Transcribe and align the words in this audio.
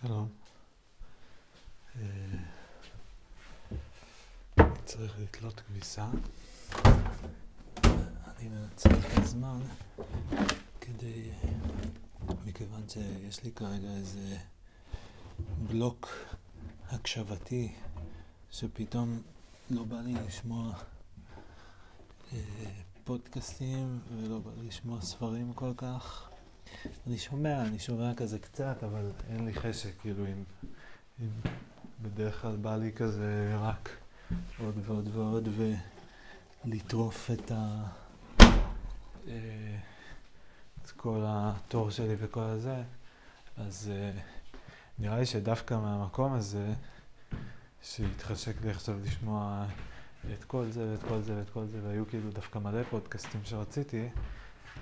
שלום. 0.00 0.28
אה, 1.96 2.02
צריך 4.84 5.18
לתלות 5.18 5.60
כביסה. 5.60 6.06
אני 7.84 8.48
מנצל 8.48 8.90
את 8.90 9.18
הזמן 9.18 9.60
כדי, 10.80 11.30
מכיוון 12.44 12.88
שיש 12.88 13.44
לי 13.44 13.52
כרגע 13.52 13.88
איזה 13.88 14.38
בלוק 15.58 16.08
הקשבתי 16.90 17.74
שפתאום 18.50 19.22
לא 19.70 19.84
בא 19.84 20.00
לי 20.00 20.14
לשמוע 20.26 20.74
אה, 22.32 22.38
פודקאסטים 23.04 24.00
ולא 24.16 24.38
בא 24.38 24.50
לי 24.56 24.66
לשמוע 24.66 25.00
ספרים 25.00 25.52
כל 25.52 25.72
כך. 25.76 26.31
אני 27.06 27.18
שומע, 27.18 27.62
אני 27.62 27.78
שומע 27.78 28.14
כזה 28.14 28.38
קצת, 28.38 28.84
אבל 28.84 29.10
אין 29.30 29.44
לי 29.44 29.54
חשק, 29.54 30.00
כאילו, 30.00 30.26
אם, 30.26 30.44
אם 31.20 31.50
בדרך 32.02 32.42
כלל 32.42 32.56
בא 32.56 32.76
לי 32.76 32.92
כזה 32.92 33.56
רק 33.58 33.90
עוד 34.58 34.74
ועוד 34.84 35.08
ועוד, 35.16 35.48
ולטרוף 36.64 37.30
את, 37.30 37.50
ה, 37.50 37.84
אה, 39.28 39.78
את 40.82 40.90
כל 40.90 41.24
התור 41.26 41.90
שלי 41.90 42.14
וכל 42.18 42.40
הזה, 42.40 42.82
אז 43.56 43.90
אה, 43.94 44.20
נראה 44.98 45.18
לי 45.18 45.26
שדווקא 45.26 45.74
מהמקום 45.74 46.32
הזה, 46.32 46.74
שהתחשק 47.82 48.62
לי 48.62 48.70
עכשיו 48.70 48.98
לשמוע 49.04 49.66
את 50.32 50.44
כל 50.44 50.66
זה 50.70 50.92
ואת 50.92 51.02
כל 51.02 51.20
זה 51.20 51.36
ואת 51.36 51.50
כל 51.50 51.66
זה, 51.66 51.78
והיו 51.82 52.08
כאילו 52.08 52.30
דווקא 52.30 52.58
מלא 52.58 52.82
פודקאסטים 52.90 53.40
שרציתי, 53.44 54.08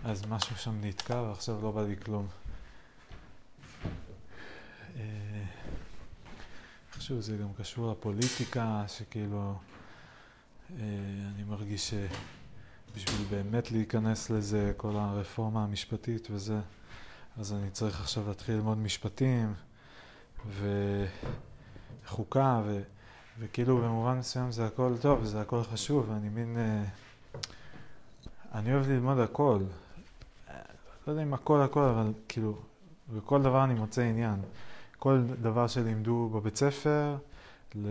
אז 0.04 0.26
משהו 0.28 0.56
שם 0.56 0.80
נתקע 0.80 1.22
ועכשיו 1.22 1.62
לא 1.62 1.70
בא 1.70 1.82
לי 1.82 1.96
כלום. 1.96 2.26
אה, 4.96 5.44
איכשהו 6.94 7.22
זה 7.22 7.36
גם 7.36 7.48
קשור 7.58 7.92
לפוליטיקה, 7.92 8.84
שכאילו 8.88 9.54
אה, 10.70 10.84
אני 11.34 11.44
מרגיש 11.44 11.94
שבשביל 11.94 13.26
באמת 13.30 13.72
להיכנס 13.72 14.30
לזה, 14.30 14.72
כל 14.76 14.96
הרפורמה 14.96 15.64
המשפטית 15.64 16.28
וזה, 16.30 16.60
אז 17.36 17.52
אני 17.52 17.70
צריך 17.70 18.00
עכשיו 18.00 18.28
להתחיל 18.28 18.54
ללמוד 18.54 18.78
משפטים 18.78 19.54
וחוקה, 22.04 22.62
ו... 22.66 22.82
וכאילו 23.38 23.76
במובן 23.76 24.18
מסוים 24.18 24.52
זה 24.52 24.66
הכל 24.66 24.94
טוב, 25.00 25.24
זה 25.24 25.40
הכל 25.40 25.62
חשוב, 25.62 26.10
ואני 26.10 26.28
מין... 26.28 26.56
אה, 26.58 26.84
אני 28.54 28.74
אוהב 28.74 28.88
ללמוד 28.88 29.18
הכל. 29.18 29.60
לא 31.06 31.12
יודע 31.12 31.22
אם 31.22 31.34
הכל 31.34 31.62
הכל, 31.62 31.82
אבל 31.82 32.12
כאילו, 32.28 32.56
בכל 33.16 33.42
דבר 33.42 33.64
אני 33.64 33.74
מוצא 33.74 34.02
עניין. 34.02 34.40
כל 34.98 35.22
דבר 35.42 35.66
שלימדו 35.66 36.30
בבית 36.34 36.56
ספר, 36.56 37.16
ל... 37.74 37.86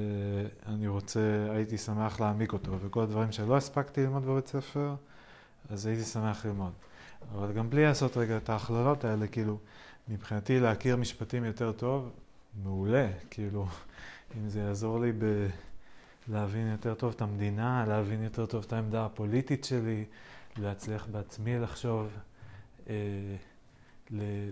אני 0.66 0.88
רוצה, 0.88 1.48
הייתי 1.50 1.78
שמח 1.78 2.20
להעמיק 2.20 2.54
אותו, 2.54 2.72
וכל 2.82 3.04
הדברים 3.04 3.32
שלא 3.32 3.58
הספקתי 3.58 4.02
ללמוד 4.02 4.26
בבית 4.26 4.48
ספר, 4.48 4.96
אז 5.70 5.86
הייתי 5.86 6.04
שמח 6.04 6.46
ללמוד. 6.46 6.72
אבל 7.36 7.52
גם 7.54 7.70
בלי 7.70 7.84
לעשות 7.84 8.18
רגע 8.18 8.38
את 8.38 8.50
ההכללות 8.50 9.06
האלה, 9.06 9.28
כאילו, 9.28 9.58
מבחינתי 10.08 10.60
להכיר 10.60 10.98
משפטים 10.98 11.46
יותר 11.46 11.72
טוב, 11.72 12.10
מעולה, 12.64 13.08
כאילו, 13.30 13.66
אם 14.38 14.50
זה 14.50 14.60
יעזור 14.60 15.00
לי 15.00 15.12
ב... 15.12 15.48
להבין 16.28 16.72
יותר 16.72 16.94
טוב 16.94 17.14
את 17.16 17.22
המדינה, 17.22 17.86
להבין 17.88 18.24
יותר 18.24 18.46
טוב 18.46 18.64
את 18.68 18.74
העמדה 18.74 19.06
הפוליטית 19.06 19.64
שלי, 19.64 20.06
להצליח 20.58 21.08
בעצמי 21.12 21.60
לחשוב 21.60 22.08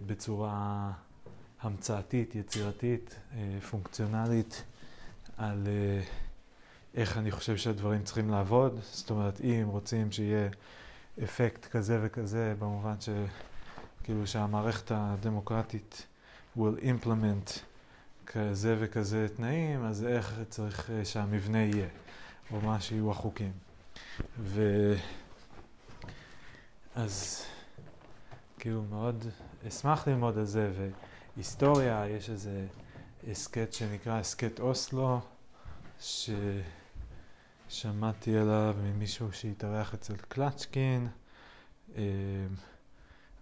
בצורה 0.06 0.92
המצאתית, 1.62 2.36
יצירתית, 2.36 3.16
אה, 3.34 3.62
פונקציונלית, 3.70 4.64
על 5.38 5.68
אה, 5.68 6.02
איך 6.96 7.18
אני 7.18 7.32
חושב 7.32 7.58
שהדברים 7.58 8.04
צריכים 8.04 8.30
לעבוד. 8.30 8.80
זאת 8.82 9.10
אומרת, 9.10 9.42
אם 9.42 9.68
רוצים 9.68 10.12
שיהיה 10.12 10.50
אפקט 11.24 11.66
כזה 11.66 12.00
וכזה, 12.02 12.56
במובן 12.60 12.96
שכאילו 13.00 14.28
שהמערכת 14.28 14.92
הדמוקרטית 14.96 16.06
will 16.58 16.82
implement 16.82 17.60
כזה 18.26 18.76
וכזה 18.80 19.28
תנאים, 19.36 19.86
אז 19.86 20.06
איך 20.06 20.40
צריך 20.50 20.90
שהמבנה 21.04 21.58
יהיה, 21.58 21.88
או 22.52 22.62
מה 22.62 22.82
שיהיו 22.82 23.12
החוקים. 23.12 23.52
ו... 24.40 24.94
אז 26.96 27.46
כאילו 28.60 28.84
מאוד 28.90 29.26
אשמח 29.68 30.08
ללמוד 30.08 30.38
על 30.38 30.46
זה, 30.46 30.72
והיסטוריה, 31.36 32.08
יש 32.08 32.30
איזה 32.30 32.68
הסכת 33.32 33.74
שנקרא 33.74 34.20
הסכת 34.20 34.60
אוסלו, 34.60 35.20
ששמעתי 37.70 38.38
עליו 38.38 38.76
ממישהו 38.84 39.32
שהתארח 39.32 39.94
אצל 39.94 40.16
קלצ'קין, 40.16 41.08
אה, 41.96 42.04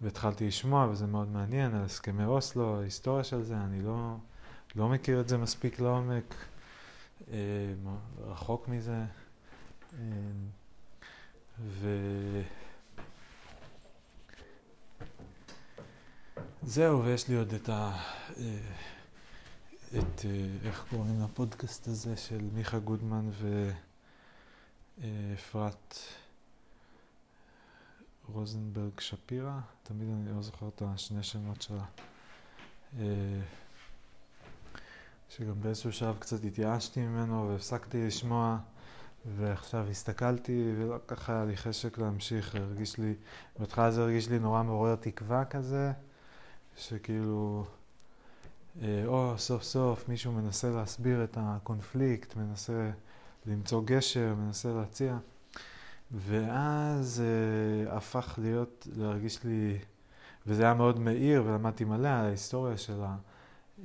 והתחלתי 0.00 0.46
לשמוע, 0.46 0.88
וזה 0.90 1.06
מאוד 1.06 1.28
מעניין, 1.28 1.74
על 1.74 1.84
הסכמי 1.84 2.24
אוסלו, 2.24 2.80
ההיסטוריה 2.80 3.24
של 3.24 3.42
זה, 3.42 3.56
אני 3.56 3.82
לא, 3.82 4.16
לא 4.76 4.88
מכיר 4.88 5.20
את 5.20 5.28
זה 5.28 5.38
מספיק 5.38 5.80
לעומק, 5.80 6.34
אה, 7.30 7.36
רחוק 8.18 8.68
מזה. 8.68 9.04
אה, 9.98 10.04
ו... 11.60 11.88
זהו, 16.62 17.04
ויש 17.04 17.28
לי 17.28 17.36
עוד 17.36 17.52
את 17.52 17.68
ה... 17.68 17.92
אה, 18.36 18.58
את, 19.98 20.24
אה, 20.24 20.46
איך 20.64 20.84
קוראים 20.90 21.22
לפודקאסט 21.24 21.88
הזה 21.88 22.16
של 22.16 22.48
מיכה 22.52 22.78
גודמן 22.78 23.30
ואפרת 24.98 25.98
רוזנברג 28.28 29.00
שפירא, 29.00 29.58
תמיד 29.82 30.08
אני 30.08 30.36
לא 30.36 30.42
זוכר 30.42 30.68
את 30.68 30.82
השני 30.86 31.22
שמות 31.22 31.62
שלה. 31.62 31.84
אה, 32.98 33.40
שגם 35.28 35.60
באיזשהו 35.60 35.92
שלב 35.92 36.16
קצת 36.18 36.44
התייאשתי 36.44 37.00
ממנו 37.00 37.48
והפסקתי 37.48 38.06
לשמוע 38.06 38.58
ועכשיו 39.36 39.86
הסתכלתי 39.90 40.72
ולא 40.78 40.96
ככה 41.06 41.32
היה 41.32 41.44
לי 41.44 41.56
חשק 41.56 41.98
להמשיך, 41.98 42.54
הרגיש 42.54 42.98
לי, 42.98 43.14
בהתחלה 43.58 43.90
זה 43.90 44.02
הרגיש 44.02 44.28
לי 44.28 44.38
נורא 44.38 44.62
מעורר 44.62 44.96
תקווה 44.96 45.44
כזה. 45.44 45.92
שכאילו, 46.76 47.64
אה, 48.82 49.02
או 49.06 49.34
סוף 49.38 49.62
סוף 49.62 50.08
מישהו 50.08 50.32
מנסה 50.32 50.70
להסביר 50.70 51.24
את 51.24 51.38
הקונפליקט, 51.40 52.36
מנסה 52.36 52.90
למצוא 53.46 53.82
גשר, 53.84 54.34
מנסה 54.38 54.72
להציע. 54.72 55.18
ואז 56.12 57.22
אה, 57.24 57.96
הפך 57.96 58.38
להיות, 58.42 58.88
להרגיש 58.96 59.44
לי, 59.44 59.78
וזה 60.46 60.62
היה 60.62 60.74
מאוד 60.74 60.98
מאיר 60.98 61.42
ולמדתי 61.46 61.84
מלא 61.84 62.08
על 62.08 62.24
ההיסטוריה 62.24 62.76
של 62.76 63.00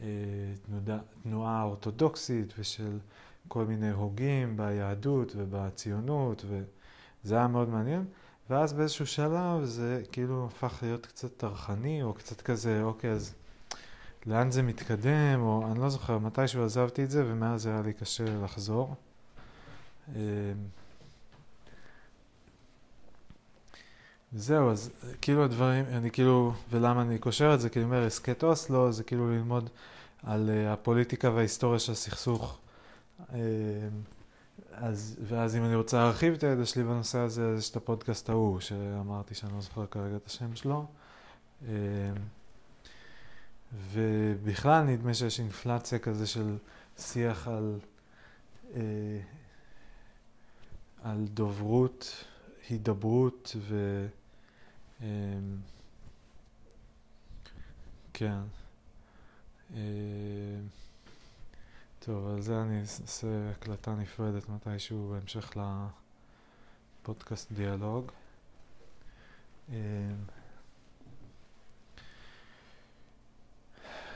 התנועה 0.01 1.53
אה, 1.53 1.59
האורתודוקסית 1.59 2.53
ושל 2.59 2.99
כל 3.47 3.65
מיני 3.65 3.91
הוגים 3.91 4.57
ביהדות 4.57 5.33
ובציונות, 5.35 6.45
וזה 6.45 7.35
היה 7.35 7.47
מאוד 7.47 7.69
מעניין. 7.69 8.05
ואז 8.49 8.73
באיזשהו 8.73 9.07
שלב 9.07 9.63
זה 9.63 10.01
כאילו 10.11 10.45
הפך 10.45 10.79
להיות 10.81 11.05
קצת 11.05 11.37
טרחני, 11.37 12.03
או 12.03 12.13
קצת 12.13 12.41
כזה, 12.41 12.83
אוקיי, 12.83 13.11
אז 13.11 13.33
לאן 14.25 14.51
זה 14.51 14.61
מתקדם, 14.61 15.41
או 15.41 15.67
אני 15.71 15.79
לא 15.79 15.89
זוכר, 15.89 16.17
מתישהו 16.17 16.63
עזבתי 16.63 17.03
את 17.03 17.11
זה, 17.11 17.23
ומאז 17.25 17.65
היה 17.65 17.81
לי 17.81 17.93
קשה 17.93 18.23
לחזור. 18.43 18.95
אמ, 20.15 20.21
זהו, 24.33 24.71
אז 24.71 24.91
כאילו 25.21 25.43
הדברים, 25.43 25.85
אני 25.85 26.11
כאילו, 26.11 26.53
ולמה 26.69 27.01
אני 27.01 27.19
קושר 27.19 27.53
את 27.53 27.59
זה? 27.59 27.69
כי 27.69 27.79
אני 27.79 27.85
אומר, 27.85 28.05
הסכת 28.05 28.43
אוסלו 28.43 28.91
זה 28.91 29.03
כאילו 29.03 29.31
ללמוד 29.31 29.69
על 30.23 30.49
uh, 30.49 30.73
הפוליטיקה 30.73 31.29
וההיסטוריה 31.29 31.79
של 31.79 31.91
הסכסוך. 31.91 32.57
Uh, 33.19 33.33
אז, 34.81 35.19
ואז 35.23 35.55
אם 35.55 35.65
אני 35.65 35.75
רוצה 35.75 35.97
להרחיב 35.97 36.33
את 36.33 36.43
הידע 36.43 36.65
שלי 36.65 36.83
בנושא 36.83 37.17
הזה, 37.17 37.47
אז 37.47 37.59
יש 37.59 37.69
את 37.69 37.75
הפודקאסט 37.75 38.29
ההוא, 38.29 38.59
שאמרתי 38.59 39.35
שאני 39.35 39.53
לא 39.53 39.61
זוכר 39.61 39.85
כרגע 39.85 40.15
את 40.15 40.27
השם 40.27 40.55
שלו. 40.55 40.85
אמ, 41.61 41.67
ובכלל 43.91 44.83
נדמה 44.83 45.13
שיש 45.13 45.39
אינפלציה 45.39 45.99
כזה 45.99 46.27
של 46.27 46.57
שיח 46.97 47.47
על, 47.47 47.79
אה, 48.75 48.81
על 51.03 51.25
דוברות, 51.33 52.25
הידברות 52.69 53.55
ו... 53.59 54.07
אמ, 55.01 55.07
כן. 58.13 58.39
טוב, 62.05 62.27
על 62.27 62.41
זה 62.41 62.61
אני 62.61 62.79
אעשה 62.79 63.27
הקלטה 63.51 63.95
נפרדת 63.95 64.49
מתישהו 64.49 65.09
בהמשך 65.13 65.53
לפודקאסט 67.01 67.51
דיאלוג. 67.51 68.11
אמ, 69.69 69.75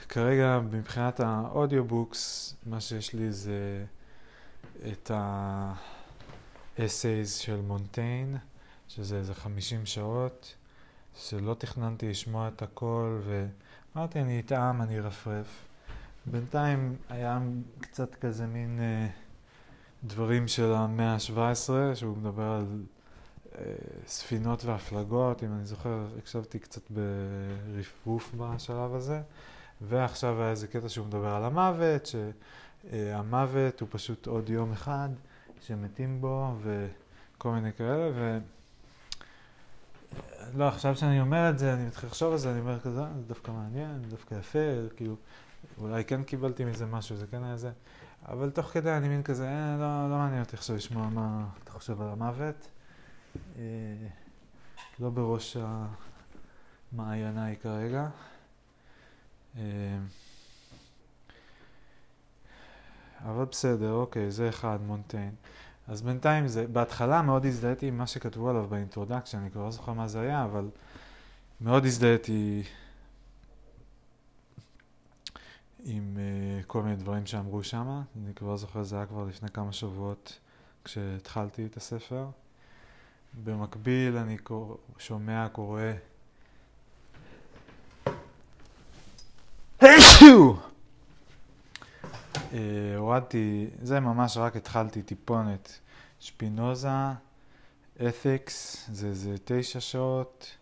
כרגע 0.10 0.60
מבחינת 0.72 1.20
ה 1.20 1.31
audiobooks, 1.31 2.56
מה 2.66 2.82
שיש 2.82 3.14
לי 3.14 3.32
זה 3.32 3.86
את 4.92 5.12
ה 6.78 6.86
essays 6.86 7.36
של 7.36 7.62
מונטיין, 7.62 8.38
שזה 8.88 9.18
איזה 9.18 9.34
50 9.34 9.86
שעות, 9.86 10.56
שלא 11.16 11.54
תכננתי 11.54 12.10
לשמוע 12.10 12.48
את 12.48 12.62
הכל, 12.62 13.20
ואמרתי 13.26 14.22
אני 14.22 14.40
אטעם, 14.40 14.82
אני 14.82 15.00
ארפרף. 15.00 15.66
בינתיים 16.26 16.96
היה 17.10 17.40
קצת 17.80 18.16
כזה 18.16 18.48
מין 18.48 18.80
אה, 18.80 19.08
דברים 20.04 20.48
של 20.48 20.74
המאה 20.74 21.14
ה-17, 21.14 21.96
שהוא 21.96 22.18
מדבר 22.18 22.44
על 22.44 22.84
אה, 23.58 23.62
ספינות 24.08 24.66
והפלגות, 24.66 25.44
אם 25.44 25.54
אני 25.54 25.66
זוכר, 25.66 26.08
הקשבתי 26.18 26.60
קצת 26.60 26.82
ברפרוף 26.90 28.34
בשלב 28.38 28.96
הזה. 28.96 29.22
ועכשיו 29.82 30.42
היה 30.42 30.52
איזה 30.52 30.68
קטע 30.68 30.90
שהוא 30.90 31.08
מדבר 31.08 31.36
על 31.36 31.44
המוות, 31.44 32.10
שהמוות 32.92 33.82
הוא 33.82 33.90
פשוט 33.92 34.28
עוד 34.28 34.50
יום 34.50 34.72
אחד 34.72 35.10
שמתים 35.62 36.22
בו 36.22 36.54
וכל 36.64 37.52
מיני 37.52 37.74
כאלה, 37.74 38.12
ו... 38.16 38.38
לא, 40.58 40.68
עכשיו 40.68 40.96
שאני 40.96 41.22
אומר 41.22 41.50
את 41.50 41.60
זה, 41.60 41.74
אני 41.74 41.86
מתחיל 41.86 42.10
לחשוב 42.10 42.32
על 42.32 42.38
זה, 42.38 42.52
אני 42.52 42.60
אומר 42.60 42.80
כזה, 42.80 43.02
אה, 43.02 43.08
זה 43.16 43.28
דווקא 43.28 43.52
מעניין, 43.52 44.04
זה 44.04 44.10
דווקא 44.10 44.36
יפה, 44.36 44.60
כאילו, 44.96 45.16
אולי 45.78 46.06
כן 46.06 46.24
קיבלתי 46.24 46.66
מזה 46.66 46.86
משהו, 46.86 47.16
זה 47.16 47.28
כן 47.28 47.44
היה 47.44 47.58
זה, 47.58 47.72
אבל 48.28 48.50
תוך 48.50 48.66
כדי 48.66 48.92
אני 48.92 49.08
מין 49.08 49.24
כזה, 49.24 49.48
אה, 49.48 49.78
לא, 49.80 50.10
לא 50.10 50.18
מעניין 50.18 50.42
אותי 50.44 50.56
עכשיו 50.56 50.76
לשמוע 50.76 51.10
מה 51.10 51.46
אתה 51.64 51.72
חושב 51.72 52.02
על 52.02 52.08
המוות. 52.08 52.68
אה, 53.58 53.62
לא 55.00 55.10
בראש 55.10 55.58
מעייניי 56.94 57.56
כרגע. 57.56 58.08
אה, 59.58 59.62
אבל 63.26 63.46
בסדר, 63.46 63.92
אוקיי, 63.92 64.32
זה 64.32 64.50
אחד, 64.50 64.78
מונטיין. 64.86 65.36
אז 65.88 66.02
בינתיים 66.02 66.48
זה, 66.48 66.68
בהתחלה 66.68 67.22
מאוד 67.22 67.46
הזדהיתי 67.46 67.88
עם 67.88 67.98
מה 67.98 68.08
שכתבו 68.08 68.50
עליו 68.50 68.68
ב 68.70 68.75
introduction, 68.75 69.38
אני 69.38 69.52
כבר 69.52 69.64
לא 69.64 69.72
זוכר 69.72 69.94
מה 69.94 70.08
זה 70.08 70.22
היה, 70.22 70.44
אבל 70.44 70.70
מאוד 71.62 71.86
הזדהיתי 71.86 72.64
עם 75.86 76.18
uh, 76.18 76.66
כל 76.66 76.82
מיני 76.84 76.96
דברים 76.96 77.26
שאמרו 77.26 77.64
שם. 77.64 78.02
אני 78.24 78.34
כבר 78.34 78.58
זוכר, 78.58 78.84
זה 78.84 78.96
היה 78.96 79.06
כבר 79.06 79.26
לפני 79.26 79.50
כמה 79.50 79.74
שבועות 79.74 80.40
כשהתחלתי 80.84 81.66
את 81.66 81.78
הספר. 81.78 82.28
במקביל 83.44 84.18
אני 84.18 84.38
קור... 84.38 84.78
שומע, 84.98 85.48
קורא 85.52 85.82
אה, 92.54 92.98
הורדתי, 92.98 93.68
זה 93.82 94.00
ממש 94.00 94.38
רק 94.38 94.56
התחלתי 94.56 95.02
טיפונת. 95.02 95.80
שפינוזה, 96.20 96.90
אתיקס, 98.08 98.86
זה 98.92 99.08
איזה 99.08 99.36
תשע 99.46 99.80
שעות. 99.80 100.58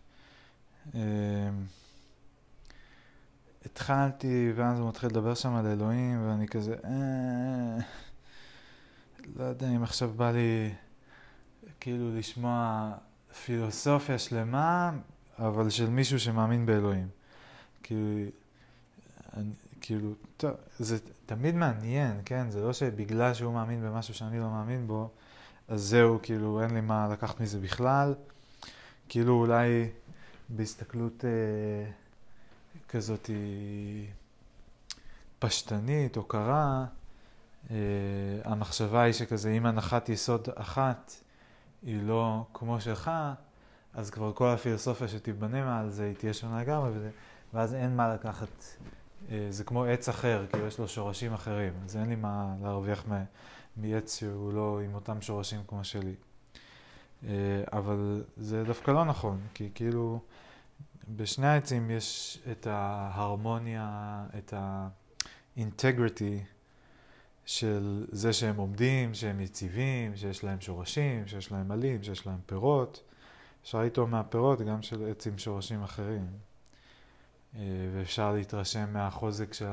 התחלתי, 3.65 4.51
ואז 4.55 4.79
הוא 4.79 4.89
מתחיל 4.89 5.09
לדבר 5.09 5.35
שם 5.35 5.55
על 5.55 5.67
אלוהים, 5.67 6.27
ואני 6.27 6.47
כזה, 6.47 6.75
אה, 6.85 7.83
לא 9.35 9.43
יודע 9.43 9.69
אם 9.69 9.83
עכשיו 9.83 10.11
בא 10.15 10.31
לי 10.31 10.73
כאילו 11.79 12.17
לשמוע 12.17 12.91
פילוסופיה 13.45 14.19
שלמה, 14.19 14.91
אבל 15.39 15.69
של 15.69 15.89
מישהו 15.89 16.19
שמאמין 16.19 16.65
באלוהים. 16.65 17.07
כאילו, 17.83 18.29
אני, 19.37 19.49
כאילו, 19.81 20.13
טוב, 20.37 20.51
זה 20.79 20.97
תמיד 21.25 21.55
מעניין, 21.55 22.21
כן? 22.25 22.51
זה 22.51 22.61
לא 22.61 22.73
שבגלל 22.73 23.33
שהוא 23.33 23.53
מאמין 23.53 23.81
במשהו 23.81 24.13
שאני 24.13 24.39
לא 24.39 24.49
מאמין 24.49 24.87
בו, 24.87 25.09
אז 25.67 25.81
זהו, 25.81 26.19
כאילו, 26.23 26.61
אין 26.61 26.73
לי 26.73 26.81
מה 26.81 27.07
לקחת 27.11 27.39
מזה 27.39 27.59
בכלל. 27.59 28.13
כאילו, 29.09 29.33
אולי 29.33 29.89
בהסתכלות 30.49 31.25
אה, 31.25 31.91
כזאת 32.93 33.29
פשטנית 35.39 36.17
או 36.17 36.23
קרה, 36.23 36.85
אה, 37.71 37.75
המחשבה 38.43 39.01
היא 39.01 39.13
שכזה, 39.13 39.51
אם 39.51 39.65
הנחת 39.65 40.09
יסוד 40.09 40.47
אחת 40.55 41.11
היא 41.83 42.03
לא 42.03 42.45
כמו 42.53 42.81
שלך, 42.81 43.11
אז 43.93 44.09
כבר 44.09 44.33
כל 44.33 44.47
הפילוסופיה 44.47 45.07
שתיבנה 45.07 45.63
מעל 45.65 45.89
זה 45.89 46.03
היא 46.03 46.15
תהיה 46.15 46.33
שונה 46.33 46.61
לגמרי, 46.61 46.91
ואז 47.53 47.73
אין 47.73 47.95
מה 47.95 48.13
לקחת. 48.13 48.63
אה, 49.31 49.47
זה 49.49 49.63
כמו 49.63 49.85
עץ 49.85 50.09
אחר, 50.09 50.45
כאילו 50.51 50.67
יש 50.67 50.79
לו 50.79 50.87
שורשים 50.87 51.33
אחרים, 51.33 51.73
אז 51.85 51.97
אין 51.97 52.09
לי 52.09 52.15
מה 52.15 52.55
להרוויח 52.61 53.05
מעץ 53.77 54.19
שהוא 54.19 54.53
לא 54.53 54.79
עם 54.85 54.95
אותם 54.95 55.21
שורשים 55.21 55.61
כמו 55.67 55.83
שלי. 55.83 56.15
אה, 57.27 57.29
אבל 57.73 58.23
זה 58.37 58.63
דווקא 58.63 58.91
לא 58.91 59.05
נכון, 59.05 59.39
כי 59.53 59.69
כאילו 59.75 60.19
בשני 61.09 61.47
העצים 61.47 61.91
יש 61.91 62.39
את 62.51 62.67
ההרמוניה, 62.67 64.23
את 64.37 64.53
האינטגריטי 65.55 66.43
של 67.45 68.05
זה 68.11 68.33
שהם 68.33 68.57
עומדים, 68.57 69.13
שהם 69.13 69.41
יציבים, 69.41 70.15
שיש 70.15 70.43
להם 70.43 70.61
שורשים, 70.61 71.27
שיש 71.27 71.51
להם 71.51 71.71
עלים, 71.71 72.03
שיש 72.03 72.27
להם 72.27 72.39
פירות. 72.45 73.03
אפשר 73.63 73.81
לטעום 73.81 74.11
מהפירות 74.11 74.61
גם 74.61 74.81
של 74.81 75.09
עץ 75.09 75.27
עם 75.27 75.37
שורשים 75.37 75.83
אחרים. 75.83 76.27
אה, 77.55 77.61
ואפשר 77.93 78.31
להתרשם 78.31 78.93
מהחוזק 78.93 79.53
של 79.53 79.67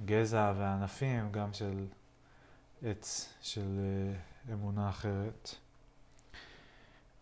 הגזע 0.00 0.52
והענפים, 0.56 1.32
גם 1.32 1.52
של 1.52 1.86
עץ 2.82 3.32
של 3.40 3.78
אה, 3.78 4.54
אמונה 4.54 4.88
אחרת. 4.88 5.54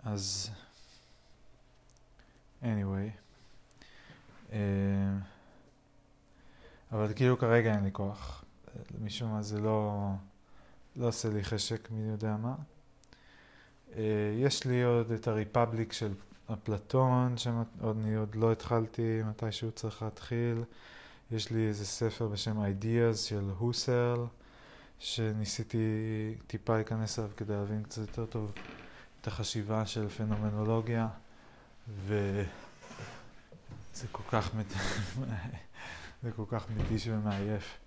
אז 0.03 0.51
anyway, 2.63 3.11
אה, 4.53 4.59
אבל 6.93 7.13
כאילו 7.17 7.39
כרגע 7.39 7.75
אין 7.75 7.85
לי 7.85 7.91
כוח. 7.93 8.45
משום 9.01 9.33
מה 9.33 9.43
זה 9.43 9.61
לא, 9.61 10.11
לא 10.97 11.09
עושה 11.09 11.29
לי 11.29 11.45
חשק 11.45 11.91
מי 11.91 12.11
יודע 12.11 12.37
מה. 12.37 12.55
יש 14.39 14.65
לי 14.65 14.83
עוד 14.83 15.11
את 15.11 15.29
הריפבליק 15.29 15.93
של 15.93 16.13
אפלטון, 16.53 17.37
שעוד 17.37 17.97
אני 17.99 18.15
עוד 18.15 18.35
לא 18.35 18.53
התחלתי, 18.53 19.23
מתישהו 19.23 19.73
צריך 19.73 20.03
להתחיל. 20.03 20.65
יש 21.31 21.51
לי 21.51 21.69
איזה 21.69 21.87
ספר 21.87 22.29
בשם 22.29 22.63
Ideas 22.63 23.17
של 23.17 23.51
הוסרל, 23.59 24.25
שניסיתי 24.99 25.79
טיפה 26.47 26.75
להיכנס 26.75 27.19
אליו 27.19 27.31
כדי 27.37 27.53
להבין 27.53 27.83
קצת 27.83 28.01
יותר 28.09 28.27
טוב 28.27 28.53
את 29.21 29.27
החשיבה 29.27 29.87
של 29.87 30.09
פנומנולוגיה, 30.09 31.09
וזה 32.05 32.47
כל 34.13 34.23
כך, 34.29 34.55
מת... 34.55 34.67
זה 36.23 36.31
כל 36.37 36.45
כך 36.49 36.65
מתיש 36.77 37.09
ומעייף. 37.09 37.79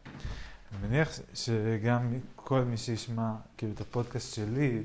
אני 0.71 0.87
מניח 0.87 1.09
שגם 1.33 2.13
כל 2.35 2.61
מי 2.61 2.77
שישמע 2.77 3.31
כאילו 3.57 3.73
את 3.73 3.81
הפודקאסט 3.81 4.35
שלי, 4.35 4.83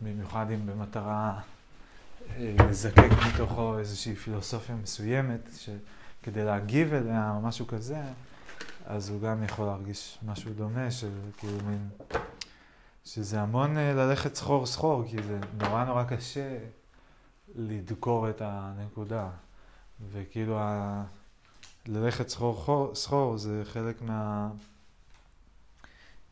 במיוחד 0.00 0.46
אם 0.50 0.66
במטרה 0.66 1.40
לזקק 2.38 3.10
מתוכו 3.26 3.78
איזושהי 3.78 4.14
פילוסופיה 4.14 4.74
מסוימת, 4.74 5.50
שכדי 5.58 6.44
להגיב 6.44 6.94
אליה 6.94 7.32
או 7.34 7.40
משהו 7.40 7.66
כזה, 7.66 8.00
אז 8.86 9.08
הוא 9.08 9.20
גם 9.20 9.42
יכול 9.42 9.66
להרגיש 9.66 10.18
משהו 10.26 10.52
דומה, 10.52 10.90
של 10.90 11.10
כאילו 11.36 11.58
מין... 11.64 11.88
שזה 13.04 13.40
המון 13.40 13.78
אה, 13.78 13.92
ללכת 13.94 14.34
סחור 14.34 14.66
סחור, 14.66 15.04
כי 15.08 15.22
זה 15.22 15.38
נורא 15.58 15.84
נורא 15.84 16.04
קשה 16.04 16.58
לדקור 17.58 18.30
את 18.30 18.42
הנקודה. 18.44 19.28
וכאילו 20.12 20.58
ה... 20.58 21.04
ללכת 21.86 22.28
סחור 22.28 22.90
סחור 22.94 23.38
זה 23.38 23.62
חלק 23.64 23.96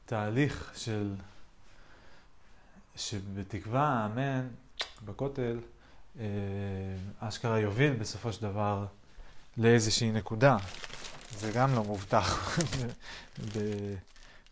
מהתהליך 0.08 0.72
של... 0.76 1.14
שבתקווה, 2.96 4.06
אמן, 4.06 4.48
בכותל, 5.04 5.58
אה, 6.18 6.24
אשכרה 7.20 7.58
יוביל 7.58 7.92
בסופו 7.92 8.32
של 8.32 8.42
דבר 8.42 8.86
לאיזושהי 9.56 10.12
נקודה. 10.12 10.56
זה 11.38 11.52
גם 11.54 11.74
לא 11.74 11.84
מובטח. 11.84 12.58
ב... 13.54 13.58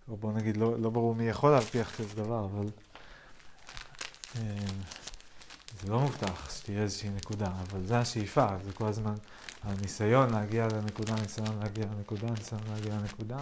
או 0.09 0.16
בוא 0.16 0.33
נגיד, 0.33 0.57
לא, 0.57 0.81
לא 0.81 0.90
ברור 0.90 1.14
מי 1.14 1.28
יכול 1.28 1.50
להבטיח 1.50 1.97
כזה 1.97 2.14
דבר, 2.14 2.45
אבל 2.45 2.66
אה, 4.37 4.66
זה 5.85 5.93
לא 5.93 6.00
מובטח 6.00 6.50
שתהיה 6.50 6.83
איזושהי 6.83 7.11
נקודה, 7.11 7.47
אבל 7.47 7.87
זה 7.87 7.99
השאיפה, 7.99 8.47
זה 8.64 8.73
כל 8.73 8.87
הזמן 8.87 9.14
הניסיון 9.62 10.31
להגיע 10.31 10.69
לנקודה, 10.69 11.12
הניסיון 11.14 11.59
להגיע 11.59 11.85
לנקודה, 11.85 12.29
הניסיון 12.29 12.61
להגיע 12.69 12.95
לנקודה. 12.95 13.38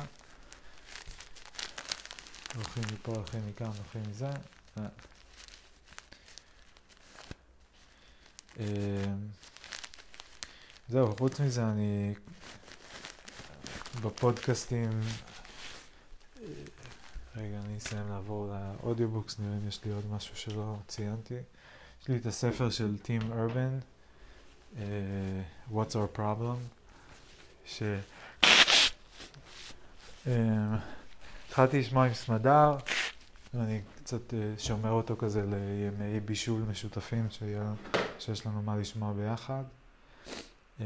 הולכים 2.55 2.83
מפה, 2.95 3.13
הולכים 3.13 3.41
מכאן, 3.49 3.67
הולכים 3.67 4.03
מזה. 4.11 4.31
אמ, 8.59 8.65
זהו, 10.89 11.17
חוץ 11.19 11.41
מזה 11.41 11.65
אני 11.65 12.15
בפודקאסטים, 14.03 15.01
רגע, 17.37 17.59
אני 17.65 17.77
אסיים 17.79 18.09
לעבור 18.09 18.53
ל 18.53 18.60
audiobooks, 18.60 19.39
נראה 19.39 19.57
אם 19.57 19.69
יש 19.69 19.85
לי 19.85 19.93
עוד 19.93 20.07
משהו 20.11 20.37
שלא 20.37 20.77
ציינתי. 20.89 21.39
יש 22.03 22.09
לי 22.09 22.17
את 22.17 22.27
הספר 22.27 22.71
של 22.71 22.99
טים 22.99 23.21
ארבן, 23.33 23.79
uh, 24.75 24.79
What's 25.73 25.93
Our 25.93 26.19
Problem, 26.19 26.59
ש... 27.65 27.83
Uh, 30.25 30.29
התחלתי 31.49 31.81
לשמוע 31.81 32.07
עם 32.07 32.15
סמדר, 32.15 32.77
ואני 33.55 33.81
קצת 33.97 34.31
uh, 34.31 34.35
שומר 34.59 34.91
אותו 34.91 35.17
כזה 35.17 35.43
לימי 35.43 36.21
בישול 36.21 36.63
משותפים 36.63 37.27
שיה, 37.31 37.73
שיש 38.19 38.47
לנו 38.47 38.63
מה 38.63 38.77
לשמוע 38.77 39.13
ביחד. 39.13 39.63
Uh, 40.79 40.83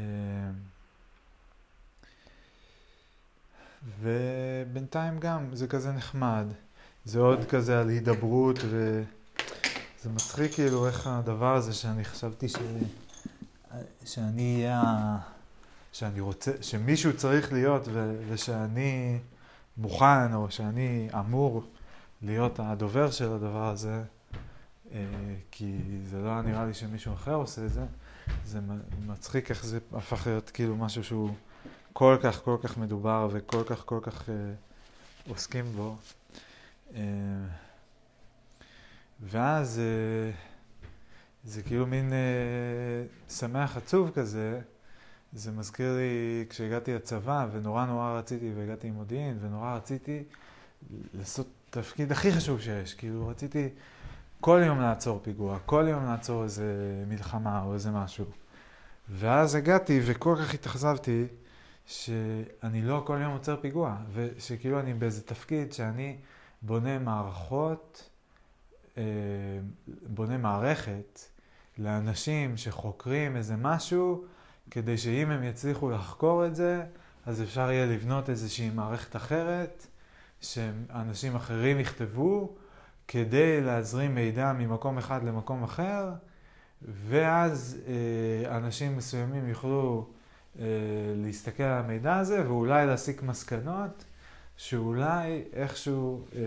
ובינתיים 3.99 5.19
גם, 5.19 5.55
זה 5.55 5.67
כזה 5.67 5.91
נחמד. 5.91 6.45
זה 7.05 7.19
עוד 7.19 7.45
כזה 7.45 7.79
על 7.79 7.89
הידברות, 7.89 8.59
וזה 10.07 10.15
מצחיק 10.15 10.53
כאילו 10.53 10.87
איך 10.87 11.07
הדבר 11.07 11.55
הזה 11.55 11.73
שאני 11.73 12.05
חשבתי 12.05 12.49
ש... 12.49 12.55
שאני 14.05 14.55
אהיה, 14.55 15.17
שאני 15.91 16.19
רוצה, 16.19 16.51
שמישהו 16.61 17.17
צריך 17.17 17.53
להיות 17.53 17.87
ו... 17.87 18.21
ושאני 18.29 19.19
מוכן, 19.77 20.33
או 20.33 20.51
שאני 20.51 21.09
אמור 21.19 21.63
להיות 22.21 22.59
הדובר 22.59 23.11
של 23.11 23.33
הדבר 23.33 23.69
הזה, 23.69 24.03
אה, 24.91 25.05
כי 25.51 25.77
זה 26.05 26.17
לא 26.21 26.41
נראה 26.41 26.65
לי 26.65 26.73
שמישהו 26.73 27.13
אחר 27.13 27.33
עושה 27.33 27.65
את 27.65 27.73
זה, 27.73 27.85
זה 28.45 28.59
מצחיק 29.07 29.49
איך 29.49 29.65
זה 29.65 29.79
הפך 29.93 30.27
להיות 30.27 30.49
כאילו 30.49 30.75
משהו 30.75 31.03
שהוא 31.03 31.29
כל 31.93 32.17
כך 32.23 32.43
כל 32.43 32.57
כך 32.63 32.77
מדובר 32.77 33.27
וכל 33.31 33.63
כך 33.65 33.83
כל 33.85 33.99
כך 34.01 34.21
uh, 34.21 35.29
עוסקים 35.29 35.65
בו. 35.65 35.95
Uh, 36.91 36.95
ואז 39.21 39.81
uh, 39.81 40.35
זה 41.43 41.63
כאילו 41.63 41.87
מין 41.87 42.09
uh, 42.09 43.31
שמח 43.31 43.77
עצוב 43.77 44.11
כזה. 44.11 44.61
זה 45.33 45.51
מזכיר 45.51 45.95
לי 45.95 46.45
כשהגעתי 46.49 46.93
לצבא 46.93 47.47
ונורא 47.51 47.85
נורא 47.85 48.17
רציתי 48.19 48.51
והגעתי 48.55 48.87
עם 48.87 48.93
מודיעין 48.93 49.37
ונורא 49.41 49.75
רציתי 49.75 50.23
לעשות 51.13 51.47
תפקיד 51.69 52.11
הכי 52.11 52.31
חשוב 52.31 52.61
שיש. 52.61 52.93
כאילו 52.93 53.27
רציתי 53.27 53.69
כל 54.41 54.61
יום 54.65 54.81
לעצור 54.81 55.19
פיגוע, 55.23 55.57
כל 55.65 55.85
יום 55.89 56.05
לעצור 56.05 56.43
איזה 56.43 56.65
מלחמה 57.07 57.63
או 57.63 57.73
איזה 57.73 57.91
משהו. 57.91 58.25
ואז 59.09 59.55
הגעתי 59.55 60.01
וכל 60.05 60.35
כך 60.41 60.53
התאכזבתי 60.53 61.25
שאני 61.85 62.81
לא 62.81 63.03
כל 63.05 63.19
יום 63.21 63.33
עוצר 63.33 63.55
פיגוע, 63.61 63.95
ושכאילו 64.13 64.79
אני 64.79 64.93
באיזה 64.93 65.21
תפקיד 65.21 65.73
שאני 65.73 66.17
בונה 66.61 66.99
מערכות, 66.99 68.03
אה, 68.03 68.16
בונה 70.07 70.37
מערכת 70.37 71.19
לאנשים 71.77 72.57
שחוקרים 72.57 73.35
איזה 73.35 73.55
משהו, 73.55 74.23
כדי 74.71 74.97
שאם 74.97 75.31
הם 75.31 75.43
יצליחו 75.43 75.89
לחקור 75.89 76.45
את 76.45 76.55
זה, 76.55 76.83
אז 77.25 77.41
אפשר 77.41 77.71
יהיה 77.71 77.85
לבנות 77.85 78.29
איזושהי 78.29 78.69
מערכת 78.69 79.15
אחרת, 79.15 79.87
שאנשים 80.41 81.35
אחרים 81.35 81.79
יכתבו, 81.79 82.55
כדי 83.07 83.61
להזרים 83.61 84.15
מידע 84.15 84.53
ממקום 84.53 84.97
אחד 84.97 85.23
למקום 85.23 85.63
אחר, 85.63 86.11
ואז 86.81 87.81
אה, 87.87 88.57
אנשים 88.57 88.97
מסוימים 88.97 89.47
יוכלו 89.47 90.07
אה, 90.59 90.65
להסתכל 91.15 91.63
על 91.63 91.83
המידע 91.83 92.17
הזה 92.17 92.47
ואולי 92.47 92.85
להסיק 92.85 93.23
מסקנות 93.23 94.03
שאולי 94.57 95.43
איכשהו, 95.53 96.25
אה, 96.35 96.41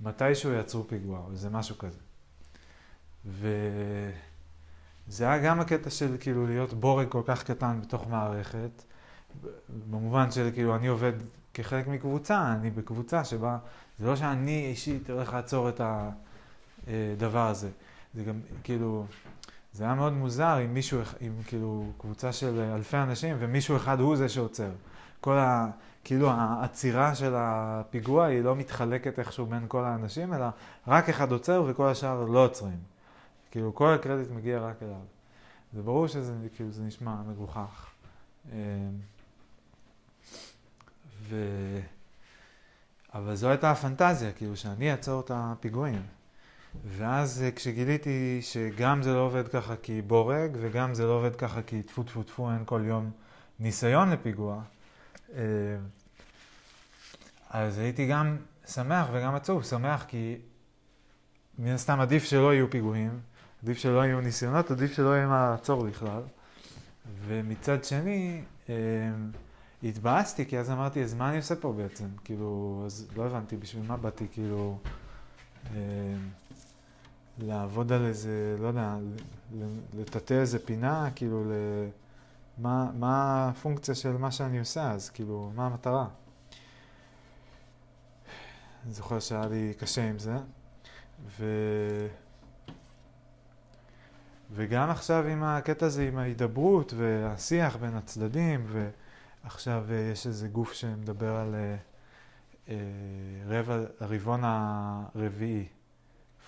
מתישהו 0.00 0.52
יעצרו 0.52 0.88
פיגוע, 0.88 1.18
או 1.18 1.30
איזה 1.30 1.50
משהו 1.50 1.78
כזה. 1.78 1.98
וזה 3.26 5.24
היה 5.24 5.38
גם 5.38 5.60
הקטע 5.60 5.90
של 5.90 6.16
כאילו 6.20 6.46
להיות 6.46 6.72
בורג 6.72 7.08
כל 7.08 7.22
כך 7.26 7.44
קטן 7.44 7.80
בתוך 7.80 8.08
מערכת, 8.08 8.82
במובן 9.90 10.30
של 10.30 10.50
כאילו 10.54 10.76
אני 10.76 10.86
עובד 10.86 11.12
כחלק 11.54 11.86
מקבוצה, 11.86 12.52
אני 12.52 12.70
בקבוצה 12.70 13.24
שבה, 13.24 13.58
זה 13.98 14.06
לא 14.06 14.16
שאני 14.16 14.66
אישית 14.66 15.10
הולך 15.10 15.32
לעצור 15.32 15.68
את 15.68 15.80
הדבר 16.86 17.46
הזה. 17.46 17.70
זה 18.14 18.24
גם 18.24 18.40
כאילו, 18.64 19.06
זה 19.72 19.84
היה 19.84 19.94
מאוד 19.94 20.12
מוזר 20.12 20.64
אם 20.64 20.74
מישהו, 20.74 21.00
אם 21.26 21.32
כאילו 21.46 21.92
קבוצה 21.98 22.32
של 22.32 22.60
אלפי 22.74 22.96
אנשים 22.96 23.36
ומישהו 23.38 23.76
אחד 23.76 24.00
הוא 24.00 24.16
זה 24.16 24.28
שעוצר. 24.28 24.70
כל 25.20 25.38
ה... 25.38 25.70
כאילו 26.04 26.30
העצירה 26.30 27.14
של 27.14 27.32
הפיגוע 27.36 28.24
היא 28.24 28.42
לא 28.42 28.56
מתחלקת 28.56 29.18
איכשהו 29.18 29.46
בין 29.46 29.64
כל 29.68 29.84
האנשים, 29.84 30.34
אלא 30.34 30.46
רק 30.86 31.08
אחד 31.08 31.32
עוצר 31.32 31.64
וכל 31.66 31.88
השאר 31.88 32.24
לא 32.24 32.44
עוצרים. 32.44 32.78
כאילו 33.50 33.74
כל 33.74 33.94
הקרדיט 33.94 34.30
מגיע 34.30 34.60
רק 34.60 34.82
אליו. 34.82 35.00
זה 35.72 35.82
ברור 35.82 36.06
שזה 36.06 36.32
כאילו, 36.54 36.70
זה 36.70 36.82
נשמע 36.82 37.14
מגוחך. 37.26 37.90
אמ, 38.52 38.56
ו... 41.28 41.36
אבל 43.14 43.34
זו 43.34 43.48
הייתה 43.48 43.70
הפנטזיה, 43.70 44.32
כאילו 44.32 44.56
שאני 44.56 44.92
אעצור 44.92 45.20
את 45.20 45.30
הפיגועים. 45.34 46.02
ואז 46.84 47.42
אה, 47.42 47.50
כשגיליתי 47.50 48.38
שגם 48.42 49.02
זה 49.02 49.14
לא 49.14 49.18
עובד 49.18 49.48
ככה 49.48 49.76
כי 49.76 50.02
בורג, 50.02 50.56
וגם 50.60 50.94
זה 50.94 51.06
לא 51.06 51.12
עובד 51.12 51.36
ככה 51.36 51.62
כי 51.62 51.82
טפו 51.82 52.02
טפו 52.02 52.22
טפו 52.22 52.50
אין 52.50 52.62
כל 52.64 52.82
יום 52.84 53.10
ניסיון 53.60 54.10
לפיגוע, 54.10 54.62
אז 57.50 57.78
הייתי 57.78 58.06
גם 58.06 58.36
שמח 58.66 59.08
וגם 59.12 59.34
עצוב. 59.34 59.64
שמח 59.64 60.04
כי 60.08 60.38
מן 61.58 61.70
הסתם 61.72 62.00
עדיף 62.00 62.24
שלא 62.24 62.54
יהיו 62.54 62.70
פיגועים, 62.70 63.20
עדיף 63.62 63.78
שלא 63.78 64.04
יהיו 64.04 64.20
ניסיונות, 64.20 64.70
עדיף 64.70 64.92
שלא 64.92 65.16
יהיה 65.16 65.26
מה 65.26 65.50
לעצור 65.50 65.84
בכלל. 65.84 66.22
ומצד 67.26 67.84
שני, 67.84 68.42
אה, 68.68 68.74
התבאסתי, 69.82 70.46
כי 70.46 70.58
אז 70.58 70.70
אמרתי, 70.70 71.02
אז 71.02 71.14
מה 71.14 71.28
אני 71.28 71.36
עושה 71.36 71.56
פה 71.56 71.72
בעצם? 71.72 72.06
כאילו, 72.24 72.82
אז 72.86 73.08
לא 73.16 73.26
הבנתי 73.26 73.56
בשביל 73.56 73.82
מה 73.86 73.96
באתי, 73.96 74.26
כאילו... 74.32 74.78
לעבוד 77.38 77.92
על 77.92 78.06
איזה, 78.06 78.56
לא 78.60 78.66
יודע, 78.66 78.96
לטאטא 79.98 80.34
איזה 80.34 80.58
פינה, 80.58 81.10
כאילו, 81.14 81.44
ל... 81.44 81.52
מה, 82.58 82.90
מה 82.94 83.48
הפונקציה 83.48 83.94
של 83.94 84.16
מה 84.16 84.30
שאני 84.30 84.58
עושה, 84.58 84.90
אז 84.90 85.10
כאילו, 85.10 85.52
מה 85.54 85.66
המטרה? 85.66 86.06
אני 88.84 88.92
זוכר 88.92 89.20
שהיה 89.20 89.46
לי 89.46 89.74
קשה 89.78 90.08
עם 90.08 90.18
זה, 90.18 90.36
ו... 91.38 91.44
וגם 94.52 94.90
עכשיו 94.90 95.26
עם 95.26 95.42
הקטע 95.42 95.86
הזה, 95.86 96.08
עם 96.08 96.18
ההידברות 96.18 96.94
והשיח 96.96 97.76
בין 97.76 97.94
הצדדים, 97.94 98.66
ועכשיו 99.44 99.84
אה, 99.90 100.10
יש 100.12 100.26
איזה 100.26 100.48
גוף 100.48 100.72
שמדבר 100.72 101.36
על 101.36 101.54
אה, 101.54 101.76
אה, 102.68 102.74
רבע, 103.46 103.78
הרבעון 104.00 104.40
הרביעי. 104.44 105.66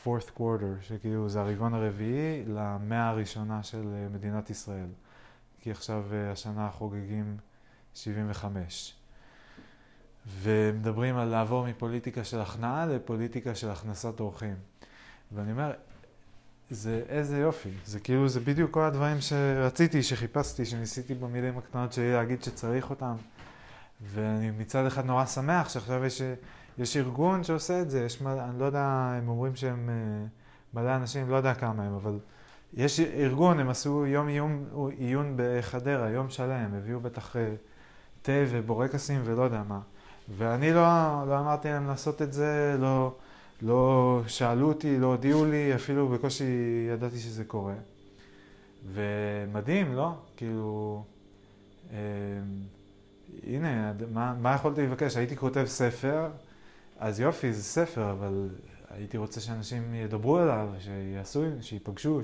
fourth 0.04 0.38
quarter, 0.38 0.82
שכאילו 0.82 1.28
זה 1.28 1.40
הרבעון 1.40 1.74
הרביעי 1.74 2.44
למאה 2.46 3.08
הראשונה 3.08 3.62
של 3.62 4.06
מדינת 4.12 4.50
ישראל. 4.50 4.88
כי 5.62 5.70
עכשיו 5.70 6.04
אה, 6.12 6.32
השנה 6.32 6.70
חוגגים 6.70 7.36
75. 7.94 8.94
ומדברים 10.26 11.16
על 11.16 11.28
לעבור 11.28 11.66
מפוליטיקה 11.66 12.24
של 12.24 12.40
הכנעה 12.40 12.86
לפוליטיקה 12.86 13.54
של 13.54 13.70
הכנסת 13.70 14.20
אורחים. 14.20 14.54
ואני 15.32 15.52
אומר, 15.52 15.72
זה 16.70 17.02
איזה 17.08 17.38
יופי, 17.38 17.70
זה 17.86 18.00
כאילו, 18.00 18.28
זה 18.28 18.40
בדיוק 18.40 18.70
כל 18.70 18.82
הדברים 18.82 19.20
שרציתי, 19.20 20.02
שחיפשתי, 20.02 20.64
שניסיתי 20.64 21.14
במילים 21.14 21.58
הקטנות 21.58 21.92
שלי 21.92 22.12
להגיד 22.12 22.42
שצריך 22.42 22.90
אותם. 22.90 23.14
ואני 24.00 24.50
מצד 24.50 24.86
אחד 24.86 25.04
נורא 25.04 25.26
שמח 25.26 25.68
שעכשיו 25.68 26.04
יש 26.04 26.22
יש 26.78 26.96
ארגון 26.96 27.44
שעושה 27.44 27.80
את 27.80 27.90
זה, 27.90 28.04
יש, 28.04 28.22
אני 28.22 28.58
לא 28.58 28.64
יודע, 28.64 29.12
הם 29.18 29.28
אומרים 29.28 29.56
שהם 29.56 29.90
אה, 29.90 30.26
מלא 30.74 30.96
אנשים, 30.96 31.30
לא 31.30 31.36
יודע 31.36 31.54
כמה 31.54 31.82
הם, 31.82 31.94
אבל 31.94 32.18
יש 32.76 33.00
ארגון, 33.00 33.60
הם 33.60 33.68
עשו 33.68 34.06
יום 34.06 34.28
עיון, 34.28 34.64
עיון 34.98 35.34
בחדרה, 35.36 36.10
יום 36.10 36.30
שלם, 36.30 36.74
הביאו 36.74 37.00
בטח 37.00 37.36
אה, 37.36 37.54
תה 38.22 38.32
ובורקסים 38.50 39.20
ולא 39.24 39.42
יודע 39.42 39.62
מה. 39.68 39.80
ואני 40.36 40.72
לא, 40.72 40.82
לא 41.28 41.38
אמרתי 41.38 41.68
להם 41.68 41.86
לעשות 41.86 42.22
את 42.22 42.32
זה, 42.32 42.76
לא, 42.80 43.14
לא 43.62 44.20
שאלו 44.26 44.68
אותי, 44.68 44.98
לא 44.98 45.06
הודיעו 45.06 45.44
לי, 45.44 45.74
אפילו 45.74 46.08
בקושי 46.08 46.44
ידעתי 46.92 47.18
שזה 47.18 47.44
קורה. 47.44 47.74
ומדהים, 48.92 49.94
לא? 49.94 50.12
כאילו, 50.36 51.04
אה, 51.92 51.98
הנה, 53.46 53.92
מה, 54.12 54.34
מה 54.40 54.54
יכולתי 54.54 54.82
לבקש? 54.82 55.16
הייתי 55.16 55.36
כותב 55.36 55.64
ספר, 55.66 56.28
אז 56.98 57.20
יופי, 57.20 57.52
זה 57.52 57.62
ספר, 57.62 58.10
אבל 58.10 58.48
הייתי 58.90 59.16
רוצה 59.16 59.40
שאנשים 59.40 59.94
ידברו 59.94 60.38
עליו, 60.38 60.68
שיעשו, 60.80 61.44
שיפגשו, 61.60 62.20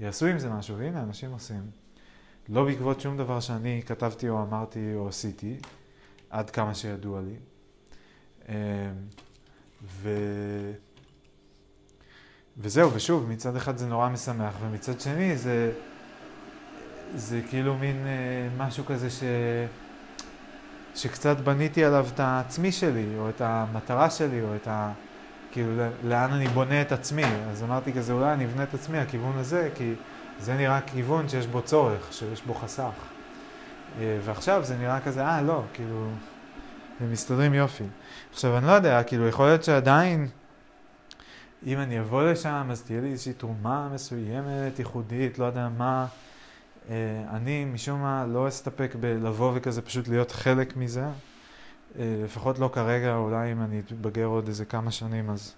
שיעשו 0.00 0.26
עם 0.26 0.38
זה 0.38 0.50
משהו, 0.50 0.78
והנה, 0.78 1.02
אנשים 1.02 1.32
עושים. 1.32 1.62
לא 2.48 2.64
בעקבות 2.64 3.00
שום 3.00 3.16
דבר 3.16 3.40
שאני 3.40 3.82
כתבתי 3.86 4.28
או 4.28 4.42
אמרתי 4.42 4.94
או 4.94 5.08
עשיתי, 5.08 5.56
עד 6.30 6.50
כמה 6.50 6.74
שידוע 6.74 7.20
לי. 7.20 7.34
אה, 8.48 8.54
ו... 9.82 10.10
וזהו, 12.58 12.94
ושוב, 12.94 13.28
מצד 13.28 13.56
אחד 13.56 13.76
זה 13.76 13.86
נורא 13.86 14.08
משמח, 14.08 14.54
ומצד 14.60 15.00
שני 15.00 15.36
זה, 15.36 15.72
זה 17.14 17.40
כאילו 17.50 17.78
מין 17.78 18.06
אה, 18.06 18.48
משהו 18.64 18.84
כזה 18.84 19.10
ש... 19.10 19.22
שקצת 20.94 21.36
בניתי 21.36 21.84
עליו 21.84 22.06
את 22.14 22.20
העצמי 22.20 22.72
שלי, 22.72 23.06
או 23.18 23.28
את 23.28 23.40
המטרה 23.40 24.10
שלי, 24.10 24.42
או 24.42 24.56
את 24.56 24.68
ה... 24.68 24.92
כאילו, 25.52 25.72
לאן 26.04 26.32
אני 26.32 26.48
בונה 26.48 26.82
את 26.82 26.92
עצמי. 26.92 27.24
אז 27.50 27.62
אמרתי 27.62 27.92
כזה, 27.92 28.12
אולי 28.12 28.32
אני 28.32 28.44
אבנה 28.44 28.62
את 28.62 28.74
עצמי, 28.74 28.98
הכיוון 28.98 29.38
הזה, 29.38 29.70
כי 29.74 29.94
זה 30.40 30.54
נראה 30.54 30.80
כיוון 30.80 31.28
שיש 31.28 31.46
בו 31.46 31.62
צורך, 31.62 32.12
שיש 32.12 32.42
בו 32.42 32.54
חסך. 32.54 32.90
אה, 33.98 34.18
ועכשיו 34.24 34.64
זה 34.64 34.76
נראה 34.76 35.00
כזה, 35.00 35.24
אה, 35.24 35.42
לא, 35.42 35.62
כאילו, 35.72 36.08
הם 37.00 37.12
מסתדרים 37.12 37.54
יופי. 37.54 37.84
עכשיו, 38.32 38.58
אני 38.58 38.66
לא 38.66 38.72
יודע, 38.72 39.02
כאילו, 39.02 39.28
יכול 39.28 39.46
להיות 39.46 39.64
שעדיין, 39.64 40.28
אם 41.66 41.78
אני 41.78 42.00
אבוא 42.00 42.22
לשם, 42.22 42.68
אז 42.70 42.82
תהיה 42.82 43.00
לי 43.00 43.10
איזושהי 43.10 43.32
תרומה 43.32 43.88
מסוימת, 43.94 44.78
ייחודית, 44.78 45.38
לא 45.38 45.44
יודע 45.44 45.68
מה. 45.78 46.06
אה, 46.90 46.96
אני, 47.30 47.64
משום 47.64 48.02
מה, 48.02 48.26
לא 48.26 48.48
אסתפק 48.48 48.94
בלבוא 49.00 49.52
וכזה 49.54 49.82
פשוט 49.82 50.08
להיות 50.08 50.30
חלק 50.30 50.76
מזה. 50.76 51.04
אה, 51.98 52.20
לפחות 52.24 52.58
לא 52.58 52.70
כרגע, 52.72 53.16
אולי 53.16 53.52
אם 53.52 53.62
אני 53.62 53.80
אתבגר 53.80 54.24
עוד 54.24 54.48
איזה 54.48 54.64
כמה 54.64 54.90
שנים, 54.90 55.30
אז 55.30 55.54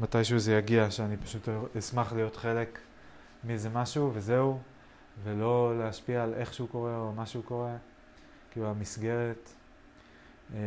מתישהו 0.00 0.38
זה 0.38 0.54
יגיע, 0.54 0.90
שאני 0.90 1.16
פשוט 1.16 1.48
אשמח 1.78 2.12
להיות 2.12 2.36
חלק 2.36 2.78
מאיזה 3.44 3.68
משהו, 3.68 4.10
וזהו, 4.14 4.58
ולא 5.24 5.78
להשפיע 5.78 6.22
על 6.22 6.34
איך 6.34 6.54
שהוא 6.54 6.68
קורה 6.68 6.96
או 6.96 7.12
מה 7.12 7.26
שהוא 7.26 7.44
קורה, 7.44 7.76
כאילו 8.50 8.66
המסגרת. 8.70 9.50
אמ, 10.54 10.58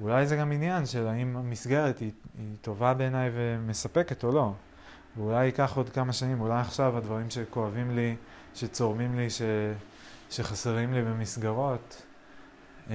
אולי 0.00 0.26
זה 0.26 0.36
גם 0.36 0.52
עניין 0.52 0.86
של 0.86 1.06
האם 1.06 1.36
המסגרת 1.36 1.98
היא, 1.98 2.10
היא 2.38 2.56
טובה 2.60 2.94
בעיניי 2.94 3.30
ומספקת 3.34 4.24
או 4.24 4.32
לא. 4.32 4.52
ואולי 5.16 5.44
ייקח 5.44 5.76
עוד 5.76 5.90
כמה 5.90 6.12
שנים, 6.12 6.40
אולי 6.40 6.60
עכשיו 6.60 6.96
הדברים 6.96 7.30
שכואבים 7.30 7.90
לי, 7.90 8.16
שצורמים 8.54 9.16
לי, 9.16 9.30
ש, 9.30 9.42
שחסרים 10.30 10.92
לי 10.92 11.02
במסגרות, 11.02 12.02
אמ, 12.90 12.94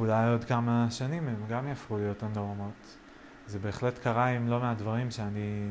אולי 0.00 0.30
עוד 0.30 0.44
כמה 0.44 0.86
שנים 0.90 1.28
הם 1.28 1.46
גם 1.48 1.68
יהפכו 1.68 1.98
להיות 1.98 2.22
הנורמות. 2.22 2.96
זה 3.46 3.58
בהחלט 3.58 3.98
קרה 3.98 4.26
עם 4.26 4.48
לא 4.48 4.60
מעט 4.60 4.78
דברים 4.78 5.10
שאני 5.10 5.68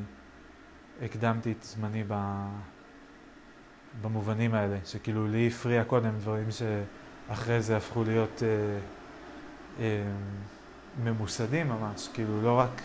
הקדמתי 1.01 1.51
את 1.51 1.63
זמני 1.63 2.03
ב... 2.07 2.45
במובנים 4.01 4.53
האלה, 4.53 4.77
שכאילו 4.85 5.27
לי 5.27 5.47
הפריע 5.47 5.83
קודם 5.83 6.17
דברים 6.19 6.47
שאחרי 6.51 7.61
זה 7.61 7.77
הפכו 7.77 8.03
להיות 8.03 8.43
אה, 8.43 8.47
אה, 9.79 10.03
ממוסדים 11.03 11.69
ממש, 11.69 12.09
כאילו 12.13 12.41
לא 12.41 12.59
רק, 12.59 12.81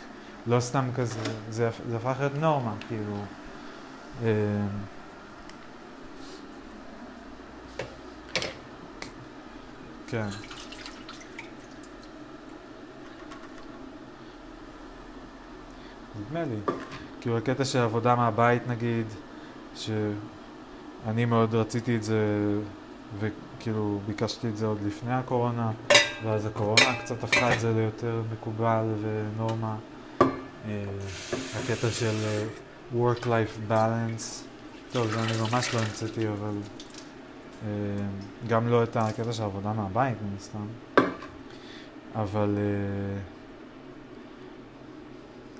לא 0.46 0.60
סתם 0.60 0.84
כזה, 0.96 1.20
זה, 1.50 1.70
זה 1.88 1.96
הפך 1.96 2.16
להיות 2.18 2.34
נורמה, 2.34 2.74
כאילו. 2.88 3.16
אה, 4.22 4.66
כן. 10.06 10.53
נדמה 16.20 16.44
לי. 16.44 16.74
כאילו 17.20 17.38
הקטע 17.38 17.64
של 17.64 17.78
עבודה 17.78 18.14
מהבית 18.14 18.68
נגיד, 18.68 19.06
שאני 19.74 21.24
מאוד 21.24 21.54
רציתי 21.54 21.96
את 21.96 22.02
זה 22.02 22.18
וכאילו 23.18 24.00
ביקשתי 24.06 24.48
את 24.48 24.56
זה 24.56 24.66
עוד 24.66 24.78
לפני 24.86 25.12
הקורונה, 25.12 25.70
ואז 26.24 26.46
הקורונה 26.46 26.98
קצת 27.02 27.24
הפכה 27.24 27.54
את 27.54 27.60
זה 27.60 27.72
ליותר 27.72 28.22
מקובל 28.32 28.84
ונורמה. 29.02 29.76
אה, 30.20 30.84
הקטע 31.54 31.90
של 31.90 32.14
אה, 32.24 32.44
work-life 32.94 33.70
balance, 33.70 34.44
טוב, 34.92 35.06
זה 35.10 35.22
אני 35.22 35.32
ממש 35.50 35.74
לא 35.74 35.80
המצאתי, 35.80 36.28
אבל 36.28 36.54
אה, 37.66 37.70
גם 38.48 38.68
לא 38.68 38.82
את 38.82 38.96
הקטע 38.96 39.32
של 39.32 39.42
עבודה 39.42 39.72
מהבית, 39.72 40.16
מן 40.22 40.36
הסתם. 40.36 40.66
אבל... 42.14 42.58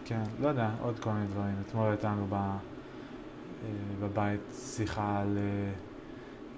כן, 0.04 0.22
לא 0.40 0.48
יודע, 0.48 0.70
עוד 0.80 0.98
כל 0.98 1.10
מיני 1.10 1.26
דברים. 1.26 1.54
אתמול 1.66 1.88
הייתה 1.88 2.08
לנו 2.08 2.26
אה, 2.32 2.48
בבית 4.00 4.40
שיחה 4.52 5.20
על 5.20 5.38
אה, 5.38 5.72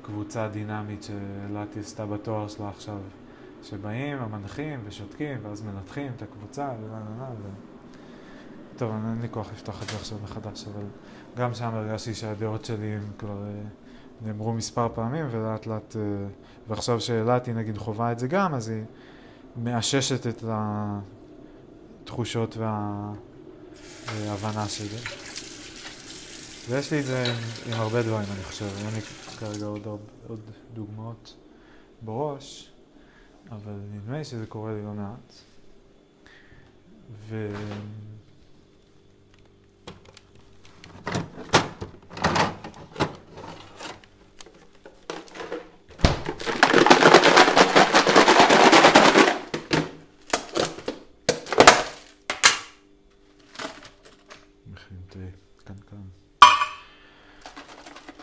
קבוצה 0.02 0.48
דינמית 0.48 1.02
שאלעתי 1.02 1.80
עשתה 1.80 2.06
בתואר 2.06 2.48
שלה 2.48 2.68
עכשיו, 2.68 2.98
שבאים 3.62 4.18
המנחים 4.18 4.80
ושותקים 4.84 5.38
ואז 5.42 5.62
מנתחים 5.62 6.12
את 6.16 6.22
הקבוצה 6.22 6.72
ולה 6.80 6.98
לה 6.98 7.18
לה 7.18 7.30
ו... 7.42 7.48
טוב, 8.76 8.90
אין 8.90 9.18
לי 9.22 9.28
כוח 9.30 9.52
לפתוח 9.52 9.82
את 9.82 9.88
זה 9.88 9.96
עכשיו 9.96 10.18
מחדש, 10.24 10.66
אבל 10.68 10.84
גם 11.36 11.54
שם 11.54 11.74
הרגשתי 11.74 12.14
שהדעות 12.14 12.64
שלי 12.64 12.86
הם 12.86 13.10
כבר 13.18 13.44
אה, 13.46 13.62
נאמרו 14.22 14.52
מספר 14.52 14.88
פעמים 14.94 15.26
ולאט 15.30 15.66
לאט, 15.66 15.96
ועכשיו 16.68 17.00
שאלעתי 17.00 17.52
נגיד 17.52 17.78
חווה 17.78 18.12
את 18.12 18.18
זה 18.18 18.28
גם, 18.28 18.54
אז 18.54 18.68
היא 18.68 18.84
מאששת 19.56 20.26
את 20.26 20.44
התחושות 22.04 22.56
וה... 22.56 23.12
הבנה 24.08 24.68
של 24.68 24.88
זה. 24.88 24.98
ויש 26.68 26.92
לי 26.92 27.00
את 27.00 27.04
זה 27.04 27.24
עם, 27.24 27.34
עם 27.66 27.80
הרבה 27.80 28.02
דברים, 28.02 28.28
אני 28.32 28.42
חושב. 28.42 28.68
אין 28.84 28.94
לי 28.94 29.00
כרגע 29.38 29.66
עוד, 29.66 29.86
עוד 30.26 30.40
דוגמאות 30.74 31.36
בראש, 32.02 32.70
אבל 33.50 33.72
נדמה 33.92 34.18
לי 34.18 34.24
שזה 34.24 34.46
קורה 34.46 34.72
לי 34.72 34.82
לא 34.82 34.92
מעט. 34.92 35.32
ו... 37.28 37.48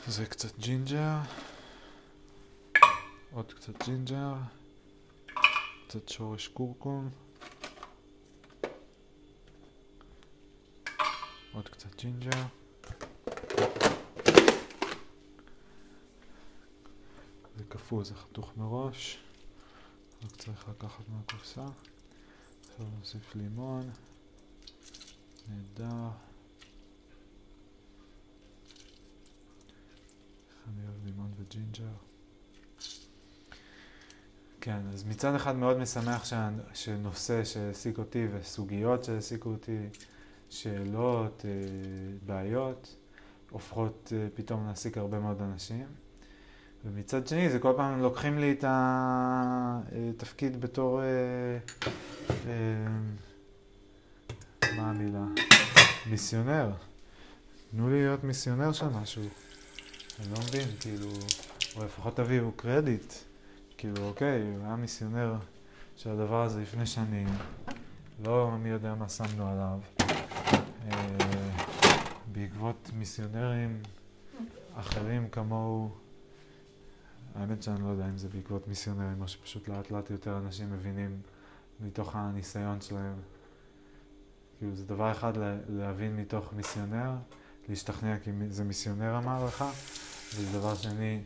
זה 0.07 0.25
קצת 0.25 0.59
ג'ינג'ר, 0.59 1.17
עוד 3.31 3.52
קצת 3.63 3.83
ג'ינג'ר, 3.83 4.33
קצת 5.87 6.09
שורש 6.09 6.47
קורקום, 6.47 7.09
עוד 11.53 11.69
קצת 11.69 11.95
ג'ינג'ר. 11.95 12.43
זה 17.57 17.63
קפוא, 17.69 18.03
זה 18.03 18.15
חתוך 18.15 18.57
מראש, 18.57 19.19
רק 20.23 20.35
צריך 20.35 20.69
לקחת 20.69 21.09
מהקופסה. 21.09 21.65
עכשיו 22.69 22.85
נוסיף 22.99 23.35
לימון, 23.35 23.89
נהדר. 25.49 26.09
אני 30.67 30.87
אוהב 30.87 31.05
לימון 31.05 31.33
וג'ינג'ר. 31.37 32.12
כן, 34.65 34.79
אז 34.93 35.03
מצד 35.03 35.35
אחד 35.35 35.55
מאוד 35.55 35.77
משמח 35.77 36.25
שנושא 36.73 37.43
שהעסיק 37.43 37.97
אותי 37.97 38.27
וסוגיות 38.33 39.03
שהעסיקו 39.03 39.49
אותי, 39.49 39.77
שאלות, 40.49 41.45
אה, 41.45 41.51
בעיות, 42.25 42.95
הופכות 43.49 44.13
אה, 44.15 44.27
פתאום 44.35 44.65
להעסיק 44.65 44.97
הרבה 44.97 45.19
מאוד 45.19 45.41
אנשים. 45.41 45.85
ומצד 46.85 47.27
שני, 47.27 47.49
זה 47.49 47.59
כל 47.59 47.73
פעם 47.77 48.01
לוקחים 48.01 48.37
לי 48.39 48.51
את 48.51 48.65
התפקיד 48.67 50.61
בתור... 50.61 51.01
אה, 51.01 51.57
מה 54.77 54.89
המילה? 54.89 55.25
מיסיונר. 56.09 56.71
תנו 57.71 57.89
לי 57.89 58.01
להיות 58.01 58.23
מיסיונר 58.23 58.71
של 58.71 58.87
משהו. 59.01 59.23
אני 60.19 60.31
לא 60.31 60.39
מבין, 60.47 60.67
כאילו, 60.79 61.09
או 61.75 61.85
לפחות 61.85 62.15
תביאו 62.15 62.51
קרדיט. 62.51 63.13
כאילו, 63.83 64.07
אוקיי, 64.07 64.41
הוא 64.41 64.65
היה 64.65 64.75
מיסיונר 64.75 65.35
של 65.95 66.09
הדבר 66.09 66.43
הזה 66.43 66.61
לפני 66.61 66.85
שנים, 66.85 67.27
לא 68.23 68.51
מי 68.57 68.69
יודע 68.69 68.95
מה 68.95 69.09
שמנו 69.09 69.47
עליו. 69.47 69.79
אה, 70.91 71.17
בעקבות 72.31 72.89
מיסיונרים 72.93 73.81
אחרים 74.75 75.29
כמוהו, 75.29 75.89
האמת 77.35 77.63
שאני 77.63 77.83
לא 77.83 77.87
יודע 77.87 78.05
אם 78.05 78.17
זה 78.17 78.29
בעקבות 78.29 78.67
מיסיונרים 78.67 79.21
או 79.21 79.27
שפשוט 79.27 79.67
לאט 79.67 79.91
לאט 79.91 80.09
יותר 80.09 80.37
אנשים 80.37 80.73
מבינים 80.73 81.21
מתוך 81.79 82.15
הניסיון 82.15 82.81
שלהם. 82.81 83.15
כאילו 84.57 84.75
זה 84.75 84.85
דבר 84.85 85.11
אחד 85.11 85.33
להבין 85.69 86.15
מתוך 86.15 86.53
מיסיונר, 86.53 87.11
להשתכנע 87.69 88.19
כי 88.19 88.31
זה 88.49 88.63
מיסיונר 88.63 89.17
אמר 89.17 89.45
לך, 89.45 89.65
וזה 90.35 90.59
דבר 90.59 90.75
שני, 90.75 91.21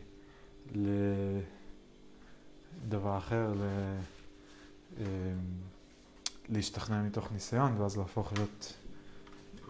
ל... 0.74 0.88
דבר 2.88 3.18
אחר, 3.18 3.52
ל... 3.56 3.62
אה, 5.00 5.04
להשתכנע 6.48 7.02
מתוך 7.02 7.32
ניסיון, 7.32 7.80
ואז 7.80 7.96
להפוך 7.96 8.32
להיות 8.32 8.72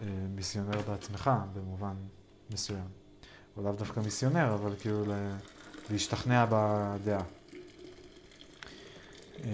אה, 0.01 0.07
מיסיונר 0.35 0.81
בעצמך, 0.87 1.31
במובן 1.53 1.95
מסוים. 2.51 2.87
או 3.57 3.63
לאו 3.63 3.71
דווקא 3.71 3.99
מיסיונר, 3.99 4.53
אבל 4.53 4.75
כאילו 4.79 5.03
להשתכנע 5.89 6.45
בדעה. 6.49 7.23
אה, 9.43 9.51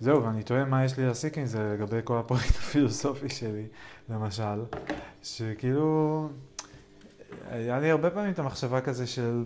זהו, 0.00 0.24
ואני 0.24 0.42
תוהה 0.42 0.64
מה 0.64 0.84
יש 0.84 0.98
לי 0.98 1.06
להסיק 1.06 1.38
עם 1.38 1.46
זה 1.46 1.74
לגבי 1.74 2.00
כל 2.04 2.18
הפרויקט 2.18 2.56
הפילוסופי 2.60 3.28
שלי, 3.28 3.66
למשל, 4.08 4.64
שכאילו, 5.22 6.28
היה 7.50 7.80
לי 7.80 7.90
הרבה 7.90 8.10
פעמים 8.10 8.32
את 8.32 8.38
המחשבה 8.38 8.80
כזה 8.80 9.06
של, 9.06 9.44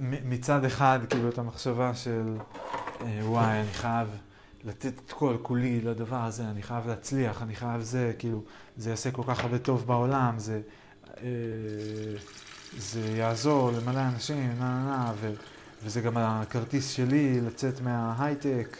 מצד 0.00 0.64
אחד, 0.64 0.98
כאילו, 1.10 1.28
את 1.28 1.38
המחשבה 1.38 1.94
של, 1.94 2.36
אה, 3.00 3.20
וואי, 3.22 3.60
אני 3.60 3.72
חייב 3.72 4.08
לתת 4.64 4.92
את 5.06 5.12
כל 5.12 5.36
כולי 5.42 5.80
לדבר 5.80 6.24
הזה, 6.24 6.44
אני 6.44 6.62
חייב 6.62 6.86
להצליח, 6.86 7.42
אני 7.42 7.56
חייב 7.56 7.80
זה, 7.80 8.12
כאילו, 8.18 8.42
זה 8.76 8.90
יעשה 8.90 9.10
כל 9.10 9.22
כך 9.26 9.44
הרבה 9.44 9.58
טוב 9.58 9.86
בעולם, 9.86 10.38
זה, 10.38 10.60
אה, 11.22 11.22
זה 12.78 13.00
יעזור 13.00 13.70
למלא 13.70 14.00
אנשים, 14.14 14.48
נה 14.58 14.84
נה 14.84 14.86
נה, 14.86 15.12
ו, 15.20 15.32
וזה 15.84 16.00
גם 16.00 16.16
הכרטיס 16.16 16.90
שלי 16.90 17.40
לצאת 17.40 17.80
מההייטק. 17.80 18.76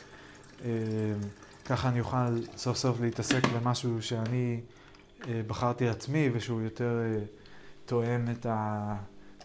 אה, 0.64 0.70
ככה 1.64 1.88
אני 1.88 2.00
אוכל 2.00 2.40
סוף 2.56 2.76
סוף 2.76 3.00
להתעסק 3.00 3.46
במשהו 3.46 4.02
שאני 4.02 4.60
בחרתי 5.46 5.88
עצמי 5.88 6.30
ושהוא 6.32 6.62
יותר 6.62 7.00
תואם 7.86 8.30
את 8.30 8.46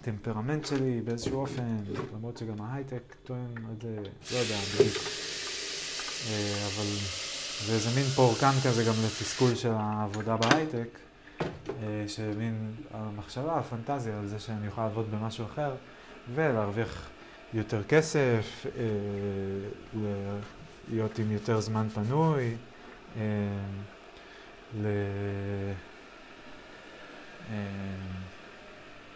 הטמפרמנט 0.04 0.66
שלי 0.66 1.02
באיזשהו 1.02 1.42
אופן, 1.42 1.78
למרות 2.14 2.38
שגם 2.38 2.62
ההייטק 2.62 3.16
תואם 3.24 3.58
את 3.74 3.82
זה, 3.82 3.96
לא 4.32 4.38
יודע 4.38 4.56
בדיוק. 4.76 4.98
אבל 6.66 6.86
זה 7.66 7.74
איזה 7.74 7.90
מין 7.96 8.04
פורקן 8.04 8.52
כזה 8.66 8.84
גם 8.84 8.94
לתסכול 9.06 9.56
של 9.56 9.72
העבודה 9.76 10.38
בהייטק, 10.38 10.88
שמין 12.08 12.74
המחשבה, 12.92 13.60
הפנטזיה 13.60 14.20
על 14.20 14.28
זה 14.28 14.40
שאני 14.40 14.68
אוכל 14.68 14.82
לעבוד 14.82 15.12
במשהו 15.12 15.46
אחר 15.46 15.76
ולהרוויח 16.36 17.10
יותר 17.54 17.84
כסף, 17.84 18.66
להיות 20.90 21.20
עם 21.20 21.32
יותר 21.32 21.60
זמן 21.60 21.88
פנוי, 21.90 22.56
אה, 23.18 23.22
ל... 24.82 24.88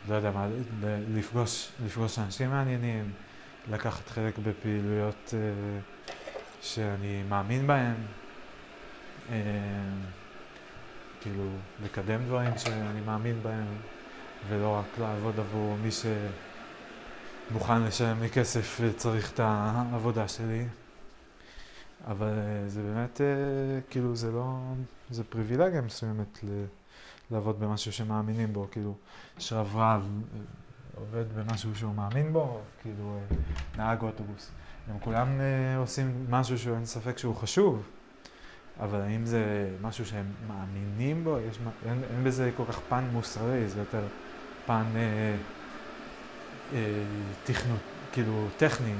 אה, 0.07 0.11
לא 0.11 0.15
יודע 0.15 0.31
מה, 0.31 0.47
לפגוש, 1.13 1.71
לפגוש 1.85 2.19
אנשים 2.19 2.49
מעניינים, 2.49 3.11
לקחת 3.71 4.09
חלק 4.09 4.37
בפעילויות 4.37 5.33
אה, 5.33 5.79
שאני 6.61 7.23
מאמין 7.29 7.67
בהן, 7.67 7.95
כאילו 11.21 11.43
לקדם 11.83 12.23
דברים 12.25 12.57
שאני 12.57 13.01
מאמין 13.05 13.39
בהם, 13.43 13.65
ולא 14.49 14.73
רק 14.79 14.99
לעבוד 14.99 15.39
עבור 15.39 15.77
מי 15.83 15.89
שמוכן 17.51 17.83
לשלם 17.83 18.21
לי 18.21 18.29
כסף 18.29 18.77
וצריך 18.81 19.33
את 19.33 19.39
העבודה 19.39 20.27
שלי. 20.27 20.65
אבל 22.07 22.27
אה, 22.27 22.67
זה 22.67 22.81
באמת, 22.81 23.21
אה, 23.21 23.79
כאילו, 23.89 24.15
זה 24.15 24.31
לא, 24.31 24.57
זה 25.09 25.23
פריבילגיה 25.23 25.81
מסוימת 25.81 26.43
ל, 26.43 26.47
לעבוד 27.31 27.59
במשהו 27.59 27.91
שמאמינים 27.91 28.53
בו, 28.53 28.67
כאילו, 28.71 28.93
שרב 29.37 29.75
רב 29.75 30.09
אה, 30.33 30.39
עובד 30.95 31.25
במשהו 31.35 31.75
שהוא 31.75 31.95
מאמין 31.95 32.33
בו, 32.33 32.61
כאילו, 32.81 33.19
נהג 33.77 34.01
אוטובוס. 34.01 34.51
הם 34.89 34.99
כולם 34.99 35.27
עושים 35.77 36.25
משהו 36.29 36.59
שאין 36.59 36.85
ספק 36.85 37.17
שהוא 37.17 37.35
חשוב, 37.35 37.83
אבל 38.79 39.01
האם 39.01 39.25
זה 39.25 39.69
משהו 39.81 40.05
שהם 40.05 40.25
מאמינים 40.47 41.23
בו? 41.23 41.37
יש, 41.49 41.59
אין, 41.85 42.01
אין 42.13 42.23
בזה 42.23 42.51
כל 42.57 42.63
כך 42.69 42.79
פן 42.89 43.03
מוסרי, 43.13 43.67
זה 43.67 43.79
יותר 43.79 44.03
פן 44.65 44.83
אה, 44.95 45.35
אה, 46.73 47.03
תכנות, 47.43 47.79
כאילו, 48.11 48.47
טכני. 48.57 48.93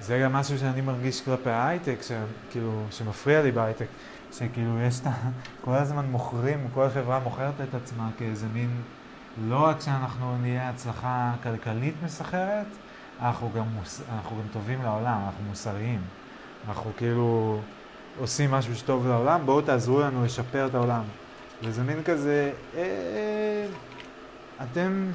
זה 0.00 0.20
גם 0.24 0.32
משהו 0.32 0.58
שאני 0.58 0.80
מרגיש 0.80 1.20
כלפי 1.20 1.50
ההייטק, 1.50 1.96
שכאילו, 2.02 2.84
שמפריע 2.90 3.42
לי 3.42 3.52
בהייטק, 3.52 3.86
שכאילו 4.38 4.80
יש 4.80 5.00
את 5.00 5.06
ה... 5.06 5.10
כל 5.64 5.74
הזמן 5.74 6.06
מוכרים, 6.06 6.68
כל 6.74 6.88
חברה 6.94 7.18
מוכרת 7.18 7.60
את 7.68 7.74
עצמה 7.74 8.08
כאיזה 8.18 8.46
מין, 8.52 8.70
לא 9.48 9.64
רק 9.64 9.80
שאנחנו 9.80 10.38
נהיה 10.38 10.68
הצלחה 10.68 11.32
כלכלית 11.42 11.94
מסחרת, 12.04 12.66
אנחנו 13.22 13.50
גם, 13.54 13.64
מוס... 13.74 14.02
אנחנו 14.14 14.36
גם 14.36 14.48
טובים 14.52 14.82
לעולם, 14.82 15.20
אנחנו 15.26 15.44
מוסריים. 15.48 16.00
אנחנו 16.68 16.90
כאילו 16.96 17.58
עושים 18.18 18.50
משהו 18.50 18.74
שטוב 18.74 19.06
לעולם, 19.06 19.46
בואו 19.46 19.60
תעזרו 19.60 20.00
לנו 20.00 20.24
לשפר 20.24 20.66
את 20.66 20.74
העולם. 20.74 21.02
וזה 21.62 21.82
מין 21.82 22.02
כזה, 22.02 22.52
אה, 22.76 23.66
אתם, 24.62 25.10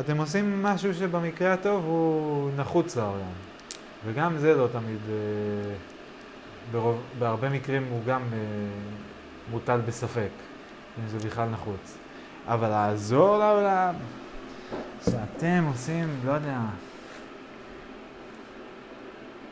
אתם 0.00 0.16
עושים 0.18 0.62
משהו 0.62 0.94
שבמקרה 0.94 1.52
הטוב 1.52 1.84
הוא 1.84 2.50
נחוץ 2.56 2.96
לעולם. 2.96 3.32
וגם 4.06 4.38
זה 4.38 4.54
לא 4.54 4.66
תמיד, 4.72 5.00
אה, 5.08 5.74
ברוב, 6.70 7.02
בהרבה 7.18 7.48
מקרים 7.48 7.86
הוא 7.90 8.00
גם 8.06 8.22
אה, 8.32 8.38
מוטל 9.50 9.80
בספק, 9.86 10.30
אם 10.98 11.08
זה 11.08 11.18
בכלל 11.28 11.48
נחוץ. 11.48 11.98
אבל 12.46 12.68
לעזור 12.68 13.38
לעולם, 13.38 13.94
שאתם 15.04 15.64
עושים, 15.68 16.20
לא 16.24 16.32
יודע, 16.32 16.58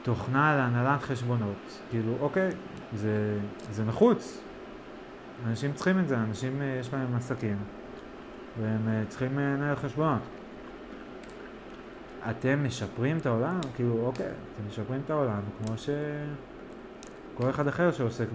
תוכנה 0.02 0.56
להנהלת 0.56 1.02
חשבונות, 1.02 1.80
כאילו, 1.90 2.12
אוקיי, 2.20 2.50
זה, 2.94 3.38
זה 3.70 3.84
נחוץ. 3.84 4.40
אנשים 5.46 5.72
צריכים 5.72 5.98
את 5.98 6.08
זה, 6.08 6.16
אנשים 6.16 6.62
אה, 6.62 6.76
יש 6.80 6.92
להם 6.94 7.16
עסקים, 7.16 7.56
והם 8.60 9.04
צריכים 9.08 9.38
לנהל 9.38 9.76
חשבונות. 9.76 10.22
אתם 12.30 12.64
משפרים 12.64 13.16
את 13.16 13.26
העולם? 13.26 13.60
כאילו, 13.74 14.06
אוקיי, 14.06 14.26
אתם 14.26 14.68
משפרים 14.68 15.00
את 15.04 15.10
העולם 15.10 15.40
כמו 15.58 15.78
שכל 17.34 17.50
אחד 17.50 17.68
אחר 17.68 17.92
שעוסק 17.92 18.26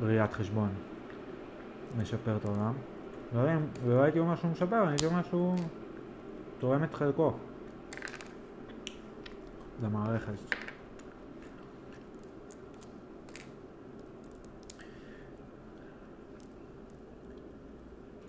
בראיית 0.00 0.32
חשבון 0.32 0.68
משפר 1.98 2.36
את 2.36 2.44
העולם. 2.44 2.72
ולא 3.84 4.02
הייתי 4.02 4.18
אומר 4.18 4.36
שהוא 4.36 4.50
משפר, 4.50 4.82
אני 4.82 4.90
הייתי 4.90 5.06
אומר 5.06 5.22
שהוא 5.22 5.56
תורם 6.58 6.84
את 6.84 6.94
חלקו 6.94 7.32
למערכת. 9.82 10.32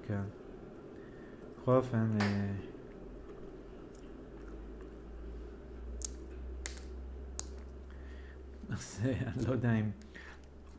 כן. 0.07 0.21
בכל 1.61 1.71
אופן, 1.71 2.07
אה, 2.21 2.70
אז 8.71 9.01
אני 9.27 9.45
לא 9.47 9.51
יודע 9.51 9.73
אם 9.73 9.91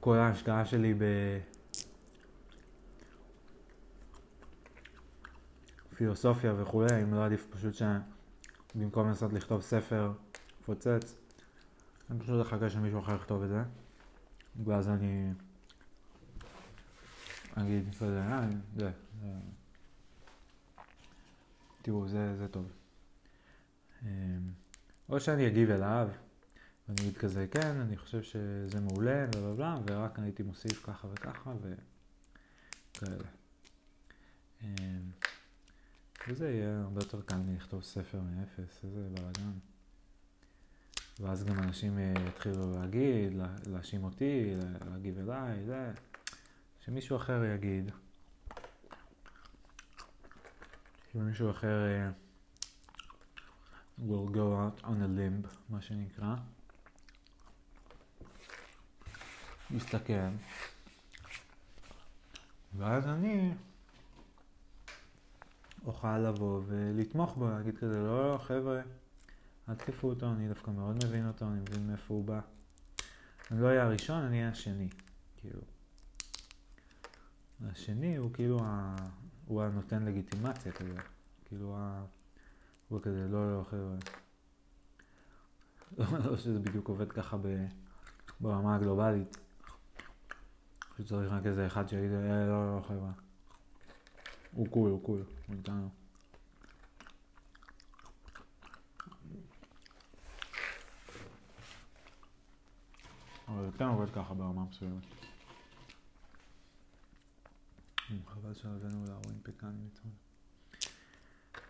כל 0.01 0.17
ההשקעה 0.17 0.65
שלי 0.65 0.95
בפילוסופיה 5.93 6.55
וכולי, 6.63 7.03
אם 7.03 7.15
לא 7.15 7.25
עדיף 7.25 7.47
פשוט 7.51 7.75
שבמקום 7.75 9.09
לנסות 9.09 9.33
לכתוב 9.33 9.63
ספר 9.63 10.13
מפוצץ, 10.61 11.17
אני 12.11 12.21
פשוט 12.21 12.47
אחכה 12.47 12.71
שמישהו 12.71 13.01
אחר 13.01 13.15
יכתוב 13.15 13.43
את 13.43 13.49
זה, 13.49 13.63
ואז 14.65 14.89
אני 14.89 15.33
אגיד, 17.55 17.95
לא 18.01 18.07
יודע, 18.07 18.23
אה, 18.23 18.49
זה, 18.77 18.91
תראו, 21.83 22.09
זה, 22.09 22.37
זה 22.37 22.49
טוב. 22.49 22.73
אמ, 24.03 24.09
או 25.09 25.21
שאני 25.21 25.47
אגיב 25.47 25.71
אליו, 25.71 26.09
ואני 26.93 27.09
אגיד 27.09 27.19
כזה, 27.19 27.47
כן, 27.51 27.77
אני 27.81 27.97
חושב 27.97 28.23
שזה 28.23 28.81
מעולה, 28.81 29.27
בלה 29.27 29.79
ורק 29.87 30.19
הייתי 30.19 30.43
מוסיף 30.43 30.87
ככה 30.87 31.09
וככה, 31.13 31.53
וכאלה. 31.61 33.29
אמ, 34.63 35.11
וזה 36.29 36.51
יהיה 36.51 36.81
הרבה 36.81 37.01
יותר 37.01 37.23
קל 37.23 37.37
מלכתוב 37.37 37.83
ספר 37.83 38.21
מאפס, 38.21 38.85
איזה 38.85 39.09
בלאגן. 39.09 39.53
ואז 41.21 41.45
גם 41.45 41.59
אנשים 41.59 41.99
אה, 41.99 42.15
יתחילו 42.29 42.73
להגיד, 42.73 43.33
להאשים 43.67 44.05
אותי, 44.05 44.55
להגיב 44.91 45.19
אליי, 45.19 45.65
זה, 45.67 45.93
שמישהו 46.85 47.17
אחר 47.17 47.45
יגיד. 47.45 47.91
שמישהו 51.13 51.51
אחר 51.51 51.79
uh, 51.87 52.13
will 54.09 54.29
go 54.35 54.37
out 54.37 54.85
on 54.85 55.03
a 55.03 55.09
limb, 55.19 55.49
מה 55.69 55.81
שנקרא. 55.81 56.37
מסתכל, 59.73 60.29
ואז 62.77 63.07
אני 63.07 63.55
אוכל 65.87 66.19
לבוא 66.19 66.61
ולתמוך 66.67 67.37
בו, 67.37 67.49
להגיד 67.49 67.79
כזה, 67.79 68.03
לא, 68.03 68.33
לא, 68.33 68.39
חבר'ה, 68.39 68.81
אל 69.69 69.75
תקפו 69.75 70.09
אותו, 70.09 70.33
אני 70.33 70.49
דווקא 70.49 70.71
מאוד 70.71 71.05
מבין 71.05 71.29
אותו, 71.29 71.45
אני 71.45 71.61
מבין 71.61 71.87
מאיפה 71.87 72.15
הוא 72.15 72.25
בא. 72.25 72.41
אני 73.51 73.63
לא 73.63 73.67
אהיה 73.67 73.83
הראשון, 73.83 74.23
אני 74.23 74.39
אהיה 74.39 74.51
השני. 74.51 74.89
כאילו. 75.37 75.61
השני 77.71 78.17
הוא 78.17 78.33
כאילו, 78.33 78.59
ה... 78.65 78.97
הוא 79.47 79.63
הנותן 79.63 80.05
לגיטימציה 80.05 80.73
כזה. 80.73 80.95
כאילו, 81.45 81.77
ה... 81.77 82.05
הוא 82.89 83.03
כזה, 83.03 83.29
לא, 83.29 83.59
לא, 83.59 83.65
חבר'ה. 83.65 83.97
לא, 85.99 86.31
לא 86.31 86.37
שזה 86.37 86.59
בדיוק 86.59 86.89
עובד 86.89 87.13
ככה 87.13 87.37
ב... 87.37 87.67
ברמה 88.41 88.77
הגלובלית. 88.77 89.37
שצריך 90.99 91.33
רק 91.33 91.47
איזה 91.47 91.67
אחד 91.67 91.89
שיגיד, 91.89 92.13
אה, 92.13 92.47
לא, 92.47 92.77
לא, 92.77 92.83
חבר'ה. 92.83 93.11
הוא 94.53 94.69
קול, 94.69 94.91
הוא 94.91 95.03
קול, 95.03 95.25
הוא 95.47 95.57
איתנו. 95.57 95.89
אבל 103.49 103.71
זה 103.71 103.79
כן 103.79 103.85
עובד 103.85 104.11
ככה 104.11 104.35
ברמה 104.35 104.65
מסוימת. 104.65 105.03
חבל 108.27 108.55
שהבאנו 108.55 109.05
להרואין 109.07 109.39
פיקנים 109.43 109.89
אתמול. 109.93 110.15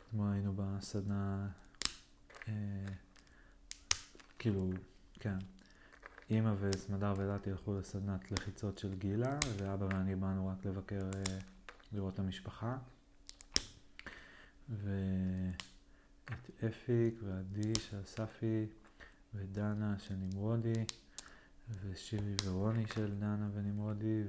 אתמול 0.08 0.32
היינו 0.32 0.52
בסדנה, 0.56 1.48
אה, 2.48 2.52
כאילו, 4.38 4.70
כן, 5.20 5.38
אימא 6.32 6.54
וסמדר 6.60 7.14
ואילת 7.16 7.46
ילכו 7.46 7.78
לסדנת 7.78 8.32
לחיצות 8.32 8.78
של 8.78 8.94
גילה, 8.94 9.38
ואבא 9.56 9.84
ואני 9.84 10.16
באנו 10.16 10.46
רק 10.46 10.66
לבקר, 10.66 11.10
אה, 11.14 11.38
לראות 11.92 12.14
את 12.14 12.18
המשפחה. 12.18 12.78
ואת 14.68 15.54
אפיק 16.68 17.14
ועדי 17.24 17.72
של 17.80 18.00
אספי 18.00 18.66
ודנה 19.34 19.98
של 19.98 20.14
נמרודי 20.14 20.84
ושירי 21.80 22.34
ורוני 22.44 22.86
של 22.94 23.18
דנה 23.18 23.50
ונמרודי 23.54 24.22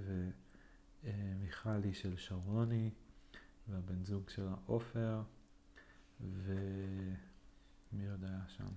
ומיכלי 1.03 1.93
של 1.93 2.17
שרוני 2.17 2.89
והבן 3.67 4.03
זוג 4.03 4.29
של 4.29 4.47
עופר 4.65 5.21
ומי 6.21 8.09
עוד 8.09 8.23
היה 8.23 8.41
שם? 8.47 8.69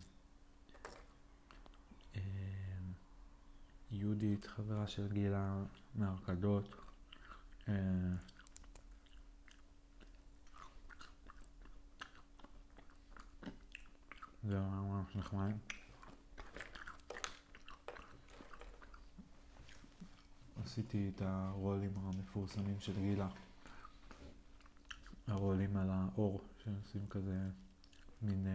אה, 3.93 3.97
יהודית, 3.97 4.45
חברה 4.45 4.87
של 4.87 5.13
גילה 5.13 5.63
מהרקדות. 5.95 6.75
אה, 7.69 7.75
זה 14.45 14.61
ממש 14.61 15.17
נחמד. 15.17 15.53
עשיתי 20.65 21.11
את 21.15 21.23
הרולים 21.23 21.93
המפורסמים 21.97 22.81
של 22.81 23.01
גילה. 23.01 23.29
הרולים 25.27 25.77
על 25.77 25.91
האור, 25.91 26.41
שעושים 26.65 27.07
כזה 27.11 27.39
מין... 28.23 28.47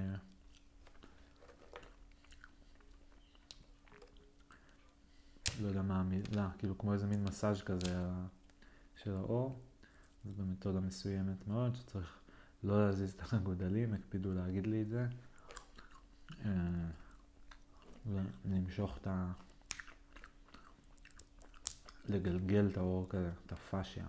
לא 5.62 5.68
יודע 5.68 5.82
מה 5.82 6.00
המילה, 6.00 6.50
כאילו 6.58 6.78
כמו 6.78 6.94
איזה 6.94 7.08
מין 7.08 7.24
מסאז' 7.24 7.62
כזה 7.62 8.10
של 8.96 9.16
האור. 9.16 9.60
זו 10.26 10.32
במתודה 10.38 10.80
מסוימת 10.80 11.48
מאוד, 11.48 11.76
שצריך 11.76 12.20
לא 12.64 12.86
להזיז 12.86 13.14
את 13.14 13.34
הגודלים, 13.34 13.94
הקפידו 13.94 14.34
להגיד 14.34 14.68
לי 14.68 14.82
את 14.82 14.90
זה. 14.90 15.08
ולמשוך 18.46 18.98
את 18.98 19.08
ה... 19.08 19.32
לגלגל 22.10 22.70
את 22.72 22.78
האור 22.78 23.10
כזה, 23.10 23.32
את 23.46 23.52
הפאשיה. 23.52 24.06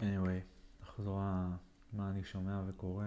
anyway, 0.00 0.40
נחזור 0.82 1.20
מה 1.92 2.10
אני 2.10 2.24
שומע 2.24 2.62
וקורא. 2.66 3.06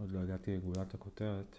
עוד 0.00 0.10
לא 0.10 0.18
הגעתי 0.18 0.56
לגולת 0.56 0.94
הכותרת. 0.94 1.58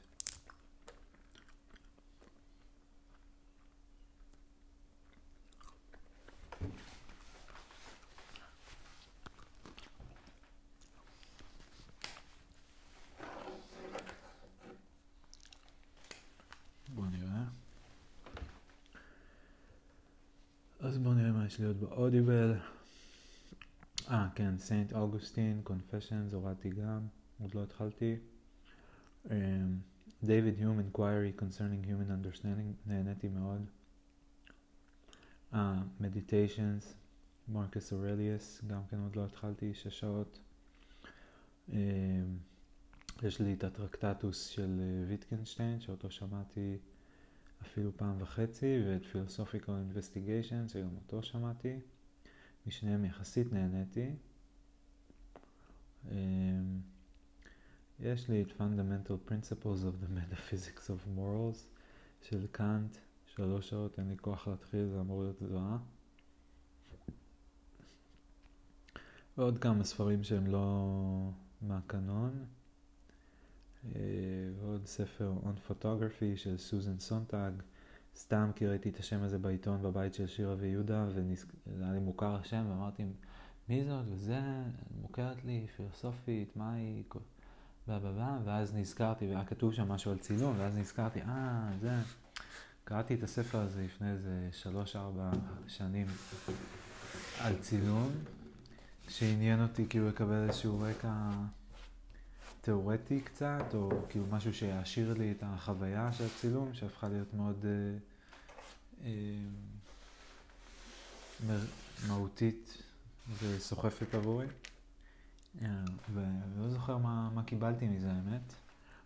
אז 20.80 20.99
יש 21.47 21.60
לי 21.60 21.65
עוד 21.65 21.80
ב 21.80 21.88
Audible. 21.88 22.54
אה, 24.10 24.27
כן, 24.36 24.58
Saint 24.58 24.93
Augustine, 24.93 25.62
Confessions, 25.63 26.34
הורדתי 26.34 26.69
גם, 26.69 27.08
עוד 27.41 27.56
לא 27.56 27.63
התחלתי. 27.63 28.15
דייוויד 30.23 30.60
יום, 30.60 30.80
Inquiry 30.80 31.41
Concerning 31.41 31.86
Human 31.86 32.10
Understanding, 32.10 32.89
נהניתי 32.89 33.27
מאוד. 33.30 33.69
Meditations, 36.01 36.86
Marcus 37.47 37.93
Aurelius, 37.93 38.62
גם 38.67 38.82
כן 38.89 38.99
עוד 38.99 39.15
לא 39.15 39.25
התחלתי, 39.25 39.73
שש 39.73 39.99
שעות. 39.99 40.39
Um, 41.69 41.73
יש 43.23 43.41
לי 43.41 43.54
את 43.54 43.63
הטרקטטוס 43.63 44.47
של 44.47 44.80
אה, 44.80 45.08
ויטגנשטיין, 45.08 45.80
שאותו 45.80 46.12
שמעתי 46.12 46.77
אפילו 47.62 47.97
פעם 47.97 48.21
וחצי, 48.21 48.80
ואת 48.86 49.01
Philosophical 49.01 49.67
Investigation, 49.67 50.67
שגם 50.67 50.95
אותו 50.95 51.23
שמעתי. 51.23 51.80
משניהם 52.67 53.06
יחסית 53.06 53.54
נהניתי. 53.54 54.10
Um, 56.06 56.12
יש 58.01 58.29
לי 58.29 58.41
את 58.41 58.47
Fundamental 58.47 59.29
Principles 59.29 59.83
of 59.83 60.03
the 60.03 60.09
Metaphysics 60.17 60.87
of 60.87 61.17
Morals 61.17 61.57
של 62.21 62.47
קאנט, 62.51 62.95
שלוש 63.25 63.69
שעות, 63.69 63.99
אין 63.99 64.07
לי 64.07 64.17
כוח 64.17 64.47
להתחיל, 64.47 64.87
זה 64.87 64.99
אמור 64.99 65.21
להיות 65.21 65.39
זוועה. 65.39 65.77
ועוד 69.37 69.57
כמה 69.57 69.83
ספרים 69.83 70.23
שהם 70.23 70.47
לא 70.47 71.31
מהקנון. 71.61 72.45
אה, 73.95 74.01
ועוד 74.59 74.85
ספר 74.85 75.33
On 75.43 75.71
Photography 75.71 76.35
של 76.37 76.57
סוזן 76.57 76.99
סונטג, 76.99 77.51
סתם 78.15 78.51
כי 78.55 78.67
ראיתי 78.67 78.89
את 78.89 78.99
השם 78.99 79.23
הזה 79.23 79.37
בעיתון 79.37 79.81
בבית 79.81 80.13
של 80.13 80.27
שירה 80.27 80.55
ויהודה, 80.57 81.07
וזה 81.07 81.83
היה 81.83 81.93
לי 81.93 81.99
מוכר 81.99 82.35
השם, 82.35 82.65
ואמרתי, 82.69 83.03
מי 83.69 83.85
זאת? 83.85 84.05
וזה, 84.07 84.41
מוכרת 85.01 85.45
לי, 85.45 85.67
פילוסופית, 85.75 86.55
מה 86.55 86.73
היא? 86.73 87.03
ואז 87.88 88.76
נזכרתי, 88.76 89.28
והיה 89.28 89.46
כתוב 89.46 89.74
שם 89.74 89.88
משהו 89.91 90.12
על 90.12 90.17
צילום, 90.17 90.56
ואז 90.58 90.78
נזכרתי, 90.78 91.22
אה, 91.22 91.70
זה. 91.82 91.91
קראתי 92.84 93.13
את 93.13 93.24
הספר 93.24 93.60
הזה 93.60 93.84
לפני 93.84 94.12
איזה 94.12 94.50
שלוש-ארבע 94.52 95.32
שנים 95.67 96.08
על 97.39 97.54
צילום, 97.62 98.12
שעניין 99.10 99.63
אותי 99.63 99.86
כאילו 99.89 100.10
לקבל 100.10 100.48
איזשהו 100.48 100.80
רקע 100.80 101.30
תיאורטי 102.62 103.22
קצת, 103.22 103.65
או 103.74 103.89
כאילו 104.10 104.26
משהו 104.32 104.54
שיעשיר 104.54 105.13
לי 105.13 105.32
את 105.32 105.44
החוויה 105.46 106.13
של 106.13 106.24
הצילום, 106.26 106.74
שהפכה 106.74 107.08
להיות 107.08 107.34
מאוד 107.34 107.65
אה, 107.65 107.98
אה, 111.48 111.58
מהותית 112.08 112.78
וסוחפת 113.41 114.15
עבורי. 114.15 114.48
אה, 115.61 115.83
ולא 116.13 116.69
זוכר 116.69 116.97
מה, 116.97 117.29
מה 117.33 117.43
קיבלתי 117.43 117.87
מזה, 117.87 118.11
האמת. 118.11 118.53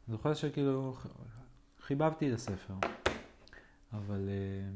זוכר 0.08 0.34
שכאילו 0.34 0.97
חיבבתי 1.81 2.29
את 2.29 2.34
הספר, 2.34 2.75
אבל 3.93 4.29
אה, 4.29 4.69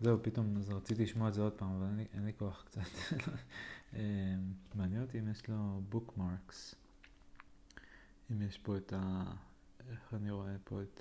זהו, 0.00 0.18
פתאום 0.22 0.56
אז 0.56 0.70
רציתי 0.70 1.02
לשמוע 1.02 1.28
את 1.28 1.34
זה 1.34 1.42
עוד 1.42 1.52
פעם, 1.52 1.76
אבל 1.76 1.86
אין 1.86 1.96
לי, 1.96 2.06
אין 2.14 2.24
לי 2.24 2.32
כוח 2.38 2.64
קצת. 2.64 2.80
אה, 3.94 4.34
מעניין 4.74 5.02
אותי 5.02 5.18
אם 5.18 5.28
יש 5.28 5.48
לו 5.48 5.80
בוקמרקס. 5.88 6.74
אם 8.30 8.42
יש 8.42 8.58
פה 8.58 8.76
את 8.76 8.92
ה... 8.92 9.24
איך 9.90 10.14
אני 10.14 10.30
רואה 10.30 10.56
פה 10.64 10.82
את... 10.82 11.00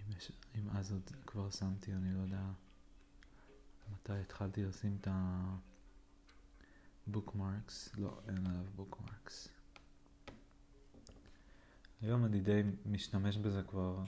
אם, 0.00 0.16
יש... 0.16 0.32
אם 0.54 0.70
אז 0.70 0.92
עוד 0.92 1.10
כבר 1.26 1.50
שמתי, 1.50 1.92
אני 1.92 2.14
לא 2.14 2.20
יודע 2.20 2.42
מתי 3.92 4.12
התחלתי 4.12 4.64
לשים 4.64 4.96
את 5.00 5.08
הבוקמרקס. 7.08 7.88
לא, 7.98 8.18
אין 8.28 8.46
עליו 8.46 8.64
בוקמרקס. 8.76 9.48
היום 12.02 12.24
אני 12.24 12.40
די 12.40 12.62
משתמש 12.86 13.36
בזה 13.36 13.62
כבר, 13.62 13.98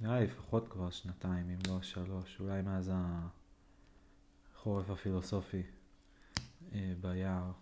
נראה 0.00 0.20
לי 0.20 0.26
לפחות 0.26 0.68
כבר 0.68 0.90
שנתיים, 0.90 1.50
אם 1.50 1.58
לא 1.68 1.82
שלוש, 1.82 2.40
אולי 2.40 2.62
מאז 2.62 2.92
החורף 4.54 4.90
הפילוסופי 4.90 5.62
אה, 6.72 6.92
ביער. 7.00 7.52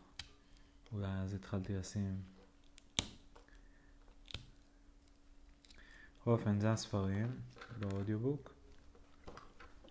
אולי 0.93 1.13
אז 1.13 1.35
התחלתי 1.35 1.75
לשים. 1.75 2.23
בכל 6.21 6.31
אופן, 6.31 6.61
זה 6.61 6.73
הספרים 6.73 7.41
באודיובוק. 7.79 8.55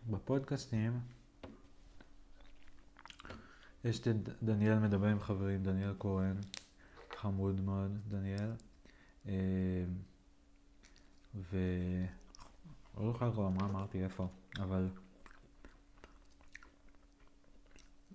בפודקאסטים 0.10 1.00
יש 3.86 4.00
את 4.00 4.08
דניאל 4.44 4.80
מדבר 4.80 5.08
עם 5.08 5.20
חברים, 5.20 5.64
דניאל 5.64 5.94
כהן, 6.00 6.36
חמוד 7.18 7.62
מאוד, 7.62 7.98
דניאל. 8.08 8.52
אה, 9.28 9.34
ו... 11.36 11.58
לא 12.98 13.12
זוכר 13.12 13.32
כבר 13.32 13.50
מה 13.50 13.66
אמרתי, 13.66 14.04
איפה, 14.04 14.28
אבל 14.60 14.90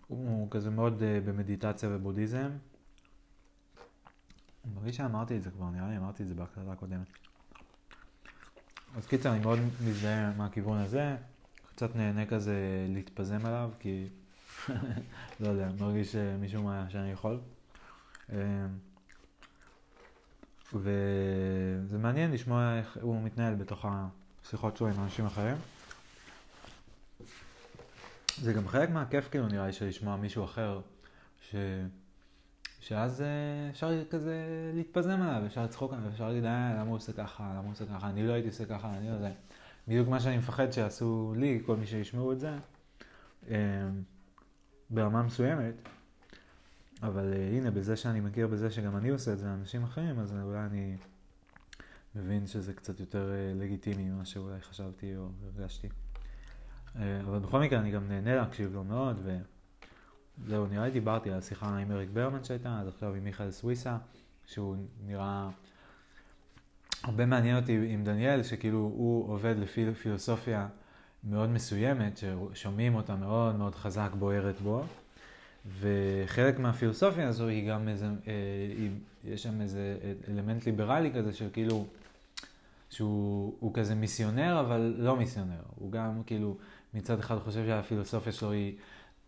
הוא 0.06 0.50
כזה 0.50 0.70
מאוד 0.70 1.00
uh, 1.00 1.28
במדיטציה 1.28 1.88
ובודהיזם. 1.92 2.50
אני 4.64 4.74
מרגיש 4.74 4.96
שאמרתי 4.96 5.36
את 5.36 5.42
זה 5.42 5.50
כבר, 5.50 5.70
נראה 5.70 5.88
לי 5.88 5.96
אמרתי 5.96 6.22
את 6.22 6.28
זה 6.28 6.34
בהקלטה 6.34 6.72
הקודמת. 6.72 7.06
אז 8.96 9.06
קיצר, 9.06 9.32
אני 9.32 9.40
מאוד 9.40 9.58
מזדהה 9.84 10.32
מהכיוון 10.36 10.78
הזה, 10.78 11.16
קצת 11.66 11.96
נהנה 11.96 12.26
כזה 12.26 12.86
להתפזם 12.88 13.46
עליו, 13.46 13.70
כי 13.80 14.08
לא 15.40 15.48
יודע, 15.48 15.68
מרגיש 15.80 16.12
שמישהו 16.12 16.62
מה 16.62 16.86
שאני 16.88 17.10
יכול. 17.10 17.40
אה, 18.32 18.66
וזה 20.74 21.98
מעניין 21.98 22.32
לשמוע 22.32 22.78
איך 22.78 22.98
הוא 23.00 23.22
מתנהל 23.22 23.54
בתוך 23.54 23.86
השיחות 24.44 24.76
שלו 24.76 24.88
עם 24.88 25.04
אנשים 25.04 25.26
אחרים. 25.26 25.56
זה 28.40 28.52
גם 28.52 28.68
חלק 28.68 28.90
מהכיף 28.90 29.28
כאילו 29.30 29.46
נראה 29.46 29.66
לי 29.66 29.72
של 29.72 29.86
לשמוע 29.86 30.16
מישהו 30.16 30.44
אחר, 30.44 30.80
ש... 31.50 31.54
שאז 32.80 33.22
אה, 33.22 33.70
אפשר 33.70 34.04
כזה 34.10 34.34
להתפזם 34.74 35.22
עליו, 35.22 35.46
אפשר 35.46 35.64
לצחוק 35.64 35.92
עליו, 35.92 36.08
אפשר 36.08 36.28
להגיד, 36.28 36.44
אה, 36.44 36.74
למה 36.74 36.88
הוא 36.88 36.96
עושה 36.96 37.12
ככה, 37.12 37.50
למה 37.50 37.60
הוא 37.60 37.72
עושה 37.72 37.84
ככה, 37.86 38.08
אני 38.08 38.26
לא 38.26 38.32
הייתי 38.32 38.48
עושה 38.48 38.64
ככה, 38.64 38.94
אני 38.96 39.10
לא 39.10 39.18
זה. 39.18 39.30
בדיוק 39.88 40.08
מה 40.08 40.20
שאני 40.20 40.38
מפחד 40.38 40.72
שיעשו 40.72 41.34
לי, 41.36 41.60
כל 41.66 41.76
מי 41.76 41.86
שישמעו 41.86 42.32
את 42.32 42.40
זה, 42.40 42.54
אה, 43.50 43.56
ברמה 44.90 45.22
מסוימת. 45.22 45.74
אבל 47.02 47.32
uh, 47.32 47.56
הנה, 47.56 47.70
בזה 47.70 47.96
שאני 47.96 48.20
מכיר 48.20 48.46
בזה 48.46 48.70
שגם 48.70 48.96
אני 48.96 49.08
עושה 49.08 49.32
את 49.32 49.38
זה 49.38 49.46
לאנשים 49.46 49.84
אחרים, 49.84 50.18
אז 50.18 50.34
אולי 50.42 50.58
אני 50.58 50.96
מבין 52.14 52.46
שזה 52.46 52.74
קצת 52.74 53.00
יותר 53.00 53.32
uh, 53.32 53.62
לגיטימי 53.62 54.10
ממה 54.10 54.24
שאולי 54.24 54.60
חשבתי 54.60 55.16
או 55.16 55.28
הרגשתי. 55.44 55.88
Uh, 55.88 56.98
אבל 57.24 57.38
בכל 57.38 57.60
מקרה 57.60 57.78
אני 57.80 57.90
גם 57.90 58.08
נהנה 58.08 58.36
להקשיב 58.36 58.72
לו 58.72 58.84
מאוד, 58.84 59.20
וזהו, 59.24 60.66
נראה 60.66 60.84
לי 60.84 60.90
דיברתי 60.90 61.30
על 61.30 61.38
השיחה 61.38 61.76
עם 61.76 61.92
אריק 61.92 62.10
ברמן 62.12 62.44
שהייתה, 62.44 62.80
אז 62.80 62.88
עכשיו 62.88 63.14
עם 63.14 63.24
מיכאל 63.24 63.50
סוויסה, 63.50 63.98
שהוא 64.46 64.76
נראה... 65.06 65.50
הרבה 67.02 67.26
מעניין 67.26 67.56
אותי 67.56 67.86
עם 67.88 68.04
דניאל, 68.04 68.42
שכאילו 68.42 68.78
הוא 68.78 69.32
עובד 69.32 69.54
לפי 69.58 69.94
פילוסופיה 69.94 70.68
מאוד 71.30 71.50
מסוימת, 71.50 72.18
ששומעים 72.18 72.94
אותה 72.94 73.16
מאוד 73.16 73.56
מאוד 73.56 73.74
חזק 73.74 74.10
בוערת 74.18 74.60
בו. 74.60 74.82
וחלק 75.80 76.58
מהפילוסופיה 76.58 77.28
הזו 77.28 77.46
היא 77.46 77.70
גם 77.70 77.88
איזה, 77.88 78.06
אה, 78.06 78.32
היא, 78.78 78.90
יש 79.24 79.42
שם 79.42 79.60
איזה 79.60 79.96
אלמנט 80.28 80.66
ליברלי 80.66 81.12
כזה 81.14 81.32
של 81.32 81.48
כאילו, 81.52 81.86
שהוא 82.90 83.74
כזה 83.74 83.94
מיסיונר 83.94 84.60
אבל 84.60 84.94
לא 84.98 85.16
מיסיונר, 85.16 85.62
הוא 85.74 85.92
גם 85.92 86.22
כאילו 86.26 86.56
מצד 86.94 87.18
אחד 87.18 87.38
חושב 87.38 87.66
שהפילוסופיה 87.66 88.32
שלו 88.32 88.50
היא 88.50 88.74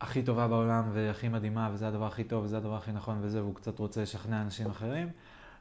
הכי 0.01 0.23
טובה 0.23 0.49
בעולם 0.49 0.91
והכי 0.93 1.29
מדהימה 1.29 1.71
וזה 1.73 1.89
הדבר 1.89 2.07
הכי 2.07 2.25
טוב 2.25 2.45
וזה 2.45 2.57
הדבר 2.57 2.77
הכי 2.77 2.93
נכון 2.93 3.19
וזה, 3.23 3.43
והוא 3.43 3.55
קצת 3.55 3.79
רוצה 3.79 4.03
לשכנע 4.03 4.43
אנשים 4.43 4.71
אחרים, 4.71 5.09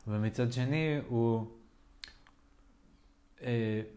ומצד 0.07 0.53
שני 0.53 0.99
הוא 1.07 1.45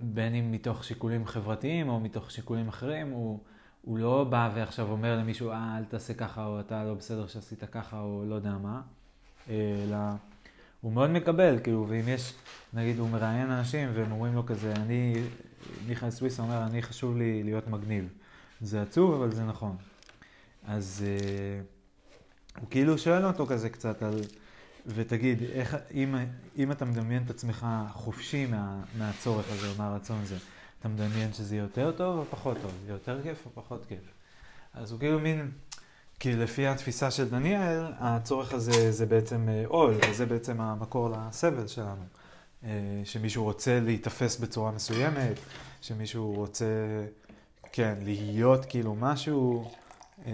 בין 0.00 0.34
אם 0.34 0.52
מתוך 0.52 0.84
שיקולים 0.84 1.26
חברתיים 1.26 1.88
או 1.88 2.00
מתוך 2.00 2.30
שיקולים 2.30 2.68
אחרים, 2.68 3.10
הוא 3.10 3.38
הוא 3.82 3.98
לא 3.98 4.24
בא 4.24 4.50
ועכשיו 4.54 4.90
אומר 4.90 5.18
למישהו, 5.18 5.50
אה, 5.50 5.78
אל 5.78 5.84
תעשה 5.84 6.14
ככה, 6.14 6.46
או 6.46 6.60
אתה 6.60 6.84
לא 6.84 6.94
בסדר 6.94 7.26
שעשית 7.26 7.64
ככה, 7.64 8.00
או 8.00 8.24
לא 8.28 8.34
יודע 8.34 8.52
מה, 8.62 8.80
אלא 9.48 9.96
הוא 10.80 10.92
מאוד 10.92 11.10
מקבל, 11.10 11.58
כאילו, 11.62 11.86
ואם 11.88 12.08
יש, 12.08 12.34
נגיד, 12.72 12.98
הוא 12.98 13.08
מראיין 13.08 13.50
אנשים 13.50 13.88
והם 13.94 14.12
אומרים 14.12 14.34
לו 14.34 14.46
כזה, 14.46 14.72
אני, 14.72 15.14
מיכאל 15.86 16.10
סוויס 16.10 16.40
אומר, 16.40 16.64
אני 16.64 16.82
חשוב 16.82 17.16
לי 17.16 17.42
להיות 17.42 17.68
מגניב. 17.68 18.08
זה 18.60 18.82
עצוב, 18.82 19.14
אבל 19.14 19.30
זה 19.30 19.44
נכון. 19.44 19.76
אז 20.66 21.04
אה, 21.06 21.60
הוא 22.60 22.70
כאילו 22.70 22.98
שואל 22.98 23.24
אותו 23.24 23.46
כזה 23.46 23.70
קצת 23.70 24.02
על, 24.02 24.20
ותגיד, 24.86 25.42
איך, 25.42 25.76
אם, 25.94 26.14
אם 26.58 26.72
אתה 26.72 26.84
מדמיין 26.84 27.22
את 27.22 27.30
עצמך 27.30 27.66
חופשי 27.92 28.46
מה, 28.46 28.82
מהצורך 28.98 29.46
הזה 29.50 29.68
או 29.68 29.72
מהרצון 29.78 30.18
הזה, 30.22 30.36
אתה 30.80 30.88
מדמיין 30.88 31.32
שזה 31.32 31.54
יהיה 31.54 31.62
יותר 31.62 31.92
טוב 31.92 32.18
או 32.18 32.24
פחות 32.30 32.56
טוב, 32.62 32.72
יותר 32.88 33.22
כיף 33.22 33.46
או 33.46 33.50
פחות 33.54 33.84
כיף. 33.88 34.00
אז 34.74 34.92
הוא 34.92 35.00
כאילו 35.00 35.20
מין, 35.20 35.50
כי 36.20 36.36
לפי 36.36 36.66
התפיסה 36.66 37.10
של 37.10 37.28
דניאל, 37.28 37.84
הצורך 37.98 38.52
הזה 38.52 38.92
זה 38.92 39.06
בעצם 39.06 39.48
אה, 39.48 39.62
עול, 39.66 39.94
וזה 40.10 40.26
בעצם 40.26 40.60
המקור 40.60 41.10
לסבל 41.10 41.66
שלנו. 41.66 42.04
אה, 42.64 42.70
שמישהו 43.04 43.44
רוצה 43.44 43.80
להיתפס 43.80 44.36
בצורה 44.36 44.70
מסוימת, 44.70 45.38
שמישהו 45.82 46.34
רוצה, 46.34 46.66
כן, 47.72 47.94
להיות 48.02 48.64
כאילו 48.64 48.94
משהו, 48.94 49.70
אה, 50.26 50.32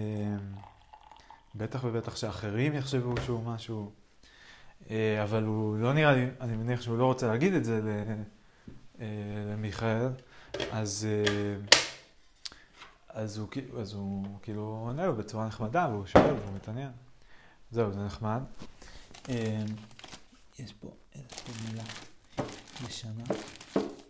בטח 1.55 1.83
ובטח 1.83 2.15
שאחרים 2.15 2.73
יחשבו 2.73 3.13
שהוא 3.25 3.43
משהו, 3.43 3.91
אבל 5.23 5.43
הוא 5.43 5.77
לא 5.77 5.93
נראה 5.93 6.15
לי, 6.15 6.25
אני 6.41 6.55
מניח 6.55 6.81
שהוא 6.81 6.97
לא 6.97 7.05
רוצה 7.05 7.27
להגיד 7.27 7.53
את 7.53 7.65
זה 7.65 7.81
למיכאל, 9.51 10.09
אז, 10.71 11.07
אה, 11.09 11.55
אז, 13.09 13.37
הוא, 13.37 13.47
אז 13.79 13.93
הוא 13.93 14.25
כאילו 14.41 14.61
עונה 14.61 15.05
לו 15.05 15.15
בצורה 15.15 15.47
נחמדה, 15.47 15.87
והוא 15.91 16.05
שואל 16.05 16.33
והוא 16.33 16.55
מתעניין. 16.55 16.91
זהו, 17.71 17.91
זה 17.91 18.05
נחמד. 18.05 18.41
אה, 19.29 19.63
יש 20.59 20.73
פה 20.73 20.91
איזושהי 21.15 21.69
מילה 21.69 21.83
ישנה 22.87 23.23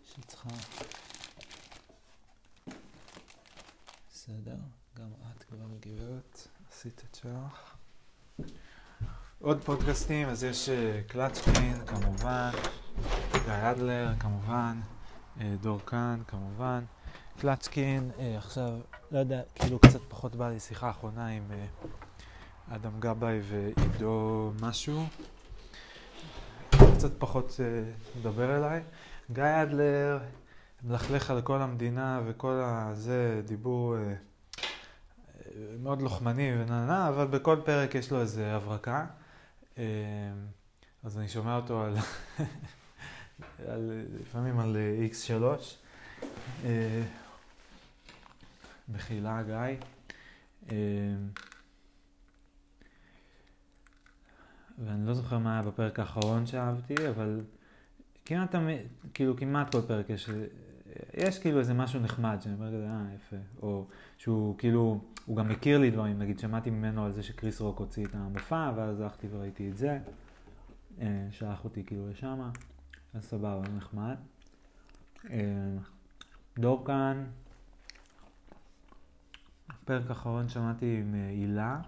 שצריכה... 0.06 0.50
בסדר, 4.14 4.56
גם 4.98 5.10
את 5.38 5.44
כבר 5.44 5.58
גברת, 5.80 6.48
עשית 6.72 7.02
את 7.10 7.16
שלך. 7.16 7.67
עוד 9.42 9.64
פודקאסטים, 9.64 10.30
אז 10.30 10.44
יש 10.44 10.70
אה, 10.70 11.02
קלצ'קין 11.08 11.74
כמובן, 11.86 12.50
גיא 13.32 13.72
אדלר 13.72 14.10
כמובן. 14.20 14.78
אה, 15.42 15.54
דור 15.62 15.80
כאן, 15.86 16.20
כמובן. 16.28 16.84
קלצ'קין, 17.40 18.12
אה, 18.20 18.38
עכשיו, 18.38 18.70
לא 19.12 19.20
יודע, 19.20 19.42
כאילו 19.56 19.80
קצת 19.80 20.00
פחות 20.08 20.36
בא 20.36 20.50
לי 20.50 20.60
שיחה 20.60 20.90
אחרונה 20.90 21.28
עם 21.28 21.44
אדם 22.72 23.00
גבאי 23.00 23.40
ועידו 23.44 24.52
משהו. 24.62 25.06
קצת 26.70 27.12
פחות 27.20 27.60
מדבר 28.20 28.58
אליי. 28.58 28.84
גיא 29.32 29.64
אדלר 29.64 30.20
מלכלך 30.84 31.32
על 31.32 31.42
כל 31.42 31.62
המדינה 31.62 32.22
וכל 32.26 32.62
הזה, 32.64 33.42
דיבור 33.46 33.96
מאוד 35.80 36.02
לוחמני 36.02 36.52
ונהנה, 36.62 37.10
אבל 37.10 37.28
בכל 37.28 37.58
פרק 37.66 37.96
יש 37.96 38.12
לו 38.12 38.22
איזה 38.22 38.56
הברקה. 38.56 39.06
אז 41.04 41.18
אני 41.18 41.28
שומע 41.28 41.56
אותו 41.56 41.84
על 41.84 41.96
על, 43.68 43.92
לפעמים 44.22 44.60
על 44.60 44.78
x3. 45.12 45.44
אה, 46.66 47.04
מחילה, 48.90 49.44
גיא. 49.44 49.78
אה, 50.72 50.76
ואני 54.78 55.08
לא 55.08 55.14
זוכר 55.14 55.38
מה 55.38 55.54
היה 55.54 55.62
בפרק 55.62 56.00
האחרון 56.00 56.46
שאהבתי, 56.46 57.10
אבל 57.10 57.42
כמעט, 58.26 58.56
כאילו 59.14 59.38
כמעט 59.38 59.72
כל 59.72 59.82
פרק 59.88 60.10
יש, 60.10 60.30
יש 61.14 61.40
כאילו 61.40 61.60
איזה 61.60 61.74
משהו 61.74 62.00
נחמד, 62.00 62.38
שאני 62.42 62.56
אומר 62.56 62.68
כזה, 62.68 62.88
אה, 62.88 63.06
יפה. 63.16 63.36
או 63.62 63.88
שהוא 64.18 64.58
כאילו, 64.58 65.02
הוא 65.28 65.38
גם 65.38 65.50
מכיר 65.50 65.78
לי 65.78 65.92
דברים, 65.92 66.20
נגיד 66.20 66.40
שמעתי 66.40 66.70
ממנו 66.70 67.06
על 67.06 67.12
זה 67.12 67.24
שקריס 67.24 67.62
רוק 67.62 67.80
הוציא 67.80 68.06
את 68.06 68.16
המופע, 68.16 68.72
ואז 68.76 69.02
הלכתי 69.02 69.28
וראיתי 69.32 69.70
את 69.70 69.78
זה. 69.78 70.00
אה, 71.02 71.28
שלח 71.32 71.64
אותי 71.64 71.84
כאילו 71.84 72.10
לשמה. 72.10 72.52
אז 73.14 73.24
סבבה, 73.24 73.62
נחמד. 73.78 74.16
אה, 75.30 75.78
דור 76.60 76.86
כאן, 76.86 77.26
פרק 79.86 80.12
אחרון 80.12 80.50
שמעתי 80.50 80.98
עם 81.02 81.16
אה, 81.16 81.30
הילה, 81.30 81.82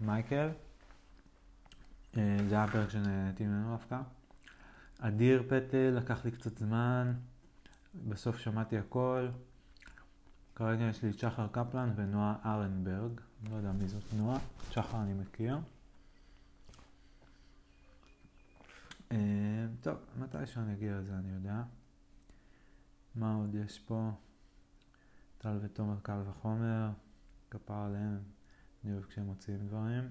ממייקל. 0.00 0.48
זה 2.14 2.22
היה 2.50 2.66
פרק 2.72 2.90
שנהניתי 2.90 3.46
ממנו 3.46 3.70
דווקא. 3.72 4.00
אדיר 4.98 5.42
פטל, 5.48 5.94
לקח 5.96 6.24
לי 6.24 6.30
קצת 6.30 6.58
זמן, 6.58 7.12
בסוף 8.08 8.38
שמעתי 8.38 8.78
הכל. 8.78 9.28
כרגע 10.60 10.84
יש 10.84 11.02
לי 11.02 11.10
את 11.10 11.18
שחר 11.18 11.46
קפלן 11.52 11.92
ונועה 11.96 12.36
ארנברג, 12.44 13.20
לא 13.50 13.56
יודע 13.56 13.72
מי 13.72 13.88
זאת 13.88 14.02
נועה, 14.16 14.38
שחר 14.70 15.02
אני 15.02 15.14
מכיר. 15.14 15.58
אה, 19.12 19.66
טוב, 19.80 19.96
מתי 20.18 20.46
שאני 20.46 20.72
אגיע 20.72 20.98
לזה 20.98 21.14
אני 21.14 21.32
יודע. 21.32 21.62
מה 23.14 23.34
עוד 23.34 23.54
יש 23.54 23.78
פה? 23.78 24.10
טל 25.38 25.58
ותומר 25.62 26.00
קל 26.02 26.22
וחומר, 26.26 26.90
כפר 27.50 27.74
עליהם, 27.74 28.18
אני 28.84 28.92
אוהב 28.92 29.04
כשהם 29.04 29.26
מוציאים 29.26 29.66
דברים, 29.66 30.08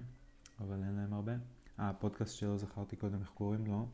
אבל 0.60 0.82
אין 0.82 0.94
להם 0.94 1.12
הרבה. 1.12 1.32
אה, 1.78 1.88
הפודקאסט 1.88 2.34
שלא 2.34 2.56
זכרתי 2.56 2.96
קודם 2.96 3.20
איך 3.20 3.28
קוראים 3.28 3.66
לו, 3.66 3.88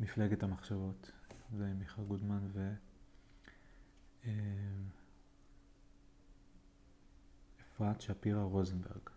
מפלגת 0.00 0.42
המחשבות, 0.42 1.10
זה 1.56 1.66
עם 1.66 1.78
מיכל 1.78 2.02
גודמן 2.02 2.48
ו... 2.52 2.74
אפרת 7.78 8.00
שפירא 8.00 8.42
רוזנברג. 8.42 9.10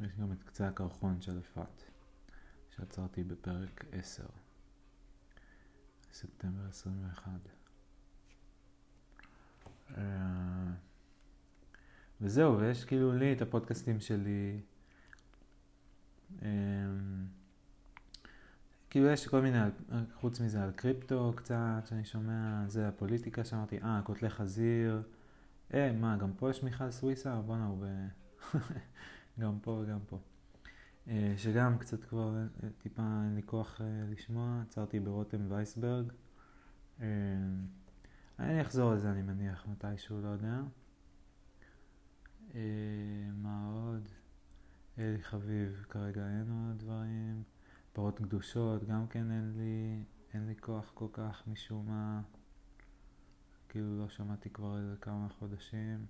יש 0.00 0.16
גם 0.20 0.32
את 0.32 0.42
קצה 0.42 0.68
הקרחון 0.68 1.20
של 1.20 1.38
אפרת, 1.38 1.82
שעצרתי 2.76 3.24
בפרק 3.24 3.84
10, 3.92 4.26
ספטמבר 6.12 6.68
21. 6.68 7.32
אה, 9.96 10.02
וזהו, 12.20 12.58
ויש 12.58 12.84
כאילו 12.84 13.12
לי 13.12 13.32
את 13.32 13.42
הפודקאסטים 13.42 14.00
שלי. 14.00 14.60
אה, 18.90 18.92
כאילו 18.92 19.06
יש 19.10 19.28
כל 19.28 19.40
מיני, 19.40 19.58
חוץ 20.14 20.40
מזה 20.40 20.62
על 20.62 20.70
קריפטו 20.70 21.32
קצת, 21.36 21.82
שאני 21.88 22.04
שומע, 22.04 22.64
זה 22.66 22.88
הפוליטיקה 22.88 23.44
שאמרתי, 23.44 23.78
אה, 23.82 24.00
קוטלי 24.04 24.30
חזיר. 24.30 25.02
אה, 25.74 25.92
מה, 25.92 26.16
גם 26.16 26.32
פה 26.32 26.50
יש 26.50 26.62
מיכל 26.62 26.90
סוויסה? 26.90 27.40
בואנה, 27.40 27.66
הוא 27.66 27.78
ב... 27.84 28.06
גם 29.40 29.58
פה 29.62 29.70
וגם 29.70 29.98
פה. 30.06 30.18
אה, 31.08 31.34
שגם 31.36 31.78
קצת 31.78 32.04
כבר 32.04 32.36
אה, 32.36 32.68
טיפה 32.78 33.02
אין 33.24 33.34
לי 33.34 33.42
כוח 33.46 33.80
אה, 33.80 33.86
לשמוע, 34.10 34.62
עצרתי 34.62 35.00
ברותם 35.00 35.40
וייסברג. 35.48 36.12
אני 38.38 38.62
אחזור 38.62 38.94
לזה 38.94 39.10
אני 39.10 39.22
מניח 39.22 39.66
מתישהו, 39.66 40.20
לא 40.20 40.28
יודע. 40.28 40.60
מה 43.34 43.70
עוד? 43.74 44.08
אלי 44.98 45.22
חביב, 45.22 45.84
כרגע 45.88 46.26
אין 46.26 46.50
עוד 46.50 46.78
דברים. 46.78 47.42
פרות 47.92 48.18
קדושות, 48.18 48.84
גם 48.84 49.06
כן 49.06 49.30
אין 49.30 49.52
לי, 49.56 50.04
אין 50.34 50.46
לי 50.46 50.54
כוח 50.60 50.90
כל 50.94 51.08
כך 51.12 51.42
משום 51.46 51.86
מה. 51.88 52.22
כאילו 53.68 53.98
לא 53.98 54.08
שמעתי 54.08 54.50
כבר 54.50 54.78
איזה 54.78 54.96
כמה 55.00 55.28
חודשים. 55.28 56.06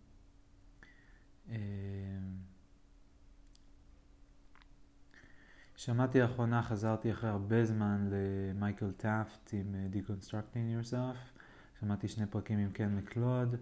שמעתי 5.77 6.21
לאחרונה, 6.21 6.63
חזרתי 6.63 7.13
אחרי 7.13 7.31
הרבה 7.31 7.65
זמן 7.65 8.11
למייקל 8.11 8.93
טאפט 8.93 9.51
עם 9.53 9.75
אה, 9.75 9.87
Deconstructing 9.93 10.85
Yourself. 10.85 11.41
שמעתי 11.81 12.09
שני 12.09 12.27
פרקים 12.27 12.59
עם 12.59 12.71
קן 12.71 12.97
מקלוד 12.97 13.57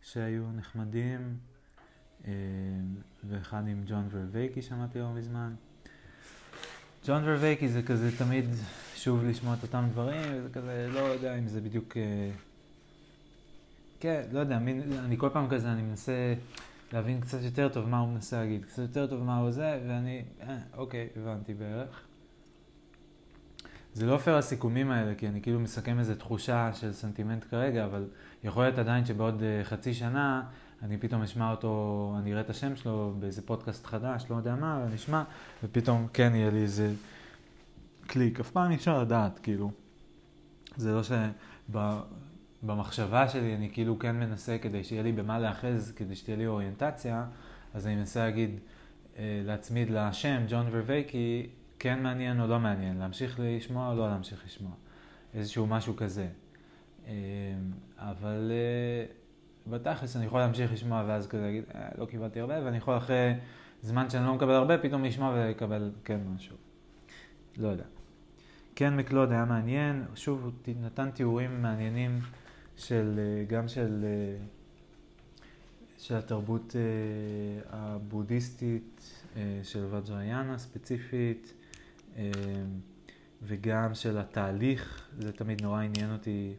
שהיו 0.00 0.52
נחמדים, 0.52 1.38
אה, 2.24 2.32
ואחד 3.24 3.68
עם 3.68 3.82
ג'ון 3.86 4.08
ורווייקי 4.10 4.62
שמעתי 4.62 4.98
לא 4.98 5.12
מזמן. 5.12 5.54
ג'ון 7.06 7.22
ורווייקי 7.24 7.68
זה 7.68 7.82
כזה 7.82 8.18
תמיד 8.18 8.44
שוב 8.96 9.24
לשמוע 9.24 9.54
את 9.54 9.62
אותם 9.62 9.84
דברים, 9.92 10.22
וזה 10.34 10.48
כזה, 10.52 10.88
לא 10.92 11.00
יודע 11.00 11.38
אם 11.38 11.48
זה 11.48 11.60
בדיוק... 11.60 11.96
אה, 11.96 12.30
כן, 14.00 14.22
לא 14.32 14.40
יודע, 14.40 14.56
אני 14.56 15.16
כל 15.18 15.28
פעם 15.32 15.48
כזה, 15.48 15.72
אני 15.72 15.82
מנסה... 15.82 16.34
להבין 16.92 17.20
קצת 17.20 17.38
יותר 17.42 17.68
טוב 17.68 17.88
מה 17.88 17.98
הוא 17.98 18.08
מנסה 18.08 18.40
להגיד, 18.40 18.64
קצת 18.64 18.78
יותר 18.78 19.06
טוב 19.06 19.22
מה 19.22 19.38
הוא 19.38 19.50
זה, 19.50 19.80
ואני, 19.88 20.22
אה, 20.40 20.58
אוקיי, 20.76 21.08
הבנתי 21.16 21.54
בערך. 21.54 22.00
זה 23.94 24.06
לא 24.06 24.18
פייר 24.18 24.36
הסיכומים 24.36 24.90
האלה, 24.90 25.14
כי 25.14 25.28
אני 25.28 25.42
כאילו 25.42 25.60
מסכם 25.60 25.98
איזו 25.98 26.14
תחושה 26.14 26.70
של 26.74 26.92
סנטימנט 26.92 27.44
כרגע, 27.50 27.84
אבל 27.84 28.08
יכול 28.44 28.62
להיות 28.62 28.78
עדיין 28.78 29.04
שבעוד 29.04 29.40
uh, 29.40 29.64
חצי 29.64 29.94
שנה 29.94 30.42
אני 30.82 30.98
פתאום 30.98 31.22
אשמע 31.22 31.50
אותו, 31.50 32.14
אני 32.18 32.32
אראה 32.32 32.40
את 32.40 32.50
השם 32.50 32.76
שלו 32.76 33.14
באיזה 33.18 33.42
פודקאסט 33.42 33.86
חדש, 33.86 34.24
לא 34.30 34.36
יודע 34.36 34.54
מה, 34.54 34.80
ואני 34.84 34.94
אשמע, 34.94 35.22
ופתאום 35.64 36.06
כן 36.12 36.32
יהיה 36.34 36.50
לי 36.50 36.62
איזה 36.62 36.92
קליק. 38.06 38.40
אף 38.40 38.50
פעם 38.50 38.70
אי 38.70 38.76
אפשר 38.76 39.02
לדעת, 39.02 39.38
כאילו. 39.38 39.70
זה 40.76 40.92
לא 40.92 41.02
שב... 41.02 41.76
במחשבה 42.62 43.28
שלי 43.28 43.56
אני 43.56 43.70
כאילו 43.72 43.98
כן 43.98 44.16
מנסה 44.16 44.58
כדי 44.58 44.84
שיהיה 44.84 45.02
לי 45.02 45.12
במה 45.12 45.38
להאחז, 45.38 45.92
כדי 45.96 46.16
שתהיה 46.16 46.36
לי 46.36 46.46
אוריינטציה, 46.46 47.24
אז 47.74 47.86
אני 47.86 47.96
מנסה 47.96 48.24
להגיד, 48.24 48.50
אה, 49.18 49.42
להצמיד 49.44 49.90
לשם, 49.90 50.42
ג'ון 50.48 50.66
ורווייקי, 50.70 51.46
כן 51.78 52.02
מעניין 52.02 52.40
או 52.40 52.46
לא 52.46 52.58
מעניין, 52.58 52.98
להמשיך 52.98 53.40
לשמוע 53.42 53.90
או 53.92 53.96
לא 53.96 54.08
להמשיך 54.08 54.44
לשמוע, 54.44 54.72
איזשהו 55.34 55.66
משהו 55.66 55.96
כזה. 55.96 56.28
אה, 57.06 57.12
אבל 57.98 58.50
אה, 58.50 59.19
בתכלס 59.66 60.16
אני 60.16 60.26
יכול 60.26 60.40
להמשיך 60.40 60.72
לשמוע 60.72 61.04
ואז 61.06 61.26
כזה 61.26 61.42
להגיד, 61.42 61.64
אה, 61.74 61.88
לא 61.98 62.04
קיבלתי 62.04 62.40
הרבה, 62.40 62.64
ואני 62.64 62.76
יכול 62.76 62.96
אחרי 62.96 63.34
זמן 63.82 64.10
שאני 64.10 64.26
לא 64.26 64.34
מקבל 64.34 64.52
הרבה, 64.52 64.78
פתאום 64.78 65.04
לשמוע 65.04 65.34
ולקבל 65.34 65.90
כן 66.04 66.20
משהו. 66.34 66.56
לא 67.56 67.68
יודע. 67.68 67.84
כן 68.74 68.96
מקלוד 68.96 69.32
היה 69.32 69.44
מעניין, 69.44 70.04
שוב 70.14 70.52
נתן 70.80 71.10
תיאורים 71.10 71.62
מעניינים 71.62 72.20
של, 72.76 73.18
אה, 73.18 73.44
גם 73.44 73.68
של, 73.68 74.04
אה, 74.04 74.44
של 75.98 76.16
התרבות 76.16 76.76
הבודהיסטית, 77.70 79.22
של 79.62 79.84
וג'ריאנה 79.90 80.58
ספציפית, 80.58 81.54
וגם 83.42 83.94
של 83.94 84.18
התהליך, 84.18 85.08
זה 85.18 85.32
תמיד 85.32 85.62
נורא 85.62 85.82
עניין 85.82 86.12
אותי, 86.12 86.54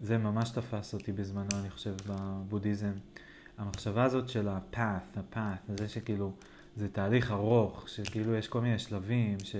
זה 0.00 0.18
ממש 0.18 0.50
תפס 0.50 0.94
אותי 0.94 1.12
בזמנו, 1.12 1.48
אני 1.60 1.70
חושב, 1.70 1.94
בבודהיזם. 2.06 2.92
המחשבה 3.58 4.04
הזאת 4.04 4.28
של 4.28 4.48
ה-path, 4.48 5.18
ה-path, 5.18 5.72
זה 5.78 5.88
שכאילו, 5.88 6.32
זה 6.76 6.88
תהליך 6.88 7.30
ארוך, 7.30 7.88
שכאילו 7.88 8.34
יש 8.34 8.48
כל 8.48 8.60
מיני 8.60 8.78
שלבים, 8.78 9.36
ש... 9.44 9.56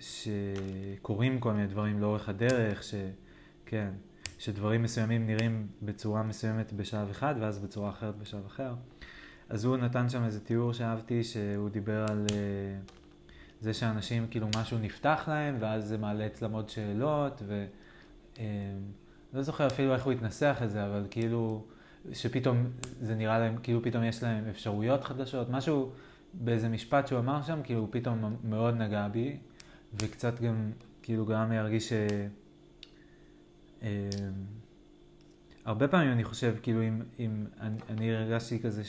שקורים 0.00 1.40
כל 1.40 1.52
מיני 1.52 1.66
דברים 1.66 2.00
לאורך 2.00 2.28
הדרך, 2.28 2.82
שכן, 2.82 3.90
שדברים 4.38 4.82
מסוימים 4.82 5.26
נראים 5.26 5.66
בצורה 5.82 6.22
מסוימת 6.22 6.72
בשלב 6.72 7.10
אחד 7.10 7.34
ואז 7.40 7.58
בצורה 7.58 7.90
אחרת 7.90 8.16
בשלב 8.16 8.46
אחר. 8.46 8.74
אז 9.48 9.64
הוא 9.64 9.76
נתן 9.76 10.08
שם 10.08 10.24
איזה 10.24 10.40
תיאור 10.40 10.72
שאהבתי, 10.72 11.24
שהוא 11.24 11.68
דיבר 11.68 12.06
על 12.08 12.26
uh, 12.28 12.32
זה 13.62 13.74
שאנשים, 13.74 14.26
כאילו 14.30 14.46
משהו 14.56 14.78
נפתח 14.78 15.24
להם, 15.28 15.56
ואז 15.60 15.88
זה 15.88 15.98
מעלה 15.98 16.26
אצלם 16.26 16.52
עוד 16.52 16.68
שאלות, 16.68 17.42
ו... 17.46 17.66
Uh, 18.34 18.38
לא 19.34 19.42
זוכר 19.42 19.66
אפילו 19.66 19.94
איך 19.94 20.04
הוא 20.04 20.12
התנסח 20.12 20.60
את 20.64 20.70
זה, 20.70 20.86
אבל 20.86 21.06
כאילו, 21.10 21.64
שפתאום 22.12 22.66
זה 23.00 23.14
נראה 23.14 23.38
להם, 23.38 23.56
כאילו 23.62 23.82
פתאום 23.82 24.04
יש 24.04 24.22
להם 24.22 24.44
אפשרויות 24.50 25.04
חדשות, 25.04 25.50
משהו 25.50 25.92
באיזה 26.34 26.68
משפט 26.68 27.06
שהוא 27.06 27.18
אמר 27.18 27.42
שם, 27.42 27.60
כאילו 27.64 27.88
פתאום 27.90 28.36
מאוד 28.44 28.74
נגע 28.74 29.08
בי, 29.08 29.36
וקצת 29.94 30.40
גם, 30.40 30.70
כאילו, 31.02 31.26
גרם 31.26 31.50
לי 31.50 31.56
להרגיש 31.56 31.88
ש... 31.88 31.92
אה, 33.82 34.08
הרבה 35.64 35.88
פעמים 35.88 36.12
אני 36.12 36.24
חושב, 36.24 36.56
כאילו, 36.62 36.82
אם, 36.82 37.02
אם 37.18 37.44
אני, 37.60 37.76
אני 37.90 38.14
הרגשתי 38.16 38.60
כזה 38.60 38.84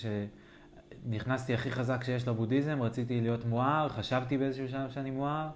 שנכנסתי 1.05 1.53
הכי 1.53 1.71
חזק 1.71 2.03
שיש 2.03 2.27
לבודהיזם, 2.27 2.81
רציתי 2.81 3.21
להיות 3.21 3.45
מואר, 3.45 3.89
חשבתי 3.89 4.37
באיזשהו 4.37 4.69
שלב 4.69 4.89
שאני 4.89 5.11
מואר, 5.11 5.49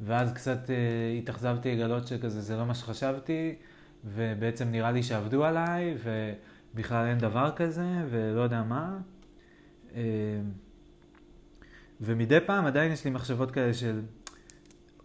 ואז 0.00 0.32
קצת 0.32 0.70
אה, 0.70 1.18
התאכזבתי 1.18 1.76
לגלות 1.76 2.06
שכזה 2.06 2.40
זה 2.40 2.56
לא 2.56 2.66
מה 2.66 2.74
שחשבתי, 2.74 3.54
ובעצם 4.04 4.68
נראה 4.68 4.90
לי 4.90 5.02
שעבדו 5.02 5.44
עליי, 5.44 5.96
ובכלל 6.74 7.06
אין 7.06 7.18
דבר 7.18 7.52
כזה, 7.56 7.86
ולא 8.10 8.40
יודע 8.40 8.62
מה. 8.62 8.98
אה, 9.94 10.02
ומדי 12.00 12.38
פעם 12.46 12.66
עדיין 12.66 12.92
יש 12.92 13.04
לי 13.04 13.10
מחשבות 13.10 13.50
כאלה 13.50 13.74
של... 13.74 14.00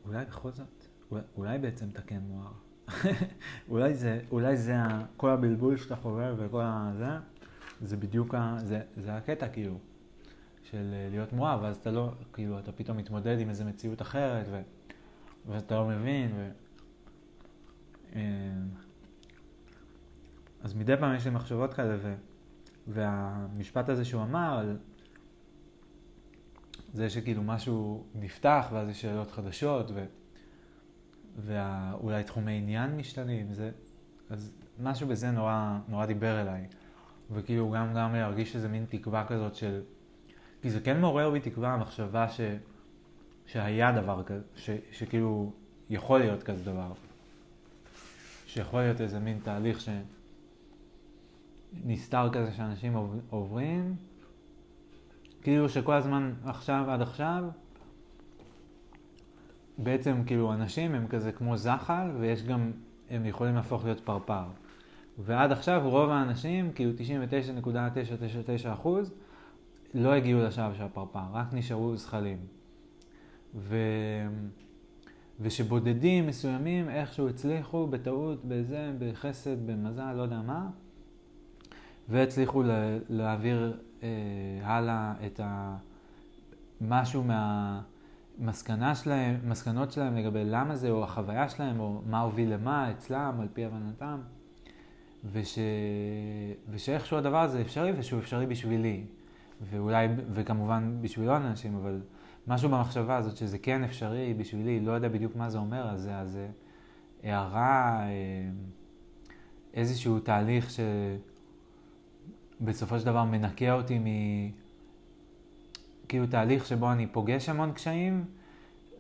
אולי 0.06 0.26
בכל 0.26 0.52
זאת, 0.52 0.86
אולי, 1.12 1.24
אולי 1.38 1.58
בעצם 1.58 1.86
אתה 1.94 2.02
כן 2.02 2.20
מואר. 2.28 2.52
אולי 3.70 3.94
זה, 3.94 4.20
אולי 4.32 4.58
זה 4.58 4.76
כל 5.18 5.30
הבלבול 5.30 5.78
שאתה 5.78 5.96
חווה 5.96 6.34
וכל 6.38 6.62
הזה, 6.64 7.08
זה 7.82 7.98
בדיוק, 7.98 8.36
ה, 8.36 8.58
זה, 8.60 8.82
זה 8.96 9.16
הקטע 9.16 9.48
כאילו, 9.48 9.78
של 10.64 10.94
אה, 10.94 11.08
להיות 11.10 11.34
מואר, 11.34 11.60
ואז 11.64 11.76
אתה 11.76 11.92
לא, 11.92 12.12
כאילו, 12.34 12.60
אתה 12.60 12.72
פתאום 12.72 12.98
מתמודד 12.98 13.40
עם 13.40 13.50
איזו 13.50 13.66
מציאות 13.66 14.02
אחרת, 14.02 14.46
ו, 14.52 14.62
ואתה 15.46 15.76
לא 15.76 15.88
מבין, 15.88 16.32
ו... 16.36 16.50
אה, 18.16 18.22
אז 20.62 20.74
מדי 20.74 20.98
פעם 21.00 21.16
יש 21.16 21.26
לי 21.26 21.32
מחשבות 21.32 21.74
כאלה, 21.74 21.96
ו, 22.02 22.16
והמשפט 22.88 23.90
הזה 23.90 24.06
שהוא 24.06 24.24
אמר 24.24 24.58
על 24.60 24.78
זה 26.94 27.10
שכאילו 27.10 27.44
משהו 27.44 28.06
נפתח 28.16 28.68
ואז 28.72 28.90
יש 28.90 29.02
שאלות 29.02 29.32
חדשות 29.32 29.92
ו... 29.94 30.06
ואולי 31.38 32.24
תחומי 32.24 32.52
עניין 32.52 32.98
משתנים, 32.98 33.54
זה... 33.54 33.72
אז 34.30 34.52
משהו 34.80 35.08
בזה 35.08 35.32
נורא, 35.32 35.80
נורא 35.88 36.06
דיבר 36.06 36.42
אליי. 36.42 36.68
וכאילו 37.32 37.72
גם 37.72 37.94
גם 37.94 38.16
להרגיש 38.16 38.56
איזה 38.56 38.68
מין 38.68 38.86
תקווה 38.90 39.26
כזאת 39.28 39.56
של... 39.56 39.82
כי 40.62 40.70
זה 40.70 40.80
כן 40.80 41.02
מעורר 41.02 41.30
בי 41.30 41.40
תקווה, 41.40 41.74
המחשבה 41.74 42.30
ש... 42.30 42.42
שהיה 43.46 43.92
דבר 43.92 44.24
כזה, 44.24 44.44
ש... 44.56 44.70
שכאילו 44.92 45.52
יכול 45.90 46.20
להיות 46.20 46.44
כזה 46.44 46.64
דבר. 46.64 46.92
שיכול 48.48 48.82
להיות 48.82 49.02
איזה 49.02 49.20
מין 49.20 49.40
תהליך 49.44 49.80
שנסתר 51.84 52.30
כזה 52.32 52.52
שאנשים 52.52 52.94
עוברים, 53.30 53.96
כאילו 55.42 55.70
שכל 55.70 55.94
הזמן 55.94 56.34
עכשיו 56.46 56.86
עד 56.90 57.02
עכשיו, 57.02 57.44
בעצם 59.78 60.24
כאילו 60.26 60.54
אנשים 60.54 60.96
הם 60.96 61.08
כזה 61.08 61.32
כמו 61.32 61.58
זחל 61.58 62.12
ויש 62.20 62.44
גם, 62.44 62.72
הם 63.10 63.26
יכולים 63.26 63.56
להפוך 63.56 63.86
להיות 63.86 64.00
פרפר. 64.00 64.44
ועד 65.20 65.52
עכשיו 65.52 65.82
רוב 65.90 66.10
האנשים, 66.10 66.72
כאילו 66.72 66.92
99.999 68.66 68.74
אחוז, 68.74 69.14
לא 69.94 70.14
הגיעו 70.14 70.42
לשלב 70.42 70.74
של 70.74 70.84
הפרפר, 70.84 71.20
רק 71.34 71.54
נשארו 71.54 71.98
זחלים. 71.98 72.38
ו... 73.56 73.78
ושבודדים 75.40 76.28
מסוימים 76.28 76.90
איכשהו 76.90 77.30
הצליחו 77.30 77.88
בטעות, 77.88 78.46
בזה, 78.46 78.92
בחסד, 79.00 79.68
במזל, 79.68 80.14
לא 80.14 80.22
יודע 80.22 80.42
מה, 80.42 80.68
והצליחו 82.10 82.64
לה, 82.64 82.98
להעביר 83.10 83.78
אה, 84.04 84.08
הלאה 84.64 85.14
את 85.26 85.40
ה... 85.40 85.78
משהו 86.82 87.24
מהמסקנה 87.24 88.96
שלהם, 88.96 89.40
מסקנות 89.44 89.92
שלהם 89.92 90.16
לגבי 90.16 90.46
למה 90.46 90.76
זה, 90.76 90.90
או 90.90 91.04
החוויה 91.04 91.50
שלהם, 91.50 91.80
או 91.80 92.02
מה 92.06 92.22
הוביל 92.22 92.54
למה 92.54 92.92
אצלם, 92.92 93.38
על 93.42 93.48
פי 93.54 93.66
הבנתם, 93.66 94.20
וש... 95.32 95.60
ושאיכשהו 96.70 97.18
הדבר 97.18 97.42
הזה 97.42 97.62
אפשרי 97.62 97.92
ושהוא 97.98 98.20
אפשרי 98.20 98.46
בשבילי, 98.46 99.04
ואולי, 99.62 100.08
וכמובן 100.34 100.98
בשביל 101.02 101.30
עוד 101.30 101.42
אנשים, 101.42 101.76
אבל 101.76 102.02
משהו 102.48 102.70
במחשבה 102.70 103.18
הזאת 103.18 103.38
שזה 103.38 103.58
כן 103.58 103.84
אפשרי 103.84 104.34
בשבילי, 104.34 104.80
לא 104.80 104.92
יודע 104.92 105.08
בדיוק 105.08 105.36
מה 105.36 105.50
זה 105.50 105.58
אומר, 105.58 105.90
אז 105.90 106.10
זה, 106.24 106.48
הערה, 107.24 108.00
אה, 108.04 108.10
איזשהו 109.74 110.20
תהליך 110.20 110.70
שבסופו 112.62 113.00
של 113.00 113.06
דבר 113.06 113.24
מנקה 113.24 113.74
אותי 113.74 114.00
מ... 114.00 114.06
כאילו 116.08 116.28
תהליך 116.28 116.66
שבו 116.66 116.92
אני 116.92 117.08
פוגש 117.08 117.50
המון 117.50 117.72
קשיים, 117.72 118.26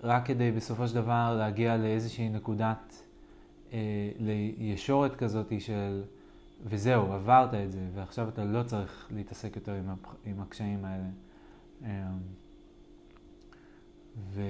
רק 0.03 0.25
כדי 0.25 0.51
בסופו 0.51 0.87
של 0.87 0.95
דבר 0.95 1.35
להגיע 1.37 1.77
לאיזושהי 1.77 2.29
נקודת, 2.29 3.03
אה, 3.73 3.79
לישורת 4.19 5.15
כזאת 5.15 5.53
של, 5.59 6.03
וזהו, 6.65 7.13
עברת 7.13 7.53
את 7.53 7.71
זה, 7.71 7.87
ועכשיו 7.95 8.29
אתה 8.29 8.43
לא 8.43 8.63
צריך 8.63 9.07
להתעסק 9.11 9.55
יותר 9.55 9.73
עם, 9.73 9.89
הפ... 9.89 10.07
עם 10.25 10.39
הקשיים 10.39 10.85
האלה. 10.85 11.07
אה, 11.83 12.07
ו... 14.17 14.41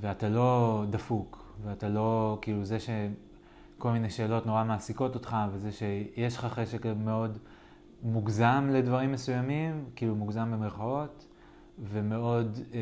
ואתה 0.00 0.28
לא 0.28 0.84
דפוק, 0.90 1.54
ואתה 1.62 1.88
לא, 1.88 2.38
כאילו 2.42 2.64
זה 2.64 2.78
שכל 2.80 3.92
מיני 3.92 4.10
שאלות 4.10 4.46
נורא 4.46 4.64
מעסיקות 4.64 5.14
אותך, 5.14 5.36
וזה 5.52 5.72
שיש 5.72 6.36
לך 6.36 6.44
חשק 6.44 6.86
מאוד 6.86 7.38
מוגזם 8.02 8.68
לדברים 8.72 9.12
מסוימים, 9.12 9.84
כאילו 9.96 10.16
מוגזם 10.16 10.52
במרכאות, 10.52 11.26
ומאוד 11.78 12.58
אה, 12.74 12.78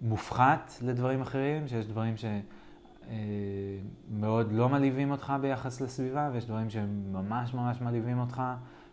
מופחת 0.00 0.72
לדברים 0.82 1.20
אחרים, 1.20 1.68
שיש 1.68 1.86
דברים 1.86 2.14
שמאוד 2.16 2.44
אה, 3.08 4.42
לא 4.50 4.68
מלהיבים 4.68 5.10
אותך 5.10 5.32
ביחס 5.40 5.80
לסביבה, 5.80 6.30
ויש 6.32 6.46
דברים 6.46 6.70
שממש 6.70 7.54
ממש 7.54 7.80
מלהיבים 7.80 8.18
אותך, 8.18 8.42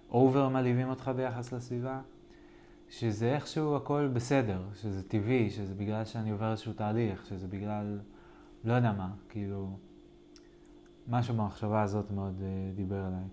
אובר 0.10 0.50
מלהיבים 0.50 0.90
אותך 0.90 1.12
ביחס 1.16 1.54
לסביבה. 1.54 2.02
שזה 2.92 3.36
איכשהו 3.36 3.76
הכל 3.76 4.10
בסדר, 4.14 4.62
שזה 4.74 5.04
טבעי, 5.04 5.50
שזה 5.50 5.76
בגלל 5.76 6.06
שאני 6.06 6.32
עובר 6.32 6.52
איזשהו 6.52 6.74
תהליך, 6.74 7.26
שזה 7.26 7.48
בגלל, 7.48 8.00
לא 8.64 8.74
יודע 8.74 8.92
מה, 8.92 9.12
כאילו, 9.30 9.78
משהו 11.08 11.36
במחשבה 11.36 11.82
הזאת 11.82 12.12
מאוד 12.12 12.40
uh, 12.40 12.76
דיבר 12.76 13.08
אליי. 13.08 13.24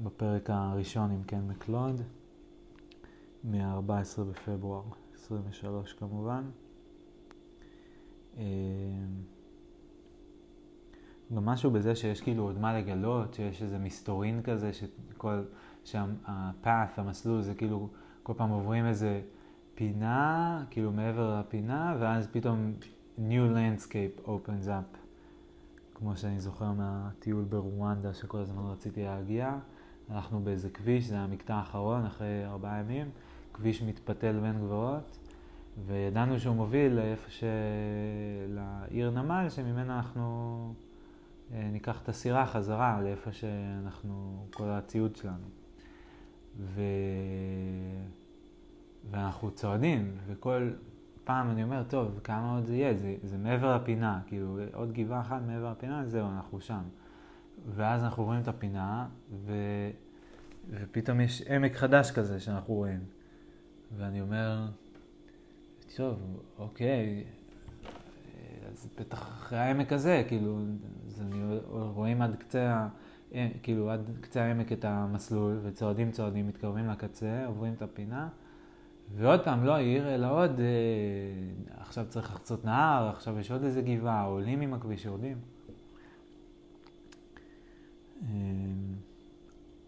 בפרק 0.00 0.50
הראשון 0.50 1.10
עם 1.10 1.22
קן 1.22 1.48
מקלוד, 1.48 2.00
מ-14 3.44 4.22
בפברואר 4.30 4.82
23 5.14 5.92
כמובן. 5.92 6.42
Uh, 8.34 8.38
גם 11.34 11.44
משהו 11.44 11.70
בזה 11.70 11.96
שיש 11.96 12.20
כאילו 12.20 12.42
עוד 12.42 12.58
מה 12.58 12.78
לגלות, 12.78 13.34
שיש 13.34 13.62
איזה 13.62 13.78
מסתורין 13.78 14.42
כזה, 14.42 14.70
שכל, 14.72 15.42
שהפאth, 15.84 16.96
המסלול, 16.96 17.42
זה 17.42 17.54
כאילו 17.54 17.88
כל 18.22 18.32
פעם 18.36 18.50
עוברים 18.50 18.86
איזה 18.86 19.20
פינה, 19.74 20.64
כאילו 20.70 20.92
מעבר 20.92 21.40
לפינה, 21.40 21.96
ואז 22.00 22.28
פתאום 22.32 22.72
New 23.18 23.54
Landscape 23.54 24.26
opens 24.26 24.66
up. 24.66 24.98
כמו 25.94 26.16
שאני 26.16 26.40
זוכר 26.40 26.72
מהטיול 26.72 27.44
ברואנדה 27.44 28.14
שכל 28.14 28.38
הזמן 28.38 28.62
רציתי 28.72 29.02
להגיע. 29.02 29.58
הלכנו 30.08 30.40
באיזה 30.40 30.70
כביש, 30.70 31.04
זה 31.04 31.18
המקטע 31.18 31.54
האחרון 31.54 32.06
אחרי 32.06 32.46
ארבעה 32.46 32.80
ימים, 32.80 33.10
כביש 33.54 33.82
מתפתל 33.82 34.40
בין 34.40 34.58
גבוהות, 34.58 35.18
וידענו 35.86 36.40
שהוא 36.40 36.56
מוביל 36.56 36.92
לאיפה 36.92 37.30
ש... 37.30 37.44
לעיר 38.48 39.10
נמל, 39.10 39.46
שממנה 39.48 39.96
אנחנו 39.96 40.74
ניקח 41.50 42.02
את 42.02 42.08
הסירה 42.08 42.46
חזרה 42.46 43.00
לאיפה 43.02 43.32
שאנחנו, 43.32 44.46
כל 44.54 44.68
הציוד 44.68 45.16
שלנו. 45.16 45.46
ו... 46.58 46.82
ואנחנו 49.10 49.50
צועדים, 49.50 50.16
וכל 50.26 50.70
פעם 51.24 51.50
אני 51.50 51.62
אומר, 51.62 51.82
טוב, 51.82 52.20
כמה 52.24 52.54
עוד 52.54 52.64
זה 52.66 52.74
יהיה? 52.76 52.94
זה, 52.94 53.14
זה 53.22 53.38
מעבר 53.38 53.76
לפינה, 53.76 54.20
כאילו, 54.26 54.58
עוד 54.72 54.92
גבעה 54.92 55.20
אחת 55.20 55.42
מעבר 55.46 55.70
לפינה, 55.70 56.06
זהו, 56.06 56.26
אנחנו 56.26 56.60
שם. 56.60 56.82
ואז 57.74 58.04
אנחנו 58.04 58.24
רואים 58.24 58.40
את 58.40 58.48
הפינה, 58.48 59.06
ו... 59.32 59.52
ופתאום 60.70 61.20
יש 61.20 61.42
עמק 61.42 61.76
חדש 61.76 62.10
כזה 62.10 62.40
שאנחנו 62.40 62.74
רואים. 62.74 63.00
ואני 63.96 64.20
אומר, 64.20 64.66
טוב, 65.96 66.42
אוקיי, 66.58 67.24
אז 68.68 68.88
בטח 68.98 69.22
אחרי 69.22 69.58
העמק 69.58 69.92
הזה, 69.92 70.24
כאילו, 70.28 70.60
אז 71.14 71.20
אני 71.20 71.58
רואים 71.70 72.22
עד 72.22 72.36
קצה 72.36 72.88
אה, 73.34 73.48
כאילו 73.62 73.90
עד 73.90 74.10
קצה 74.20 74.44
העמק 74.44 74.72
את 74.72 74.84
המסלול, 74.84 75.58
וצועדים 75.62 76.10
צועדים, 76.10 76.48
מתקרבים 76.48 76.88
לקצה, 76.88 77.46
עוברים 77.46 77.72
את 77.72 77.82
הפינה, 77.82 78.28
ועוד 79.14 79.44
פעם, 79.44 79.64
לא 79.64 79.74
העיר, 79.74 80.14
אלא 80.14 80.44
עוד, 80.44 80.60
אה, 80.60 80.66
עכשיו 81.80 82.04
צריך 82.08 82.30
לחצות 82.32 82.64
נהר, 82.64 83.08
עכשיו 83.08 83.38
יש 83.38 83.50
עוד 83.50 83.64
איזה 83.64 83.82
גבעה, 83.82 84.24
עולים 84.24 84.60
עם 84.60 84.74
הכביש, 84.74 85.04
יורדים. 85.04 85.38
אה, 88.22 88.28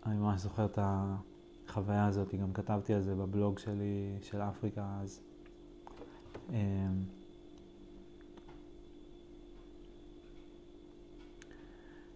אני 0.07 0.19
ממש 0.19 0.41
זוכר 0.41 0.65
את 0.65 0.79
החוויה 0.83 2.07
הזאת, 2.07 2.35
גם 2.35 2.53
כתבתי 2.53 2.95
על 2.95 3.01
זה 3.01 3.15
בבלוג 3.15 3.59
שלי, 3.59 4.17
של 4.23 4.43
אפריקה 4.43 4.87
אז. 5.03 5.21
אה, 6.53 6.87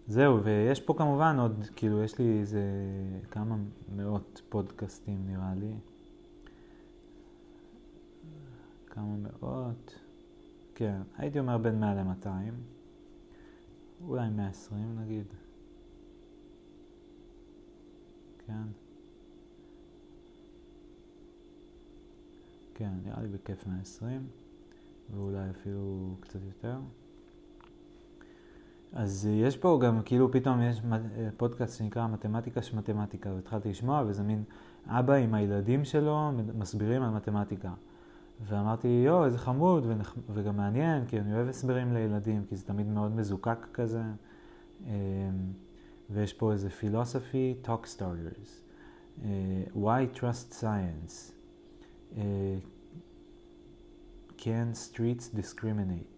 זהו, 0.07 0.43
ויש 0.43 0.79
פה 0.79 0.93
כמובן 0.93 1.39
עוד, 1.39 1.65
כאילו, 1.75 2.03
יש 2.03 2.19
לי 2.19 2.39
איזה 2.39 2.61
כמה 3.31 3.55
מאות 3.95 4.41
פודקאסטים 4.49 5.27
נראה 5.27 5.53
לי. 5.55 5.73
כמה 8.89 9.15
מאות, 9.17 9.99
כן, 10.75 11.01
הייתי 11.17 11.39
אומר 11.39 11.57
בין 11.57 11.79
100 11.79 11.95
ל-200, 11.95 12.27
אולי 14.07 14.29
120 14.29 14.99
נגיד. 14.99 15.25
כן. 18.47 18.63
כן, 22.73 22.91
נראה 23.03 23.21
לי 23.21 23.27
בכיף 23.27 23.67
120, 23.67 24.27
ואולי 25.11 25.49
אפילו 25.49 26.15
קצת 26.19 26.39
יותר. 26.47 26.79
אז 28.93 29.29
יש 29.31 29.57
פה 29.57 29.79
גם, 29.81 30.01
כאילו 30.05 30.31
פתאום 30.31 30.61
יש 30.61 30.81
פודקאסט 31.37 31.77
שנקרא 31.77 32.07
מתמטיקה 32.07 32.61
שמתמטיקה, 32.61 33.29
והתחלתי 33.33 33.69
לשמוע, 33.69 34.03
וזה 34.07 34.23
מין 34.23 34.43
אבא 34.87 35.13
עם 35.13 35.33
הילדים 35.33 35.85
שלו 35.85 36.31
מסבירים 36.55 37.03
על 37.03 37.09
מתמטיקה. 37.09 37.73
ואמרתי, 38.47 38.87
יואו, 38.87 39.25
איזה 39.25 39.37
חמוד, 39.37 39.85
ונחמ... 39.87 40.19
וגם 40.33 40.57
מעניין, 40.57 41.05
כי 41.05 41.19
אני 41.19 41.33
אוהב 41.33 41.49
הסברים 41.49 41.93
לילדים, 41.93 42.45
כי 42.49 42.55
זה 42.55 42.65
תמיד 42.65 42.87
מאוד 42.87 43.15
מזוקק 43.15 43.67
כזה. 43.73 44.03
אמ, 44.85 44.91
ויש 46.09 46.33
פה 46.33 46.51
איזה 46.51 46.69
philosophy 46.81 47.67
talk 47.67 47.97
stories. 47.97 48.61
why 49.75 50.19
trust 50.19 50.53
science? 50.61 51.31
can 54.37 54.73
streets 54.73 55.27
discriminate? 55.29 56.10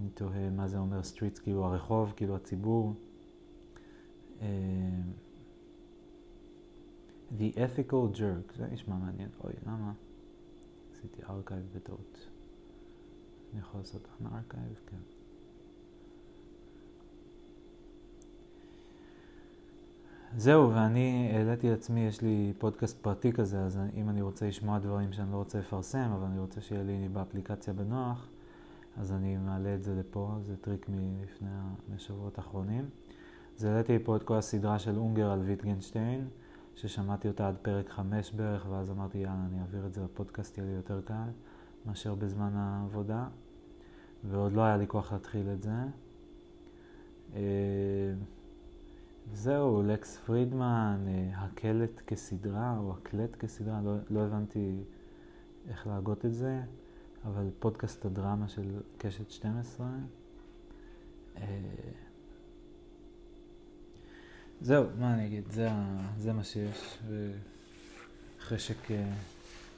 אני 0.00 0.10
תוהה 0.14 0.50
מה 0.50 0.68
זה 0.68 0.78
אומר 0.78 1.00
streets, 1.00 1.42
כאילו 1.42 1.64
הרחוב, 1.64 2.12
כאילו 2.16 2.36
הציבור. 2.36 2.94
The 7.38 7.54
ethical 7.54 8.16
jerk, 8.16 8.56
זה 8.56 8.66
נשמע 8.72 8.96
מעניין. 8.96 9.28
אוי, 9.44 9.52
למה? 9.66 9.92
עשיתי 10.92 11.22
archive 11.22 11.62
בטעות. 11.74 12.28
אני 13.52 13.60
יכול 13.60 13.80
לעשות 13.80 14.06
כאן 14.18 14.26
archive? 14.26 14.74
כן. 14.86 14.96
זהו, 20.36 20.74
ואני 20.74 21.30
העליתי 21.34 21.70
לעצמי, 21.70 22.00
יש 22.00 22.22
לי 22.22 22.52
פודקאסט 22.58 23.02
פרטי 23.02 23.32
כזה, 23.32 23.60
אז 23.64 23.78
אם 23.94 24.08
אני 24.08 24.22
רוצה 24.22 24.48
לשמוע 24.48 24.78
דברים 24.78 25.12
שאני 25.12 25.32
לא 25.32 25.36
רוצה 25.36 25.58
לפרסם, 25.58 26.10
אבל 26.14 26.24
אני 26.24 26.38
רוצה 26.38 26.60
שיהיה 26.60 26.82
לי 26.82 27.08
באפליקציה 27.08 27.74
בנוח, 27.74 28.28
אז 28.96 29.12
אני 29.12 29.36
מעלה 29.36 29.74
את 29.74 29.82
זה 29.82 29.94
לפה, 29.94 30.34
זה 30.40 30.56
טריק 30.56 30.86
מלפני 30.88 31.48
השבועות 31.94 32.38
האחרונים. 32.38 32.88
אז 33.58 33.64
העליתי 33.64 33.98
פה 34.04 34.16
את 34.16 34.22
כל 34.22 34.36
הסדרה 34.36 34.78
של 34.78 34.98
אונגר 34.98 35.30
על 35.30 35.40
ויטגנשטיין, 35.40 36.28
ששמעתי 36.74 37.28
אותה 37.28 37.48
עד 37.48 37.56
פרק 37.62 37.88
חמש 37.88 38.32
בערך, 38.32 38.66
ואז 38.70 38.90
אמרתי, 38.90 39.18
יאללה, 39.18 39.46
אני 39.50 39.60
אעביר 39.60 39.86
את 39.86 39.94
זה 39.94 40.04
לפודקאסט, 40.04 40.58
יהיה 40.58 40.68
לי 40.68 40.74
יותר 40.74 41.00
קל 41.00 41.30
מאשר 41.86 42.14
בזמן 42.14 42.50
העבודה, 42.54 43.26
ועוד 44.24 44.52
לא 44.52 44.62
היה 44.62 44.76
לי 44.76 44.86
כוח 44.86 45.12
להתחיל 45.12 45.48
את 45.52 45.62
זה. 45.62 45.70
אה, 47.34 47.40
זהו, 49.32 49.82
לקס 49.82 50.18
פרידמן, 50.18 51.04
אה, 51.06 51.30
הקלט 51.34 52.00
כסדרה, 52.06 52.78
או 52.78 52.92
הקלט 52.92 53.36
כסדרה, 53.36 53.80
לא, 53.84 53.96
לא 54.10 54.20
הבנתי 54.20 54.82
איך 55.68 55.86
להגות 55.86 56.26
את 56.26 56.34
זה, 56.34 56.60
אבל 57.24 57.50
פודקאסט 57.58 58.04
הדרמה 58.04 58.48
של 58.48 58.80
קשת 58.98 59.30
12. 59.30 59.86
זהו, 64.60 64.84
מה 64.98 65.14
אני 65.14 65.26
אגיד, 65.26 65.44
זה, 65.50 65.68
זה 66.18 66.32
מה 66.32 66.44
שיש, 66.44 66.98
חשק 68.40 68.88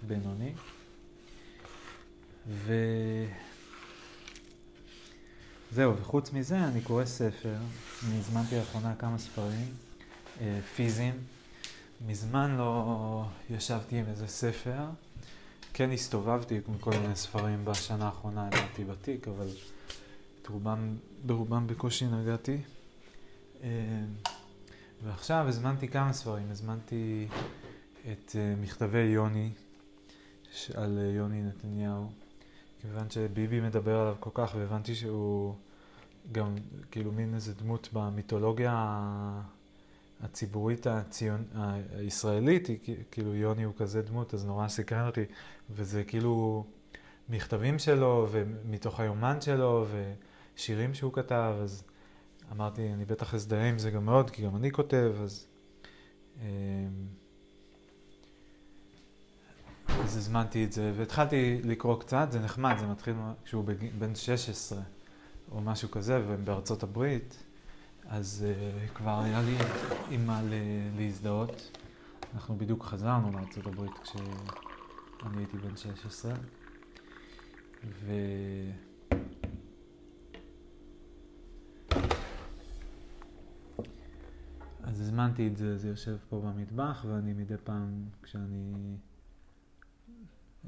בינוני. 0.07 0.53
ו... 2.49 2.75
זהו, 5.73 5.97
וחוץ 5.97 6.33
מזה 6.33 6.65
אני 6.65 6.81
קורא 6.81 7.05
ספר, 7.05 7.57
אני 8.09 8.19
הזמנתי 8.19 8.57
לאחרונה 8.59 8.95
כמה 8.95 9.19
ספרים 9.19 9.67
uh, 10.39 10.41
פיזיים. 10.77 11.15
מזמן 12.07 12.57
לא 12.57 13.25
ישבתי 13.51 13.97
עם 13.97 14.05
איזה 14.09 14.27
ספר, 14.27 14.85
כן 15.77 15.91
הסתובבתי 15.91 16.61
עם 16.69 16.79
כל 16.81 16.91
מיני 16.91 17.17
ספרים 17.17 17.65
בשנה 17.65 18.07
האחרונה, 18.07 18.47
ידעתי 18.47 18.85
בתיק, 18.85 19.29
אבל 19.29 19.49
רובם, 20.49 20.97
ברובם 21.27 21.67
בקושי 21.67 22.07
נגעתי. 22.07 22.59
Uh, 23.61 23.65
ועכשיו 25.05 25.45
הזמנתי 25.49 25.89
כמה 25.89 26.13
ספרים, 26.13 26.51
הזמנתי 26.51 27.29
את 28.13 28.31
uh, 28.31 28.63
מכתבי 28.63 28.99
יוני, 28.99 29.51
על 30.75 30.99
uh, 30.99 31.17
יוני 31.17 31.43
נתניהו, 31.43 32.11
כיוון 32.81 33.11
שביבי 33.11 33.61
מדבר 33.61 34.01
עליו 34.01 34.15
כל 34.21 34.31
כך, 34.35 34.55
והבנתי 34.59 34.95
שהוא 34.95 35.55
גם 36.33 36.55
כאילו 36.91 37.13
מין 37.13 37.35
איזה 37.35 37.55
דמות 37.55 37.89
במיתולוגיה 37.93 39.01
הציבורית 40.23 40.87
הציון, 40.87 41.45
הישראלית, 41.97 42.69
כאילו 43.11 43.35
יוני 43.35 43.63
הוא 43.63 43.75
כזה 43.77 44.03
דמות, 44.03 44.35
אז 44.35 44.47
נורא 44.47 44.69
סקרן 44.69 45.07
אותי, 45.07 45.25
וזה 45.71 46.05
כאילו 46.05 46.65
מכתבים 47.29 47.79
שלו, 47.79 48.29
ומתוך 48.31 49.01
היומן 49.01 49.41
שלו, 49.41 49.87
ושירים 50.57 50.95
שהוא 50.95 51.13
כתב, 51.13 51.55
אז... 51.63 51.85
אמרתי, 52.53 52.93
אני 52.93 53.05
בטח 53.05 53.35
אזדהה 53.35 53.69
עם 53.69 53.79
זה 53.79 53.91
גם 53.91 54.05
מאוד, 54.05 54.31
כי 54.31 54.43
גם 54.43 54.57
אני 54.57 54.71
כותב, 54.71 55.13
אז... 55.23 55.47
אמ, 56.41 56.47
אז 59.89 60.17
הזמנתי 60.17 60.65
את 60.65 60.73
זה, 60.73 60.93
והתחלתי 60.97 61.61
לקרוא 61.65 62.01
קצת, 62.01 62.29
זה 62.31 62.41
נחמד, 62.41 62.77
זה 62.79 62.87
מתחיל 62.87 63.15
כשהוא 63.45 63.65
בן 63.99 64.15
16 64.15 64.79
או 65.51 65.61
משהו 65.61 65.91
כזה, 65.91 66.23
ובארצות 66.29 66.83
הברית, 66.83 67.44
אז 68.09 68.47
uh, 68.47 68.95
כבר 68.95 69.21
היה 69.21 69.43
לי 69.43 69.57
עם 70.11 70.27
מה 70.27 70.41
להזדהות. 70.97 71.79
אנחנו 72.35 72.57
בדיוק 72.59 72.85
חזרנו 72.85 73.33
לארצות 73.33 73.67
הברית 73.67 73.99
כשאני 74.03 75.37
הייתי 75.37 75.59
בן 75.59 75.77
16, 75.77 76.35
ו... 77.85 78.13
אז 84.83 85.01
הזמנתי 85.01 85.49
את 85.49 85.57
זה, 85.57 85.79
זה 85.79 85.89
יושב 85.89 86.17
פה 86.29 86.41
במטבח, 86.41 87.05
ואני 87.09 87.33
מדי 87.33 87.55
פעם, 87.65 88.05
כשאני 88.23 88.97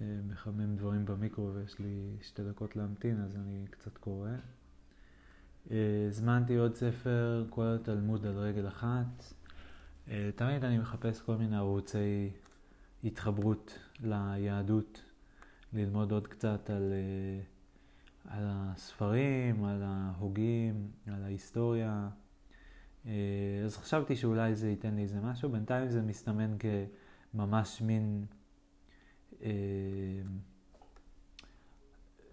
אה, 0.01 0.21
מחמם 0.29 0.77
דברים 0.77 1.07
במיקרו 1.07 1.55
ויש 1.55 1.79
לי 1.79 2.17
שתי 2.23 2.43
דקות 2.45 2.77
להמתין, 2.77 3.21
אז 3.21 3.37
אני 3.37 3.67
קצת 3.71 3.99
קורא. 3.99 4.31
אה, 5.71 6.07
הזמנתי 6.09 6.57
עוד 6.57 6.75
ספר, 6.75 7.45
כל 7.51 7.77
התלמוד 7.81 8.27
על 8.27 8.39
רגל 8.39 8.69
אחת. 8.69 9.25
אה, 10.09 10.31
תמיד 10.37 10.65
אני 10.65 10.79
מחפש 10.79 11.21
כל 11.21 11.37
מיני 11.37 11.57
ערוצי 11.57 12.31
התחברות 13.05 13.79
ליהדות, 14.01 15.03
ללמוד 15.73 16.13
עוד 16.13 16.27
קצת 16.27 16.71
על, 16.71 16.93
על 18.25 18.45
הספרים, 18.49 19.65
על 19.65 19.83
ההוגים, 19.85 20.91
על 21.07 21.25
ההיסטוריה. 21.25 22.09
אה, 23.07 23.13
אז 23.65 23.77
חשבתי 23.77 24.17
שאולי 24.17 24.55
זה 24.55 24.71
ייתן 24.71 24.95
לי 24.95 25.03
איזה 25.03 25.21
משהו, 25.21 25.49
בינתיים 25.49 25.89
זה 25.89 26.03
מסתמן 26.03 26.57
כממש 26.59 27.83
מין... 27.83 28.27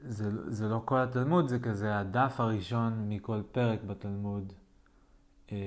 אה, 0.05 0.11
זה, 0.11 0.51
זה 0.51 0.67
לא 0.69 0.81
כל 0.85 0.99
התלמוד, 0.99 1.47
זה 1.47 1.59
כזה 1.59 1.99
הדף 1.99 2.39
הראשון 2.39 3.09
מכל 3.09 3.41
פרק 3.51 3.83
בתלמוד. 3.83 4.53
אה, 5.51 5.57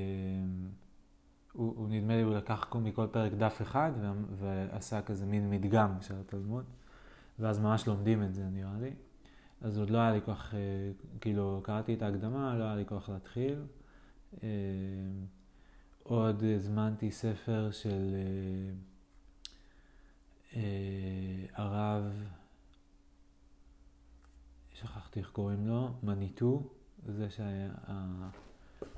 הוא, 1.53 1.75
הוא 1.77 1.89
נדמה 1.89 2.17
לי, 2.17 2.23
הוא 2.23 2.35
לקח 2.35 2.67
מכל 2.75 3.07
פרק 3.07 3.33
דף 3.33 3.63
אחד 3.63 3.93
ועשה 4.39 5.03
כזה 5.03 5.27
מין 5.27 5.51
מדגם 5.51 5.91
של 6.01 6.15
התלמוד, 6.21 6.65
ואז 7.39 7.59
ממש 7.59 7.87
לומדים 7.87 8.23
את 8.23 8.35
זה 8.35 8.45
נראה 8.45 8.79
לי. 8.81 8.91
אז 9.61 9.79
עוד 9.79 9.91
לא 9.91 9.99
היה 9.99 10.13
לי 10.13 10.21
כוח, 10.25 10.55
כאילו, 11.21 11.61
קראתי 11.65 11.95
את 11.95 12.03
ההקדמה, 12.03 12.59
לא 12.59 12.65
היה 12.65 12.77
לי 12.77 12.87
כוח 12.87 13.09
להתחיל. 13.09 13.59
אה, 14.43 14.49
עוד 16.03 16.43
הזמנתי 16.57 17.11
ספר 17.11 17.71
של 17.71 18.15
אה, 18.15 18.73
אה, 20.57 21.47
הרב, 21.55 22.13
שכחתי 24.81 25.21
איך 25.21 25.31
קוראים 25.31 25.67
לו, 25.67 25.89
מניטו, 26.03 26.63
זה 27.07 27.29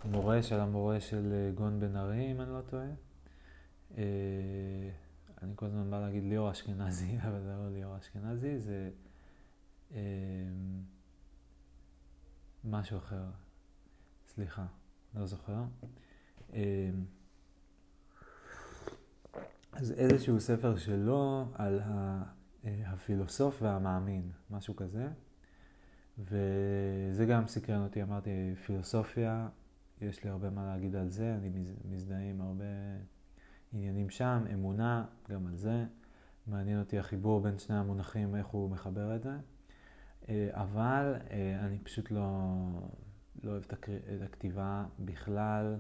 שהמורה 0.03 0.43
של 0.43 0.61
המורה 0.61 1.01
של 1.01 1.51
גון 1.55 1.81
בן 1.81 1.97
ארי, 1.97 2.33
אם 2.33 2.41
אני 2.41 2.51
לא 2.51 2.61
טועה. 2.61 2.89
אני 5.43 5.53
כל 5.57 5.67
הזמן 5.67 5.91
בא 5.91 6.01
להגיד 6.01 6.25
ליאור 6.25 6.51
אשכנזי, 6.51 7.17
אבל 7.29 7.41
זה 7.43 7.57
לא 7.57 7.71
ליאור 7.71 7.99
אשכנזי, 7.99 8.59
זה 8.59 8.91
משהו 12.65 12.99
אחר. 12.99 13.25
סליחה. 14.27 14.67
לא 15.15 15.27
זוכר. 15.27 15.65
אז 19.73 19.93
איזשהו 19.93 20.41
ספר 20.41 20.77
שלו 20.77 21.49
על 21.55 21.81
אה, 21.81 22.23
הפילוסוף 22.87 23.63
והמאמין, 23.63 24.31
משהו 24.51 24.77
כזה. 24.77 25.09
וזה 26.19 27.27
גם 27.27 27.47
סקרן 27.47 27.83
אותי, 27.83 28.03
אמרתי, 28.03 28.31
פילוסופיה, 28.67 29.49
יש 30.01 30.25
לי 30.25 30.31
הרבה 30.31 30.51
מה 30.51 30.67
להגיד 30.67 30.97
על 30.97 31.09
זה, 31.09 31.35
אני 31.35 31.51
מזדהה 31.91 32.31
עם 32.31 32.41
הרבה 32.41 32.65
עניינים 33.73 34.11
שם, 34.11 34.45
אמונה, 34.55 35.05
גם 35.31 35.47
על 35.47 35.57
זה. 35.57 35.85
מעניין 36.47 36.81
אותי 36.81 36.99
החיבור 36.99 37.41
בין 37.41 37.59
שני 37.59 37.77
המונחים, 37.77 38.37
איך 38.37 38.47
הוא 38.47 38.71
מחבר 38.71 39.17
את 39.17 39.23
זה. 39.23 39.37
אה, 40.29 40.49
אבל 40.53 41.15
אה, 41.31 41.61
אני 41.61 41.79
פשוט 41.79 42.11
לא, 42.11 42.21
לא 43.45 43.51
אוהב 43.51 43.63
את 44.17 44.23
הכתיבה 44.23 44.85
בכלל, 44.99 45.77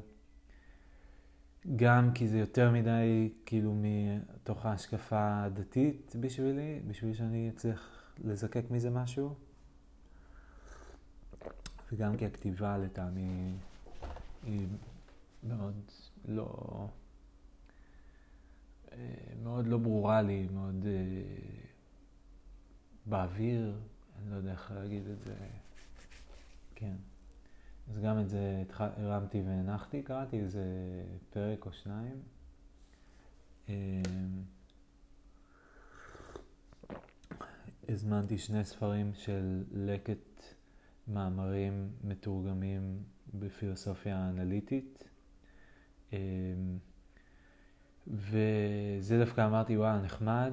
גם 1.77 2.11
כי 2.15 2.29
זה 2.29 2.39
יותר 2.39 2.71
מדי 2.71 3.33
כאילו 3.47 3.75
מתוך 3.75 4.67
ההשקפה 4.67 5.45
הדתית 5.45 6.17
בשבילי, 6.21 6.81
בשביל 6.87 7.15
שאני 7.15 7.51
אצליח 7.55 8.13
לזקק 8.25 8.65
מזה 8.71 8.91
משהו, 8.91 9.35
וגם 11.93 12.17
כי 12.17 12.27
הכתיבה 12.27 12.79
לטעמי 12.79 13.55
היא 14.43 14.67
מאוד 15.43 15.75
לא... 16.25 16.89
מאוד 19.43 19.67
לא 19.67 19.79
ברורה 19.79 20.23
לי, 20.23 20.49
מאוד 20.53 20.87
אה, 20.87 21.23
באוויר, 23.07 23.77
אני 24.19 24.31
לא 24.31 24.37
יודע 24.37 24.51
איך 24.51 24.73
להגיד 24.75 25.07
את 25.07 25.23
זה. 25.23 25.35
כן. 26.75 26.97
אז 27.91 27.99
גם 27.99 28.21
את 28.21 28.29
זה 28.29 28.63
הרמתי 28.79 29.43
והנחתי, 29.47 30.03
קראתי 30.03 30.41
איזה 30.41 30.65
פרק 31.31 31.67
או 31.67 31.73
שניים. 31.73 32.23
אמ, 33.69 33.75
הזמנתי 37.89 38.39
שני 38.39 38.65
ספרים 38.65 39.15
של 39.15 39.65
לקט 39.73 40.28
מאמרים 41.09 41.89
מתורגמים 42.05 43.03
בפילוסופיה 43.35 44.29
אנליטית. 44.29 45.09
אמ, 46.13 46.19
וזה 48.07 49.19
דווקא 49.19 49.47
אמרתי, 49.47 49.77
וואו, 49.77 49.99
נחמד, 49.99 50.53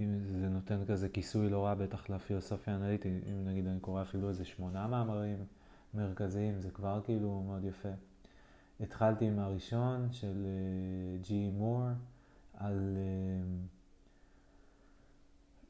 אם 0.00 0.18
זה 0.24 0.48
נותן 0.48 0.84
כזה 0.88 1.08
כיסוי 1.08 1.50
לא 1.50 1.64
רע 1.64 1.74
בטח 1.74 2.10
לפילוסופיה 2.10 2.74
האנליטית, 2.74 3.24
אם 3.30 3.44
נגיד 3.44 3.66
אני 3.66 3.80
קורא 3.80 4.02
אפילו 4.02 4.28
איזה 4.28 4.44
שמונה 4.44 4.86
מאמרים 4.86 5.44
מרכזיים, 5.94 6.60
זה 6.60 6.70
כבר 6.70 7.00
כאילו 7.04 7.42
מאוד 7.46 7.64
יפה. 7.64 7.88
התחלתי 8.80 9.24
עם 9.24 9.38
הראשון 9.38 10.12
של 10.12 10.46
ג'י 11.22 11.48
uh, 11.48 11.58
מור, 11.58 11.82
על 12.54 12.96
uh, 12.96 13.81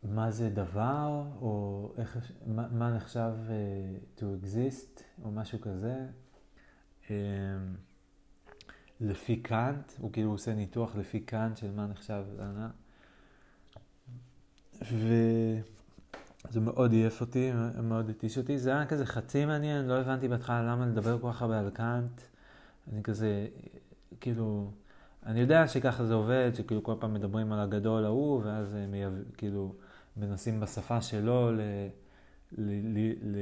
מה 0.02 0.30
זה 0.30 0.50
דבר, 0.50 1.24
או 1.40 1.92
איך, 1.98 2.32
מה, 2.46 2.68
מה 2.68 2.96
נחשב 2.96 3.32
uh, 3.48 4.20
to 4.20 4.22
exist, 4.22 5.02
או 5.24 5.30
משהו 5.30 5.60
כזה. 5.60 6.06
Um, 7.06 7.10
לפי 9.00 9.36
קאנט, 9.36 9.92
הוא 9.98 10.12
כאילו 10.12 10.30
עושה 10.30 10.54
ניתוח 10.54 10.96
לפי 10.96 11.20
קאנט 11.20 11.56
של 11.56 11.70
מה 11.70 11.86
נחשב 11.86 12.24
לענה. 12.38 12.70
וזה 14.82 16.60
מאוד 16.60 16.92
עייף 16.92 17.20
אותי, 17.20 17.52
מאוד 17.82 18.10
התיש 18.10 18.38
אותי. 18.38 18.58
זה 18.58 18.70
היה 18.70 18.86
כזה 18.86 19.06
חצי 19.06 19.44
מעניין, 19.44 19.86
לא 19.86 19.94
הבנתי 20.00 20.28
בהתחלה 20.28 20.62
למה 20.62 20.86
לדבר 20.86 21.18
כל 21.18 21.32
כך 21.32 21.42
הרבה 21.42 21.58
על 21.58 21.70
קאנט. 21.70 22.20
אני 22.92 23.02
כזה, 23.02 23.46
כאילו, 24.20 24.70
אני 25.26 25.40
יודע 25.40 25.68
שככה 25.68 26.04
זה 26.04 26.14
עובד, 26.14 26.50
שכאילו 26.54 26.82
כל 26.82 26.94
פעם 26.98 27.14
מדברים 27.14 27.52
על 27.52 27.60
הגדול 27.60 28.04
ההוא, 28.04 28.42
ואז 28.44 28.74
הם 28.74 28.94
כאילו 29.36 29.74
מנסים 30.16 30.60
בשפה 30.60 31.00
שלו 31.02 31.52
ל, 31.52 31.60
ל, 32.58 32.70
ל, 32.98 33.12
ל, 33.22 33.36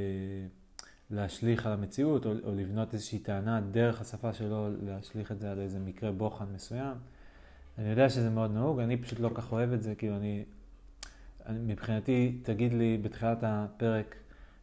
להשליך 1.11 1.67
על 1.67 1.73
המציאות, 1.73 2.27
או, 2.27 2.33
או 2.45 2.55
לבנות 2.55 2.95
איזושהי 2.95 3.19
טענה 3.19 3.61
דרך 3.61 4.01
השפה 4.01 4.33
שלו, 4.33 4.69
להשליך 4.83 5.33
את 5.33 5.41
זה 5.41 5.51
על 5.51 5.61
איזה 5.61 5.79
מקרה 5.79 6.13
בוחן 6.13 6.45
מסוים. 6.55 6.97
אני 7.79 7.89
יודע 7.89 8.09
שזה 8.09 8.31
מאוד 8.31 8.51
נהוג, 8.51 8.81
אני 8.81 8.97
פשוט 8.97 9.21
לא 9.21 9.31
כך 9.35 9.53
אוהב 9.53 9.73
את 9.73 9.83
זה, 9.83 9.95
כאילו 9.95 10.17
אני, 10.17 10.45
אני 11.47 11.59
מבחינתי, 11.73 12.39
תגיד 12.43 12.73
לי 12.73 12.99
בתחילת 13.03 13.39
הפרק, 13.43 14.17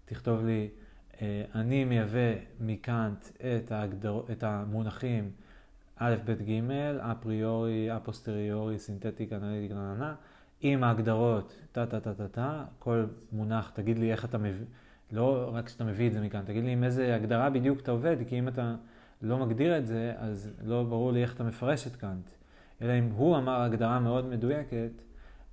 תכתוב 0.06 0.46
לי, 0.46 0.70
אה, 1.22 1.44
אני 1.56 1.86
מייבא 1.86 2.34
מקאנט 2.60 3.26
את, 3.38 3.72
ההגדר, 3.72 4.22
את 4.32 4.44
המונחים 4.44 5.32
א', 5.96 6.16
ב', 6.26 6.32
ג', 6.32 6.72
אפריורי, 7.00 7.98
אפוסטריורי, 7.98 8.80
synthetic, 8.80 9.34
analytic, 9.34 9.72
נננה, 9.72 10.16
עם 10.62 10.84
ההגדרות, 10.84 11.56
טה 11.72 11.86
טה 11.86 12.00
טה 12.00 12.14
טה 12.14 12.28
טה, 12.28 12.64
כל 12.80 13.06
מונח, 13.32 13.72
תגיד 13.74 14.00
לי 14.00 14.12
איך 14.12 14.26
אתה 14.26 14.38
מביא, 14.38 14.66
לא 15.12 15.50
רק 15.54 15.70
שאתה 15.70 15.84
מביא 15.84 16.08
את 16.08 16.14
זה 16.14 16.22
מקאנט, 16.22 16.42
תגיד 16.46 16.64
לי 16.64 16.72
עם 16.72 16.84
איזה 16.84 17.16
הגדרה 17.16 17.50
בדיוק 17.50 17.80
אתה 17.80 17.92
עובד, 17.92 18.18
כי 18.28 18.40
אם 18.40 18.48
אתה 18.48 18.76
לא 19.22 19.38
מגדיר 19.38 19.78
את 19.78 19.88
זה, 19.88 20.14
אז 20.18 20.50
לא 20.64 20.84
ברור 20.84 21.12
לי 21.12 21.22
איך 21.22 21.36
אתה 21.36 21.44
מפרש 21.44 21.88
את 21.88 21.96
קאנט. 21.96 22.30
אלא 22.82 23.00
אם 23.00 23.10
הוא 23.16 23.38
אמר 23.38 23.62
הגדרה 23.62 24.00
מאוד 24.00 24.26
מדויקת, 24.26 24.92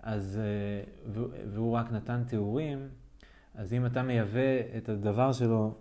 אז, 0.02 0.40
אה, 0.42 1.22
והוא 1.52 1.76
רק 1.76 1.92
נתן 1.92 2.22
תיאורים, 2.26 2.88
אז 3.54 3.72
אם 3.72 3.86
אתה 3.86 4.02
מייבא 4.02 4.76
את 4.76 4.88
הדבר 4.88 5.32
שלו 5.32 5.74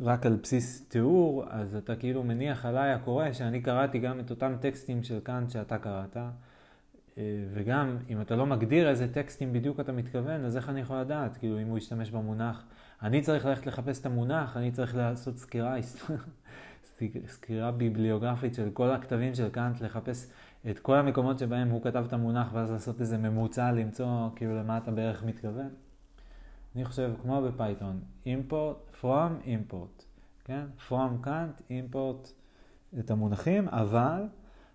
רק 0.00 0.26
על 0.26 0.36
בסיס 0.42 0.88
תיאור, 0.88 1.44
אז 1.48 1.76
אתה 1.76 1.96
כאילו 1.96 2.22
מניח 2.22 2.64
עליי 2.64 2.92
הקורא 2.92 3.32
שאני 3.32 3.60
קראתי 3.60 3.98
גם 3.98 4.20
את 4.20 4.30
אותם 4.30 4.54
טקסטים 4.60 5.02
של 5.02 5.20
קאנט 5.20 5.50
שאתה 5.50 5.78
קראת, 5.78 6.16
וגם 7.52 7.96
אם 8.10 8.20
אתה 8.20 8.36
לא 8.36 8.46
מגדיר 8.46 8.88
איזה 8.88 9.12
טקסטים 9.12 9.52
בדיוק 9.52 9.80
אתה 9.80 9.92
מתכוון, 9.92 10.44
אז 10.44 10.56
איך 10.56 10.68
אני 10.68 10.80
יכול 10.80 10.96
לדעת? 10.96 11.36
כאילו 11.36 11.60
אם 11.60 11.66
הוא 11.66 11.78
ישתמש 11.78 12.10
במונח, 12.10 12.64
אני 13.02 13.20
צריך 13.20 13.46
ללכת 13.46 13.66
לחפש 13.66 14.00
את 14.00 14.06
המונח, 14.06 14.56
אני 14.56 14.70
צריך 14.70 14.96
לעשות 14.96 15.38
סקירה, 15.38 15.74
סקירה 17.26 17.70
ביבליוגרפית 17.70 18.54
של 18.54 18.70
כל 18.72 18.90
הכתבים 18.90 19.34
של 19.34 19.48
קאנט, 19.48 19.80
לחפש 19.80 20.30
את 20.70 20.78
כל 20.78 20.96
המקומות 20.96 21.38
שבהם 21.38 21.68
הוא 21.68 21.82
כתב 21.82 22.04
את 22.08 22.12
המונח, 22.12 22.48
ואז 22.52 22.70
לעשות 22.70 23.00
איזה 23.00 23.18
ממוצע, 23.18 23.72
למצוא 23.72 24.28
כאילו 24.36 24.58
למה 24.58 24.78
אתה 24.78 24.90
בערך 24.90 25.24
מתכוון. 25.24 25.68
אני 26.76 26.84
חושב, 26.84 27.12
כמו 27.22 27.42
בפייתון, 27.42 28.00
import, 28.26 29.02
from, 29.02 29.46
import, 29.46 30.02
כן? 30.44 30.64
from 30.88 31.22
קאנט, 31.22 31.60
import 31.68 32.28
את 32.98 33.10
המונחים, 33.10 33.68
אבל 33.68 34.22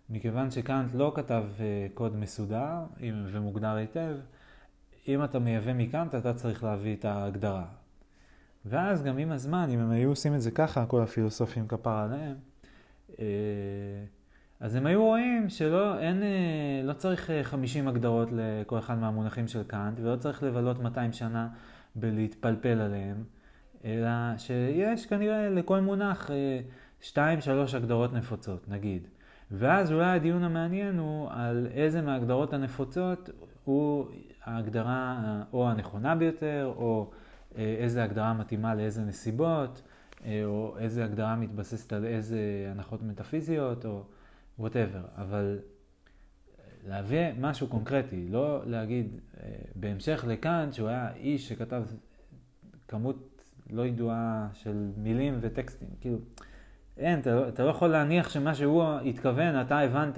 מכיוון 0.09 0.51
שקאנט 0.51 0.95
לא 0.95 1.11
כתב 1.15 1.43
אה, 1.57 1.61
קוד 1.93 2.15
מסודר 2.15 2.75
ומוגדר 3.31 3.75
היטב, 3.75 4.15
אם 5.07 5.23
אתה 5.23 5.39
מייבא 5.39 5.73
מקאנט, 5.73 6.15
אתה 6.15 6.33
צריך 6.33 6.63
להביא 6.63 6.95
את 6.95 7.05
ההגדרה. 7.05 7.65
ואז 8.65 9.03
גם 9.03 9.17
עם 9.17 9.31
הזמן, 9.31 9.69
אם 9.69 9.79
הם 9.79 9.91
היו 9.91 10.09
עושים 10.09 10.35
את 10.35 10.41
זה 10.41 10.51
ככה, 10.51 10.85
כל 10.85 11.01
הפילוסופים 11.01 11.67
כפר 11.67 11.97
עליהם, 11.97 12.35
uh, 13.11 13.15
אז 14.59 14.75
הם 14.75 14.85
היו 14.85 15.03
רואים 15.03 15.49
שלא, 15.49 15.99
אין, 15.99 16.23
אה, 16.23 16.81
לא 16.83 16.93
צריך 16.93 17.31
50 17.43 17.87
הגדרות 17.87 18.29
לכל 18.31 18.79
אחד 18.79 18.97
מהמונחים 18.97 19.47
של 19.47 19.63
קאנט, 19.63 19.99
ולא 19.99 20.15
צריך 20.15 20.43
לבלות 20.43 20.79
200 20.79 21.13
שנה 21.13 21.47
בלהתפלפל 21.95 22.81
עליהם, 22.81 23.23
אלא 23.85 24.09
שיש 24.37 25.05
כנראה 25.05 25.49
לכל 25.49 25.79
מונח 25.79 26.29
2-3 27.01 27.15
הגדרות 27.73 28.13
נפוצות, 28.13 28.69
נגיד. 28.69 29.07
ואז 29.51 29.91
אולי 29.91 30.05
הדיון 30.05 30.43
המעניין 30.43 30.97
הוא 30.97 31.29
על 31.31 31.67
איזה 31.73 32.01
מההגדרות 32.01 32.53
הנפוצות 32.53 33.29
הוא 33.63 34.05
ההגדרה 34.43 35.43
או 35.53 35.69
הנכונה 35.69 36.15
ביותר, 36.15 36.73
או 36.75 37.11
אה, 37.57 37.75
איזה 37.79 38.03
הגדרה 38.03 38.33
מתאימה 38.33 38.75
לאיזה 38.75 39.01
נסיבות, 39.01 39.81
אה, 40.25 40.41
או 40.45 40.75
איזה 40.79 41.03
הגדרה 41.03 41.35
מתבססת 41.35 41.93
על 41.93 42.05
איזה 42.05 42.67
הנחות 42.71 43.03
מטאפיזיות, 43.03 43.85
או 43.85 44.03
וואטאבר. 44.59 45.01
אבל 45.15 45.59
להביא 46.87 47.27
משהו 47.39 47.67
קונקרטי, 47.67 48.27
לא 48.29 48.61
להגיד, 48.65 49.19
אה, 49.43 49.49
בהמשך 49.75 50.25
לכאן, 50.27 50.69
שהוא 50.71 50.87
היה 50.87 51.13
איש 51.15 51.49
שכתב 51.49 51.83
כמות 52.87 53.43
לא 53.69 53.85
ידועה 53.85 54.47
של 54.53 54.91
מילים 54.97 55.37
וטקסטים, 55.41 55.87
כאילו, 56.01 56.17
אין, 56.97 57.19
אתה, 57.19 57.35
לא, 57.35 57.47
אתה 57.47 57.63
לא 57.63 57.69
יכול 57.69 57.87
להניח 57.87 58.29
שמה 58.29 58.55
שהוא 58.55 58.83
התכוון, 58.83 59.61
אתה 59.61 59.79
הבנת, 59.79 60.17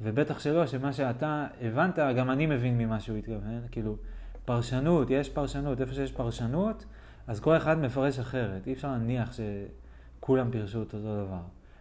ובטח 0.00 0.38
שלא, 0.38 0.66
שמה 0.66 0.92
שאתה 0.92 1.46
הבנת, 1.60 1.98
גם 1.98 2.30
אני 2.30 2.46
מבין 2.46 2.78
ממה 2.78 3.00
שהוא 3.00 3.16
התכוון, 3.16 3.60
כאילו, 3.70 3.96
פרשנות, 4.44 5.10
יש 5.10 5.28
פרשנות, 5.28 5.80
איפה 5.80 5.94
שיש 5.94 6.12
פרשנות, 6.12 6.84
אז 7.26 7.40
כל 7.40 7.56
אחד 7.56 7.78
מפרש 7.78 8.18
אחרת, 8.18 8.66
אי 8.66 8.72
אפשר 8.72 8.88
להניח 8.88 9.30
שכולם 9.32 10.50
פירשו 10.50 10.82
את 10.82 10.94
אותו 10.94 11.24
דבר. 11.26 11.40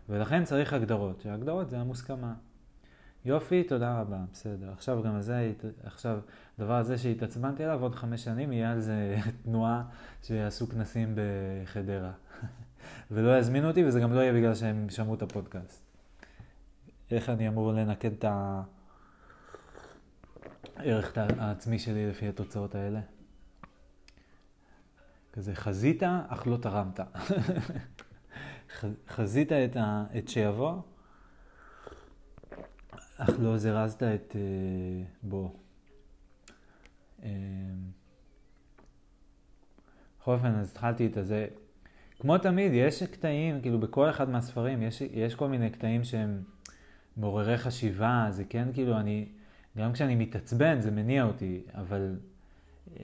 ולכן 0.09 0.43
צריך 0.43 0.73
הגדרות, 0.73 1.21
שהגדרות 1.21 1.69
זה 1.69 1.79
המוסכמה. 1.79 2.33
יופי, 3.25 3.63
תודה 3.63 4.01
רבה, 4.01 4.17
בסדר. 4.33 4.71
עכשיו 4.71 5.03
גם 5.03 5.21
זה, 5.21 5.51
עכשיו, 5.83 6.19
הדבר 6.57 6.73
הזה 6.73 6.97
שהתעצבנתי 6.97 7.63
עליו, 7.63 7.81
עוד 7.81 7.95
חמש 7.95 8.23
שנים 8.23 8.53
יהיה 8.53 8.71
על 8.71 8.79
זה 8.79 9.17
תנועה 9.43 9.83
שיעשו 10.23 10.69
כנסים 10.69 11.15
בחדרה. 11.15 12.11
ולא 13.11 13.37
יזמינו 13.37 13.67
אותי, 13.67 13.85
וזה 13.85 13.99
גם 13.99 14.13
לא 14.13 14.19
יהיה 14.19 14.33
בגלל 14.33 14.55
שהם 14.55 14.89
שמעו 14.89 15.15
את 15.15 15.21
הפודקאסט. 15.21 15.83
איך 17.11 17.29
אני 17.29 17.47
אמור 17.47 17.73
לנקד 17.73 18.11
את 18.11 18.25
הערך 20.77 21.17
העצמי 21.17 21.79
שלי 21.79 22.09
לפי 22.09 22.27
התוצאות 22.27 22.75
האלה? 22.75 22.99
כזה 25.33 25.55
חזית, 25.55 26.03
אך 26.03 26.47
לא 26.47 26.57
תרמת. 26.57 26.99
חזית 29.15 29.51
את, 29.51 29.75
ה, 29.75 30.03
את 30.17 30.27
שיבוא, 30.27 30.81
אך 33.17 33.29
לא 33.39 33.57
זרזת 33.57 34.03
את 34.03 34.31
uh, 34.31 34.35
בו. 35.23 35.55
Uh, 37.19 37.23
בכל 40.19 40.31
אופן, 40.31 40.55
אז 40.55 40.71
התחלתי 40.71 41.07
את 41.07 41.17
הזה. 41.17 41.47
כמו 42.21 42.37
תמיד, 42.37 42.71
יש 42.73 43.03
קטעים, 43.03 43.61
כאילו 43.61 43.79
בכל 43.79 44.09
אחד 44.09 44.29
מהספרים, 44.29 44.81
יש, 44.81 45.01
יש 45.01 45.35
כל 45.35 45.47
מיני 45.47 45.69
קטעים 45.69 46.03
שהם 46.03 46.41
מעוררי 47.17 47.57
חשיבה, 47.57 48.27
זה 48.29 48.43
כן 48.49 48.67
כאילו, 48.73 48.97
אני, 48.97 49.25
גם 49.77 49.93
כשאני 49.93 50.15
מתעצבן 50.15 50.81
זה 50.81 50.91
מניע 50.91 51.23
אותי, 51.23 51.61
אבל... 51.73 52.15
Uh, 52.87 52.99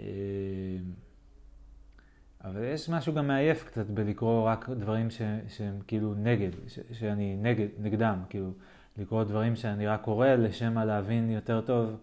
אבל 2.43 2.63
יש 2.63 2.89
משהו 2.89 3.13
גם 3.13 3.28
מעייף 3.28 3.63
קצת 3.63 3.86
בלקרוא 3.86 4.49
רק 4.49 4.70
דברים 4.70 5.09
ש, 5.09 5.22
שהם 5.47 5.80
כאילו 5.88 6.13
נגד, 6.13 6.49
ש, 6.68 6.80
שאני 6.91 7.38
נגד, 7.41 7.68
נגדם, 7.80 8.24
כאילו 8.30 8.51
לקרוא 8.97 9.24
דברים 9.24 9.55
שאני 9.55 9.88
רק 9.88 10.01
קורא 10.01 10.28
לשם 10.28 10.78
להבין 10.78 11.30
יותר 11.30 11.61
טוב 11.61 11.97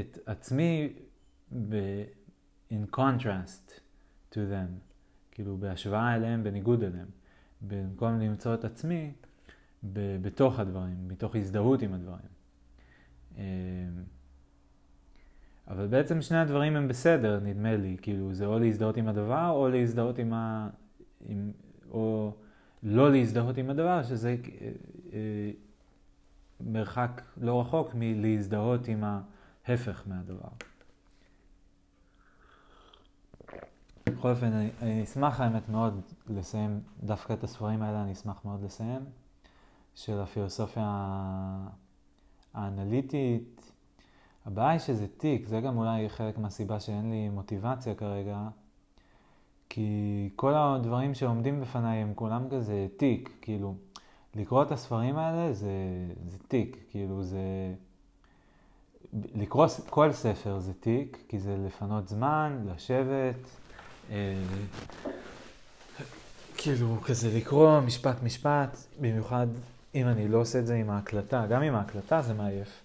את 0.00 0.18
עצמי 0.26 0.92
ב- 1.68 2.04
in 2.70 2.96
contrast 2.96 3.80
to 4.32 4.36
them, 4.36 4.93
כאילו 5.34 5.56
בהשוואה 5.56 6.16
אליהם, 6.16 6.44
בניגוד 6.44 6.82
אליהם, 6.82 7.06
במקום 7.62 8.18
למצוא 8.20 8.54
את 8.54 8.64
עצמי 8.64 9.12
ב- 9.92 10.16
בתוך 10.22 10.60
הדברים, 10.60 11.08
מתוך 11.08 11.36
הזדהות 11.36 11.82
עם 11.82 11.94
הדברים. 11.94 12.34
אמ, 13.36 13.42
אבל 15.68 15.86
בעצם 15.86 16.22
שני 16.22 16.38
הדברים 16.38 16.76
הם 16.76 16.88
בסדר, 16.88 17.40
נדמה 17.40 17.76
לי, 17.76 17.96
כאילו 18.02 18.34
זה 18.34 18.46
או 18.46 18.58
להזדהות 18.58 18.96
עם 18.96 19.08
הדבר 19.08 19.50
או 19.50 19.68
להזדהות 19.68 20.18
עם 20.18 20.32
ה... 20.32 20.68
עם... 21.28 21.52
או 21.90 22.34
לא 22.82 23.12
להזדהות 23.12 23.56
עם 23.56 23.70
הדבר, 23.70 24.02
שזה 24.02 24.36
אה, 24.60 24.68
אה, 25.12 25.50
מרחק 26.60 27.22
לא 27.40 27.60
רחוק 27.60 27.90
מלהזדהות 27.94 28.88
עם 28.88 29.04
ההפך 29.66 30.02
מהדבר. 30.06 30.48
בכל 34.08 34.30
אופן, 34.30 34.52
אני, 34.52 34.70
אני 34.82 35.04
אשמח 35.04 35.40
האמת 35.40 35.68
מאוד 35.68 36.00
לסיים 36.28 36.80
דווקא 37.02 37.32
את 37.32 37.44
הספרים 37.44 37.82
האלה, 37.82 38.02
אני 38.02 38.12
אשמח 38.12 38.44
מאוד 38.44 38.64
לסיים, 38.64 39.04
של 39.94 40.20
הפילוסופיה 40.20 40.84
האנליטית. 42.54 43.72
הבעיה 44.46 44.70
היא 44.70 44.78
שזה 44.78 45.06
תיק, 45.08 45.46
זה 45.46 45.60
גם 45.60 45.78
אולי 45.78 46.08
חלק 46.08 46.38
מהסיבה 46.38 46.80
שאין 46.80 47.10
לי 47.10 47.28
מוטיבציה 47.28 47.94
כרגע, 47.94 48.48
כי 49.68 50.30
כל 50.36 50.54
הדברים 50.54 51.14
שעומדים 51.14 51.60
בפניי 51.60 51.98
הם 51.98 52.12
כולם 52.14 52.48
כזה 52.50 52.86
תיק, 52.96 53.30
כאילו, 53.40 53.74
לקרוא 54.34 54.62
את 54.62 54.72
הספרים 54.72 55.16
האלה 55.16 55.52
זה, 55.52 55.68
זה 56.26 56.38
תיק, 56.48 56.84
כאילו 56.90 57.22
זה... 57.22 57.74
לקרוא 59.34 59.66
כל 59.90 60.12
ספר 60.12 60.58
זה 60.58 60.74
תיק, 60.74 61.24
כי 61.28 61.38
זה 61.38 61.56
לפנות 61.66 62.08
זמן, 62.08 62.64
לשבת, 62.74 63.36
כאילו 66.56 67.00
כזה 67.04 67.28
לקרוא 67.36 67.80
משפט 67.80 68.22
משפט, 68.22 68.78
במיוחד 69.00 69.46
אם 69.94 70.08
אני 70.08 70.28
לא 70.28 70.38
עושה 70.38 70.58
את 70.58 70.66
זה 70.66 70.74
עם 70.74 70.90
ההקלטה, 70.90 71.46
גם 71.46 71.62
עם 71.62 71.74
ההקלטה 71.74 72.22
זה 72.22 72.34
מעייף, 72.34 72.82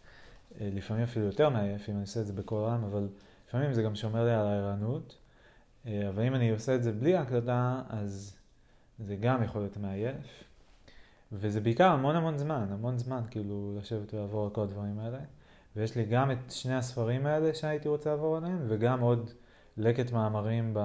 אה, 0.62 0.70
לפעמים 0.74 1.04
אפילו 1.04 1.26
יותר 1.26 1.50
מעייף 1.50 1.90
אם 1.90 1.94
אני 1.94 2.02
עושה 2.02 2.22
את 2.22 2.28
זה 2.28 2.34
בקול 2.34 2.64
רם, 2.64 2.84
אבל 2.84 3.08
לפעמים 3.48 3.74
זה 3.74 3.82
גם 3.82 3.96
שומר 3.96 4.26
לי 4.26 4.34
על 4.34 4.48
הערנות, 4.48 5.18
אה, 5.86 6.10
אבל 6.10 6.24
אם 6.24 6.36
אני 6.36 6.50
עושה 6.50 6.76
את 6.76 6.84
זה 6.84 6.92
בלי 6.92 7.16
ההקלטה, 7.16 7.82
אז 7.90 8.36
זה 9.00 9.16
גם 9.16 9.44
יכול 9.44 9.62
להיות 9.62 9.78
מעייף. 9.78 10.44
וזה 11.32 11.62
בעיקר 11.62 11.88
המון 11.88 12.16
המון 12.16 12.38
זמן, 12.38 12.68
המון 12.72 12.98
זמן 12.98 13.22
כאילו 13.32 13.76
לשבת 13.78 14.14
ולעבור 14.14 14.44
על 14.44 14.50
כל 14.50 14.62
הדברים 14.62 15.00
האלה. 15.00 15.20
ויש 15.76 15.96
לי 15.96 16.06
גם 16.06 16.32
את 16.32 16.52
שני 16.52 16.76
הספרים 16.76 17.26
האלה 17.26 17.54
שהייתי 17.54 17.90
רוצה 17.90 18.10
לעבור 18.10 18.38
עליהם, 18.38 18.66
וגם 18.68 19.00
עוד 19.00 19.30
לקט 19.78 20.12
מאמרים 20.12 20.74
ב... 20.74 20.80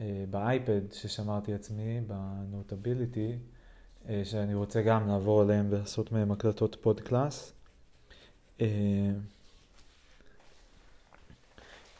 אה, 0.00 0.24
באייפד 0.30 0.92
ששמרתי 0.92 1.54
עצמי, 1.54 2.00
ב 2.00 2.12
Notability, 2.12 3.38
אה, 4.08 4.22
שאני 4.24 4.54
רוצה 4.54 4.82
גם 4.82 5.08
לעבור 5.08 5.40
עליהם 5.40 5.66
ולעשות 5.70 6.12
מהם 6.12 6.32
הקלטות 6.32 6.76
פודקלאס. 6.80 7.52
אה, 8.60 8.66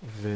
ו... 0.04 0.28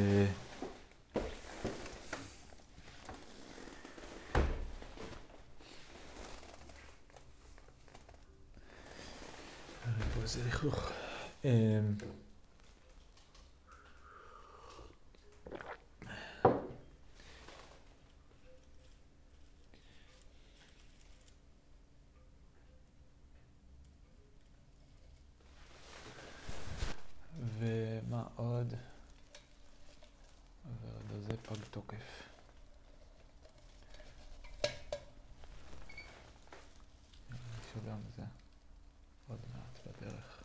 זה 10.25 10.41
לכלוך. 10.49 10.93
ומה 27.59 28.24
עוד? 28.36 28.74
ועוד 30.64 31.22
זה 31.22 31.36
פג 31.36 31.64
תוקף. 31.70 32.22
שגם 37.72 38.00
זה. 38.16 38.22
עוד 39.28 39.40
מעט 39.54 39.86
בדרך. 39.86 40.42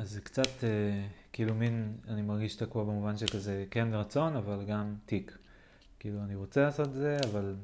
אז 0.00 0.10
זה 0.10 0.19
קצת 0.30 0.64
אה, 0.64 1.06
כאילו 1.32 1.54
מין, 1.54 1.96
אני 2.08 2.22
מרגיש 2.22 2.56
תקוע 2.56 2.84
במובן 2.84 3.16
שכזה 3.16 3.64
כן 3.70 3.94
רצון, 3.94 4.36
אבל 4.36 4.64
גם 4.64 4.94
תיק. 5.06 5.38
כאילו, 5.98 6.20
אני 6.24 6.34
רוצה 6.34 6.64
לעשות 6.64 6.88
את 6.88 6.92
זה, 6.92 7.16
אבל, 7.30 7.56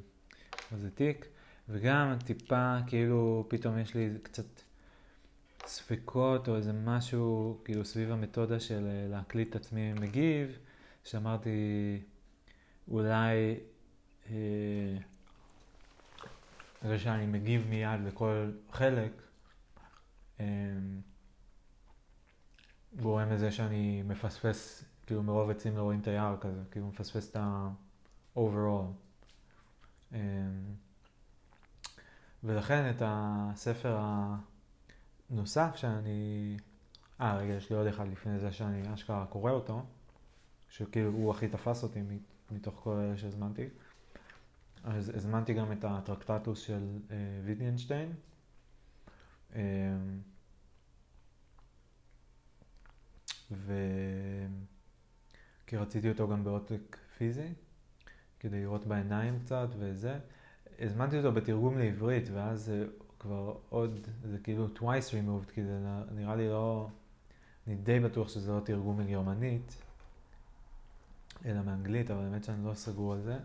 זה 0.77 0.91
תיק. 0.91 1.25
וגם 1.69 2.15
טיפה, 2.25 2.77
כאילו, 2.87 3.45
פתאום 3.47 3.77
יש 3.77 3.95
לי 3.95 4.09
קצת 4.23 4.45
ספקות 5.65 6.47
או 6.47 6.55
איזה 6.55 6.73
משהו, 6.73 7.57
כאילו, 7.65 7.85
סביב 7.85 8.11
המתודה 8.11 8.59
של 8.59 8.87
אה, 8.87 9.07
להקליט 9.09 9.49
את 9.49 9.55
עצמי 9.55 9.93
מגיב, 9.93 10.59
שאמרתי, 11.03 11.49
אולי, 12.87 13.55
אה, 14.29 14.97
זה 16.83 16.99
שאני 16.99 17.25
מגיב 17.25 17.67
מיד 17.69 18.01
לכל 18.07 18.51
חלק, 18.71 19.11
אה, 20.39 20.45
גורם 23.01 23.29
לזה 23.29 23.51
שאני 23.51 24.03
מפספס, 24.03 24.83
כאילו 25.05 25.23
מרוב 25.23 25.49
עצים 25.49 25.77
לא 25.77 25.81
רואים 25.81 25.99
את 25.99 26.07
היער 26.07 26.37
כזה, 26.41 26.61
כאילו 26.71 26.87
מפספס 26.87 27.31
את 27.31 27.35
ה... 27.35 27.69
overall. 28.37 28.91
אמ, 30.13 30.19
ולכן 32.43 32.89
את 32.89 33.01
הספר 33.05 33.99
הנוסף 35.29 35.75
שאני... 35.75 36.57
אה, 37.21 37.37
רגע, 37.37 37.53
יש 37.53 37.69
לי 37.69 37.75
עוד 37.75 37.87
אחד 37.87 38.07
לפני 38.07 38.39
זה 38.39 38.51
שאני 38.51 38.93
אשכרה 38.93 39.25
קורא 39.25 39.51
אותו, 39.51 39.85
שכאילו 40.69 41.11
הוא 41.11 41.31
הכי 41.31 41.47
תפס 41.47 41.83
אותי 41.83 42.01
מתוך 42.51 42.79
כל 42.83 42.93
אלה 42.93 43.17
שהזמנתי. 43.17 43.67
אז 44.83 45.11
הזמנתי 45.15 45.53
גם 45.53 45.71
את 45.71 45.83
הטרקטטוס 45.83 46.59
של 46.59 46.99
אה. 47.11 47.15
אה, 49.55 49.61
ו... 53.51 53.73
כי 55.67 55.77
רציתי 55.77 56.09
אותו 56.09 56.27
גם 56.27 56.43
בעותק 56.43 56.97
פיזי. 57.17 57.53
כדי 58.39 58.61
לראות 58.61 58.85
בעיניים 58.85 59.39
קצת 59.39 59.67
וזה. 59.79 60.19
הזמנתי 60.79 61.17
אותו 61.17 61.31
בתרגום 61.31 61.77
לעברית, 61.77 62.29
ואז 62.33 62.61
זה 62.61 62.85
כבר 63.19 63.57
עוד, 63.69 64.07
זה 64.23 64.37
כאילו 64.43 64.67
twice 64.75 65.11
removed, 65.11 65.51
כי 65.53 65.63
זה 65.63 65.79
נראה 66.11 66.35
לי 66.35 66.47
לא, 66.49 66.87
אני 67.67 67.75
די 67.75 67.99
בטוח 67.99 68.29
שזה 68.29 68.51
לא 68.51 68.59
תרגום 68.59 68.97
מגרמנית, 68.97 69.81
אלא 71.45 71.61
מאנגלית, 71.61 72.11
אבל 72.11 72.23
האמת 72.23 72.43
שאני 72.43 72.65
לא 72.65 72.73
סגור 72.73 73.13
על 73.13 73.21
זה. 73.21 73.37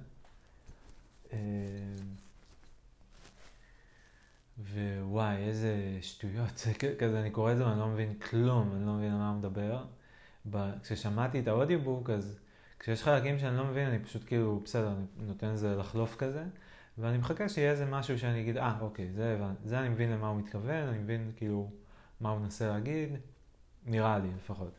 ווואי, 4.58 5.36
איזה 5.36 5.98
שטויות, 6.00 6.58
זה 6.58 6.72
כזה, 6.98 7.20
אני 7.20 7.30
קורא 7.30 7.52
את 7.52 7.56
זה 7.56 7.66
ואני 7.66 7.78
לא 7.80 7.88
מבין 7.88 8.14
כלום, 8.14 8.72
אני 8.76 8.86
לא 8.86 8.92
מבין 8.92 9.12
על 9.12 9.18
מה 9.18 9.30
הוא 9.30 9.38
מדבר. 9.38 9.84
כששמעתי 10.82 11.40
את 11.40 11.48
האודיובוק, 11.48 12.10
אז 12.10 12.38
כשיש 12.78 13.02
חלקים 13.02 13.38
שאני 13.38 13.56
לא 13.56 13.64
מבין, 13.64 13.88
אני 13.88 13.98
פשוט 13.98 14.22
כאילו, 14.26 14.60
בסדר, 14.64 14.88
אני 14.88 15.26
נותן 15.26 15.48
לזה 15.48 15.76
לחלוף 15.76 16.16
כזה, 16.16 16.44
ואני 16.98 17.18
מחכה 17.18 17.48
שיהיה 17.48 17.70
איזה 17.70 17.86
משהו 17.86 18.18
שאני 18.18 18.40
אגיד, 18.40 18.56
אה, 18.56 18.78
אוקיי, 18.80 19.12
זה 19.12 19.38
זה 19.64 19.78
אני 19.78 19.88
מבין 19.88 20.12
למה 20.12 20.28
הוא 20.28 20.38
מתכוון, 20.38 20.88
אני 20.88 20.98
מבין 20.98 21.32
כאילו 21.36 21.70
מה 22.20 22.30
הוא 22.30 22.40
מנסה 22.40 22.68
להגיד, 22.68 23.10
נראה 23.86 24.18
לי 24.18 24.28
לפחות. 24.36 24.72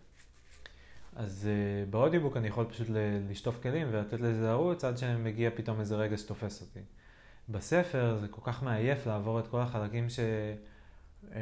אז 1.16 1.50
uh, 1.50 1.90
באודיובוק 1.92 2.38
אני 2.38 2.48
יכול 2.48 2.66
פשוט 2.66 2.88
לשטוף 3.30 3.62
כלים 3.64 3.88
ולתת 3.92 4.22
לזה 4.22 4.52
ערוץ 4.52 4.84
עד 4.84 4.98
שמגיע 4.98 5.50
פתאום 5.56 5.80
איזה 5.80 5.96
רגע 5.96 6.18
שתופס 6.18 6.62
אותי. 6.62 6.80
בספר 7.50 8.18
זה 8.22 8.28
כל 8.28 8.42
כך 8.44 8.64
מעייף 8.64 9.08
לעבור 9.08 9.40
את 9.40 9.48
כל 9.48 9.62
החלקים 9.62 10.10
ש... 10.10 10.20
אה, 11.32 11.42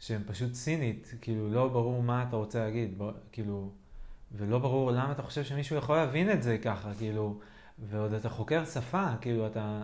שהם 0.00 0.22
פשוט 0.26 0.54
סינית, 0.54 1.14
כאילו 1.20 1.50
לא 1.50 1.68
ברור 1.68 2.02
מה 2.02 2.24
אתה 2.28 2.36
רוצה 2.36 2.64
להגיד, 2.64 3.02
כאילו 3.32 3.70
ולא 4.32 4.58
ברור 4.58 4.90
למה 4.90 5.12
אתה 5.12 5.22
חושב 5.22 5.44
שמישהו 5.44 5.76
יכול 5.76 5.96
להבין 5.96 6.30
את 6.30 6.42
זה 6.42 6.58
ככה, 6.58 6.90
כאילו, 6.98 7.40
ועוד 7.78 8.12
אתה 8.12 8.28
חוקר 8.28 8.64
שפה, 8.64 9.06
כאילו, 9.20 9.46
אתה... 9.46 9.82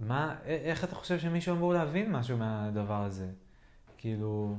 מה, 0.00 0.36
איך 0.44 0.84
אתה 0.84 0.94
חושב 0.94 1.18
שמישהו 1.18 1.56
אמור 1.56 1.74
להבין 1.74 2.12
משהו 2.12 2.36
מהדבר 2.36 3.02
הזה? 3.02 3.26
כאילו... 3.98 4.56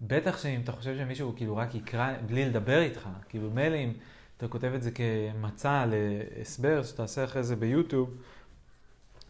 בטח 0.00 0.38
שאם 0.42 0.60
אתה 0.60 0.72
חושב 0.72 0.96
שמישהו 0.96 1.32
כאילו 1.36 1.56
רק 1.56 1.74
יקרא 1.74 2.14
בלי 2.26 2.44
לדבר 2.44 2.80
איתך, 2.80 3.08
כאילו 3.28 3.50
מילא 3.50 3.76
אם 3.76 3.92
אתה 4.38 4.48
כותב 4.48 4.72
את 4.74 4.82
זה 4.82 4.90
כמצע 4.90 5.84
להסבר 5.86 6.82
שתעשה 6.82 7.24
אחרי 7.24 7.42
זה 7.42 7.56
ביוטיוב, 7.56 8.10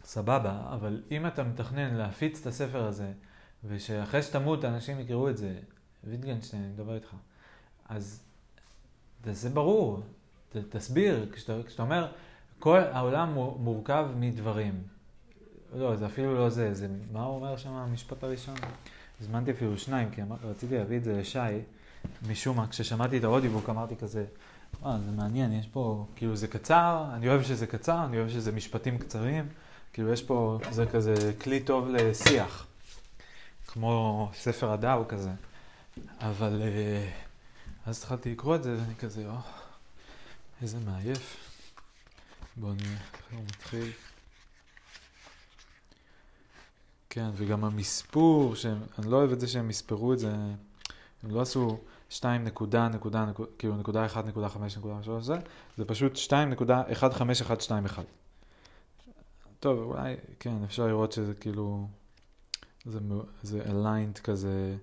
סבבה, 0.03 0.61
אבל 0.73 1.01
אם 1.11 1.27
אתה 1.27 1.43
מתכנן 1.43 1.95
להפיץ 1.95 2.41
את 2.41 2.47
הספר 2.47 2.85
הזה, 2.85 3.11
ושאחרי 3.63 4.21
שתמות 4.21 4.65
אנשים 4.65 4.99
יקראו 4.99 5.29
את 5.29 5.37
זה, 5.37 5.53
ויטגנשטיין, 6.03 6.63
אני 6.63 6.71
מדבר 6.71 6.95
איתך, 6.95 7.15
אז 7.89 8.23
זה 9.25 9.49
ברור, 9.49 10.03
ת, 10.49 10.57
תסביר, 10.69 11.29
כשאתה, 11.33 11.53
כשאתה 11.67 11.83
אומר, 11.83 12.11
כל 12.59 12.79
העולם 12.79 13.33
מורכב 13.59 14.07
מדברים. 14.15 14.83
לא, 15.75 15.95
זה 15.95 16.05
אפילו 16.05 16.33
לא 16.33 16.49
זה, 16.49 16.73
זה, 16.73 16.87
מה 17.11 17.23
הוא 17.23 17.35
אומר 17.35 17.57
שם 17.57 17.69
המשפט 17.69 18.23
הראשון? 18.23 18.55
הזמנתי 19.21 19.51
אפילו 19.51 19.77
שניים, 19.77 20.11
כי 20.11 20.21
רציתי 20.43 20.77
להביא 20.77 20.97
את 20.97 21.03
זה 21.03 21.19
לשי, 21.19 21.39
משום 22.29 22.57
מה, 22.57 22.67
כששמעתי 22.67 23.17
את 23.17 23.23
האודיבוק 23.23 23.69
אמרתי 23.69 23.95
כזה, 23.95 24.25
אה, 24.85 24.97
זה 25.05 25.11
מעניין, 25.11 25.53
יש 25.53 25.67
פה, 25.67 26.05
כאילו 26.15 26.35
זה 26.35 26.47
קצר, 26.47 27.05
אני 27.13 27.29
אוהב 27.29 27.43
שזה 27.43 27.67
קצר, 27.67 28.05
אני 28.05 28.17
אוהב 28.17 28.29
שזה 28.29 28.51
משפטים 28.51 28.97
קצרים, 28.97 29.47
כאילו 29.93 30.13
יש 30.13 30.23
פה, 30.23 30.59
זה 30.71 30.85
כזה 30.85 31.33
כלי 31.41 31.59
טוב 31.59 31.87
לשיח, 31.87 32.67
כמו 33.67 34.29
ספר 34.33 34.71
הדאו 34.71 35.07
כזה, 35.07 35.31
אבל 36.19 36.61
אה, 36.61 37.09
אז 37.85 37.97
התחלתי 37.97 38.31
לקרוא 38.31 38.55
את 38.55 38.63
זה 38.63 38.77
ואני 38.79 38.95
כזה, 38.95 39.25
או, 39.25 39.35
איזה 40.61 40.77
מעייף. 40.79 41.37
בואו 42.55 42.73
נראה 42.73 42.91
איך 42.91 43.33
הוא 43.33 43.43
מתחיל. 43.43 43.91
כן, 47.09 47.29
וגם 47.35 47.63
המספור, 47.63 48.55
שהם, 48.55 48.77
אני 48.99 49.11
לא 49.11 49.17
אוהב 49.17 49.31
את 49.31 49.39
זה 49.39 49.47
שהם 49.47 49.67
מספרו 49.67 50.13
את 50.13 50.19
זה, 50.19 50.31
הם 51.23 51.31
לא 51.31 51.41
עשו 51.41 51.79
2 52.09 52.43
נקודה, 52.43 52.87
נקודה, 52.87 53.25
נקודה, 53.25 53.51
כאילו 53.57 53.75
נקודה 53.75 54.05
1, 54.05 54.25
נקודה 54.25 54.49
5, 54.49 54.77
נקודה 54.77 55.03
3, 55.03 55.25
זה, 55.25 55.35
זה 55.77 55.85
פשוט 55.85 56.15
2 56.15 56.49
נקודה 56.49 56.83
1, 56.91 57.13
5, 57.13 57.41
1, 57.41 57.61
2, 57.61 57.85
1. 57.85 58.03
טוב, 59.59 59.79
אולי, 59.79 60.15
כן, 60.39 60.63
אפשר 60.63 60.87
לראות 60.87 61.11
שזה 61.11 61.33
כאילו, 61.33 61.87
זה, 62.85 62.99
זה 63.43 63.63
aligned 63.63 64.21
כזה 64.21 64.75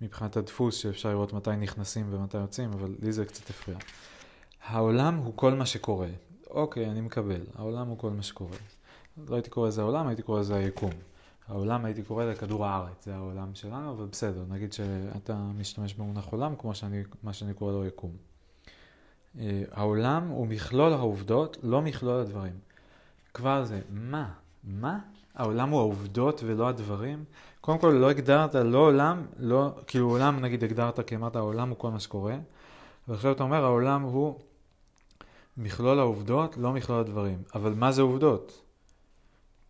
מבחינת 0.00 0.36
הדפוס, 0.36 0.76
שאפשר 0.76 1.08
לראות 1.08 1.32
מתי 1.32 1.56
נכנסים 1.56 2.06
ומתי 2.10 2.38
יוצאים, 2.38 2.72
אבל 2.72 2.94
לי 3.02 3.12
זה 3.12 3.24
קצת 3.24 3.50
הפריע. 3.50 3.78
העולם 4.64 5.16
הוא 5.16 5.32
כל 5.36 5.54
מה 5.54 5.66
שקורה. 5.66 6.08
אוקיי, 6.50 6.90
אני 6.90 7.00
מקבל, 7.00 7.40
העולם 7.54 7.88
הוא 7.88 7.98
כל 7.98 8.10
מה 8.10 8.22
שקורה. 8.22 8.56
לא 9.28 9.34
הייתי 9.34 9.50
קורא 9.50 9.68
לזה 9.68 9.80
העולם, 9.80 10.06
הייתי 10.06 10.22
קורא 10.22 10.40
לזה 10.40 10.54
היקום. 10.54 10.90
העולם 11.50 11.84
הייתי 11.84 12.02
קורא 12.02 12.24
לכדור 12.24 12.66
הארץ, 12.66 13.04
זה 13.04 13.14
העולם 13.14 13.54
שלנו, 13.54 13.92
אבל 13.92 14.06
בסדר, 14.12 14.44
נגיד 14.48 14.72
שאתה 14.72 15.36
משתמש 15.58 15.94
במונח 15.94 16.26
עולם, 16.26 16.54
כמו 16.58 16.74
שאני, 16.74 17.02
מה 17.22 17.32
שאני 17.32 17.54
קורא 17.54 17.72
לו 17.72 17.86
יקום. 17.86 18.10
אה, 19.38 19.62
העולם 19.72 20.28
הוא 20.28 20.46
מכלול 20.46 20.92
העובדות, 20.92 21.56
לא 21.62 21.82
מכלול 21.82 22.20
הדברים. 22.20 22.52
כבר 23.34 23.64
זה, 23.64 23.80
מה? 23.90 24.30
מה? 24.64 24.98
העולם 25.34 25.70
הוא 25.70 25.80
העובדות 25.80 26.40
ולא 26.46 26.68
הדברים? 26.68 27.24
קודם 27.60 27.78
כל, 27.78 27.88
לא 27.88 28.10
הגדרת, 28.10 28.54
לא 28.54 28.78
עולם, 28.78 29.26
לא, 29.38 29.70
כאילו 29.86 30.10
עולם 30.10 30.40
נגיד 30.40 30.64
הגדרת 30.64 31.00
כי 31.08 31.16
אמרת 31.16 31.36
העולם 31.36 31.68
הוא 31.68 31.78
כל 31.78 31.90
מה 31.90 32.00
שקורה, 32.00 32.36
ועכשיו 33.08 33.32
אתה 33.32 33.42
אומר 33.42 33.64
העולם 33.64 34.02
הוא 34.02 34.40
מכלול 35.56 35.98
העובדות, 35.98 36.56
לא 36.56 36.72
מכלול 36.72 37.00
הדברים. 37.00 37.42
אבל 37.54 37.74
מה 37.74 37.92
זה 37.92 38.02
עובדות? 38.02 38.69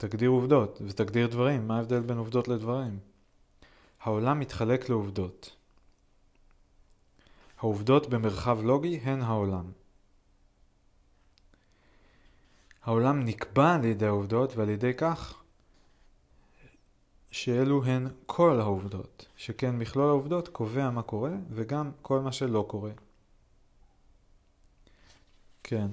תגדיר 0.00 0.30
עובדות 0.30 0.82
ותגדיר 0.86 1.26
דברים. 1.26 1.68
מה 1.68 1.76
ההבדל 1.76 2.00
בין 2.00 2.18
עובדות 2.18 2.48
לדברים? 2.48 2.98
העולם 4.02 4.40
מתחלק 4.40 4.88
לעובדות. 4.88 5.56
העובדות 7.58 8.08
במרחב 8.08 8.58
לוגי 8.62 8.96
הן 8.96 9.22
העולם. 9.22 9.64
העולם 12.82 13.24
נקבע 13.24 13.74
על 13.74 13.84
ידי 13.84 14.06
העובדות 14.06 14.56
ועל 14.56 14.68
ידי 14.68 14.94
כך 14.94 15.42
שאלו 17.30 17.84
הן 17.84 18.08
כל 18.26 18.60
העובדות, 18.60 19.26
שכן 19.36 19.76
מכלול 19.76 20.08
העובדות 20.08 20.48
קובע 20.48 20.90
מה 20.90 21.02
קורה 21.02 21.32
וגם 21.50 21.90
כל 22.02 22.20
מה 22.20 22.32
שלא 22.32 22.64
קורה. 22.68 22.92
כן. 25.62 25.88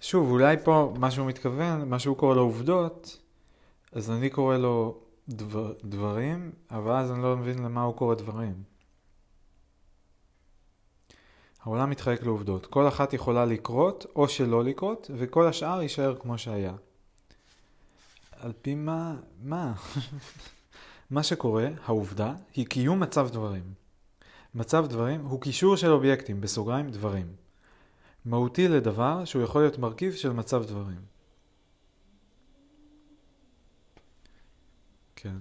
שוב, 0.00 0.30
אולי 0.30 0.56
פה 0.64 0.94
מה 0.98 1.10
שהוא 1.10 1.26
מתכוון, 1.26 1.88
מה 1.88 1.98
שהוא 1.98 2.16
קורא 2.16 2.34
לו 2.34 2.42
עובדות, 2.42 3.18
אז 3.92 4.10
אני 4.10 4.30
קורא 4.30 4.56
לו 4.56 5.00
דבר, 5.28 5.72
דברים, 5.84 6.52
אבל 6.70 6.92
אז 6.92 7.10
אני 7.12 7.22
לא 7.22 7.36
מבין 7.36 7.58
למה 7.58 7.82
הוא 7.82 7.94
קורא 7.94 8.14
דברים. 8.14 8.62
העולם 11.62 11.90
מתחלק 11.90 12.22
לעובדות. 12.22 12.66
כל 12.66 12.88
אחת 12.88 13.12
יכולה 13.12 13.44
לקרות 13.44 14.06
או 14.16 14.28
שלא 14.28 14.64
לקרות, 14.64 15.10
וכל 15.16 15.46
השאר 15.46 15.82
יישאר 15.82 16.16
כמו 16.20 16.38
שהיה. 16.38 16.74
על 18.32 18.52
פי 18.62 18.74
מה? 18.74 19.16
מה? 19.42 19.74
מה 21.10 21.22
שקורה, 21.22 21.68
העובדה, 21.84 22.34
היא 22.54 22.66
קיום 22.66 23.00
מצב 23.00 23.28
דברים. 23.32 23.62
מצב 24.54 24.86
דברים 24.86 25.24
הוא 25.24 25.40
קישור 25.40 25.76
של 25.76 25.90
אובייקטים, 25.90 26.40
בסוגריים 26.40 26.90
דברים. 26.90 27.26
מהותי 28.24 28.68
לדבר 28.68 29.24
שהוא 29.24 29.42
יכול 29.42 29.60
להיות 29.60 29.78
מרכיב 29.78 30.12
של 30.12 30.32
מצב 30.32 30.64
דברים. 30.64 31.17
כן. 35.20 35.34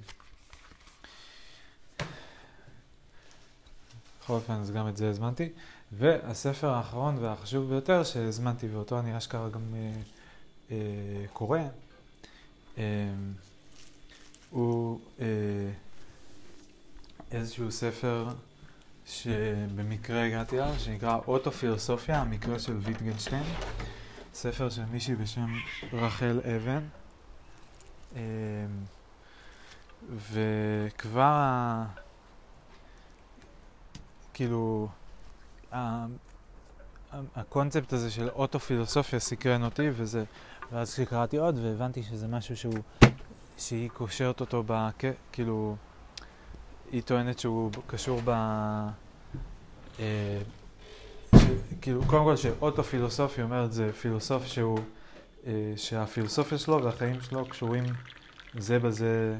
בכל 4.22 4.34
אופן, 4.34 4.54
אז 4.54 4.72
גם 4.72 4.88
את 4.88 4.98
זה 4.98 5.10
הזמנתי. 5.10 5.50
והספר 5.92 6.70
האחרון 6.70 7.18
והחשוב 7.18 7.70
ביותר 7.70 8.04
שהזמנתי, 8.04 8.68
ואותו 8.68 9.00
אני 9.00 9.18
אשכרה 9.18 9.50
גם 9.50 9.62
אה, 9.76 9.92
אה, 10.72 11.26
קורא, 11.34 11.60
אה, 12.78 12.84
הוא 14.50 15.00
אה, 15.20 15.26
איזשהו 17.32 17.72
ספר 17.72 18.28
שבמקרה 19.06 20.26
הגעתי 20.26 20.60
אליו, 20.60 20.74
שנקרא 20.78 21.20
אוטו-פילוסופיה, 21.28 22.22
המקרה 22.22 22.60
של 22.60 22.78
ויטגנשטיין, 22.78 23.44
ספר 24.34 24.70
של 24.70 24.86
מישהי 24.86 25.16
בשם 25.16 25.54
רחל 25.94 26.42
אבן. 26.56 26.84
אה, 28.16 28.22
וכבר 30.32 31.22
ה... 31.22 31.86
כאילו, 34.34 34.88
ה... 35.74 36.06
הקונספט 37.36 37.94
הזה 37.94 38.12
של 38.12 38.30
אוטו-פילוסופיה 38.30 39.20
סקרן 39.20 39.64
אותי, 39.64 39.90
וזה, 39.94 40.24
ואז 40.72 40.94
כשקראתי 40.94 41.38
עוד 41.38 41.60
והבנתי 41.64 42.04
שזה 42.04 42.28
משהו 42.28 42.58
שהוא, 42.58 42.80
שהיא 43.58 43.90
קושרת 43.90 44.42
אותו, 44.42 44.64
בק... 44.66 45.04
כאילו, 45.32 45.76
היא 46.92 47.02
טוענת 47.02 47.40
שהוא 47.40 47.72
קשור 47.88 48.22
ב... 48.26 48.30
אה. 50.00 50.40
כאילו, 51.82 52.02
קודם 52.08 52.24
כל 52.24 52.36
שאוטו-פילוסופיה 52.36 53.44
אומרת 53.44 53.74
זה 53.74 53.94
פילוסוף 53.94 54.46
שהוא, 54.46 54.80
אה, 55.48 55.74
שהפילוסופיה 55.78 56.58
שלו 56.58 56.84
והחיים 56.84 57.22
שלו 57.22 57.46
קשורים 57.46 57.84
זה 58.58 58.80
בזה 58.80 59.38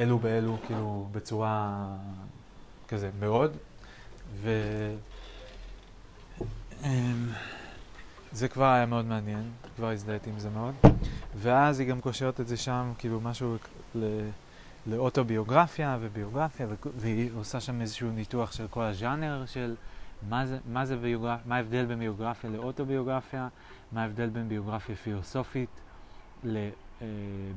אלו 0.00 0.18
באלו, 0.18 0.56
כאילו, 0.66 1.08
בצורה 1.12 1.86
כזה, 2.88 3.10
מאוד. 3.20 3.56
וזה 4.40 4.96
אמ, 6.84 8.48
כבר 8.50 8.64
היה 8.64 8.86
מאוד 8.86 9.04
מעניין, 9.04 9.50
כבר 9.76 9.90
הזדהיתי 9.90 10.30
עם 10.30 10.38
זה 10.38 10.50
מאוד. 10.50 10.74
ואז 11.36 11.80
היא 11.80 11.88
גם 11.88 12.00
קושרת 12.00 12.40
את 12.40 12.48
זה 12.48 12.56
שם, 12.56 12.92
כאילו, 12.98 13.20
משהו 13.20 13.56
ל... 13.94 14.28
לאוטוביוגרפיה 14.86 15.98
וביוגרפיה, 16.00 16.66
והיא 16.96 17.30
עושה 17.36 17.60
שם 17.60 17.80
איזשהו 17.80 18.10
ניתוח 18.10 18.52
של 18.52 18.66
כל 18.70 18.82
הז'אנר 18.82 19.46
של 19.46 19.74
מה 20.28 20.46
זה, 20.46 20.58
מה 20.66 20.86
זה 20.86 20.96
ביוגרפיה, 20.96 21.44
מה 21.46 21.56
ההבדל 21.56 21.84
בין 21.86 21.98
ביוגרפיה 21.98 22.50
לאוטוביוגרפיה, 22.50 23.48
מה 23.92 24.02
ההבדל 24.02 24.28
בין 24.28 24.48
ביוגרפיה 24.48 24.96
פילוסופית 24.96 25.68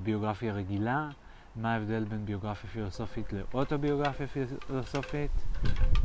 ביוגרפיה 0.03 0.53
רגילה, 0.53 1.09
מה 1.55 1.73
ההבדל 1.73 2.03
בין 2.03 2.25
ביוגרפיה 2.25 2.69
פילוסופית 2.69 3.33
לאוטוביוגרפיה 3.33 4.27
פילוסופית, 4.67 5.31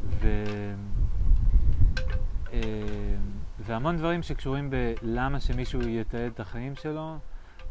ו... 0.05 0.28
אה, 2.53 2.61
והמון 3.59 3.97
דברים 3.97 4.22
שקשורים 4.22 4.70
בלמה 4.70 5.40
שמישהו 5.40 5.88
יתעד 5.88 6.30
את 6.34 6.40
החיים 6.40 6.76
שלו, 6.76 7.16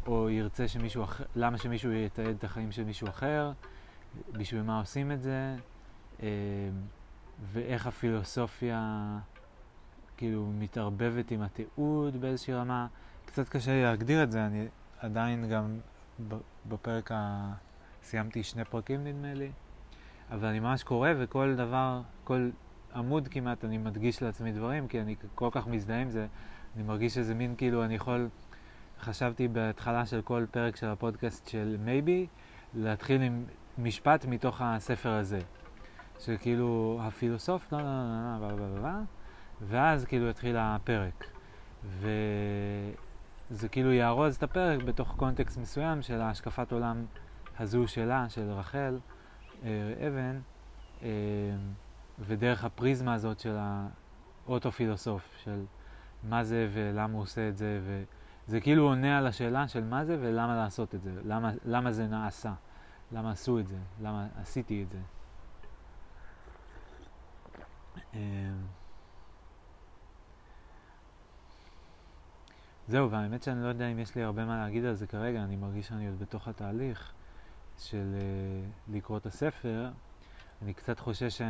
או 0.06 0.30
ירצה 0.30 0.68
שמישהו 0.68 1.04
אחר, 1.04 1.24
למה 1.36 1.58
שמישהו 1.58 1.92
יתעד 1.92 2.34
את 2.38 2.44
החיים 2.44 2.72
של 2.72 2.84
מישהו 2.84 3.08
אחר, 3.08 3.52
בשביל 4.32 4.62
מה 4.62 4.78
עושים 4.78 5.12
את 5.12 5.22
זה, 5.22 5.56
אה, 6.22 6.28
ואיך 7.52 7.86
הפילוסופיה 7.86 9.18
כאילו 10.16 10.50
מתערבבת 10.58 11.30
עם 11.30 11.42
התיעוד 11.42 12.20
באיזושהי 12.20 12.54
רמה. 12.54 12.86
קצת 13.26 13.48
קשה 13.48 13.82
להגדיר 13.82 14.22
את 14.22 14.32
זה, 14.32 14.46
אני 14.46 14.66
עדיין 15.02 15.48
גם 15.48 15.78
בפרק 16.68 17.12
ה... 17.12 17.52
סיימתי 18.02 18.42
שני 18.42 18.64
פרקים 18.64 19.04
נדמה 19.04 19.34
לי, 19.34 19.50
אבל 20.30 20.48
אני 20.48 20.60
ממש 20.60 20.82
קורא 20.82 21.08
וכל 21.18 21.54
דבר, 21.56 22.00
כל 22.24 22.50
עמוד 22.94 23.28
כמעט 23.28 23.64
אני 23.64 23.78
מדגיש 23.78 24.22
לעצמי 24.22 24.52
דברים, 24.52 24.88
כי 24.88 25.00
אני 25.00 25.16
כל 25.34 25.48
כך 25.52 25.66
מזדהה 25.66 26.00
עם 26.00 26.10
זה, 26.10 26.26
אני 26.76 26.82
מרגיש 26.82 27.14
שזה 27.14 27.34
מין 27.34 27.54
כאילו 27.58 27.84
אני 27.84 27.94
יכול, 27.94 28.28
חשבתי 29.00 29.48
בהתחלה 29.48 30.06
של 30.06 30.22
כל 30.22 30.44
פרק 30.50 30.76
של 30.76 30.86
הפודקאסט 30.86 31.48
של 31.48 31.76
מייבי, 31.80 32.26
להתחיל 32.74 33.22
עם 33.22 33.44
משפט 33.78 34.24
מתוך 34.24 34.60
הספר 34.64 35.10
הזה. 35.10 35.40
שכאילו 36.20 36.98
הפילוסוף, 37.02 37.72
לא, 37.72 37.78
לא, 37.78 37.84
לא, 37.84 38.48
לא, 38.48 38.58
לא, 38.58 38.74
לא, 38.74 38.82
לא, 38.82 38.88
ואז 39.60 40.04
כאילו 40.04 40.30
התחיל 40.30 40.56
הפרק. 40.58 41.24
וזה 43.52 43.68
כאילו 43.68 43.92
יארוז 43.92 44.36
את 44.36 44.42
הפרק 44.42 44.82
בתוך 44.82 45.14
קונטקסט 45.16 45.58
מסוים 45.58 46.02
של 46.02 46.20
ההשקפת 46.20 46.72
עולם 46.72 47.04
הזו 47.58 47.88
שלה, 47.88 48.28
של 48.28 48.50
רחל 48.50 48.98
אבן, 50.08 50.40
ודרך 52.18 52.64
הפריזמה 52.64 53.14
הזאת 53.14 53.40
של 53.40 53.56
האוטו-פילוסוף, 54.46 55.34
של 55.44 55.64
מה 56.22 56.44
זה 56.44 56.68
ולמה 56.72 57.12
הוא 57.12 57.22
עושה 57.22 57.48
את 57.48 57.56
זה, 57.56 57.80
וזה 58.46 58.60
כאילו 58.60 58.84
עונה 58.84 59.18
על 59.18 59.26
השאלה 59.26 59.68
של 59.68 59.84
מה 59.84 60.04
זה 60.04 60.16
ולמה 60.20 60.56
לעשות 60.56 60.94
את 60.94 61.02
זה, 61.02 61.10
למה, 61.24 61.50
למה 61.64 61.92
זה 61.92 62.06
נעשה, 62.06 62.52
למה 63.12 63.30
עשו 63.30 63.58
את 63.58 63.66
זה, 63.66 63.78
למה 64.02 64.26
עשיתי 64.40 64.84
את 64.84 64.90
זה. 64.90 64.98
זהו, 72.92 73.10
והאמת 73.10 73.42
שאני 73.42 73.62
לא 73.62 73.68
יודע 73.68 73.86
אם 73.86 73.98
יש 73.98 74.14
לי 74.14 74.22
הרבה 74.22 74.44
מה 74.44 74.58
להגיד 74.58 74.84
על 74.84 74.94
זה 74.94 75.06
כרגע, 75.06 75.42
אני 75.42 75.56
מרגיש 75.56 75.88
שאני 75.88 76.08
עוד 76.08 76.18
בתוך 76.18 76.48
התהליך 76.48 77.12
של 77.78 78.14
uh, 78.18 78.94
לקרוא 78.94 79.18
את 79.18 79.26
הספר. 79.26 79.90
אני 80.62 80.74
קצת 80.74 80.98
חושש, 80.98 81.38
ש... 81.38 81.42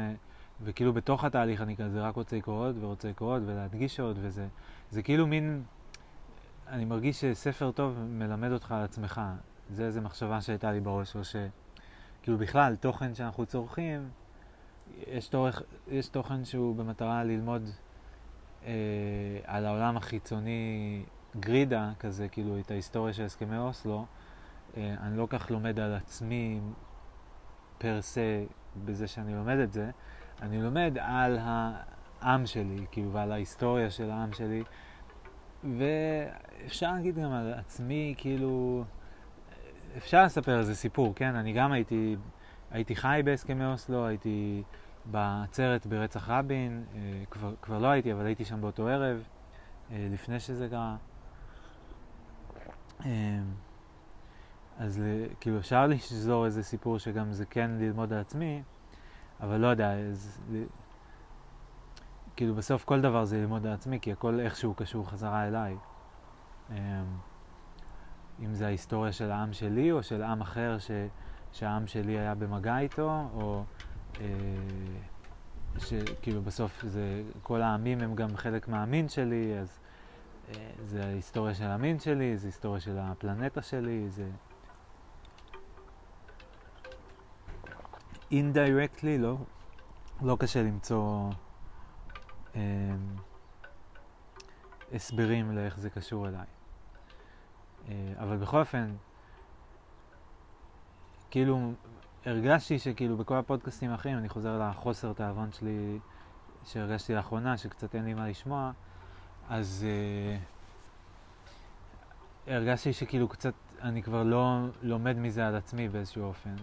וכאילו 0.65 0.93
בתוך 0.93 1.25
התהליך 1.25 1.61
אני 1.61 1.77
כזה 1.77 2.01
רק 2.01 2.17
רוצה 2.17 2.37
לקרוא 2.37 2.67
עוד 2.67 2.85
ורוצה 2.85 3.09
לקרוא 3.09 3.35
עוד 3.35 3.43
ולהדגיש 3.47 4.01
עוד, 4.01 4.19
וזה 4.21 4.47
זה 4.91 5.03
כאילו 5.03 5.27
מין, 5.27 5.63
אני 6.69 6.85
מרגיש 6.85 7.21
שספר 7.21 7.71
טוב 7.71 7.99
מלמד 7.99 8.53
אותך 8.53 8.73
על 8.73 8.83
עצמך. 8.83 9.21
זה 9.71 9.87
איזה 9.87 10.01
מחשבה 10.01 10.41
שהייתה 10.41 10.73
לי 10.73 10.81
בראש, 10.81 11.17
או 11.17 11.21
שכאילו 11.25 12.39
בכלל, 12.39 12.77
תוכן 12.77 13.15
שאנחנו 13.15 13.47
צורכים, 13.47 14.09
יש, 15.07 15.29
תורך, 15.29 15.63
יש 15.89 16.09
תוכן 16.09 16.45
שהוא 16.45 16.77
במטרה 16.77 17.25
ללמוד 17.25 17.63
אה, 18.65 18.73
על 19.45 19.67
העולם 19.67 19.97
החיצוני 19.97 21.05
גרידה 21.41 21.91
כזה, 22.01 22.29
כאילו 22.29 22.59
את 22.59 22.71
ההיסטוריה 22.71 23.13
של 23.13 23.25
הסכמי 23.25 23.59
אוסלו. 23.59 24.07
אה, 24.77 24.95
אני 25.01 25.19
לא 25.19 25.27
כך 25.31 25.51
לומד 25.51 25.81
על 25.81 25.95
עצמי 25.95 26.61
פר 27.79 28.03
סה 28.03 28.45
בזה 28.85 29.07
שאני 29.07 29.35
לומד 29.35 29.57
את 29.57 29.73
זה, 29.73 29.91
אני 30.43 30.63
לומד 30.63 30.99
על 31.01 31.39
העם 31.41 32.47
שלי, 32.47 32.87
כאילו, 32.91 33.13
ועל 33.13 33.33
ההיסטוריה 33.33 33.91
של 33.91 34.11
העם 34.11 34.33
שלי, 34.33 34.63
ואפשר 35.79 36.93
להגיד 36.93 37.19
גם 37.19 37.33
על 37.33 37.53
עצמי, 37.55 38.15
כאילו, 38.19 38.85
אפשר 39.97 40.25
לספר 40.25 40.59
איזה 40.59 40.75
סיפור, 40.75 41.15
כן? 41.15 41.35
אני 41.35 41.53
גם 41.53 41.73
הייתי, 41.73 42.17
הייתי 42.71 42.97
חי 42.97 43.21
בהסכמי 43.25 43.67
אוסלו, 43.67 44.07
הייתי 44.07 44.63
בעצרת 45.05 45.87
ברצח 45.87 46.29
רבין, 46.29 46.85
אה, 46.95 47.01
כבר, 47.31 47.55
כבר 47.63 47.79
לא 47.79 47.87
הייתי, 47.87 48.13
אבל 48.13 48.27
הייתי 48.27 48.45
שם 48.45 48.61
באותו 48.61 48.89
ערב, 48.89 49.23
אה, 49.91 50.09
לפני 50.13 50.41
שזה 50.41 50.69
קרה. 50.69 50.97
אז 54.79 55.03
כאילו 55.41 55.59
אפשר 55.59 55.87
לשזור 55.87 56.47
איזה 56.47 56.63
סיפור 56.63 56.99
שגם 56.99 57.33
זה 57.33 57.47
כן 57.47 57.71
ללמוד 57.79 58.13
על 58.13 58.19
עצמי, 58.19 58.63
אבל 59.41 59.57
לא 59.57 59.67
יודע, 59.67 59.93
אז, 59.99 60.41
כאילו 62.37 62.55
בסוף 62.55 62.85
כל 62.85 63.01
דבר 63.01 63.25
זה 63.25 63.37
ללמוד 63.37 63.67
על 63.67 63.73
עצמי, 63.73 64.01
כי 64.01 64.13
הכל 64.13 64.41
איכשהו 64.41 64.75
קשור 64.75 65.11
חזרה 65.11 65.47
אליי. 65.49 65.77
אמ, 66.71 66.77
אם 68.41 68.55
זה 68.55 68.67
ההיסטוריה 68.67 69.13
של 69.13 69.31
העם 69.31 69.53
שלי 69.53 69.93
או 69.93 70.03
של 70.03 70.23
עם 70.23 70.41
אחר 70.41 70.79
ש, 70.79 70.91
שהעם 71.53 71.87
שלי 71.87 72.19
היה 72.19 72.35
במגע 72.35 72.79
איתו, 72.79 73.25
או 73.35 73.65
אה, 74.21 74.27
שכאילו 75.79 76.43
בסוף 76.43 76.85
זה, 76.87 77.23
כל 77.43 77.63
העמים 77.63 78.01
הם 78.01 78.15
גם 78.15 78.37
חלק 78.37 78.69
מהמין 78.69 79.09
שלי, 79.09 79.59
אז 79.61 79.81
זה 80.85 81.05
ההיסטוריה 81.05 81.55
של 81.55 81.65
המין 81.65 82.01
שלי, 82.01 82.37
זה 82.37 82.49
היסטוריה 82.49 82.81
של 82.81 82.99
הפלנטה 82.99 83.63
שלי, 83.63 84.11
זה... 84.11 84.31
indirectly, 88.31 89.19
לא, 89.19 89.37
לא 90.23 90.37
קשה 90.41 90.63
למצוא 90.63 91.31
אה, 92.57 92.61
הסברים 94.93 95.57
לאיך 95.57 95.79
זה 95.79 95.91
קשור 95.91 96.29
אליי. 96.29 96.47
אה, 97.89 98.13
אבל 98.19 98.37
בכל 98.37 98.61
אופן, 98.61 98.95
כאילו, 101.31 101.73
הרגשתי 102.27 102.79
שכאילו 102.79 103.17
בכל 103.17 103.37
הפודקאסטים 103.37 103.91
האחרים, 103.91 104.19
אני 104.19 104.29
חוזר 104.29 104.59
לחוסר 104.59 105.13
תאבון 105.13 105.53
שלי 105.53 105.99
שהרגשתי 106.65 107.15
לאחרונה, 107.15 107.57
שקצת 107.57 107.95
אין 107.95 108.05
לי 108.05 108.15
מה 108.15 108.29
לשמוע, 108.29 108.73
אז 109.49 109.87
אה, 109.89 110.37
הרגשתי 112.55 112.93
שכאילו 112.93 113.29
קצת, 113.29 113.55
אני 113.83 114.03
כבר 114.03 114.23
לא 114.23 114.59
לומד 114.83 115.17
מזה 115.17 115.47
על 115.47 115.57
עצמי 115.57 115.89
באיזשהו 115.89 116.25
אופן. 116.25 116.55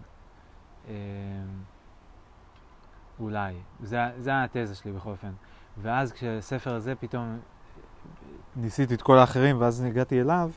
אה, 0.87 0.93
אולי. 3.19 3.55
זה, 3.83 3.97
זה 4.19 4.31
התזה 4.43 4.75
שלי 4.75 4.91
בכל 4.91 5.09
אופן. 5.09 5.31
ואז 5.77 6.11
כשהספר 6.11 6.73
הזה 6.73 6.95
פתאום 6.95 7.39
ניסיתי 8.55 8.93
את 8.93 9.01
כל 9.01 9.17
האחרים 9.17 9.61
ואז 9.61 9.81
הגעתי 9.81 10.21
אליו, 10.21 10.51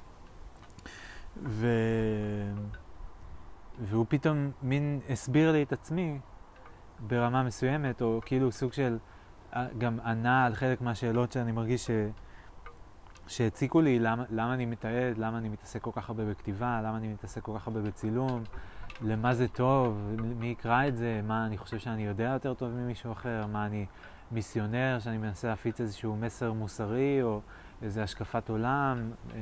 ו... 1.43 1.67
והוא 3.81 4.07
פתאום 4.09 4.51
מין 4.63 5.01
הסביר 5.11 5.53
לי 5.53 5.63
את 5.63 5.73
עצמי 5.73 6.19
ברמה 7.01 7.43
מסוימת, 7.43 8.03
או 8.03 8.21
כאילו 8.25 8.53
סוג 8.53 8.73
של 8.73 8.99
גם 9.79 10.01
ענה 10.01 10.47
על 10.47 10.55
חלק 10.55 10.81
מהשאלות 10.81 11.33
שאני 11.33 11.53
מרגיש 11.53 11.87
ש... 11.87 11.91
שהציקו 13.27 13.81
לי 13.81 13.99
למה, 13.99 14.25
למה 14.31 14.55
אני 14.55 14.67
מתעד, 14.67 15.19
למה 15.19 15.39
אני 15.39 15.49
מתעסק 15.49 15.81
כל 15.81 15.91
כך 15.95 16.09
הרבה 16.09 16.25
בכתיבה, 16.25 16.81
למה 16.85 16.97
אני 16.97 17.09
מתעסק 17.09 17.43
כל 17.43 17.53
כך 17.59 17.67
הרבה 17.67 17.81
בצילום, 17.81 18.43
למה 19.03 19.35
זה 19.35 19.49
טוב, 19.49 20.11
מי 20.39 20.47
יקרא 20.47 20.89
את 20.89 20.97
זה, 20.97 21.21
מה 21.27 21.47
אני 21.47 21.59
חושב 21.59 21.79
שאני 21.79 22.07
יודע 22.07 22.25
יותר 22.25 22.55
טוב 22.55 22.71
ממישהו 22.71 23.13
אחר, 23.13 23.47
מה 23.53 23.67
אני 23.67 23.87
מיסיונר, 24.31 24.99
שאני 25.01 25.19
מנסה 25.19 25.49
להפיץ 25.49 25.81
איזשהו 25.81 26.17
מסר 26.17 26.53
מוסרי 26.53 27.23
או 27.23 27.41
איזו 27.83 28.01
השקפת 28.01 28.51
עולם, 28.51 29.11
אה, 29.35 29.39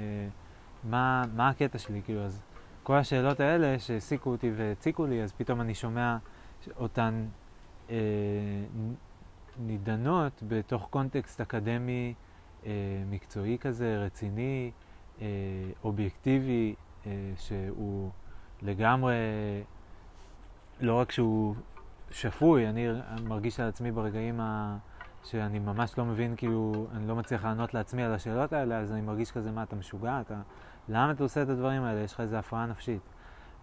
מה, 0.84 1.24
מה 1.34 1.48
הקטע 1.48 1.78
שלי, 1.78 2.02
כאילו, 2.04 2.24
אז 2.24 2.42
כל 2.82 2.96
השאלות 2.96 3.40
האלה 3.40 3.78
שהעסיקו 3.78 4.30
אותי 4.30 4.50
והציקו 4.56 5.06
לי, 5.06 5.22
אז 5.22 5.32
פתאום 5.32 5.60
אני 5.60 5.74
שומע 5.74 6.16
אותן 6.76 7.26
אה, 7.90 7.96
נידנות 9.66 10.42
בתוך 10.48 10.86
קונטקסט 10.90 11.40
אקדמי 11.40 12.14
אה, 12.66 12.70
מקצועי 13.10 13.58
כזה, 13.60 14.02
רציני, 14.06 14.70
אה, 15.20 15.26
אובייקטיבי, 15.84 16.74
אה, 17.06 17.32
שהוא 17.36 18.10
לגמרי, 18.62 19.14
לא 20.80 20.94
רק 20.94 21.12
שהוא 21.12 21.54
שפוי, 22.10 22.68
אני 22.68 22.86
מרגיש 23.24 23.60
על 23.60 23.68
עצמי 23.68 23.92
ברגעים 23.92 24.40
ה... 24.40 24.76
שאני 25.24 25.58
ממש 25.58 25.98
לא 25.98 26.04
מבין, 26.04 26.34
כאילו, 26.36 26.86
אני 26.92 27.08
לא 27.08 27.16
מצליח 27.16 27.44
לענות 27.44 27.74
לעצמי 27.74 28.02
על 28.02 28.14
השאלות 28.14 28.52
האלה, 28.52 28.78
אז 28.78 28.92
אני 28.92 29.00
מרגיש 29.00 29.32
כזה, 29.32 29.50
מה, 29.50 29.62
אתה 29.62 29.76
משוגע? 29.76 30.20
אתה... 30.20 30.40
למה 30.88 31.12
אתה 31.12 31.22
עושה 31.22 31.42
את 31.42 31.48
הדברים 31.48 31.82
האלה? 31.82 32.00
יש 32.00 32.12
לך 32.12 32.20
איזו 32.20 32.36
הפרעה 32.36 32.66
נפשית. 32.66 33.00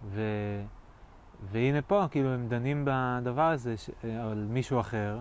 ו... 0.05 0.21
והנה 1.51 1.81
פה, 1.81 2.05
כאילו, 2.11 2.29
הם 2.29 2.47
דנים 2.47 2.85
בדבר 2.87 3.49
הזה 3.49 3.77
ש... 3.77 3.89
על 4.03 4.45
מישהו 4.49 4.79
אחר, 4.79 5.19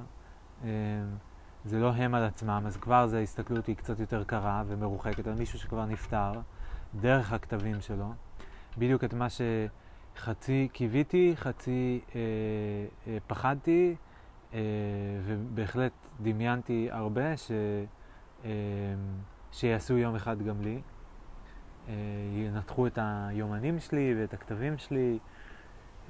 זה 1.64 1.78
לא 1.78 1.92
הם 1.92 2.14
על 2.14 2.24
עצמם, 2.24 2.62
אז 2.66 2.76
כבר 2.76 3.06
זה 3.06 3.18
ההסתכלות 3.18 3.66
היא 3.66 3.76
קצת 3.76 4.00
יותר 4.00 4.24
קרה 4.24 4.62
ומרוחקת 4.66 5.26
על 5.26 5.34
מישהו 5.34 5.58
שכבר 5.58 5.86
נפטר, 5.86 6.32
דרך 7.00 7.32
הכתבים 7.32 7.80
שלו. 7.80 8.12
בדיוק 8.78 9.04
את 9.04 9.14
מה 9.14 9.26
שחצי 10.16 10.68
קיוויתי, 10.72 11.32
חצי 11.36 12.00
אה, 12.14 12.20
אה, 13.06 13.18
פחדתי, 13.26 13.96
אה, 14.54 14.58
ובהחלט 15.24 15.92
דמיינתי 16.22 16.88
הרבה 16.90 17.36
ש, 17.36 17.50
אה, 18.44 18.50
שיעשו 19.52 19.98
יום 19.98 20.14
אחד 20.14 20.42
גם 20.42 20.60
לי. 20.60 20.80
אה, 21.88 21.94
ינתחו 22.34 22.86
את 22.86 22.98
היומנים 23.02 23.78
שלי 23.78 24.14
ואת 24.18 24.34
הכתבים 24.34 24.78
שלי, 24.78 25.18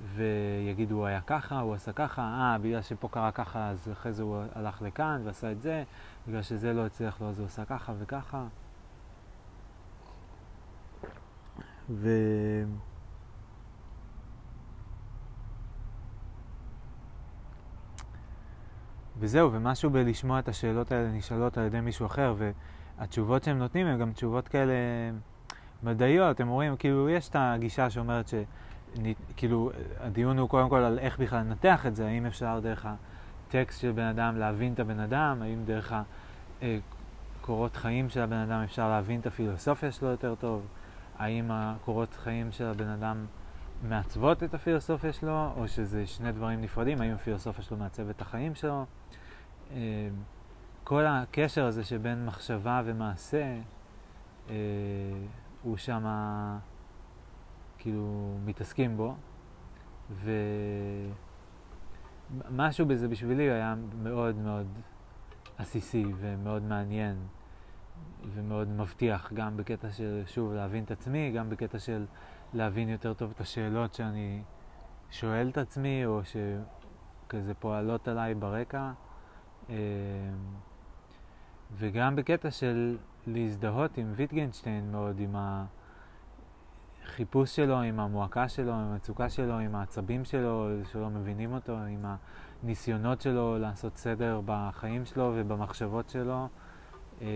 ויגידו 0.01 0.95
הוא 0.95 1.07
היה 1.07 1.21
ככה, 1.21 1.61
הוא 1.61 1.75
עשה 1.75 1.93
ככה, 1.93 2.23
אה, 2.23 2.59
בגלל 2.59 2.83
שפה 2.83 3.09
קרה 3.09 3.33
ככה, 3.33 3.69
אז 3.69 3.89
אחרי 3.93 4.13
זה 4.13 4.23
הוא 4.23 4.43
הלך 4.55 4.83
לכאן 4.83 5.21
ועשה 5.25 5.53
את 5.53 5.61
זה, 5.61 5.85
בגלל 6.29 6.43
שזה 6.43 6.73
לא 6.73 6.87
הצליח 6.87 7.21
לו, 7.21 7.29
אז 7.29 7.39
הוא 7.39 7.47
עשה 7.47 7.65
ככה 7.65 7.93
וככה. 7.99 8.45
ו... 11.91 12.11
וזהו, 19.19 19.53
ומשהו 19.53 19.91
בלשמוע 19.91 20.39
את 20.39 20.49
השאלות 20.49 20.93
האלה 20.93 21.09
נשאלות 21.09 21.59
על 21.59 21.65
ידי 21.65 21.81
מישהו 21.81 22.07
אחר, 22.07 22.35
והתשובות 22.99 23.45
שהם 23.45 23.59
נותנים 23.59 23.87
הן 23.87 23.99
גם 23.99 24.13
תשובות 24.13 24.49
כאלה 24.49 24.75
מדעיות, 25.83 26.41
הם 26.41 26.49
רואים, 26.49 26.77
כאילו, 26.77 27.09
יש 27.09 27.29
את 27.29 27.37
הגישה 27.39 27.91
שאומרת 27.91 28.29
ש... 28.29 28.35
כאילו, 29.37 29.71
הדיון 30.01 30.39
הוא 30.39 30.49
קודם 30.49 30.69
כל 30.69 30.79
על 30.79 30.99
איך 30.99 31.19
בכלל 31.19 31.39
לנתח 31.39 31.87
את 31.87 31.97
זה, 31.97 32.07
האם 32.07 32.27
אפשר 32.27 32.61
דרך 32.63 32.87
הטקסט 33.49 33.81
של 33.81 33.93
בן 33.93 34.03
אדם 34.03 34.37
להבין 34.37 34.73
את 34.73 34.81
הבן 34.81 35.01
אדם, 35.01 35.39
האם 35.43 35.65
דרך 35.65 35.93
הקורות 36.63 37.77
חיים 37.77 38.09
של 38.09 38.21
הבן 38.21 38.37
אדם 38.37 38.61
אפשר 38.65 38.89
להבין 38.89 39.21
את 39.21 39.27
הפילוסופיה 39.27 39.93
שלו 39.93 40.09
יותר 40.09 40.35
טוב, 40.35 40.67
האם 41.19 41.51
הקורות 41.51 42.15
חיים 42.15 42.53
של 42.53 42.65
הבן 42.65 42.89
אדם 42.89 43.27
מעצבות 43.89 44.43
את 44.43 44.55
הפילוסופיה 44.55 45.13
שלו, 45.13 45.51
או 45.57 45.69
שזה 45.69 46.07
שני 46.07 46.33
דברים 46.33 46.61
נפרדים, 46.61 47.01
האם 47.01 47.15
הפילוסופיה 47.15 47.65
שלו 47.65 47.77
מעצבת 47.77 48.17
את 48.17 48.21
החיים 48.21 48.55
שלו. 48.55 48.85
אה, 49.73 50.09
כל 50.85 51.07
הקשר 51.07 51.65
הזה 51.65 51.85
שבין 51.85 52.27
מחשבה 52.27 52.83
ומעשה, 52.85 53.57
אה, 54.51 54.55
הוא 55.63 55.77
שמה... 55.77 56.59
כאילו 57.87 58.35
מתעסקים 58.45 58.97
בו, 58.97 59.15
ומשהו 62.51 62.87
בזה 62.87 63.09
בשבילי 63.09 63.51
היה 63.51 63.75
מאוד 64.03 64.37
מאוד 64.37 64.67
עסיסי 65.59 66.05
ומאוד 66.17 66.63
מעניין 66.63 67.17
ומאוד 68.35 68.69
מבטיח, 68.69 69.33
גם 69.33 69.57
בקטע 69.57 69.91
של, 69.91 70.23
שוב, 70.27 70.53
להבין 70.53 70.85
את 70.85 70.91
עצמי, 70.91 71.33
גם 71.33 71.51
בקטע 71.51 71.79
של 71.79 72.07
להבין 72.55 72.89
יותר 72.89 73.15
טוב 73.15 73.33
את 73.35 73.41
השאלות 73.41 73.95
שאני 73.95 74.43
שואל 75.11 75.49
את 75.49 75.59
עצמי, 75.59 76.07
או 76.07 76.21
שכזה 76.25 77.55
פועלות 77.55 78.09
עליי 78.09 78.35
ברקע, 78.35 78.93
אמ, 79.69 79.75
וגם 81.73 82.17
בקטע 82.17 82.51
של 82.51 82.99
להזדהות 83.27 83.99
עם 83.99 84.13
ויטגנשטיין 84.17 84.93
מאוד, 84.93 85.21
עם 85.21 85.37
ה... 85.37 85.65
החיפוש 87.07 87.57
שלו, 87.57 87.81
עם 87.81 88.01
המועקה 88.01 88.49
שלו, 88.49 88.73
עם 88.73 88.79
המצוקה 88.79 89.29
שלו, 89.29 89.59
עם 89.59 89.75
העצבים 89.75 90.25
שלו, 90.25 90.69
שלא 90.93 91.11
מבינים 91.11 91.53
אותו, 91.53 91.73
עם 91.73 92.05
הניסיונות 92.63 93.21
שלו 93.21 93.59
לעשות 93.59 93.97
סדר 93.97 94.41
בחיים 94.45 95.05
שלו 95.05 95.33
ובמחשבות 95.35 96.09
שלו. 96.11 96.49
אמ, 97.21 97.27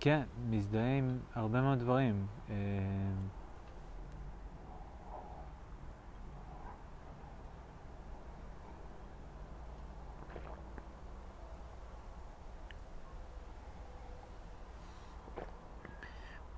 כן, 0.00 0.22
מזדהה 0.50 0.98
עם 0.98 1.18
הרבה 1.34 1.60
מאוד 1.60 1.78
דברים. 1.78 2.26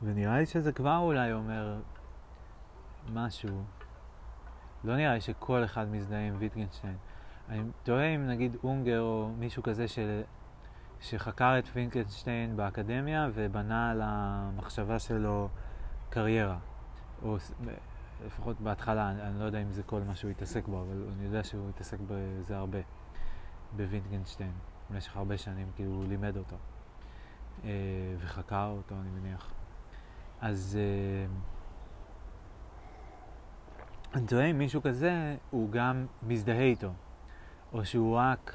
ונראה 0.02 0.39
לי 0.39 0.47
שזה 0.47 0.72
כבר 0.72 0.98
אולי 0.98 1.32
אומר 1.32 1.81
משהו. 3.12 3.64
לא 4.85 4.97
נראה 4.97 5.14
לי 5.14 5.20
שכל 5.20 5.64
אחד 5.64 5.89
מזדהה 5.89 6.27
עם 6.27 6.35
ויטגנשטיין. 6.39 6.97
אני 7.48 7.62
תוהה 7.82 8.06
אם 8.06 8.27
נגיד 8.27 8.56
אונגר 8.64 9.01
או 9.01 9.31
מישהו 9.39 9.62
כזה 9.62 9.89
של... 9.89 10.22
שחקר 11.01 11.59
את 11.59 11.64
ויטגנשטיין 11.74 12.56
באקדמיה 12.56 13.28
ובנה 13.35 13.90
על 13.90 14.01
המחשבה 14.05 14.98
שלו 14.98 15.48
קריירה. 16.10 16.59
או 17.22 17.36
לפחות 18.27 18.60
בהתחלה, 18.60 19.10
אני, 19.10 19.22
אני 19.22 19.39
לא 19.39 19.44
יודע 19.44 19.62
אם 19.62 19.72
זה 19.72 19.82
כל 19.82 20.01
מה 20.01 20.14
שהוא 20.14 20.31
התעסק 20.31 20.68
בו, 20.68 20.82
אבל 20.82 21.05
אני 21.16 21.24
יודע 21.24 21.44
שהוא 21.44 21.68
התעסק 21.68 21.98
בזה 22.06 22.56
הרבה, 22.56 22.78
בוויטגנשטיין, 23.77 24.52
במשך 24.90 25.16
הרבה 25.16 25.39
שנים, 25.39 25.70
כאילו 25.77 25.90
הוא 25.90 26.05
לימד 26.05 26.36
אותו. 26.36 26.56
אה, 27.64 27.70
וחקר 28.18 28.74
אותו, 28.77 28.94
אני 29.01 29.10
מניח. 29.20 29.51
אז 30.41 30.79
uh, 30.79 31.31
אני 34.15 34.27
טועה 34.27 34.45
אם 34.45 34.59
מישהו 34.59 34.83
כזה, 34.83 35.37
הוא 35.51 35.71
גם 35.71 36.07
מזדהה 36.23 36.62
איתו, 36.62 36.91
או 37.73 37.85
שהוא 37.85 38.17
רק 38.17 38.55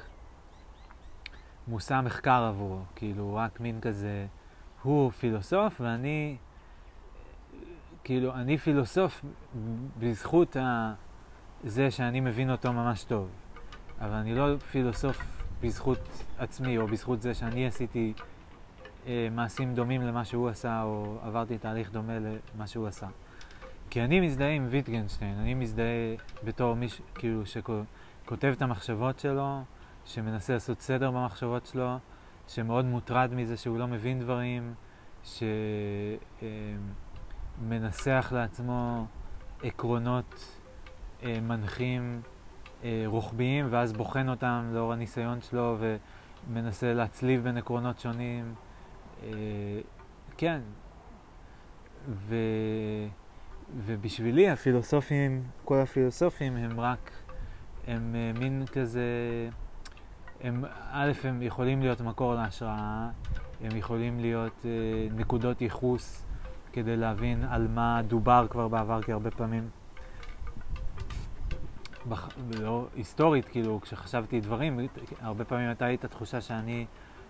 מושא 1.68 2.00
מחקר 2.04 2.42
עבורו, 2.42 2.80
כאילו 2.94 3.34
רק 3.34 3.60
מין 3.60 3.80
כזה, 3.80 4.26
הוא 4.82 5.10
פילוסוף 5.10 5.80
ואני, 5.80 6.36
כאילו, 8.04 8.34
אני 8.34 8.58
פילוסוף 8.58 9.24
בזכות 9.98 10.56
ה... 10.56 10.94
זה 11.64 11.90
שאני 11.90 12.20
מבין 12.20 12.50
אותו 12.50 12.72
ממש 12.72 13.04
טוב, 13.04 13.28
אבל 14.00 14.14
אני 14.14 14.34
לא 14.34 14.56
פילוסוף 14.70 15.42
בזכות 15.60 15.98
עצמי, 16.38 16.78
או 16.78 16.86
בזכות 16.86 17.22
זה 17.22 17.34
שאני 17.34 17.66
עשיתי 17.66 18.12
אה, 18.18 18.35
מעשים 19.30 19.74
דומים 19.74 20.02
למה 20.02 20.24
שהוא 20.24 20.48
עשה, 20.48 20.82
או 20.82 21.18
עברתי 21.22 21.58
תהליך 21.58 21.90
דומה 21.92 22.12
למה 22.54 22.66
שהוא 22.66 22.86
עשה. 22.86 23.06
כי 23.90 24.02
אני 24.04 24.20
מזדהה 24.20 24.50
עם 24.50 24.66
ויטגנשטיין, 24.70 25.38
אני 25.38 25.54
מזדהה 25.54 26.14
בתור 26.44 26.74
מישהו, 26.74 27.04
כאילו, 27.14 27.42
שכותב 27.46 28.54
את 28.56 28.62
המחשבות 28.62 29.18
שלו, 29.18 29.62
שמנסה 30.04 30.52
לעשות 30.52 30.80
סדר 30.80 31.10
במחשבות 31.10 31.66
שלו, 31.66 31.98
שמאוד 32.48 32.84
מוטרד 32.84 33.34
מזה 33.34 33.56
שהוא 33.56 33.78
לא 33.78 33.86
מבין 33.86 34.20
דברים, 34.20 34.74
שמנסח 37.62 38.28
אה, 38.32 38.38
לעצמו 38.38 39.06
עקרונות 39.62 40.58
אה, 41.22 41.40
מנחים 41.40 42.20
אה, 42.84 43.02
רוחביים, 43.06 43.66
ואז 43.70 43.92
בוחן 43.92 44.28
אותם 44.28 44.70
לאור 44.72 44.92
הניסיון 44.92 45.40
שלו, 45.40 45.78
ומנסה 46.48 46.94
להצליב 46.94 47.42
בין 47.42 47.56
עקרונות 47.56 48.00
שונים. 48.00 48.54
אה, 49.26 49.80
כן, 50.36 50.60
ו, 52.08 52.34
ובשבילי 53.76 54.50
הפילוסופים, 54.50 55.44
כל 55.64 55.78
הפילוסופים 55.78 56.56
הם 56.56 56.80
רק, 56.80 57.10
הם 57.86 58.14
uh, 58.14 58.38
מין 58.38 58.64
כזה, 58.72 59.02
הם, 60.40 60.64
א', 60.90 61.12
הם 61.24 61.42
יכולים 61.42 61.80
להיות 61.80 62.00
מקור 62.00 62.34
להשראה, 62.34 63.08
הם 63.60 63.76
יכולים 63.76 64.20
להיות 64.20 64.52
uh, 64.62 64.66
נקודות 65.14 65.60
ייחוס 65.60 66.24
כדי 66.72 66.96
להבין 66.96 67.44
על 67.44 67.68
מה 67.68 68.00
דובר 68.06 68.46
כבר 68.50 68.68
בעבר, 68.68 69.02
כי 69.02 69.12
הרבה 69.12 69.30
פעמים, 69.30 69.68
בח, 72.08 72.28
לא 72.58 72.86
היסטורית, 72.96 73.48
כאילו, 73.48 73.80
כשחשבתי 73.80 74.40
דברים, 74.40 74.80
הרבה 75.20 75.44
פעמים 75.44 75.68
הייתה 75.68 75.88
לי 75.88 75.94
את 75.94 76.04
התחושה 76.04 76.40
שאני 76.40 76.86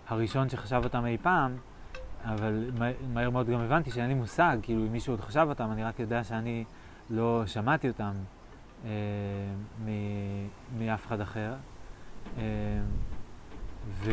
הראשון 0.07 0.49
שחשב 0.49 0.81
אותם 0.83 1.05
אי 1.05 1.17
פעם, 1.21 1.57
אבל 2.23 2.71
מהר 3.13 3.29
מאוד 3.29 3.49
גם 3.49 3.59
הבנתי 3.59 3.91
שאין 3.91 4.07
לי 4.07 4.13
מושג, 4.13 4.57
כאילו 4.61 4.81
אם 4.81 4.91
מישהו 4.91 5.13
עוד 5.13 5.21
חשב 5.21 5.45
אותם, 5.49 5.71
אני 5.71 5.83
רק 5.83 5.99
יודע 5.99 6.23
שאני 6.23 6.63
לא 7.09 7.43
שמעתי 7.45 7.87
אותם 7.87 8.13
אה, 8.85 8.89
מאף 10.77 11.07
אחד 11.07 11.21
אחר. 11.21 11.53
אה, 12.37 12.43
ו... 13.89 14.11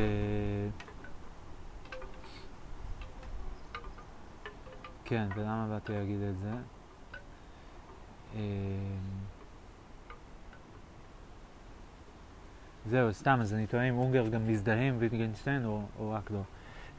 כן, 5.05 5.29
ולמה 5.37 5.67
באתי 5.71 5.93
להגיד 5.93 6.21
את 6.23 6.39
זה? 6.39 6.51
אה, 8.35 8.41
זהו, 12.87 13.13
סתם, 13.13 13.39
אז 13.41 13.55
אני 13.55 13.67
טועה 13.67 13.89
אם 13.89 13.99
אונגר 13.99 14.29
גם 14.29 14.49
מזדהה 14.49 14.89
עם 14.89 14.95
ויטגנשטיין 14.99 15.65
או, 15.65 15.83
או 15.99 16.11
רק 16.11 16.31
לא. 16.31 16.41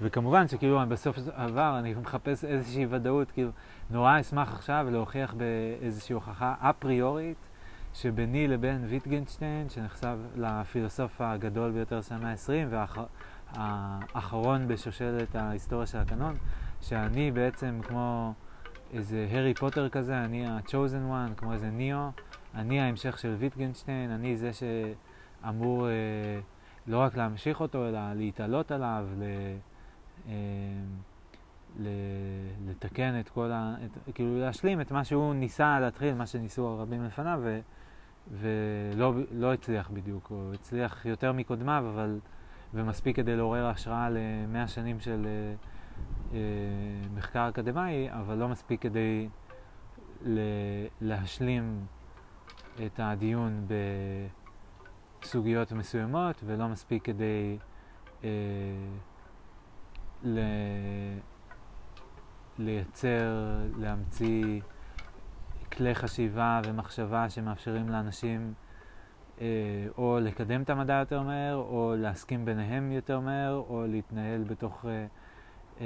וכמובן 0.01 0.47
שכאילו 0.47 0.79
בסוף 0.89 1.19
דבר 1.19 1.75
אני 1.79 1.93
מחפש 1.93 2.45
איזושהי 2.45 2.85
ודאות, 2.89 3.31
כאילו 3.31 3.49
נורא 3.89 4.19
אשמח 4.19 4.53
עכשיו 4.53 4.87
להוכיח 4.91 5.33
באיזושהי 5.33 6.13
הוכחה 6.13 6.55
אפריורית 6.59 7.37
שביני 7.93 8.47
לבין 8.47 8.85
ויטגנשטיין, 8.89 9.69
שנחשב 9.69 10.17
לפילוסוף 10.35 11.21
הגדול 11.21 11.71
ביותר 11.71 12.01
של 12.01 12.15
המאה 12.15 12.31
ה-20 12.31 12.75
והאחרון 13.55 14.67
בשושלת 14.67 15.35
ההיסטוריה 15.35 15.87
של 15.87 15.97
הקנון, 15.97 16.37
שאני 16.81 17.31
בעצם 17.31 17.79
כמו 17.83 18.33
איזה 18.93 19.27
הארי 19.31 19.53
פוטר 19.53 19.89
כזה, 19.89 20.17
אני 20.17 20.47
ה-chosen 20.47 21.11
one, 21.11 21.35
כמו 21.37 21.53
איזה 21.53 21.69
ניאו, 21.69 22.09
אני 22.55 22.81
ההמשך 22.81 23.19
של 23.19 23.35
ויטגנשטיין, 23.39 24.11
אני 24.11 24.37
זה 24.37 24.51
שאמור 24.53 25.87
אה, 25.87 25.93
לא 26.87 26.97
רק 26.97 27.17
להמשיך 27.17 27.61
אותו, 27.61 27.87
אלא 27.87 28.13
להתעלות 28.13 28.71
עליו, 28.71 29.07
ל... 29.17 29.23
אמ, 30.27 30.31
לתקן 32.65 33.19
את 33.19 33.29
כל 33.29 33.51
ה... 33.51 33.75
את, 33.85 34.15
כאילו 34.15 34.39
להשלים 34.39 34.81
את 34.81 34.91
מה 34.91 35.03
שהוא 35.03 35.33
ניסה 35.33 35.79
להתחיל, 35.79 36.13
מה 36.13 36.25
שניסו 36.25 36.67
הרבים 36.67 37.03
לפניו, 37.03 37.39
ו, 37.43 37.59
ולא 38.31 39.13
לא 39.31 39.53
הצליח 39.53 39.89
בדיוק, 39.89 40.31
או 40.31 40.53
הצליח 40.53 41.05
יותר 41.05 41.31
מקודמיו, 41.31 41.85
אבל... 41.93 42.19
ומספיק 42.75 43.15
כדי 43.15 43.35
לעורר 43.35 43.65
השראה 43.65 44.09
למאה 44.09 44.67
שנים 44.67 44.99
של 44.99 45.25
אה, 45.25 45.55
אה, 46.33 46.39
מחקר 47.15 47.49
אקדמאי, 47.49 48.11
אבל 48.11 48.37
לא 48.37 48.47
מספיק 48.47 48.81
כדי 48.81 49.29
ל- 50.25 50.87
להשלים 51.01 51.85
את 52.85 52.99
הדיון 53.03 53.67
בסוגיות 55.21 55.71
מסוימות, 55.71 56.43
ולא 56.45 56.67
מספיק 56.67 57.03
כדי 57.03 57.57
אה, 58.23 58.29
ל- 60.25 61.19
לייצר, 62.59 63.57
להמציא 63.77 64.61
כלי 65.71 65.95
חשיבה 65.95 66.61
ומחשבה 66.65 67.29
שמאפשרים 67.29 67.89
לאנשים 67.89 68.53
אה, 69.41 69.45
או 69.97 70.19
לקדם 70.21 70.61
את 70.61 70.69
המדע 70.69 70.93
יותר 70.93 71.21
מהר, 71.21 71.55
או 71.55 71.93
להסכים 71.97 72.45
ביניהם 72.45 72.91
יותר 72.91 73.19
מהר, 73.19 73.53
או 73.69 73.85
להתנהל 73.87 74.43
בתוך 74.43 74.85
אה, 74.85 75.05
אה, 75.81 75.85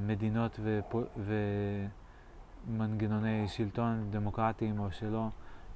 מדינות 0.00 0.60
ופו, 0.62 1.02
ומנגנוני 2.66 3.48
שלטון 3.48 4.06
דמוקרטיים 4.10 4.78
או 4.78 4.92
שלא 4.92 5.28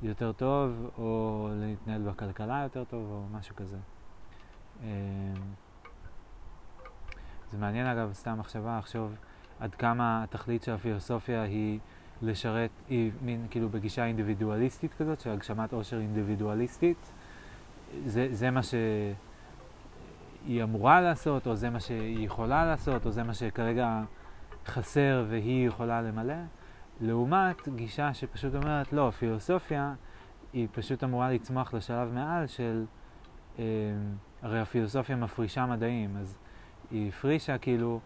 יותר 0.03 0.33
טוב, 0.33 0.91
או 0.99 1.49
להתנהל 1.53 2.03
בכלכלה 2.03 2.61
יותר 2.63 2.85
טוב, 2.85 3.11
או 3.11 3.39
משהו 3.39 3.57
כזה. 3.57 3.79
אה, 4.83 4.89
זה 7.53 7.59
מעניין 7.59 7.87
אגב, 7.87 8.13
סתם 8.13 8.39
מחשבה, 8.39 8.79
לחשוב 8.79 9.15
עד 9.61 9.75
כמה 9.75 10.23
התכלית 10.23 10.63
של 10.63 10.73
הפילוסופיה 10.73 11.43
היא 11.43 11.79
לשרת, 12.23 12.71
היא 12.89 13.11
מין 13.23 13.47
כאילו 13.51 13.69
בגישה 13.69 14.05
אינדיבידואליסטית 14.05 14.95
כזאת, 14.95 15.21
של 15.21 15.31
הגשמת 15.31 15.73
עושר 15.73 15.99
אינדיבידואליסטית. 15.99 17.13
זה, 18.07 18.29
זה 18.31 18.51
מה 18.51 18.61
שהיא 18.63 20.63
אמורה 20.63 21.01
לעשות, 21.01 21.47
או 21.47 21.57
זה 21.57 21.71
מה 21.71 21.81
שהיא 21.81 22.27
יכולה 22.27 22.67
לעשות, 22.67 23.07
או 23.07 23.11
זה 23.11 23.23
מה 23.23 23.35
שכרגע 23.35 24.03
חסר 24.67 25.25
והיא 25.29 25.67
יכולה 25.67 26.03
למלא. 26.03 26.35
לעומת 27.01 27.69
גישה 27.69 28.15
שפשוט 28.15 28.55
אומרת, 28.55 28.93
לא, 28.93 29.11
פילוסופיה 29.11 29.95
היא 30.53 30.69
פשוט 30.73 31.05
אמורה 31.05 31.31
לצמוח 31.31 31.75
לשלב 31.75 32.13
מעל 32.13 32.47
של, 32.47 32.85
אה, 33.59 33.65
הרי 34.43 34.61
הפילוסופיה 34.61 35.17
מפרישה 35.17 35.67
מדעים, 35.67 36.17
אז 36.17 36.39
היא 36.93 37.09
הפרישה 37.09 37.59
כאילו, 37.59 38.01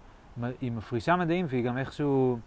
היא 0.61 0.73
מפרישה 0.73 1.17
מדעים 1.17 1.47
והיא 1.49 1.65
גם 1.65 1.79
איכשהו 1.79 2.39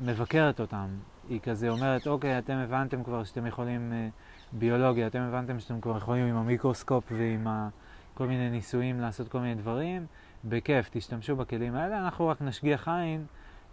מבקרת 0.00 0.60
אותם. 0.60 0.86
היא 1.28 1.40
כזה 1.40 1.68
אומרת, 1.68 2.06
אוקיי, 2.06 2.38
אתם 2.38 2.52
הבנתם 2.52 3.04
כבר 3.04 3.24
שאתם 3.24 3.46
יכולים, 3.46 3.92
אה, 3.92 4.08
ביולוגיה, 4.52 5.06
אתם 5.06 5.20
הבנתם 5.20 5.60
שאתם 5.60 5.80
כבר 5.80 5.96
יכולים 5.96 6.26
עם 6.26 6.36
המיקרוסקופ 6.36 7.04
ועם 7.10 7.46
ה, 7.46 7.68
כל 8.14 8.26
מיני 8.26 8.50
ניסויים 8.50 9.00
לעשות 9.00 9.28
כל 9.28 9.38
מיני 9.38 9.54
דברים, 9.54 10.06
בכיף, 10.44 10.88
תשתמשו 10.92 11.36
בכלים 11.36 11.74
האלה, 11.74 11.98
אנחנו 11.98 12.28
רק 12.28 12.42
נשגיח 12.42 12.88
עין 12.88 13.24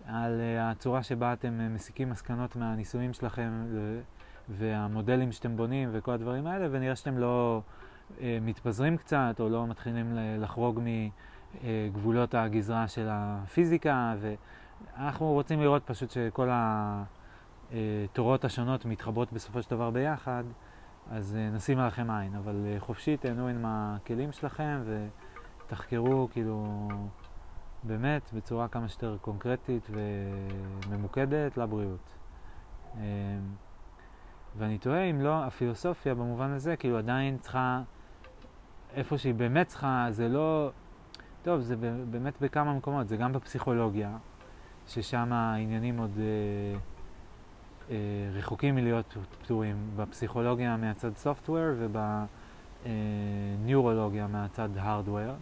על 0.07 0.39
uh, 0.39 0.61
הצורה 0.61 1.03
שבה 1.03 1.33
אתם 1.33 1.59
uh, 1.59 1.75
מסיקים 1.75 2.09
מסקנות 2.09 2.55
מהניסויים 2.55 3.13
שלכם 3.13 3.49
והמודלים 4.49 5.31
שאתם 5.31 5.57
בונים 5.57 5.89
וכל 5.91 6.11
הדברים 6.11 6.47
האלה, 6.47 6.67
ונראה 6.71 6.95
שאתם 6.95 7.17
לא 7.17 7.61
מתפזרים 8.21 8.97
קצת 8.97 9.35
או 9.39 9.49
לא 9.49 9.67
מתחילים 9.67 10.17
לחרוג 10.39 10.79
מגבולות 11.63 12.35
הגזרה 12.35 12.87
של 12.87 13.07
הפיזיקה, 13.11 14.15
ואנחנו 14.19 15.31
רוצים 15.33 15.61
לראות 15.61 15.83
פשוט 15.85 16.09
שכל 16.11 16.49
התורות 17.71 18.45
השונות 18.45 18.85
מתחברות 18.85 19.33
בסופו 19.33 19.61
של 19.61 19.71
דבר 19.71 19.89
ביחד, 19.89 20.43
אז 21.11 21.37
נשים 21.51 21.79
עליכם 21.79 22.11
עין, 22.11 22.35
אבל 22.35 22.65
חופשי 22.79 23.17
תהנו 23.17 23.47
עם 23.47 23.65
הכלים 23.67 24.31
שלכם 24.31 24.81
ותחקרו 25.65 26.27
כאילו 26.31 26.87
באמת 27.83 28.33
בצורה 28.33 28.67
כמה 28.67 28.87
שיותר 28.87 29.17
קונקרטית 29.21 29.89
וממוקדת 29.89 31.57
לבריאות. 31.57 32.15
ואני 34.57 34.77
תוהה 34.77 35.03
אם 35.03 35.21
לא, 35.21 35.43
הפילוסופיה 35.43 36.15
במובן 36.15 36.49
הזה 36.49 36.75
כאילו 36.75 36.97
עדיין 36.97 37.37
צריכה, 37.37 37.81
איפה 38.93 39.17
שהיא 39.17 39.33
באמת 39.33 39.67
צריכה, 39.67 40.07
זה 40.09 40.29
לא, 40.29 40.71
טוב, 41.43 41.61
זה 41.61 41.75
באמת 42.11 42.33
בכמה 42.41 42.73
מקומות, 42.73 43.07
זה 43.07 43.17
גם 43.17 43.33
בפסיכולוגיה, 43.33 44.17
ששם 44.87 45.33
העניינים 45.33 45.97
עוד 45.97 46.11
אה, 46.19 46.23
אה, 47.89 47.95
רחוקים 48.33 48.75
מלהיות 48.75 49.17
פתורים, 49.41 49.89
בפסיכולוגיה 49.95 50.77
מהצד 50.77 51.11
software 51.23 51.75
ובניורולוגיה 52.85 54.27
מהצד 54.27 54.69
hardware. 54.77 55.35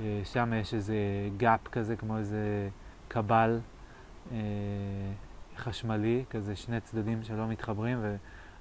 אה, 0.00 0.20
שם 0.24 0.52
יש 0.56 0.74
איזה 0.74 0.96
גאפ 1.36 1.68
כזה, 1.68 1.96
כמו 1.96 2.18
איזה 2.18 2.68
קבל 3.08 3.60
אה, 4.32 4.38
חשמלי, 5.56 6.24
כזה 6.30 6.56
שני 6.56 6.80
צדדים 6.80 7.22
שלא 7.22 7.48
מתחברים 7.48 7.98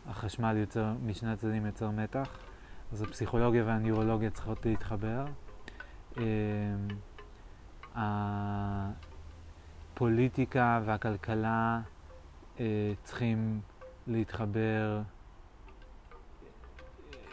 והחשמל 0.05 0.57
יוצר, 0.57 0.93
משני 1.05 1.31
הצדדים 1.31 1.65
יוצר 1.65 1.89
מתח. 1.89 2.37
אז 2.93 3.01
הפסיכולוגיה 3.01 3.63
והניורולוגיה 3.65 4.29
צריכות 4.29 4.65
להתחבר. 4.65 5.25
אה, 6.17 6.23
הפוליטיקה 9.95 10.81
והכלכלה 10.85 11.81
צריכים 13.03 13.61
להתחבר 14.07 15.01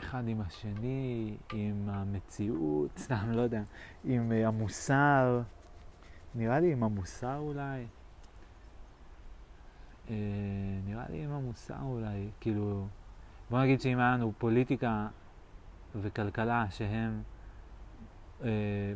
אחד 0.09 0.29
עם 0.29 0.41
השני, 0.41 1.37
עם 1.53 1.89
המציאות, 1.89 2.91
סתם, 3.05 3.31
לא 3.31 3.41
יודע, 3.41 3.63
עם 4.05 4.33
uh, 4.33 4.47
המוסר, 4.47 5.43
נראה 6.35 6.61
לי 6.61 6.73
עם 6.73 6.83
המוסר 6.83 7.37
אולי. 7.37 7.87
Uh, 10.07 10.11
נראה 10.85 11.05
לי 11.11 11.25
עם 11.25 11.31
המוסר 11.31 11.83
אולי, 11.83 12.29
כאילו, 12.41 12.87
בוא 13.51 13.63
נגיד 13.63 13.81
שאם 13.81 13.99
היה 13.99 14.13
לנו 14.13 14.33
פוליטיקה 14.39 15.09
וכלכלה 15.95 16.67
שהן 16.71 17.23
uh, 18.40 18.44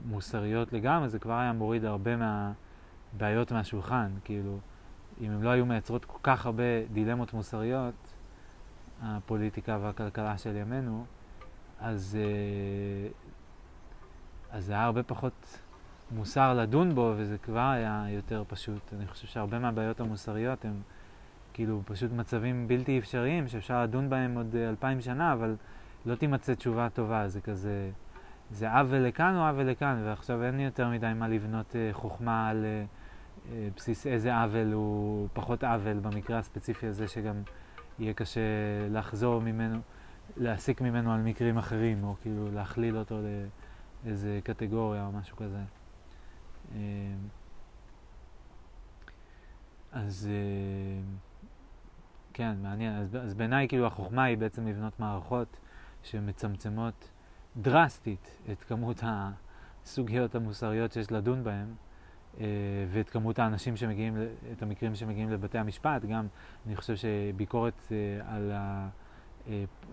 מוסריות 0.04 0.72
לגמרי, 0.72 1.08
זה 1.08 1.18
כבר 1.18 1.32
היה 1.38 1.52
מוריד 1.52 1.84
הרבה 1.84 2.10
מהבעיות 2.16 3.52
מהשולחן, 3.52 4.10
כאילו, 4.24 4.58
אם 5.20 5.30
הם 5.30 5.42
לא 5.42 5.50
היו 5.50 5.66
מייצרות 5.66 6.04
כל 6.04 6.18
כך 6.22 6.46
הרבה 6.46 6.86
דילמות 6.92 7.32
מוסריות, 7.32 7.94
הפוליטיקה 9.02 9.78
והכלכלה 9.82 10.38
של 10.38 10.56
ימינו, 10.56 11.04
אז, 11.80 12.18
אה, 12.20 13.08
אז 14.50 14.64
זה 14.64 14.72
היה 14.72 14.84
הרבה 14.84 15.02
פחות 15.02 15.58
מוסר 16.10 16.54
לדון 16.54 16.94
בו, 16.94 17.14
וזה 17.16 17.38
כבר 17.38 17.70
היה 17.70 18.04
יותר 18.08 18.44
פשוט. 18.48 18.92
אני 18.92 19.06
חושב 19.06 19.26
שהרבה 19.26 19.58
מהבעיות 19.58 20.00
המוסריות 20.00 20.64
הם 20.64 20.80
כאילו 21.52 21.82
פשוט 21.84 22.12
מצבים 22.12 22.68
בלתי 22.68 22.98
אפשריים, 22.98 23.48
שאפשר 23.48 23.82
לדון 23.82 24.10
בהם 24.10 24.36
עוד 24.36 24.56
אה, 24.56 24.68
אלפיים 24.68 25.00
שנה, 25.00 25.32
אבל 25.32 25.56
לא 26.06 26.14
תימצא 26.14 26.54
תשובה 26.54 26.88
טובה. 26.88 27.28
זה 27.28 27.40
כזה, 27.40 27.90
זה 28.52 28.72
עוול 28.72 28.98
לכאן 28.98 29.36
או 29.36 29.46
עוול 29.46 29.70
לכאן, 29.70 30.02
ועכשיו 30.04 30.44
אין 30.44 30.56
לי 30.56 30.62
יותר 30.62 30.88
מדי 30.88 31.12
מה 31.16 31.28
לבנות 31.28 31.76
אה, 31.76 31.88
חוכמה 31.92 32.48
על 32.48 32.64
בסיס 33.76 34.06
איזה 34.06 34.36
עוול 34.36 34.72
הוא 34.72 35.28
פחות 35.32 35.64
עוול 35.64 35.98
במקרה 35.98 36.38
הספציפי 36.38 36.86
הזה, 36.86 37.08
שגם... 37.08 37.42
יהיה 37.98 38.14
קשה 38.14 38.40
לחזור 38.90 39.40
ממנו, 39.40 39.78
להסיק 40.36 40.80
ממנו 40.80 41.12
על 41.12 41.20
מקרים 41.20 41.58
אחרים, 41.58 42.04
או 42.04 42.14
כאילו 42.22 42.50
להכליל 42.52 42.96
אותו 42.96 43.18
לאיזה 44.04 44.40
קטגוריה 44.44 45.06
או 45.06 45.12
משהו 45.12 45.36
כזה. 45.36 45.62
אז 49.92 50.28
כן, 52.32 52.56
מעניין. 52.62 52.96
אז, 52.96 53.16
אז 53.16 53.34
בעיניי 53.34 53.68
כאילו 53.68 53.86
החוכמה 53.86 54.24
היא 54.24 54.38
בעצם 54.38 54.66
לבנות 54.66 55.00
מערכות 55.00 55.56
שמצמצמות 56.02 57.10
דרסטית 57.56 58.38
את 58.52 58.62
כמות 58.62 59.02
הסוגיות 59.02 60.34
המוסריות 60.34 60.92
שיש 60.92 61.12
לדון 61.12 61.44
בהן. 61.44 61.66
אה, 62.40 62.46
ואת 62.88 63.10
כמות 63.10 63.38
האנשים 63.38 63.76
שמגיעים, 63.76 64.16
את 64.52 64.62
המקרים 64.62 64.94
שמגיעים 64.94 65.30
לבתי 65.30 65.58
המשפט, 65.58 66.04
גם 66.04 66.26
אני 66.66 66.76
חושב 66.76 66.94
שביקורת 66.96 67.92
אה, 67.92 68.34
על 68.34 68.52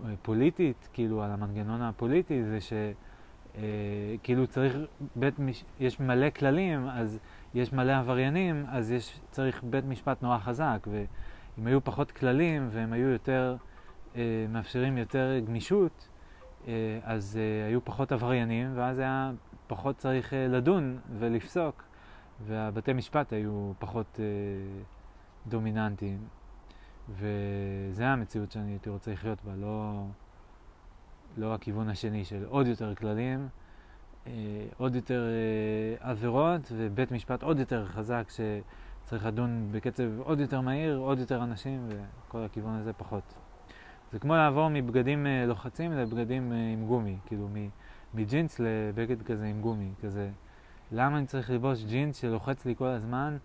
הפוליטית, 0.04 0.76
אה, 0.82 0.88
כאילו 0.92 1.22
על 1.22 1.30
המנגנון 1.30 1.82
הפוליטי, 1.82 2.42
זה 2.44 2.58
שכאילו 2.60 4.46
צריך, 4.46 4.76
בית, 5.16 5.34
יש 5.80 6.00
מלא 6.00 6.30
כללים, 6.30 6.88
אז 6.88 7.18
יש 7.54 7.72
מלא 7.72 7.98
עבריינים, 7.98 8.64
אז 8.68 8.90
יש, 8.90 9.20
צריך 9.30 9.62
בית 9.62 9.84
משפט 9.84 10.22
נורא 10.22 10.38
חזק, 10.38 10.86
ואם 10.90 11.66
היו 11.66 11.84
פחות 11.84 12.10
כללים 12.10 12.68
והם 12.72 12.92
היו 12.92 13.08
יותר, 13.08 13.56
מאפשרים 14.48 14.98
יותר 14.98 15.38
גמישות, 15.46 16.08
אז 17.02 17.38
היו 17.66 17.84
פחות 17.84 18.12
עבריינים, 18.12 18.72
ואז 18.74 18.98
היה 18.98 19.30
פחות 19.66 19.96
צריך 19.96 20.32
לדון 20.48 20.98
ולפסוק. 21.18 21.90
והבתי 22.46 22.92
משפט 22.92 23.32
היו 23.32 23.72
פחות 23.78 24.20
אה, 24.20 24.24
דומיננטיים. 25.46 26.18
וזה 27.08 28.08
המציאות 28.08 28.52
שאני 28.52 28.70
הייתי 28.70 28.90
רוצה 28.90 29.12
לחיות 29.12 29.44
בה, 29.44 29.56
לא, 29.56 30.04
לא 31.36 31.54
הכיוון 31.54 31.88
השני 31.88 32.24
של 32.24 32.44
עוד 32.44 32.66
יותר 32.66 32.94
כללים, 32.94 33.48
אה, 34.26 34.32
עוד 34.76 34.94
יותר 34.94 35.24
אה, 35.28 36.10
עבירות, 36.10 36.72
ובית 36.76 37.12
משפט 37.12 37.42
עוד 37.42 37.58
יותר 37.58 37.86
חזק 37.86 38.28
שצריך 38.28 39.26
לדון 39.26 39.68
בקצב 39.72 40.20
עוד 40.20 40.40
יותר 40.40 40.60
מהיר, 40.60 40.96
עוד 40.96 41.18
יותר 41.18 41.44
אנשים, 41.44 41.88
וכל 41.88 42.38
הכיוון 42.44 42.74
הזה 42.74 42.92
פחות. 42.92 43.34
זה 44.12 44.18
כמו 44.18 44.34
לעבור 44.34 44.68
מבגדים 44.68 45.26
אה, 45.26 45.44
לוחצים 45.46 45.92
לבגדים 45.92 46.52
אה, 46.52 46.72
עם 46.72 46.86
גומי, 46.86 47.16
כאילו 47.26 47.48
מג'ינס 48.14 48.60
לבגד 48.60 49.22
כזה 49.22 49.46
עם 49.46 49.60
גומי, 49.60 49.90
כזה. 50.02 50.30
למה 50.92 51.18
אני 51.18 51.26
צריך 51.26 51.50
ללבוש 51.50 51.84
ג'ינס 51.84 52.16
שלוחץ 52.20 52.66
לי 52.66 52.74
כל 52.76 52.86
הזמן, 52.86 53.36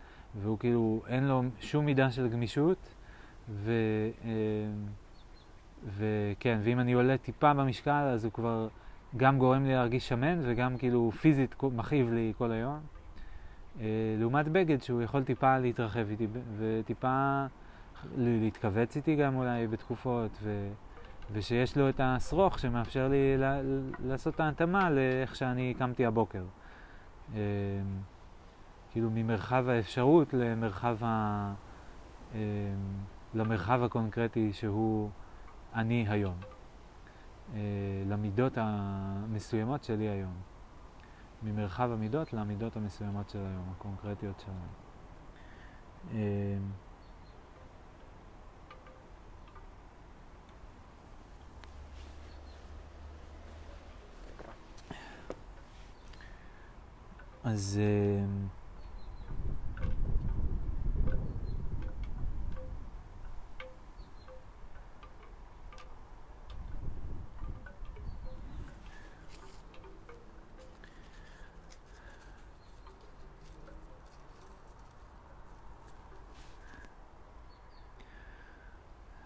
והוא 0.41 0.59
כאילו, 0.59 1.01
אין 1.07 1.23
לו 1.23 1.43
שום 1.59 1.85
מידה 1.85 2.11
של 2.11 2.27
גמישות, 2.27 2.77
ו... 3.49 3.71
אה, 4.25 4.29
וכן, 5.97 6.59
ואם 6.63 6.79
אני 6.79 6.93
עולה 6.93 7.17
טיפה 7.17 7.53
במשקל, 7.53 7.91
אז 8.13 8.25
הוא 8.25 8.33
כבר 8.33 8.67
גם 9.17 9.37
גורם 9.37 9.65
לי 9.65 9.73
להרגיש 9.73 10.07
שמן, 10.07 10.39
וגם 10.43 10.77
כאילו 10.77 11.11
פיזית 11.11 11.55
מכאיב 11.63 12.13
לי 12.13 12.33
כל 12.37 12.51
היום. 12.51 12.79
לעומת 14.19 14.47
בגד 14.47 14.81
שהוא 14.81 15.01
יכול 15.01 15.23
טיפה 15.23 15.57
להתרחב 15.57 16.05
איתי, 16.09 16.27
וטיפה 16.57 17.45
להתכווץ 18.17 18.95
איתי 18.95 19.15
גם 19.15 19.35
אולי 19.35 19.67
בתקופות, 19.67 20.31
ו... 20.41 20.69
ושיש 21.31 21.77
לו 21.77 21.89
את 21.89 21.99
השרוך 22.03 22.59
שמאפשר 22.59 23.07
לי 23.07 23.37
ל- 23.37 23.91
לעשות 23.99 24.35
את 24.35 24.39
ההתאמה 24.39 24.89
לאיך 24.89 25.35
שאני 25.35 25.73
קמתי 25.77 26.05
הבוקר. 26.05 26.43
אמ, 27.33 27.37
כאילו 28.91 29.09
ממרחב 29.13 29.69
האפשרות 29.69 30.33
למרחב, 30.33 30.97
ה... 31.03 31.53
אמ, 32.33 32.39
למרחב 33.33 33.83
הקונקרטי 33.83 34.53
שהוא 34.53 35.09
אני 35.75 36.05
היום. 36.09 36.35
אה, 37.53 37.59
למידות 38.05 38.53
המסוימות 38.55 39.83
שלי 39.83 40.09
היום. 40.09 40.33
ממרחב 41.43 41.91
המידות 41.91 42.33
למידות 42.33 42.75
המסוימות 42.75 43.29
של 43.29 43.39
היום, 43.39 43.73
הקונקרטיות 43.77 44.39
שלנו. 44.45 44.75
אז... 57.45 57.79
אה, 57.81 58.25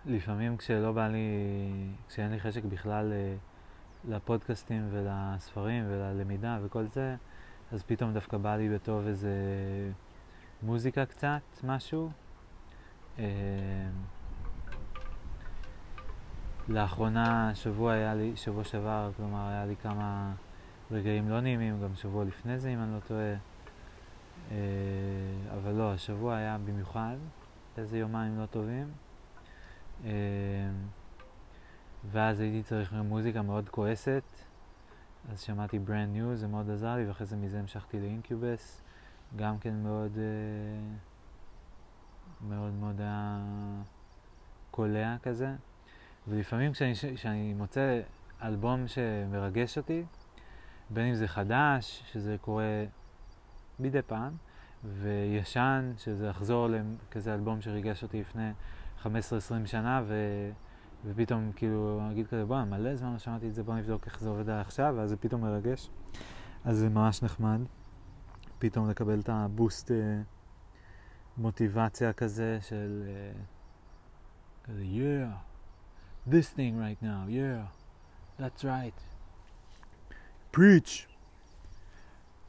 לפעמים 0.05 0.57
כשלא 0.57 0.91
בא 0.91 1.07
לי, 1.07 1.17
כשאין 2.09 2.31
לי 2.31 2.39
חשק 2.39 2.63
בכלל 2.63 3.11
אה, 3.11 3.35
לפודקאסטים 4.07 4.87
ולספרים 4.91 5.85
וללמידה 5.87 6.59
וכל 6.63 6.85
זה, 6.93 7.15
אז 7.71 7.83
פתאום 7.83 8.13
דווקא 8.13 8.37
בא 8.37 8.55
לי 8.55 8.69
בטוב 8.69 9.07
איזה 9.07 9.31
מוזיקה 10.63 11.05
קצת, 11.05 11.41
משהו. 11.63 12.09
אה, 13.19 13.25
לאחרונה, 16.67 17.51
שבוע 17.55 17.93
היה 17.93 18.15
לי, 18.15 18.31
שבוע 18.35 18.63
שעבר, 18.63 19.11
כלומר, 19.17 19.47
היה 19.49 19.65
לי 19.65 19.75
כמה 19.75 20.33
רגעים 20.91 21.29
לא 21.29 21.41
נעימים, 21.41 21.81
גם 21.83 21.95
שבוע 21.95 22.23
לפני 22.25 22.59
זה, 22.59 22.69
אם 22.69 22.83
אני 22.83 22.93
לא 22.93 22.99
טועה. 22.99 23.35
אה, 24.51 24.57
אבל 25.53 25.71
לא, 25.71 25.93
השבוע 25.93 26.35
היה 26.35 26.57
במיוחד, 26.65 27.15
איזה 27.77 27.97
יומיים 27.97 28.39
לא 28.39 28.45
טובים. 28.45 28.91
אה, 30.05 30.11
ואז 32.11 32.39
הייתי 32.39 32.63
צריך 32.63 32.93
מוזיקה 32.93 33.41
מאוד 33.41 33.69
כועסת, 33.69 34.23
אז 35.31 35.41
שמעתי 35.41 35.79
ברנד 35.79 36.09
ניו, 36.13 36.35
זה 36.35 36.47
מאוד 36.47 36.69
עזר 36.69 36.95
לי, 36.95 37.07
ואחרי 37.07 37.25
זה 37.25 37.35
מזה 37.35 37.59
המשכתי 37.59 37.99
לאינקיובס, 37.99 38.81
גם 39.35 39.59
כן 39.59 39.73
מאוד, 39.83 40.11
uh, 40.15 40.19
מאוד 42.49 42.73
מאוד 42.73 43.01
היה 43.01 43.39
קולע 44.71 45.15
כזה. 45.23 45.55
ולפעמים 46.27 46.71
כשאני, 46.71 46.93
כשאני 47.15 47.53
מוצא 47.53 48.01
אלבום 48.43 48.87
שמרגש 48.87 49.77
אותי, 49.77 50.03
בין 50.89 51.05
אם 51.05 51.15
זה 51.15 51.27
חדש, 51.27 52.03
שזה 52.11 52.35
קורה 52.41 52.83
מדי 53.79 54.01
פעם, 54.01 54.33
וישן, 54.83 55.93
שזה 55.97 56.27
יחזור 56.27 56.67
לכזה 56.69 57.33
אלבום 57.33 57.61
שריגש 57.61 58.03
אותי 58.03 58.21
לפני 58.21 58.51
15-20 59.03 59.07
שנה, 59.65 60.01
ו... 60.05 60.15
ופתאום 61.05 61.51
כאילו, 61.55 62.01
אגיד 62.11 62.27
כזה, 62.27 62.45
בוא, 62.45 62.63
מלא 62.63 62.95
זמן 62.95 63.13
לא 63.13 63.19
שמעתי 63.19 63.47
את 63.47 63.55
זה, 63.55 63.63
בוא 63.63 63.75
נבדוק 63.75 64.05
איך 64.05 64.19
זה 64.19 64.29
עובד 64.29 64.49
עכשיו, 64.49 64.93
ואז 64.97 65.09
זה 65.09 65.17
פתאום 65.17 65.41
מרגש. 65.41 65.89
אז 66.65 66.77
זה 66.77 66.89
ממש 66.89 67.23
נחמד, 67.23 67.59
פתאום 68.59 68.89
לקבל 68.89 69.19
את 69.19 69.29
הבוסט 69.29 69.91
אה, 69.91 70.21
מוטיבציה 71.37 72.13
כזה 72.13 72.59
של 72.61 73.03
אה, 73.07 73.31
כזה, 74.63 74.83
yeah, 74.83 76.29
this 76.29 76.47
thing 76.55 76.75
right 76.79 77.03
now, 77.03 77.27
yeah, 77.29 77.65
that's 78.39 78.63
right. 78.63 79.09
preach, 80.51 81.07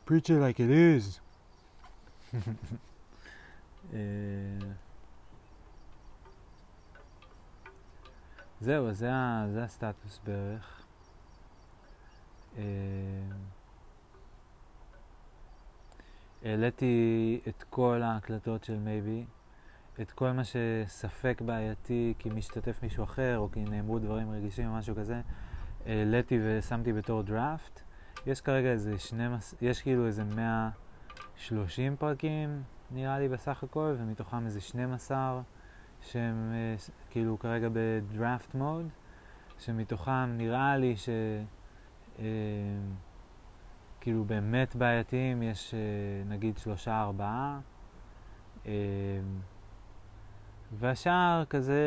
preach 0.06 0.30
it 0.30 0.38
like 0.38 0.58
it 0.60 0.70
is. 0.70 1.20
uh, 2.34 2.38
זהו, 8.60 8.92
זה, 8.92 9.10
זה 9.52 9.64
הסטטוס 9.64 10.20
בערך. 10.24 10.82
אה, 12.58 12.62
העליתי 16.44 17.40
את 17.48 17.64
כל 17.70 18.02
ההקלטות 18.02 18.64
של 18.64 18.78
מייבי, 18.78 19.24
את 20.00 20.10
כל 20.10 20.30
מה 20.30 20.42
שספק 20.44 21.40
בעייתי 21.44 22.14
כי 22.18 22.28
משתתף 22.30 22.82
מישהו 22.82 23.04
אחר 23.04 23.38
או 23.38 23.48
כי 23.52 23.64
נאמרו 23.64 23.98
דברים 23.98 24.30
רגישים 24.30 24.70
או 24.70 24.74
משהו 24.74 24.96
כזה, 24.96 25.20
העליתי 25.86 26.38
ושמתי 26.44 26.92
בתור 26.92 27.22
דראפט. 27.22 27.80
יש 28.26 28.40
כרגע 28.40 28.68
איזה 28.68 28.98
12, 28.98 29.58
יש 29.62 29.82
כאילו 29.82 30.06
איזה 30.06 30.24
130 30.24 31.96
פרקים 31.96 32.62
נראה 32.90 33.18
לי 33.18 33.28
בסך 33.28 33.62
הכל, 33.62 33.94
ומתוכם 33.98 34.46
איזה 34.46 34.60
12 34.60 35.42
שהם 36.02 36.52
אה, 36.52 36.74
כאילו 37.10 37.38
כרגע 37.38 37.68
בדראפט 37.72 38.54
מוד, 38.54 38.88
שמתוכם 39.58 40.36
נראה 40.36 40.76
לי 40.76 40.96
ש... 40.96 41.08
אה, 42.18 42.24
כאילו 44.00 44.24
באמת 44.24 44.76
בעייתיים 44.76 45.42
יש 45.42 45.74
אה, 45.74 45.78
נגיד 46.28 46.58
שלושה 46.58 47.00
ארבעה 47.00 47.60
והשאר 50.78 51.44
כזה, 51.50 51.82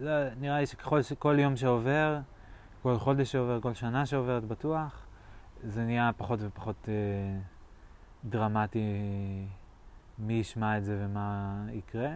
לא, 0.00 0.34
נראה 0.40 0.60
לי 0.60 0.66
שכל 1.02 1.38
יום 1.38 1.56
שעובר, 1.56 2.18
כל 2.82 2.98
חודש 2.98 3.32
שעובר, 3.32 3.60
כל 3.60 3.74
שנה 3.74 4.06
שעוברת 4.06 4.44
בטוח, 4.44 5.06
זה 5.62 5.84
נהיה 5.84 6.10
פחות 6.16 6.38
ופחות 6.42 6.88
דרמטי 8.24 8.80
מי 10.18 10.32
ישמע 10.32 10.78
את 10.78 10.84
זה 10.84 10.96
ומה 11.00 11.56
יקרה. 11.72 12.10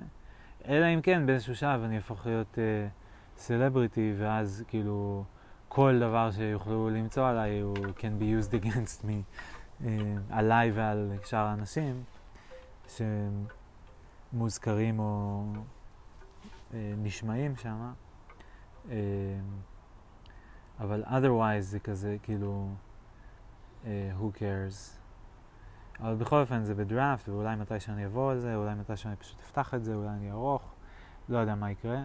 אלא 0.69 0.87
אם 0.95 1.01
כן 1.03 1.27
באיזשהו 1.27 1.57
שלב 1.57 1.83
אני 1.83 1.97
אהפוך 1.97 2.27
להיות 2.27 2.59
סלבריטי, 3.37 4.13
uh, 4.13 4.23
ואז 4.23 4.65
כאילו 4.69 5.25
כל 5.69 5.99
דבר 6.01 6.31
שיוכלו 6.31 6.91
למצוא 6.91 7.29
עליי 7.29 7.61
הוא 7.61 7.77
can 7.77 8.21
be 8.21 8.25
used 8.25 8.53
against 8.65 9.05
me, 9.05 9.23
uh, 9.81 9.85
עליי 10.31 10.71
ועל 10.71 11.13
שאר 11.25 11.47
האנשים 11.47 12.05
שמוזכרים 14.33 14.99
או 14.99 15.45
uh, 16.71 16.75
נשמעים 16.97 17.57
שם. 17.57 17.93
Uh, 18.87 18.91
אבל 20.81 21.05
otherwise 21.05 21.61
זה 21.61 21.79
כזה 21.79 22.17
כאילו 22.23 22.69
uh, 23.85 23.87
who 24.21 24.39
cares. 24.39 24.96
אבל 26.01 26.15
בכל 26.15 26.37
אופן 26.41 26.65
זה 26.65 26.75
בדראפט, 26.75 27.29
ואולי 27.29 27.57
מתי 27.57 27.81
שאני 27.81 28.07
אבוא 28.07 28.31
על 28.31 28.39
זה, 28.39 28.57
אולי 28.57 28.75
מתי 28.75 28.97
שאני 28.97 29.17
פשוט 29.17 29.41
אפתח 29.41 29.75
את 29.75 29.85
זה, 29.85 29.95
אולי 29.95 30.09
אני 30.09 30.31
ארוך, 30.31 30.63
לא 31.29 31.39
יודע 31.39 31.55
מה 31.55 31.71
יקרה. 31.71 32.03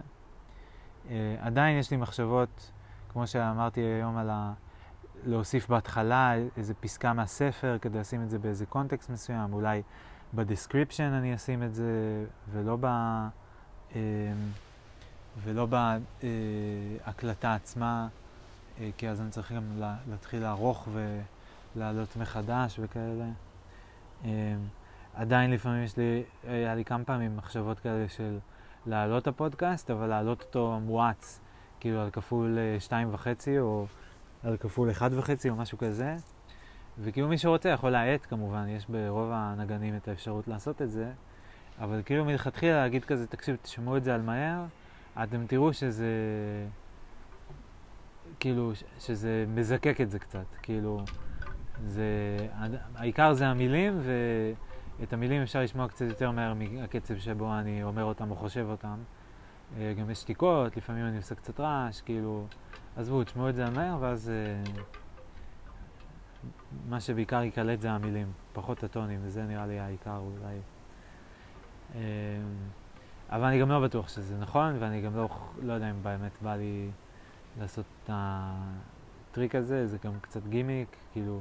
Uh, 1.06 1.10
עדיין 1.40 1.78
יש 1.78 1.90
לי 1.90 1.96
מחשבות, 1.96 2.70
כמו 3.12 3.26
שאמרתי 3.26 3.80
היום 3.80 4.16
על 4.16 4.30
ה... 4.30 4.52
להוסיף 5.26 5.68
בהתחלה 5.68 6.34
איזה 6.56 6.74
פסקה 6.74 7.12
מהספר 7.12 7.78
כדי 7.80 7.98
לשים 7.98 8.22
את 8.22 8.30
זה 8.30 8.38
באיזה 8.38 8.66
קונטקסט 8.66 9.10
מסוים, 9.10 9.52
אולי 9.52 9.82
ב 10.34 10.40
description 10.40 11.12
אני 11.12 11.34
אשים 11.34 11.62
את 11.62 11.74
זה, 11.74 12.24
ולא 12.52 12.76
ב... 12.80 12.86
אה, 13.94 14.00
ולא 15.42 15.66
בהקלטה 15.66 17.54
עצמה, 17.54 18.08
אה, 18.80 18.90
כי 18.96 19.08
אז 19.08 19.20
אני 19.20 19.30
צריך 19.30 19.52
גם 19.52 19.62
להתחיל 20.10 20.42
לערוך 20.42 20.88
ולעלות 21.76 22.16
מחדש 22.16 22.78
וכאלה. 22.82 23.24
אה, 24.24 24.54
עדיין 25.14 25.50
לפעמים 25.50 25.84
יש 25.84 25.96
לי, 25.96 26.22
היה 26.44 26.74
לי 26.74 26.84
כמה 26.84 27.04
פעמים 27.04 27.36
מחשבות 27.36 27.80
כאלה 27.80 28.08
של 28.08 28.38
להעלות 28.86 29.22
את 29.22 29.28
הפודקאסט, 29.28 29.90
אבל 29.90 30.06
להעלות 30.06 30.42
אותו 30.42 30.78
מואץ, 30.82 31.40
כאילו 31.80 32.00
על 32.00 32.10
כפול 32.10 32.58
שתיים 32.78 33.14
וחצי 33.14 33.58
או 33.58 33.86
על 34.44 34.56
כפול 34.56 34.90
אחד 34.90 35.10
וחצי 35.12 35.50
או 35.50 35.56
משהו 35.56 35.78
כזה. 35.78 36.16
וכאילו 36.98 37.28
מי 37.28 37.38
שרוצה 37.38 37.68
יכול 37.68 37.90
להאט 37.90 38.26
כמובן, 38.28 38.68
יש 38.68 38.86
ברוב 38.86 39.30
הנגנים 39.32 39.96
את 39.96 40.08
האפשרות 40.08 40.48
לעשות 40.48 40.82
את 40.82 40.90
זה, 40.90 41.10
אבל 41.80 42.02
כאילו 42.04 42.24
מלכתחילה 42.24 42.76
להגיד 42.76 43.04
כזה, 43.04 43.26
תקשיב, 43.26 43.56
תשמעו 43.62 43.96
את 43.96 44.04
זה 44.04 44.14
על 44.14 44.22
מהר, 44.22 44.64
אתם 45.22 45.46
תראו 45.46 45.72
שזה, 45.72 46.06
כאילו, 48.40 48.72
שזה 48.98 49.44
מזקק 49.48 50.00
את 50.00 50.10
זה 50.10 50.18
קצת, 50.18 50.46
כאילו, 50.62 51.04
זה, 51.86 52.06
העיקר 52.94 53.32
זה 53.32 53.46
המילים, 53.46 54.00
ואת 54.98 55.12
המילים 55.12 55.42
אפשר 55.42 55.62
לשמוע 55.62 55.88
קצת 55.88 56.04
יותר 56.04 56.30
מהר 56.30 56.54
מהקצב 56.54 57.18
שבו 57.18 57.54
אני 57.58 57.82
אומר 57.82 58.04
אותם 58.04 58.30
או 58.30 58.36
חושב 58.36 58.66
אותם. 58.70 58.96
אה, 59.78 59.94
גם 59.98 60.10
יש 60.10 60.18
שתיקות, 60.18 60.76
לפעמים 60.76 61.06
אני 61.06 61.16
עושה 61.16 61.34
קצת 61.34 61.60
רעש, 61.60 62.00
כאילו, 62.00 62.46
עזבו, 62.96 63.24
תשמעו 63.24 63.48
את 63.48 63.54
זה 63.54 63.70
מהר, 63.70 63.96
ואז 64.00 64.30
אה, 64.30 64.72
מה 66.88 67.00
שבעיקר 67.00 67.42
ייקלט 67.42 67.80
זה 67.80 67.90
המילים, 67.90 68.32
פחות 68.52 68.84
הטונים, 68.84 69.20
וזה 69.22 69.42
נראה 69.42 69.66
לי 69.66 69.78
העיקר 69.78 70.16
אולי. 70.16 70.58
אה, 71.94 72.00
אבל 73.30 73.44
אני 73.44 73.60
גם 73.60 73.68
לא 73.68 73.80
בטוח 73.80 74.08
שזה 74.08 74.38
נכון, 74.38 74.76
ואני 74.78 75.00
גם 75.00 75.16
לא, 75.16 75.28
לא 75.62 75.72
יודע 75.72 75.90
אם 75.90 76.02
באמת 76.02 76.32
בא 76.42 76.56
לי 76.56 76.90
לעשות 77.60 77.84
את 78.04 78.10
הטריק 78.12 79.54
הזה, 79.54 79.86
זה 79.86 79.98
גם 80.04 80.12
קצת 80.20 80.46
גימיק, 80.46 80.96
כאילו, 81.12 81.40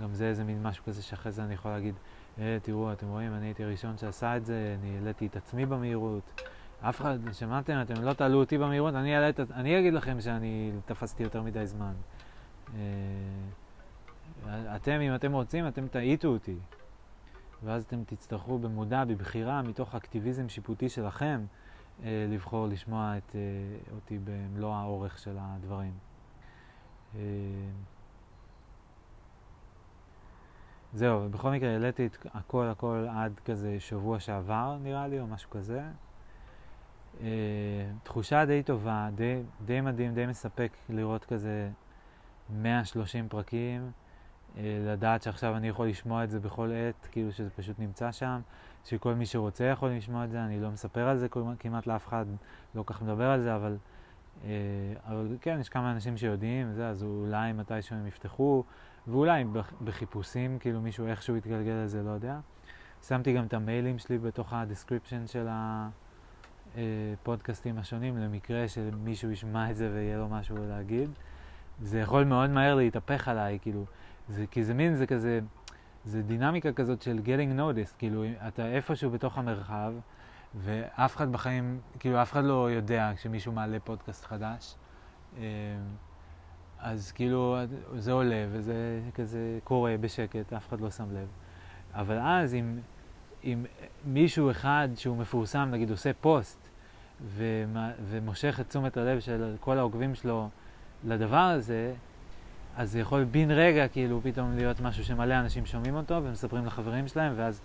גם 0.00 0.14
זה 0.14 0.28
איזה 0.28 0.44
מין 0.44 0.62
משהו 0.62 0.84
כזה 0.84 1.02
שאחרי 1.02 1.32
זה 1.32 1.44
אני 1.44 1.54
יכול 1.54 1.70
להגיד, 1.70 1.94
אה, 2.38 2.58
תראו, 2.62 2.92
אתם 2.92 3.08
רואים, 3.08 3.34
אני 3.34 3.46
הייתי 3.46 3.64
הראשון 3.64 3.98
שעשה 3.98 4.36
את 4.36 4.46
זה, 4.46 4.76
אני 4.80 4.96
העליתי 4.96 5.26
את 5.26 5.36
עצמי 5.36 5.66
במהירות. 5.66 6.42
אף 6.80 7.00
אחד, 7.00 7.18
שמעתם, 7.32 7.82
אתם 7.82 8.02
לא 8.02 8.12
תעלו 8.12 8.40
אותי 8.40 8.58
במהירות, 8.58 8.94
אני, 8.94 9.16
אעלה, 9.16 9.30
אני 9.54 9.78
אגיד 9.78 9.94
לכם 9.94 10.20
שאני 10.20 10.72
תפסתי 10.86 11.22
יותר 11.22 11.42
מדי 11.42 11.66
זמן. 11.66 11.92
אה, 12.74 12.80
אתם, 14.76 15.00
אם 15.00 15.14
אתם 15.14 15.32
רוצים, 15.32 15.68
אתם 15.68 15.88
תעיטו 15.88 16.28
אותי. 16.28 16.56
ואז 17.64 17.84
אתם 17.84 18.04
תצטרכו 18.04 18.58
במודע, 18.58 19.04
בבחירה, 19.04 19.62
מתוך 19.62 19.94
אקטיביזם 19.94 20.48
שיפוטי 20.48 20.88
שלכם, 20.88 21.44
אה, 22.04 22.26
לבחור 22.28 22.66
לשמוע 22.66 23.14
את, 23.18 23.36
אה, 23.36 23.40
אותי 23.94 24.18
במלוא 24.24 24.74
האורך 24.74 25.18
של 25.18 25.36
הדברים. 25.40 25.92
אה, 27.14 27.20
זהו, 30.94 31.28
בכל 31.30 31.50
מקרה 31.50 31.70
העליתי 31.70 32.06
את 32.06 32.26
הכל 32.34 32.66
הכל 32.66 33.06
עד 33.10 33.40
כזה 33.44 33.80
שבוע 33.80 34.20
שעבר 34.20 34.76
נראה 34.82 35.06
לי, 35.06 35.20
או 35.20 35.26
משהו 35.26 35.50
כזה. 35.50 35.82
Uh, 37.18 37.22
תחושה 38.02 38.44
די 38.44 38.62
טובה, 38.62 39.08
די, 39.14 39.42
די 39.64 39.80
מדהים, 39.80 40.14
די 40.14 40.26
מספק 40.26 40.72
לראות 40.88 41.24
כזה 41.24 41.70
130 42.50 43.28
פרקים. 43.28 43.90
אה, 44.56 44.78
לדעת 44.86 45.22
שעכשיו 45.22 45.56
אני 45.56 45.68
יכול 45.68 45.88
לשמוע 45.88 46.24
את 46.24 46.30
זה 46.30 46.40
בכל 46.40 46.70
עת, 46.72 47.08
כאילו 47.12 47.32
שזה 47.32 47.50
פשוט 47.50 47.78
נמצא 47.78 48.12
שם, 48.12 48.40
שכל 48.84 49.14
מי 49.14 49.26
שרוצה 49.26 49.64
יכול 49.64 49.90
לשמוע 49.90 50.24
את 50.24 50.30
זה, 50.30 50.44
אני 50.44 50.60
לא 50.60 50.70
מספר 50.70 51.08
על 51.08 51.18
זה 51.18 51.26
כמעט 51.58 51.86
לאף 51.86 52.08
אחד, 52.08 52.26
לא 52.74 52.84
כך 52.86 53.02
מדבר 53.02 53.30
על 53.30 53.40
זה, 53.40 53.56
אבל, 53.56 53.76
אה, 54.44 54.50
אבל 55.06 55.36
כן, 55.40 55.58
יש 55.60 55.68
כמה 55.68 55.92
אנשים 55.92 56.16
שיודעים, 56.16 56.72
זה, 56.72 56.88
אז 56.88 57.02
אולי 57.02 57.52
מתישהו 57.52 57.96
הם 57.96 58.06
יפתחו, 58.06 58.64
ואולי 59.06 59.44
בחיפושים, 59.84 60.58
כאילו 60.58 60.80
מישהו 60.80 61.06
איכשהו 61.06 61.36
יתגלגל 61.36 61.72
לזה, 61.72 62.02
לא 62.02 62.10
יודע. 62.10 62.38
שמתי 63.02 63.32
גם 63.32 63.44
את 63.44 63.54
המיילים 63.54 63.98
שלי 63.98 64.18
בתוך 64.18 64.52
ה 64.52 64.58
description 64.58 65.26
של 65.26 65.48
הפודקאסטים 66.74 67.78
השונים, 67.78 68.18
למקרה 68.18 68.68
שמישהו 68.68 69.30
ישמע 69.30 69.70
את 69.70 69.76
זה 69.76 69.90
ויהיה 69.94 70.18
לו 70.18 70.28
משהו 70.28 70.56
להגיד. 70.68 71.10
זה 71.82 72.00
יכול 72.00 72.24
מאוד 72.24 72.50
מהר 72.50 72.74
להתהפך 72.74 73.28
עליי, 73.28 73.58
כאילו, 73.62 73.84
זה, 74.28 74.46
כי 74.50 74.64
זה 74.64 74.74
מין, 74.74 74.94
זה 74.94 75.06
כזה, 75.06 75.40
זה 76.04 76.22
דינמיקה 76.22 76.72
כזאת 76.72 77.02
של 77.02 77.20
getting 77.24 77.58
noticed, 77.58 77.94
כאילו, 77.98 78.24
אתה 78.48 78.66
איפשהו 78.66 79.10
בתוך 79.10 79.38
המרחב, 79.38 79.92
ואף 80.54 81.16
אחד 81.16 81.32
בחיים, 81.32 81.80
כאילו, 81.98 82.22
אף 82.22 82.32
אחד 82.32 82.44
לא 82.44 82.70
יודע 82.70 83.12
כשמישהו 83.16 83.52
מעלה 83.52 83.80
פודקאסט 83.80 84.24
חדש. 84.24 84.74
אז 86.82 87.12
כאילו, 87.12 87.56
זה 87.96 88.12
עולה, 88.12 88.46
וזה 88.50 89.00
כזה 89.14 89.58
קורה 89.64 89.94
בשקט, 90.00 90.52
אף 90.52 90.68
אחד 90.68 90.80
לא 90.80 90.90
שם 90.90 91.04
לב. 91.12 91.28
אבל 91.94 92.18
אז, 92.18 92.54
אם, 92.54 92.78
אם 93.44 93.64
מישהו 94.04 94.50
אחד 94.50 94.88
שהוא 94.96 95.16
מפורסם, 95.16 95.68
נגיד, 95.72 95.90
עושה 95.90 96.10
פוסט, 96.20 96.68
ומושך 98.10 98.60
את 98.60 98.68
תשומת 98.68 98.96
הלב 98.96 99.20
של 99.20 99.54
כל 99.60 99.78
העוקבים 99.78 100.14
שלו 100.14 100.48
לדבר 101.04 101.36
הזה, 101.36 101.94
אז 102.76 102.92
זה 102.92 102.98
יכול 102.98 103.24
בן 103.24 103.50
רגע 103.50 103.88
כאילו 103.88 104.20
פתאום 104.22 104.56
להיות 104.56 104.80
משהו 104.80 105.04
שמלא 105.04 105.34
אנשים 105.34 105.66
שומעים 105.66 105.96
אותו 105.96 106.20
ומספרים 106.24 106.66
לחברים 106.66 107.08
שלהם 107.08 107.32
ואז 107.36 107.60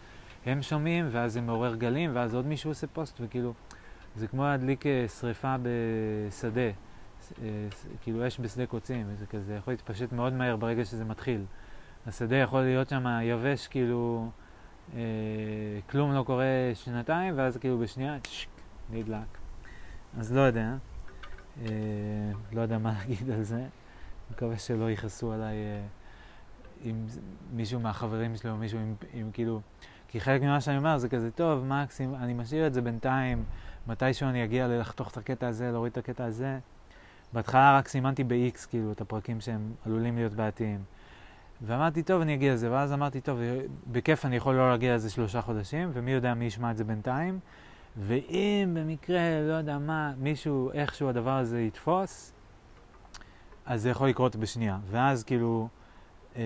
הם 0.45 0.61
שומעים 0.61 1.07
ואז 1.11 1.33
זה 1.33 1.41
מעורר 1.41 1.75
גלים 1.75 2.11
ואז 2.13 2.35
עוד 2.35 2.45
מישהו 2.45 2.71
עושה 2.71 2.87
פוסט 2.87 3.17
וכאילו 3.21 3.53
זה 4.15 4.27
כמו 4.27 4.43
להדליק 4.43 4.85
אה, 4.85 5.05
שריפה 5.19 5.55
בשדה, 5.61 6.71
כאילו 8.01 8.27
אש 8.27 8.39
בשדה 8.39 8.65
קוצים, 8.65 9.15
זה 9.15 9.25
כזה 9.25 9.55
יכול 9.55 9.73
להתפשט 9.73 10.11
מאוד 10.11 10.33
מהר 10.33 10.55
ברגע 10.55 10.85
שזה 10.85 11.05
מתחיל. 11.05 11.45
השדה 12.07 12.35
יכול 12.35 12.61
להיות 12.61 12.89
שם 12.89 13.05
יבש 13.23 13.67
כאילו 13.67 14.29
אה, 14.95 14.99
כלום 15.89 16.13
לא 16.13 16.23
קורה 16.23 16.71
שנתיים 16.73 17.33
ואז 17.37 17.57
כאילו 17.57 17.79
בשנייה 17.79 18.17
צ'ק, 18.19 18.47
נדלק. 18.89 19.37
אז 20.19 20.33
לא 20.33 20.41
יודע, 20.41 20.75
אה, 21.61 21.67
לא 22.51 22.61
יודע 22.61 22.77
מה 22.77 22.93
להגיד 22.99 23.29
על 23.29 23.43
זה. 23.43 23.65
מקווה 24.31 24.57
שלא 24.57 24.91
יכעסו 24.91 25.31
עליי 25.31 25.55
אה, 25.55 25.81
עם 26.83 27.07
מישהו 27.53 27.79
מהחברים 27.79 28.35
שלי 28.35 28.49
או 28.49 28.57
מישהו 28.57 28.79
עם, 28.79 28.95
עם 29.13 29.31
כאילו... 29.31 29.61
כי 30.09 30.19
חלק 30.19 30.41
ממה 30.41 30.61
שאני 30.61 30.77
אומר 30.77 30.97
זה 30.97 31.09
כזה, 31.09 31.31
טוב, 31.31 31.65
מקסים, 31.65 32.15
אני 32.15 32.33
משאיר 32.33 32.67
את 32.67 32.73
זה 32.73 32.81
בינתיים, 32.81 33.43
מתישהו 33.87 34.29
אני 34.29 34.43
אגיע 34.43 34.67
ללחתוך 34.67 35.11
את 35.11 35.17
הקטע 35.17 35.47
הזה, 35.47 35.71
להוריד 35.71 35.91
את 35.91 35.97
הקטע 35.97 36.25
הזה. 36.25 36.59
בהתחלה 37.33 37.77
רק 37.77 37.87
סימנתי 37.87 38.23
ב-X, 38.23 38.67
כאילו, 38.69 38.91
את 38.91 39.01
הפרקים 39.01 39.41
שהם 39.41 39.71
עלולים 39.85 40.15
להיות 40.15 40.33
בעייתיים. 40.33 40.83
ואמרתי, 41.61 42.03
טוב, 42.03 42.21
אני 42.21 42.33
אגיע 42.33 42.53
לזה. 42.53 42.71
ואז 42.71 42.93
אמרתי, 42.93 43.21
טוב, 43.21 43.39
בכיף 43.91 44.25
אני 44.25 44.35
יכול 44.35 44.55
לא 44.55 44.69
להגיע 44.69 44.95
לזה 44.95 45.09
שלושה 45.09 45.41
חודשים, 45.41 45.89
ומי 45.93 46.11
יודע 46.11 46.33
מי 46.33 46.45
ישמע 46.45 46.71
את 46.71 46.77
זה 46.77 46.83
בינתיים. 46.83 47.39
ואם 47.97 48.77
במקרה, 48.79 49.19
לא 49.47 49.53
יודע 49.53 49.77
מה, 49.77 50.13
מישהו, 50.17 50.71
איכשהו 50.73 51.09
הדבר 51.09 51.37
הזה 51.37 51.61
יתפוס, 51.61 52.33
אז 53.65 53.81
זה 53.81 53.89
יכול 53.89 54.09
לקרות 54.09 54.35
בשנייה. 54.35 54.77
ואז 54.89 55.23
כאילו, 55.23 55.67
אה, 56.35 56.41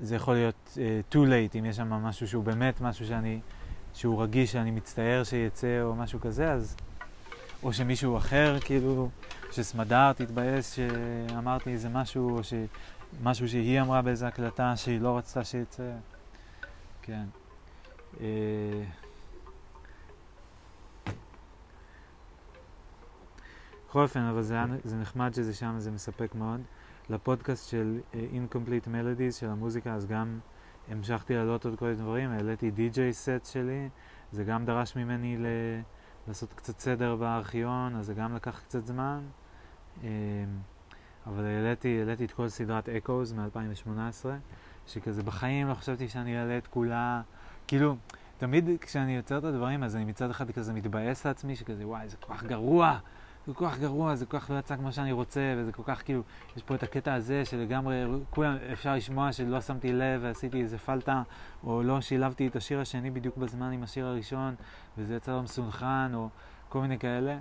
זה 0.00 0.16
יכול 0.16 0.34
להיות 0.34 0.78
אה, 0.80 1.00
too 1.12 1.26
late, 1.26 1.58
אם 1.58 1.64
יש 1.64 1.76
שם 1.76 1.88
משהו 1.88 2.28
שהוא 2.28 2.44
באמת 2.44 2.80
משהו 2.80 3.06
שאני, 3.06 3.40
שהוא 3.94 4.22
רגיש, 4.22 4.52
שאני 4.52 4.70
מצטער 4.70 5.24
שיצא 5.24 5.82
או 5.82 5.94
משהו 5.94 6.20
כזה, 6.20 6.52
אז... 6.52 6.76
או 7.64 7.72
שמישהו 7.72 8.16
אחר, 8.16 8.60
כאילו, 8.60 9.10
שסמדר 9.50 10.12
תתבאס 10.12 10.72
שאמרתי 10.72 11.70
איזה 11.70 11.88
משהו, 11.88 12.38
או 12.38 12.40
שמשהו 12.44 13.48
שהיא 13.48 13.80
אמרה 13.80 14.02
באיזה 14.02 14.26
הקלטה 14.26 14.76
שהיא 14.76 15.00
לא 15.00 15.18
רצתה 15.18 15.44
שיצא. 15.44 15.92
כן. 17.02 17.24
אה, 18.20 18.84
בכל 23.88 24.02
אופן, 24.02 24.20
אבל 24.20 24.42
זה, 24.42 24.58
זה 24.84 24.96
נחמד 24.96 25.34
שזה 25.34 25.54
שם, 25.54 25.74
זה 25.78 25.90
מספק 25.90 26.34
מאוד. 26.34 26.60
לפודקאסט 27.10 27.70
של 27.70 28.00
uh, 28.12 28.16
Incomplete 28.16 28.86
Melodies, 28.86 29.32
של 29.40 29.48
המוזיקה, 29.48 29.94
אז 29.94 30.06
גם 30.06 30.38
המשכתי 30.88 31.34
להעלות 31.34 31.64
עוד 31.64 31.78
כל 31.78 31.84
מיני 31.84 31.96
דברים, 31.96 32.30
העליתי 32.30 32.70
די.ג'יי 32.70 33.12
סט 33.12 33.44
שלי, 33.44 33.88
זה 34.32 34.44
גם 34.44 34.64
דרש 34.64 34.96
ממני 34.96 35.36
ל... 35.36 35.46
לעשות 36.28 36.52
קצת 36.52 36.80
סדר 36.80 37.16
בארכיון, 37.16 37.96
אז 37.96 38.06
זה 38.06 38.14
גם 38.14 38.34
לקח 38.34 38.60
קצת 38.60 38.86
זמן. 38.86 39.20
Um, 40.00 40.04
אבל 41.26 41.44
העליתי, 41.44 41.98
העליתי 42.00 42.24
את 42.24 42.32
כל 42.32 42.48
סדרת 42.48 42.88
אקוז 42.88 43.32
מ-2018, 43.32 44.26
שכזה 44.86 45.22
בחיים 45.22 45.68
לא 45.68 45.74
חשבתי 45.74 46.08
שאני 46.08 46.40
אעלה 46.40 46.58
את 46.58 46.66
כולה, 46.66 47.22
כאילו, 47.66 47.96
תמיד 48.38 48.68
כשאני 48.80 49.16
יוצר 49.16 49.38
את 49.38 49.44
הדברים, 49.44 49.82
אז 49.82 49.96
אני 49.96 50.04
מצד 50.04 50.30
אחד 50.30 50.50
כזה 50.50 50.72
מתבאס 50.72 51.26
לעצמי, 51.26 51.56
שכזה, 51.56 51.86
וואי, 51.86 52.08
זה 52.08 52.16
כל 52.16 52.34
כך 52.34 52.44
גרוע. 52.44 52.98
זה 53.46 53.54
כל 53.54 53.66
כך 53.68 53.78
גרוע, 53.78 54.14
זה 54.14 54.26
כל 54.26 54.38
כך 54.38 54.50
לא 54.50 54.58
יצא 54.58 54.76
כמו 54.76 54.92
שאני 54.92 55.12
רוצה, 55.12 55.54
וזה 55.58 55.72
כל 55.72 55.82
כך 55.86 56.04
כאילו, 56.04 56.22
יש 56.56 56.62
פה 56.62 56.74
את 56.74 56.82
הקטע 56.82 57.14
הזה 57.14 57.44
שלגמרי, 57.44 58.04
כולם, 58.30 58.56
אפשר 58.72 58.94
לשמוע 58.94 59.32
שלא 59.32 59.60
שמתי 59.60 59.92
לב 59.92 60.20
ועשיתי 60.22 60.62
איזה 60.62 60.78
פלטה, 60.78 61.22
או 61.64 61.82
לא 61.82 62.00
שילבתי 62.00 62.46
את 62.46 62.56
השיר 62.56 62.80
השני 62.80 63.10
בדיוק 63.10 63.36
בזמן 63.36 63.72
עם 63.72 63.82
השיר 63.82 64.06
הראשון, 64.06 64.54
וזה 64.98 65.14
יצא 65.14 65.32
לא 65.32 65.42
מסונכרן, 65.42 66.10
או 66.14 66.28
כל 66.68 66.80
מיני 66.80 66.98
כאלה. 66.98 67.38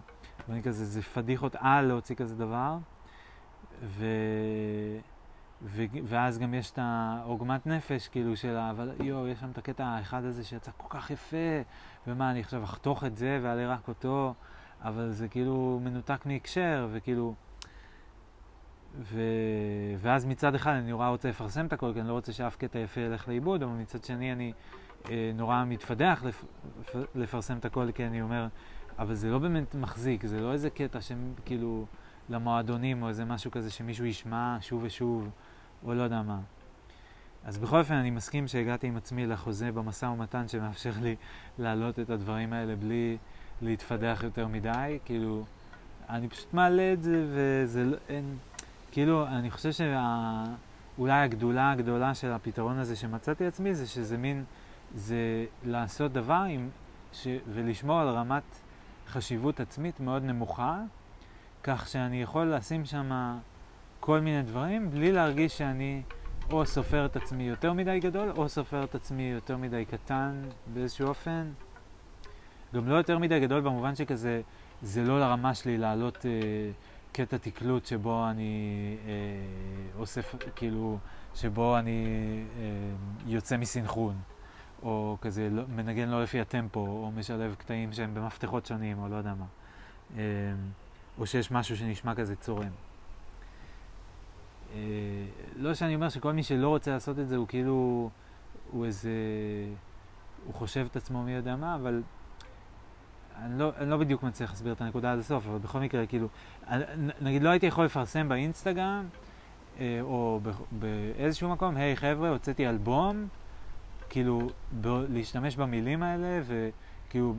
ואני 0.50 0.64
כזה, 0.64 0.86
זה 0.86 1.02
פדיחות 1.02 1.56
על 1.60 1.86
להוציא 1.86 2.16
כזה 2.16 2.36
דבר. 2.36 2.78
ו... 3.84 4.06
ו... 5.62 5.84
ואז 6.04 6.40
גם 6.40 6.54
יש 6.54 6.72
את 6.72 6.80
העוגמת 6.82 7.68
נפש, 7.68 8.08
כאילו, 8.08 8.38
של 8.38 8.58
ה... 8.58 8.70
אבל 8.70 8.92
יואו, 9.00 9.28
יש 9.28 9.40
שם 9.40 9.52
את 9.52 9.58
הקטע 9.58 9.86
האחד 9.86 10.24
הזה 10.24 10.44
שיצא 10.44 10.72
כל 10.78 10.88
כך 10.90 11.12
יפה, 11.12 11.62
ומה, 12.08 12.32
אני 12.32 12.40
עכשיו 12.40 12.64
אחתוך 12.64 13.04
את 13.04 13.18
זה 13.18 13.40
ואעלה 13.44 13.74
רק 13.74 13.88
אותו, 13.88 14.34
אבל 14.84 15.12
זה 15.12 15.28
כאילו 15.28 15.80
מנותק 15.84 16.26
מהקשר, 16.26 16.88
וכאילו... 16.92 17.34
ו... 19.02 19.22
ואז 20.00 20.26
מצד 20.26 20.56
אחד 20.56 20.72
אני 20.72 20.90
נורא 20.90 21.08
רוצה 21.08 21.30
לפרסם 21.30 21.66
את 21.66 21.74
הכל, 21.74 21.92
כי 21.94 22.00
אני 22.00 22.08
לא 22.08 22.14
רוצה 22.14 22.34
שאף 22.34 22.56
קטע 22.56 22.80
יפה 22.80 23.02
ילך 23.02 23.28
לאיבוד, 23.28 23.64
אבל 23.64 23.72
מצד 23.72 24.04
שני 24.04 24.32
אני 24.32 24.54
אה, 25.10 25.32
נורא 25.36 25.64
מתפדח 25.68 26.24
לפ... 26.24 26.46
לפרסם 27.16 27.58
את 27.58 27.66
הכל, 27.66 27.92
כי 27.96 28.06
אני 28.06 28.22
אומר, 28.22 28.48
אבל 29.00 29.14
זה 29.14 29.30
לא 29.30 29.40
באמת 29.40 29.76
מחזיק, 29.76 30.26
זה 30.26 30.42
לא 30.42 30.54
איזה 30.54 30.70
קטע 30.70 31.00
שכאילו 31.02 31.86
למועדונים 32.30 33.04
או 33.04 33.08
איזה 33.08 33.26
משהו 33.26 33.52
כזה 33.52 33.72
שמישהו 33.72 34.06
ישמע 34.06 34.58
שוב 34.62 34.84
ושוב, 34.84 35.30
או 35.84 35.94
לא 35.94 36.02
יודע 36.02 36.22
מה. 36.22 36.40
אז 37.44 37.58
בכל 37.58 37.80
אופן 37.80 37.94
אני 37.94 38.12
מסכים 38.12 38.48
שהגעתי 38.48 38.88
עם 38.88 38.98
עצמי 38.98 39.26
לחוזה 39.26 39.72
במשא 39.72 40.06
ומתן 40.06 40.48
שמאפשר 40.48 40.92
לי 41.02 41.16
להעלות 41.60 42.00
את 42.00 42.10
הדברים 42.10 42.54
האלה 42.54 42.76
בלי 42.76 43.18
להתפדח 43.64 44.22
יותר 44.24 44.48
מדי, 44.48 45.00
כאילו, 45.06 45.44
אני 46.10 46.28
פשוט 46.28 46.54
מעלה 46.54 46.94
את 46.94 47.04
זה 47.04 47.26
וזה 47.34 47.84
לא, 47.84 47.98
אין, 48.10 48.38
כאילו, 48.92 49.28
אני 49.28 49.52
חושב 49.52 49.70
שאולי 49.72 51.22
הגדולה 51.22 51.72
הגדולה 51.72 52.16
של 52.16 52.32
הפתרון 52.32 52.78
הזה 52.78 52.96
שמצאתי 52.96 53.46
עצמי 53.46 53.76
זה 53.76 53.88
שזה 53.88 54.18
מין, 54.18 54.44
זה 54.96 55.46
לעשות 55.66 56.14
דבר 56.14 56.44
עם, 56.50 56.70
ש, 57.14 57.28
ולשמור 57.54 58.00
על 58.00 58.10
רמת 58.10 58.44
חשיבות 59.08 59.60
עצמית 59.60 60.00
מאוד 60.00 60.24
נמוכה, 60.24 60.80
כך 61.64 61.88
שאני 61.88 62.22
יכול 62.22 62.54
לשים 62.54 62.86
שם 62.86 63.38
כל 64.00 64.20
מיני 64.20 64.42
דברים 64.42 64.92
בלי 64.92 65.12
להרגיש 65.12 65.58
שאני 65.58 66.02
או 66.52 66.66
סופר 66.66 67.06
את 67.06 67.16
עצמי 67.16 67.44
יותר 67.44 67.74
מדי 67.74 68.00
גדול, 68.00 68.32
או 68.38 68.50
סופר 68.50 68.84
את 68.84 68.96
עצמי 68.96 69.24
יותר 69.24 69.58
מדי 69.58 69.86
קטן 69.86 70.42
באיזשהו 70.74 71.08
אופן. 71.08 71.52
גם 72.74 72.88
לא 72.88 72.96
יותר 72.96 73.18
מדי 73.18 73.40
גדול 73.40 73.62
במובן 73.62 73.96
שכזה, 73.96 74.42
זה 74.82 75.04
לא 75.04 75.20
לרמה 75.20 75.56
שלי 75.56 75.78
לעלות 75.78 76.26
אה, 76.26 76.32
קטע 77.12 77.38
תקלוט 77.38 77.86
שבו 77.86 78.30
אני 78.30 78.96
אה, 79.08 79.12
אוסף, 80.00 80.36
כאילו, 80.56 80.98
שבו 81.36 81.78
אני 81.78 82.06
אה, 82.60 82.64
יוצא 83.26 83.58
מסינכרון. 83.58 84.16
או 84.84 85.18
כזה 85.22 85.50
לא, 85.52 85.64
מנגן 85.76 86.10
לא 86.10 86.24
לפי 86.24 86.40
הטמפו, 86.40 86.80
או 86.80 87.12
משלב 87.16 87.56
קטעים 87.56 87.94
שהם 87.94 88.14
במפתחות 88.14 88.66
שונים, 88.66 89.00
או 89.00 89.08
לא 89.08 89.16
יודע 89.16 89.34
מה. 89.34 89.46
אמ, 90.16 90.20
או 91.18 91.26
שיש 91.26 91.52
משהו 91.52 91.78
שנשמע 91.78 92.16
כזה 92.16 92.36
צורם. 92.36 92.72
אה, 94.74 94.80
לא 95.56 95.74
שאני 95.74 95.96
אומר 95.96 96.10
שכל 96.10 96.34
מי 96.34 96.44
שלא 96.44 96.70
רוצה 96.70 96.92
לעשות 96.92 97.20
את 97.20 97.28
זה 97.28 97.36
הוא 97.36 97.48
כאילו, 97.48 98.10
הוא 98.72 98.86
איזה, 98.86 99.12
הוא 100.46 100.54
חושב 100.54 100.88
את 100.92 100.96
עצמו 100.96 101.24
מי 101.24 101.32
יודע 101.32 101.56
מה, 101.56 101.76
אבל 101.76 102.02
אני 103.42 103.60
לא, 103.60 103.72
אני 103.78 103.90
לא 103.90 103.98
בדיוק 103.98 104.24
מצליח 104.24 104.50
להסביר 104.50 104.74
את 104.74 104.82
הנקודה 104.82 105.14
עד 105.14 105.20
הסוף, 105.20 105.48
אבל 105.48 105.58
בכל 105.58 105.80
מקרה, 105.80 106.06
כאילו, 106.06 106.28
נגיד 107.22 107.44
לא 107.44 107.50
הייתי 107.50 107.66
יכול 107.66 107.86
לפרסם 107.86 108.30
באינסטגרם, 108.30 109.06
אה, 109.80 110.00
או 110.02 110.40
באיזשהו 110.72 111.50
מקום, 111.50 111.78
היי 111.78 111.94
hey, 111.94 111.96
חבר'ה, 111.96 112.30
הוצאתי 112.30 112.70
אלבום, 112.70 113.28
כאילו, 114.10 114.50
ב- 114.82 115.06
להשתמש 115.10 115.56
במילים 115.56 116.04
האלה 116.04 116.42
וכאילו 116.46 117.36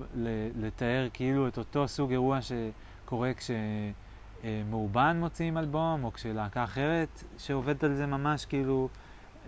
לתאר 0.57 1.09
כאילו 1.13 1.49
את 1.49 1.59
אותו 1.59 1.89
סוג 1.89 2.11
אירוע 2.11 2.39
שקורה 2.43 3.33
כשמאובן 4.43 5.17
מוציאים 5.21 5.59
אלבום, 5.59 6.05
או 6.05 6.13
כשלהקה 6.13 6.65
אחרת 6.65 7.25
שעובדת 7.39 7.85
על 7.85 7.95
זה 7.95 8.07
ממש 8.07 8.45
כאילו, 8.45 8.89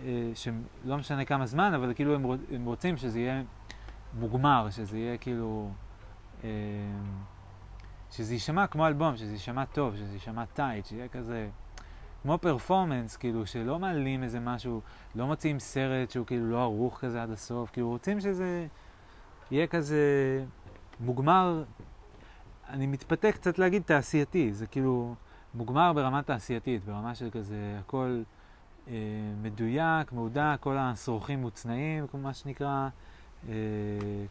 אה, 0.05 0.31
שלא 0.35 0.97
משנה 0.97 1.25
כמה 1.25 1.45
זמן, 1.45 1.73
אבל 1.73 1.93
כאילו 1.93 2.15
הם, 2.15 2.25
הם 2.51 2.65
רוצים 2.65 2.97
שזה 2.97 3.19
יהיה 3.19 3.41
מוגמר, 4.19 4.67
שזה 4.71 4.97
יהיה 4.97 5.17
כאילו, 5.17 5.69
אה, 5.69 5.86
שזה 8.11 8.33
יישמע 8.33 8.67
כמו 8.67 8.87
אלבום, 8.87 9.17
שזה 9.17 9.33
יישמע 9.33 9.65
טוב, 9.65 9.95
שזה 9.95 10.13
יישמע 10.13 10.45
טייט, 10.45 10.85
שיהיה 10.85 11.07
כזה... 11.07 11.49
כמו 12.21 12.37
פרפורמנס, 12.37 13.17
כאילו, 13.17 13.45
שלא 13.45 13.79
מעלים 13.79 14.23
איזה 14.23 14.39
משהו, 14.39 14.81
לא 15.15 15.27
מוציאים 15.27 15.59
סרט 15.59 16.11
שהוא 16.11 16.25
כאילו 16.25 16.51
לא 16.51 16.61
ערוך 16.61 16.99
כזה 16.99 17.23
עד 17.23 17.31
הסוף, 17.31 17.71
כאילו 17.71 17.89
רוצים 17.89 18.19
שזה 18.19 18.67
יהיה 19.51 19.67
כזה 19.67 19.97
מוגמר, 20.99 21.63
אני 22.69 22.87
מתפתה 22.87 23.31
קצת 23.31 23.59
להגיד 23.59 23.81
תעשייתי, 23.81 24.53
זה 24.53 24.67
כאילו 24.67 25.15
מוגמר 25.53 25.93
ברמה 25.93 26.23
תעשייתית, 26.23 26.85
ברמה 26.85 27.15
של 27.15 27.29
כזה 27.29 27.77
הכל 27.79 28.21
אה, 28.87 28.93
מדויק, 29.41 30.11
מהודק, 30.11 30.57
כל 30.59 30.77
השרוכים 30.77 31.41
מוצנעים, 31.41 32.05
מה 32.13 32.33
שנקרא, 32.33 32.89
אה, 33.49 33.53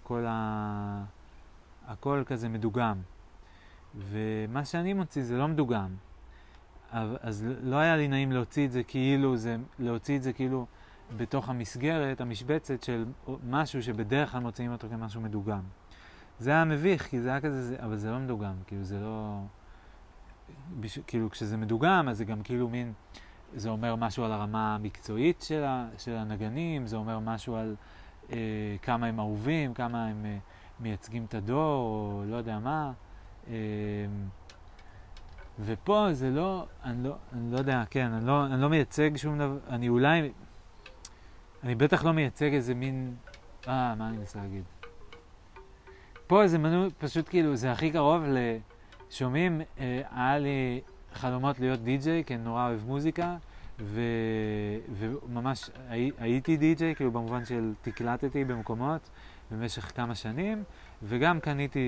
כל 0.02 0.24
ה... 0.28 1.04
הכל 1.86 2.22
כזה 2.26 2.48
מדוגם. 2.48 2.96
ומה 3.98 4.64
שאני 4.64 4.92
מוציא 4.92 5.24
זה 5.24 5.36
לא 5.36 5.48
מדוגם. 5.48 5.94
אז 7.20 7.46
לא 7.62 7.76
היה 7.76 7.96
לי 7.96 8.08
נעים 8.08 8.32
להוציא 8.32 8.66
את 8.66 8.72
זה 8.72 8.82
כאילו, 8.82 9.36
זה, 9.36 9.56
להוציא 9.78 10.16
את 10.16 10.22
זה 10.22 10.32
כאילו 10.32 10.66
בתוך 11.16 11.48
המסגרת, 11.48 12.20
המשבצת 12.20 12.82
של 12.82 13.04
משהו 13.48 13.82
שבדרך 13.82 14.32
כלל 14.32 14.40
מוציאים 14.40 14.72
אותו 14.72 14.88
כמשהו 14.90 15.20
מדוגם. 15.20 15.62
זה 16.38 16.50
היה 16.50 16.64
מביך, 16.64 17.06
כי 17.06 17.20
זה 17.20 17.28
היה 17.28 17.40
כזה, 17.40 17.62
זה, 17.62 17.76
אבל 17.78 17.96
זה 17.96 18.10
לא 18.10 18.18
מדוגם, 18.18 18.54
כאילו 18.66 18.84
זה 18.84 19.00
לא... 19.00 19.40
בש, 20.80 20.98
כאילו 20.98 21.30
כשזה 21.30 21.56
מדוגם, 21.56 22.08
אז 22.08 22.18
זה 22.18 22.24
גם 22.24 22.42
כאילו 22.42 22.68
מין, 22.68 22.92
זה 23.54 23.68
אומר 23.68 23.96
משהו 23.96 24.24
על 24.24 24.32
הרמה 24.32 24.74
המקצועית 24.74 25.42
של, 25.48 25.64
ה, 25.64 25.88
של 25.98 26.16
הנגנים, 26.16 26.86
זה 26.86 26.96
אומר 26.96 27.18
משהו 27.18 27.56
על 27.56 27.76
אה, 28.32 28.36
כמה 28.82 29.06
הם 29.06 29.20
אהובים, 29.20 29.74
כמה 29.74 30.06
הם 30.06 30.26
אה, 30.26 30.38
מייצגים 30.80 31.24
את 31.24 31.34
הדור, 31.34 31.82
או 31.82 32.22
לא 32.26 32.36
יודע 32.36 32.58
מה. 32.58 32.92
אה, 33.48 33.54
ופה 35.60 36.08
זה 36.12 36.30
לא, 36.30 36.66
אני 36.84 37.04
לא, 37.04 37.16
אני 37.32 37.52
לא 37.52 37.58
יודע, 37.58 37.82
כן, 37.90 38.12
אני 38.12 38.26
לא, 38.26 38.46
אני 38.46 38.62
לא 38.62 38.68
מייצג 38.68 39.16
שום 39.16 39.38
דבר, 39.38 39.58
אני 39.68 39.88
אולי, 39.88 40.32
אני 41.62 41.74
בטח 41.74 42.04
לא 42.04 42.12
מייצג 42.12 42.54
איזה 42.54 42.74
מין, 42.74 43.14
אה, 43.68 43.94
מה 43.94 44.08
אני 44.08 44.16
מנסה 44.16 44.38
להגיד? 44.38 44.64
פה 46.26 46.46
זה 46.46 46.58
מנוי, 46.58 46.88
פשוט 46.98 47.28
כאילו, 47.28 47.56
זה 47.56 47.72
הכי 47.72 47.90
קרוב 47.90 48.22
לשומעים, 48.26 49.60
אה, 49.78 50.02
היה 50.10 50.38
לי 50.38 50.80
חלומות 51.12 51.60
להיות 51.60 51.80
די-ג'יי, 51.80 52.24
כי 52.24 52.34
אני 52.34 52.42
נורא 52.42 52.68
אוהב 52.68 52.86
מוזיקה, 52.86 53.36
ו, 53.80 54.00
וממש 54.98 55.70
הי, 55.88 56.10
הייתי 56.18 56.56
די-ג'יי, 56.56 56.94
כאילו 56.94 57.12
במובן 57.12 57.44
של 57.44 57.72
תקלטתי 57.82 58.44
במקומות 58.44 59.10
במשך 59.50 59.92
כמה 59.96 60.14
שנים. 60.14 60.64
וגם 61.02 61.40
קניתי 61.40 61.78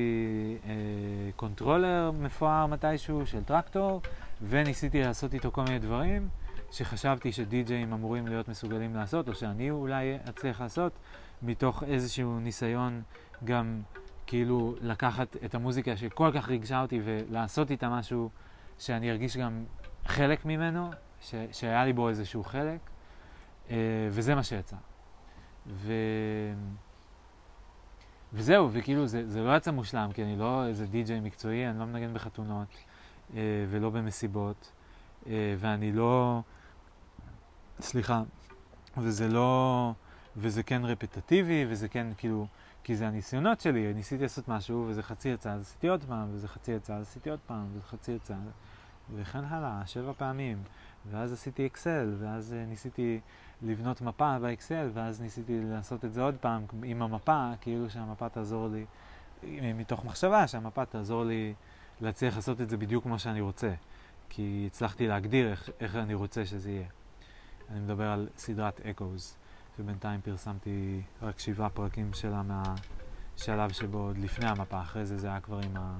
אה, 0.64 0.70
controller 1.36 2.10
מפואר 2.20 2.66
מתישהו 2.66 3.26
של 3.26 3.44
Traktor, 3.44 4.00
וניסיתי 4.42 5.02
לעשות 5.02 5.34
איתו 5.34 5.52
כל 5.52 5.62
מיני 5.62 5.78
דברים 5.78 6.28
שחשבתי 6.70 7.32
שדי-ג'אים 7.32 7.92
אמורים 7.92 8.26
להיות 8.26 8.48
מסוגלים 8.48 8.94
לעשות, 8.94 9.28
או 9.28 9.34
שאני 9.34 9.70
אולי 9.70 10.18
אצליח 10.28 10.60
לעשות, 10.60 10.92
מתוך 11.42 11.82
איזשהו 11.82 12.40
ניסיון 12.40 13.02
גם 13.44 13.80
כאילו 14.26 14.74
לקחת 14.80 15.36
את 15.44 15.54
המוזיקה 15.54 15.96
שכל 15.96 16.30
כך 16.34 16.48
ריגשה 16.48 16.82
אותי 16.82 17.00
ולעשות 17.04 17.70
איתה 17.70 17.88
משהו 17.88 18.30
שאני 18.78 19.10
ארגיש 19.10 19.36
גם 19.36 19.64
חלק 20.06 20.44
ממנו, 20.44 20.90
ש- 21.20 21.34
שהיה 21.52 21.84
לי 21.84 21.92
בו 21.92 22.08
איזשהו 22.08 22.44
חלק, 22.44 22.80
אה, 23.70 23.76
וזה 24.10 24.34
מה 24.34 24.42
שיצא. 24.42 24.76
ו... 25.66 25.92
וזהו, 28.32 28.68
וכאילו 28.72 29.06
זה, 29.06 29.30
זה 29.30 29.42
לא 29.42 29.56
יצא 29.56 29.70
מושלם, 29.70 30.10
כי 30.14 30.22
אני 30.22 30.36
לא 30.36 30.66
איזה 30.66 30.86
די-ג'יי 30.86 31.20
מקצועי, 31.20 31.68
אני 31.70 31.78
לא 31.78 31.84
מנגן 31.84 32.14
בחתונות 32.14 32.68
אה, 33.34 33.40
ולא 33.70 33.90
במסיבות, 33.90 34.72
אה, 35.26 35.54
ואני 35.58 35.92
לא... 35.92 36.40
סליחה, 37.80 38.22
וזה 38.96 39.28
לא... 39.28 39.92
וזה 40.36 40.62
כן 40.62 40.84
רפטטיבי, 40.84 41.64
וזה 41.68 41.88
כן 41.88 42.06
כאילו... 42.18 42.46
כי 42.84 42.96
זה 42.96 43.08
הניסיונות 43.08 43.60
שלי, 43.60 43.94
ניסיתי 43.94 44.22
לעשות 44.22 44.48
משהו, 44.48 44.86
וזה 44.88 45.02
חצי 45.02 45.28
יצא, 45.28 45.52
אז 45.52 45.60
עשיתי 45.60 45.88
עוד 45.88 46.04
פעם, 46.04 46.28
וזה 46.32 46.48
חצי 46.48 46.72
יצא, 46.72 46.94
אז 46.94 47.02
עשיתי 47.02 47.30
עוד 47.30 47.38
פעם, 47.46 47.66
וזה 47.72 47.82
חצי 47.82 48.12
יצא, 48.12 48.34
וכן 49.16 49.44
הלאה, 49.44 49.82
שבע 49.86 50.12
פעמים. 50.16 50.62
ואז 51.10 51.32
עשיתי 51.32 51.66
אקסל, 51.66 52.14
ואז 52.18 52.52
uh, 52.52 52.68
ניסיתי 52.68 53.20
לבנות 53.62 54.00
מפה 54.00 54.38
באקסל, 54.38 54.90
ואז 54.94 55.20
ניסיתי 55.20 55.60
לעשות 55.64 56.04
את 56.04 56.12
זה 56.12 56.22
עוד 56.22 56.34
פעם 56.40 56.62
עם 56.82 57.02
המפה, 57.02 57.50
כאילו 57.60 57.90
שהמפה 57.90 58.28
תעזור 58.28 58.68
לי, 58.68 58.84
מתוך 59.74 60.04
מחשבה 60.04 60.46
שהמפה 60.46 60.84
תעזור 60.84 61.24
לי 61.24 61.54
להצליח 62.00 62.36
לעשות 62.36 62.60
את 62.60 62.70
זה 62.70 62.76
בדיוק 62.76 63.04
כמו 63.04 63.18
שאני 63.18 63.40
רוצה, 63.40 63.74
כי 64.28 64.64
הצלחתי 64.66 65.06
להגדיר 65.06 65.50
איך, 65.50 65.70
איך 65.80 65.96
אני 65.96 66.14
רוצה 66.14 66.46
שזה 66.46 66.70
יהיה. 66.70 66.88
אני 67.70 67.80
מדבר 67.80 68.06
על 68.06 68.28
סדרת 68.36 68.80
אקוז, 68.80 69.36
שבינתיים 69.76 70.20
פרסמתי 70.20 71.02
רק 71.22 71.38
שבעה 71.38 71.68
פרקים 71.68 72.12
שלה 72.12 72.42
מהשלב 72.42 73.72
שבו 73.72 73.98
עוד 73.98 74.18
לפני 74.18 74.48
המפה, 74.48 74.80
אחרי 74.80 75.06
זה 75.06 75.18
זה 75.18 75.26
היה 75.26 75.40
כבר 75.40 75.58
עם 75.58 75.76
ה... 75.76 75.98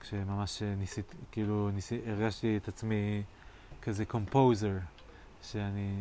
כשממש 0.00 0.62
ניסית, 0.62 1.14
כאילו 1.32 1.70
ניסי, 1.70 2.00
הרגשתי 2.06 2.56
את 2.56 2.68
עצמי 2.68 3.22
כזה 3.84 4.04
קומפוזר, 4.04 4.78
שאני 5.42 5.94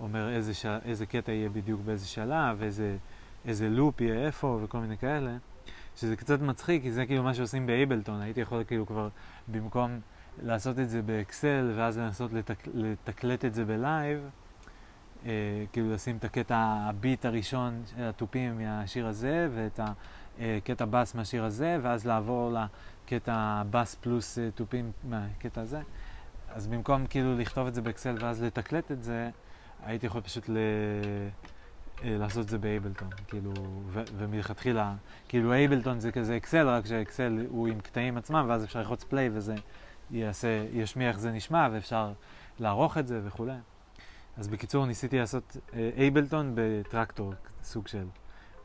אומר 0.00 0.28
איזה, 0.28 0.54
של, 0.54 0.76
איזה 0.84 1.06
קטע 1.06 1.32
יהיה 1.32 1.48
בדיוק 1.48 1.80
באיזה 1.84 2.06
שלב, 2.06 2.62
איזה, 2.62 2.96
איזה 3.44 3.68
loop 3.68 4.00
יהיה 4.00 4.26
איפה 4.26 4.60
וכל 4.62 4.78
מיני 4.78 4.98
כאלה, 4.98 5.36
שזה 5.96 6.16
קצת 6.16 6.40
מצחיק, 6.40 6.82
כי 6.82 6.92
זה 6.92 7.06
כאילו 7.06 7.22
מה 7.22 7.34
שעושים 7.34 7.66
ב 7.66 7.72
Ableton, 7.72 8.20
הייתי 8.20 8.40
יכול 8.40 8.64
כאילו 8.64 8.86
כבר 8.86 9.08
במקום 9.48 10.00
לעשות 10.42 10.78
את 10.78 10.88
זה 10.88 11.02
באקסל 11.02 11.72
ואז 11.76 11.98
לנסות 11.98 12.32
לתק, 12.32 12.58
לתקלט 12.74 13.44
את 13.44 13.54
זה 13.54 13.64
בלייב, 13.64 14.30
אה, 15.26 15.30
כאילו 15.72 15.94
לשים 15.94 16.16
את 16.16 16.24
הקטע, 16.24 16.56
הביט 16.88 17.24
הראשון 17.24 17.82
של 17.86 18.02
התופים 18.02 18.58
מהשיר 18.58 19.06
הזה 19.06 19.48
ואת 19.54 19.80
הקטע 20.40 20.84
בס 20.90 21.14
מהשיר 21.14 21.44
הזה, 21.44 21.78
ואז 21.82 22.06
לעבור 22.06 22.52
לקטע 22.52 23.62
בס 23.70 23.94
פלוס 23.94 24.38
אה, 24.38 24.48
תופים 24.54 24.92
מהקטע 25.04 25.60
הזה. 25.60 25.80
אז 26.54 26.66
במקום 26.66 27.06
כאילו 27.06 27.38
לכתוב 27.38 27.66
את 27.66 27.74
זה 27.74 27.82
באקסל 27.82 28.16
ואז 28.20 28.42
לתקלט 28.42 28.92
את 28.92 29.04
זה, 29.04 29.30
הייתי 29.84 30.06
יכול 30.06 30.20
פשוט 30.20 30.48
ל... 30.48 30.56
אה, 32.04 32.16
לעשות 32.18 32.44
את 32.44 32.48
זה 32.48 32.58
באייבלטון, 32.58 33.08
כאילו, 33.28 33.52
ו- 33.86 34.02
ומלכתחילה, 34.16 34.94
כאילו 35.28 35.52
אייבלטון 35.52 36.00
זה 36.00 36.12
כזה 36.12 36.36
אקסל, 36.36 36.68
רק 36.68 36.86
שאקסל 36.86 37.46
הוא 37.48 37.68
עם 37.68 37.80
קטעים 37.80 38.16
עצמם, 38.16 38.46
ואז 38.48 38.64
אפשר 38.64 38.78
ללחוץ 38.78 39.04
פליי 39.04 39.30
וזה 39.32 39.54
יעשה, 40.10 40.66
ישמיע 40.72 41.08
איך 41.08 41.18
זה 41.18 41.30
נשמע, 41.30 41.68
ואפשר 41.72 42.12
לערוך 42.58 42.98
את 42.98 43.06
זה 43.06 43.20
וכולי. 43.24 43.52
אז 44.36 44.48
בקיצור, 44.48 44.86
ניסיתי 44.86 45.18
לעשות 45.18 45.56
אייבלטון 45.96 46.46
אה, 46.46 46.52
בטרקטור, 46.54 47.34
סוג 47.62 47.88
של, 47.88 48.06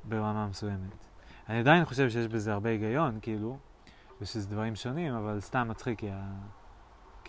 ברמה 0.04 0.48
מסוימת. 0.48 0.96
אני 1.50 1.60
עדיין 1.60 1.86
חושב 1.86 2.10
שיש 2.10 2.28
בזה 2.28 2.54
הרבה 2.54 2.70
היגיון, 2.70 3.20
כאילו, 3.22 3.58
ושזה 4.22 4.50
דברים 4.50 4.76
שונים, 4.76 5.14
אבל 5.14 5.40
סתם 5.40 5.68
מצחיק, 5.68 6.00
כי, 6.00 6.10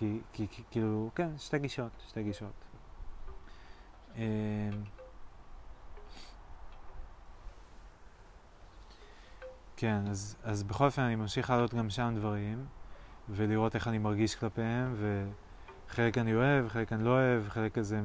כי, 0.00 0.18
כי, 0.32 0.46
כי 0.50 0.62
כאילו, 0.70 1.10
כן, 1.14 1.28
שתי 1.38 1.58
גישות, 1.58 1.90
שתי 2.08 2.22
גישות. 2.22 2.52
אמ, 4.16 4.22
כן, 9.76 10.00
אז, 10.10 10.36
אז 10.42 10.62
בכל 10.62 10.84
אופן 10.84 11.02
אני 11.02 11.16
ממשיך 11.16 11.50
לעלות 11.50 11.74
גם 11.74 11.90
שם 11.90 12.12
דברים, 12.16 12.66
ולראות 13.28 13.74
איך 13.74 13.88
אני 13.88 13.98
מרגיש 13.98 14.34
כלפיהם, 14.34 14.94
וחלק 15.88 16.18
אני 16.18 16.34
אוהב, 16.34 16.68
חלק 16.68 16.92
אני 16.92 17.04
לא 17.04 17.10
אוהב, 17.10 17.48
חלק 17.48 17.74
כזה 17.74 18.00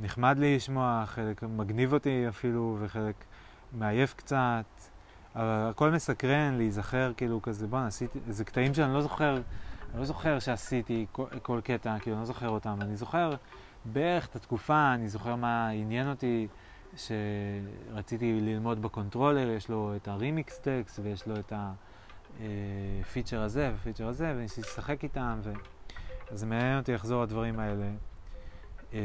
נחמד 0.00 0.38
לי 0.38 0.56
לשמוע, 0.56 1.04
חלק 1.06 1.42
מגניב 1.42 1.92
אותי 1.92 2.28
אפילו, 2.28 2.76
וחלק 2.80 3.24
מעייף 3.72 4.14
קצת. 4.14 4.64
אבל 5.34 5.68
הכל 5.70 5.90
מסקרן, 5.90 6.54
להיזכר 6.54 7.12
כאילו 7.16 7.42
כזה, 7.42 7.66
בואנה, 7.66 7.86
עשיתי, 7.86 8.18
זה 8.28 8.44
קטעים 8.44 8.74
שאני 8.74 8.94
לא 8.94 9.02
זוכר, 9.02 9.40
אני 9.90 10.00
לא 10.00 10.04
זוכר 10.04 10.38
שעשיתי 10.38 11.06
כל, 11.12 11.26
כל 11.42 11.60
קטע, 11.64 11.98
כאילו, 11.98 12.16
אני 12.16 12.20
לא 12.20 12.26
זוכר 12.26 12.48
אותם. 12.48 12.78
אני 12.80 12.96
זוכר 12.96 13.34
בערך 13.84 14.26
את 14.26 14.36
התקופה, 14.36 14.94
אני 14.94 15.08
זוכר 15.08 15.36
מה 15.36 15.68
עניין 15.68 16.10
אותי, 16.10 16.48
שרציתי 16.96 18.40
ללמוד 18.40 18.82
ב 18.82 18.88
controller, 18.88 19.48
יש 19.50 19.68
לו 19.68 19.92
את 19.96 20.08
ה 20.08 20.16
remix 20.16 20.58
decks 20.58 21.00
ויש 21.02 21.26
לו 21.26 21.34
את 21.38 21.52
הפיצ'ר 22.40 23.40
הזה 23.40 23.72
ופיצ'ר 23.74 24.08
הזה, 24.08 24.32
וניסיתי 24.36 24.68
לשחק 24.68 25.04
איתם, 25.04 25.40
ו... 25.42 25.52
אז 26.30 26.44
מעניין 26.44 26.78
אותי 26.78 26.92
לחזור 26.92 27.22
לדברים 27.22 27.58
האלה. 27.58 27.90
אמ, 28.92 28.98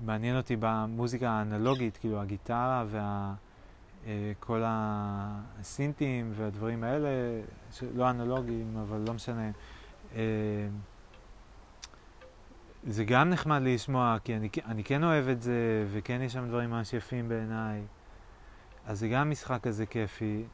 מעניין 0.00 0.36
אותי 0.36 0.56
במוזיקה 0.60 1.30
האנלוגית, 1.30 1.96
כאילו 1.96 2.20
הגיטרה 2.20 2.84
וכל 2.86 3.49
וה... 4.06 5.40
הסינטים 5.60 6.32
והדברים 6.36 6.84
האלה, 6.84 7.08
לא 7.94 8.10
אנלוגיים, 8.10 8.76
אבל 8.76 9.04
לא 9.06 9.14
משנה. 9.14 9.50
אמ, 10.14 10.20
זה 12.86 13.04
גם 13.04 13.30
נחמד 13.30 13.62
לשמוע, 13.62 14.16
כי 14.24 14.36
אני, 14.36 14.48
אני 14.64 14.84
כן 14.84 15.04
אוהב 15.04 15.28
את 15.28 15.42
זה, 15.42 15.86
וכן 15.92 16.22
יש 16.22 16.32
שם 16.32 16.48
דברים 16.48 16.70
ממש 16.70 16.92
יפים 16.92 17.28
בעיניי. 17.28 17.82
אז 18.86 18.98
זה 19.00 19.08
גם 19.08 19.30
משחק 19.30 19.62
כזה 19.62 19.86
כיפי, 19.86 20.44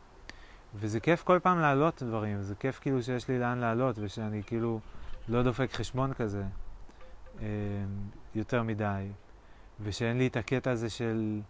וזה 0.75 1.01
כיף 1.01 1.23
כל 1.23 1.39
פעם 1.43 1.61
להעלות 1.61 2.03
דברים, 2.03 2.43
זה 2.43 2.55
כיף 2.55 2.79
כאילו 2.79 3.03
שיש 3.03 3.29
לי 3.29 3.39
לאן 3.39 3.59
לעלות, 3.59 3.97
ושאני 3.99 4.43
כאילו 4.47 4.81
לא 5.29 5.43
דופק 5.43 5.73
חשבון 5.73 6.15
כזה 6.15 6.45
אה, 7.41 7.47
יותר 8.35 8.63
מדי, 8.63 9.09
ושאין 9.81 10.19
לי 10.19 10.27
את 10.27 10.37
הקטע 10.37 10.71
הזה 10.71 10.91
של 10.91 11.41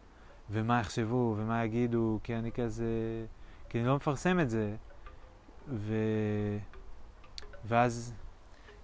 ומה 0.51 0.81
יחשבו 0.81 1.35
ומה 1.39 1.64
יגידו, 1.64 2.18
כי 2.23 2.36
אני 2.36 2.52
כזה, 2.52 2.85
כי 3.68 3.78
אני 3.78 3.86
לא 3.86 3.97
מפרסם 3.97 4.40
את 4.40 4.51
זה, 4.51 4.77
ו... 5.68 5.94
ואז 7.64 8.14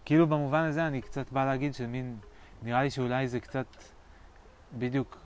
כאילו 0.05 0.27
במובן 0.27 0.65
הזה 0.65 0.87
אני 0.87 1.01
קצת 1.03 1.33
בא 1.33 1.45
להגיד 1.45 1.75
שמין, 1.75 2.17
נראה 2.63 2.83
לי 2.83 2.91
שאולי 2.91 3.29
זה 3.29 3.41
קצת 3.41 3.67
בדיוק 4.79 5.19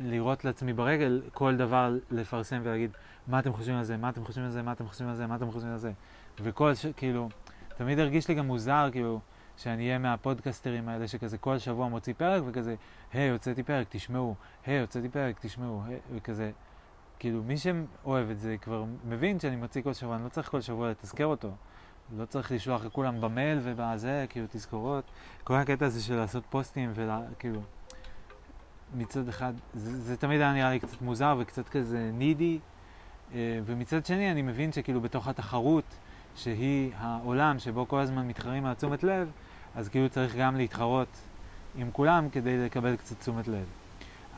לראות 0.00 0.44
לעצמי 0.44 0.72
ברגל 0.72 1.22
כל 1.32 1.56
דבר 1.56 1.96
לפרסם 2.10 2.60
ולהגיד 2.62 2.90
מה 3.26 3.38
אתם 3.38 3.52
חושבים 3.52 3.76
על 3.76 3.84
זה, 3.84 3.96
מה 3.96 4.08
אתם 4.08 4.24
חושבים 4.24 4.44
על 4.44 4.50
זה, 4.50 4.62
מה 4.62 4.72
אתם 4.72 4.86
חושבים 4.88 5.08
על 5.08 5.14
זה, 5.14 5.26
מה 5.26 5.36
אתם 5.36 5.50
חושבים 5.50 5.72
על 5.72 5.78
זה. 5.78 5.92
וכל, 6.40 6.74
ש... 6.74 6.86
כאילו, 6.86 7.28
תמיד 7.76 7.98
הרגיש 7.98 8.28
לי 8.28 8.34
גם 8.34 8.46
מוזר, 8.46 8.88
כאילו, 8.92 9.20
שאני 9.58 9.86
אהיה 9.86 9.98
מהפודקסטרים 9.98 10.88
האלה 10.88 11.08
שכזה 11.08 11.38
כל 11.38 11.58
שבוע 11.58 11.88
מוציא 11.88 12.14
פרק 12.16 12.42
וכזה, 12.46 12.74
היי, 13.12 13.28
hey, 13.28 13.32
הוצאתי 13.32 13.62
פרק, 13.62 13.86
תשמעו, 13.90 14.34
היי, 14.66 14.78
hey, 14.78 14.80
הוצאתי 14.80 15.08
פרק, 15.08 15.36
תשמעו, 15.40 15.82
hey, 15.86 16.14
וכזה, 16.14 16.50
כאילו, 17.18 17.42
מי 17.42 17.54
שאוהב 17.56 18.30
את 18.30 18.38
זה 18.38 18.56
כבר 18.60 18.84
מבין 19.04 19.40
שאני 19.40 19.56
מוציא 19.56 19.82
כל 19.82 19.92
שבוע, 19.92 20.16
אני 20.16 20.24
לא 20.24 20.28
צריך 20.28 20.48
כל 20.48 20.60
שבוע 20.60 20.90
לתזכר 20.90 21.26
אותו. 21.26 21.50
לא 22.16 22.24
צריך 22.24 22.52
לשלוח 22.52 22.84
לכולם 22.84 23.20
במייל 23.20 23.58
ובזה, 23.62 24.26
כאילו, 24.28 24.46
תזכורות. 24.50 25.04
כל 25.44 25.54
הקטע 25.54 25.86
הזה 25.86 26.02
של 26.02 26.14
לעשות 26.14 26.44
פוסטים 26.50 26.92
וכאילו, 26.94 27.60
מצד 28.94 29.28
אחד, 29.28 29.52
זה, 29.74 30.00
זה 30.00 30.16
תמיד 30.16 30.40
היה 30.40 30.52
נראה 30.52 30.70
לי 30.70 30.80
קצת 30.80 31.02
מוזר 31.02 31.36
וקצת 31.38 31.68
כזה 31.68 32.10
נידי, 32.12 32.58
אה, 33.34 33.60
ומצד 33.64 34.06
שני 34.06 34.30
אני 34.32 34.42
מבין 34.42 34.72
שכאילו 34.72 35.00
בתוך 35.00 35.28
התחרות, 35.28 35.84
שהיא 36.34 36.90
העולם 36.98 37.58
שבו 37.58 37.88
כל 37.88 38.00
הזמן 38.00 38.28
מתחרים 38.28 38.66
על 38.66 38.74
תשומת 38.74 39.02
לב, 39.02 39.30
אז 39.78 39.88
כאילו 39.88 40.08
צריך 40.08 40.36
גם 40.36 40.56
להתחרות 40.56 41.08
עם 41.76 41.90
כולם 41.92 42.28
כדי 42.32 42.64
לקבל 42.64 42.96
קצת 42.96 43.20
תשומת 43.20 43.48
לב. 43.48 43.64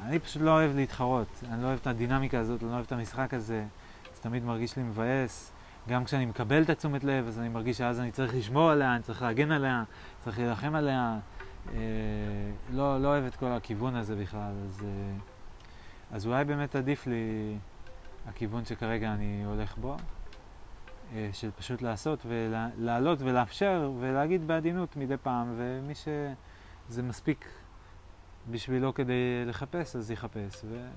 אני 0.02 0.18
פשוט 0.18 0.42
לא 0.42 0.50
אוהב 0.50 0.76
להתחרות, 0.76 1.28
אני 1.52 1.62
לא 1.62 1.66
אוהב 1.66 1.78
את 1.82 1.86
הדינמיקה 1.86 2.38
הזאת, 2.38 2.62
אני 2.62 2.70
לא 2.70 2.74
אוהב 2.74 2.86
את 2.86 2.92
המשחק 2.92 3.34
הזה, 3.34 3.64
זה 4.14 4.22
תמיד 4.22 4.44
מרגיש 4.44 4.76
לי 4.76 4.82
מבאס. 4.82 5.52
גם 5.88 6.04
כשאני 6.04 6.26
מקבל 6.26 6.62
את 6.62 6.70
התשומת 6.70 7.04
לב, 7.04 7.28
אז 7.28 7.38
אני 7.38 7.48
מרגיש 7.48 7.78
שאז 7.78 8.00
אני 8.00 8.10
צריך 8.10 8.34
לשמור 8.34 8.70
עליה, 8.70 8.94
אני 8.94 9.02
צריך 9.02 9.22
להגן 9.22 9.52
עליה, 9.52 9.84
צריך 10.24 10.38
להילחם 10.38 10.74
עליה. 10.74 11.18
אה, 11.74 11.78
לא, 12.72 13.02
לא 13.02 13.08
אוהב 13.08 13.24
את 13.24 13.36
כל 13.36 13.52
הכיוון 13.52 13.96
הזה 13.96 14.16
בכלל, 14.16 14.52
אז, 14.68 14.84
אה, 14.84 15.12
אז 16.16 16.26
אולי 16.26 16.44
באמת 16.44 16.76
עדיף 16.76 17.06
לי 17.06 17.56
הכיוון 18.28 18.64
שכרגע 18.64 19.12
אני 19.12 19.44
הולך 19.44 19.76
בו, 19.78 19.96
של 21.32 21.50
פשוט 21.50 21.82
לעשות 21.82 22.26
ולעלות 22.28 23.18
ולאפשר 23.22 23.92
ולהגיד 24.00 24.46
בעדינות 24.46 24.96
מדי 24.96 25.16
פעם, 25.16 25.54
ומי 25.56 25.94
שזה 25.94 27.02
מספיק 27.02 27.48
בשבילו 28.50 28.94
כדי 28.94 29.44
לחפש, 29.46 29.96
אז 29.96 30.10
יחפש, 30.10 30.64
ו... 30.64 30.88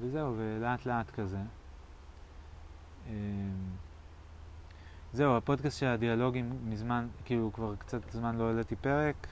וזהו, 0.00 0.34
ולאט 0.36 0.86
לאט 0.86 1.10
כזה. 1.10 1.38
אמ, 3.06 3.12
זהו, 5.12 5.36
הפודקאסט 5.36 5.78
של 5.78 5.86
הדיאלוגים 5.86 6.52
מזמן, 6.64 7.06
כאילו 7.24 7.50
כבר 7.52 7.74
קצת 7.76 8.10
זמן 8.10 8.36
לא 8.36 8.48
העליתי 8.48 8.76
פרק, 8.76 9.26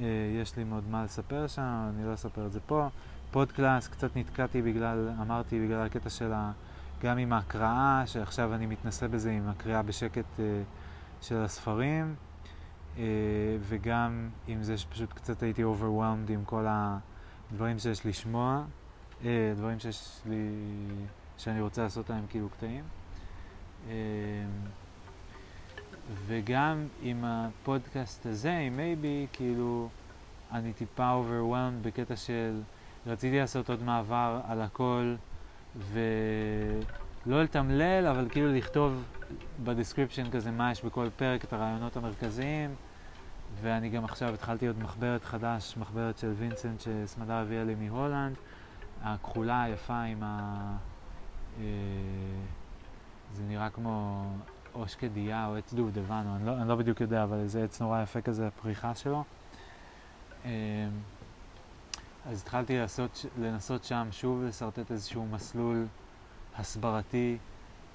אה, 0.00 0.06
יש 0.42 0.56
לי 0.56 0.64
מאוד 0.64 0.84
מה 0.90 1.04
לספר 1.04 1.46
שם, 1.46 1.90
אני 1.94 2.06
לא 2.06 2.14
אספר 2.14 2.46
את 2.46 2.52
זה 2.52 2.60
פה. 2.60 2.88
פודקלאס, 3.30 3.88
קצת 3.88 4.16
נתקעתי 4.16 4.62
בגלל, 4.62 5.10
אמרתי, 5.20 5.66
בגלל 5.66 5.86
הקטע 5.86 6.10
של 6.10 6.32
ה... 6.32 6.52
גם 7.02 7.18
עם 7.18 7.32
ההקראה, 7.32 8.02
שעכשיו 8.06 8.54
אני 8.54 8.66
מתנסה 8.66 9.08
בזה 9.08 9.30
עם 9.30 9.48
הקריאה 9.48 9.82
בשקט 9.82 10.24
uh, 10.36 10.40
של 11.22 11.36
הספרים, 11.36 12.14
uh, 12.94 12.98
וגם 13.60 14.28
עם 14.46 14.62
זה 14.62 14.78
שפשוט 14.78 15.12
קצת 15.12 15.42
הייתי 15.42 15.64
overwhelmed 15.64 16.32
עם 16.32 16.44
כל 16.44 16.66
הדברים 16.68 17.78
שיש 17.78 18.06
לשמוע, 18.06 18.64
uh, 19.22 19.24
דברים 19.56 19.78
שיש 19.78 20.20
לי... 20.26 20.50
שאני 21.38 21.60
רוצה 21.60 21.82
לעשות 21.82 22.10
להם 22.10 22.24
כאילו 22.28 22.48
קטעים. 22.48 22.84
וגם 26.26 26.86
עם 27.02 27.24
הפודקאסט 27.24 28.26
הזה, 28.26 28.58
עם 28.58 28.76
מייבי, 28.76 29.26
כאילו, 29.32 29.88
אני 30.52 30.72
טיפה 30.72 31.22
overwhelmed 31.22 31.86
בקטע 31.86 32.16
של 32.16 32.60
רציתי 33.06 33.38
לעשות 33.38 33.70
עוד 33.70 33.82
מעבר 33.82 34.40
על 34.48 34.60
הכל, 34.60 35.14
לא 37.26 37.42
לתמלל, 37.42 38.06
אבל 38.06 38.28
כאילו 38.28 38.52
לכתוב 38.52 39.04
ב 39.64 39.70
description 39.70 40.30
כזה 40.30 40.50
מה 40.50 40.70
יש 40.70 40.84
בכל 40.84 41.08
פרק, 41.16 41.44
את 41.44 41.52
הרעיונות 41.52 41.96
המרכזיים. 41.96 42.74
ואני 43.62 43.88
גם 43.88 44.04
עכשיו 44.04 44.34
התחלתי 44.34 44.66
עוד 44.66 44.78
מחברת 44.78 45.24
חדש, 45.24 45.76
מחברת 45.76 46.18
של 46.18 46.32
וינסנט 46.38 46.80
שסמדר 46.80 47.32
הביאה 47.32 47.64
לי 47.64 47.74
מהולנד, 47.74 48.36
הכחולה 49.02 49.62
היפה 49.62 50.02
עם 50.02 50.22
ה... 50.22 50.76
אה, 51.60 51.64
זה 53.32 53.42
נראה 53.48 53.70
כמו 53.70 54.26
או 54.74 54.88
שקדיה 54.88 55.46
או 55.46 55.56
עץ 55.56 55.74
דובדבן, 55.74 56.24
אני 56.36 56.46
לא, 56.46 56.56
אני 56.56 56.68
לא 56.68 56.74
בדיוק 56.74 57.00
יודע, 57.00 57.22
אבל 57.22 57.46
זה 57.46 57.64
עץ 57.64 57.80
נורא 57.80 58.02
יפה 58.02 58.20
כזה, 58.20 58.46
הפריחה 58.46 58.94
שלו. 58.94 59.24
אז 62.30 62.42
התחלתי 62.42 62.78
לעשות, 62.78 63.24
לנסות 63.38 63.84
שם 63.84 64.08
שוב 64.10 64.42
לשרטט 64.42 64.90
איזשהו 64.90 65.26
מסלול 65.26 65.86
הסברתי 66.58 67.38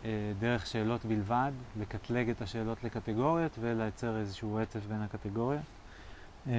אה, 0.06 0.10
דרך 0.40 0.68
שאלות 0.68 1.06
בלבד, 1.06 1.52
לקטלג 1.80 2.30
את 2.30 2.42
השאלות 2.42 2.84
לקטגוריות 2.84 3.52
ולייצר 3.60 4.18
איזשהו 4.18 4.56
רצף 4.56 4.80
בין 4.88 5.02
הקטגוריות. 5.02 5.62
אה, 6.48 6.54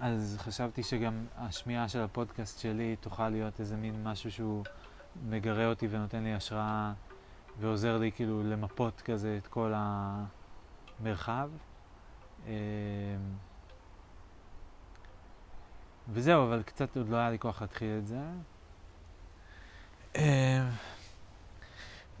אז 0.00 0.36
חשבתי 0.40 0.82
שגם 0.82 1.26
השמיעה 1.36 1.88
של 1.88 2.00
הפודקאסט 2.00 2.60
שלי 2.60 2.96
תוכל 3.00 3.28
להיות 3.28 3.60
איזה 3.60 3.76
מין 3.76 4.04
משהו 4.04 4.30
שהוא 4.30 4.64
מגרה 5.28 5.66
אותי 5.66 5.88
ונותן 5.90 6.24
לי 6.24 6.34
השראה 6.34 6.92
ועוזר 7.60 7.98
לי 7.98 8.12
כאילו 8.12 8.42
למפות 8.42 9.00
כזה 9.00 9.38
את 9.42 9.46
כל 9.46 9.72
המרחב. 9.76 11.50
אה, 12.46 12.52
וזהו, 16.12 16.44
אבל 16.46 16.62
קצת 16.62 16.96
עוד 16.96 17.08
לא 17.08 17.16
היה 17.16 17.30
לי 17.30 17.38
כוח 17.38 17.62
להתחיל 17.62 17.98
את 17.98 18.06
זה. 18.06 18.18
אה, 20.16 20.68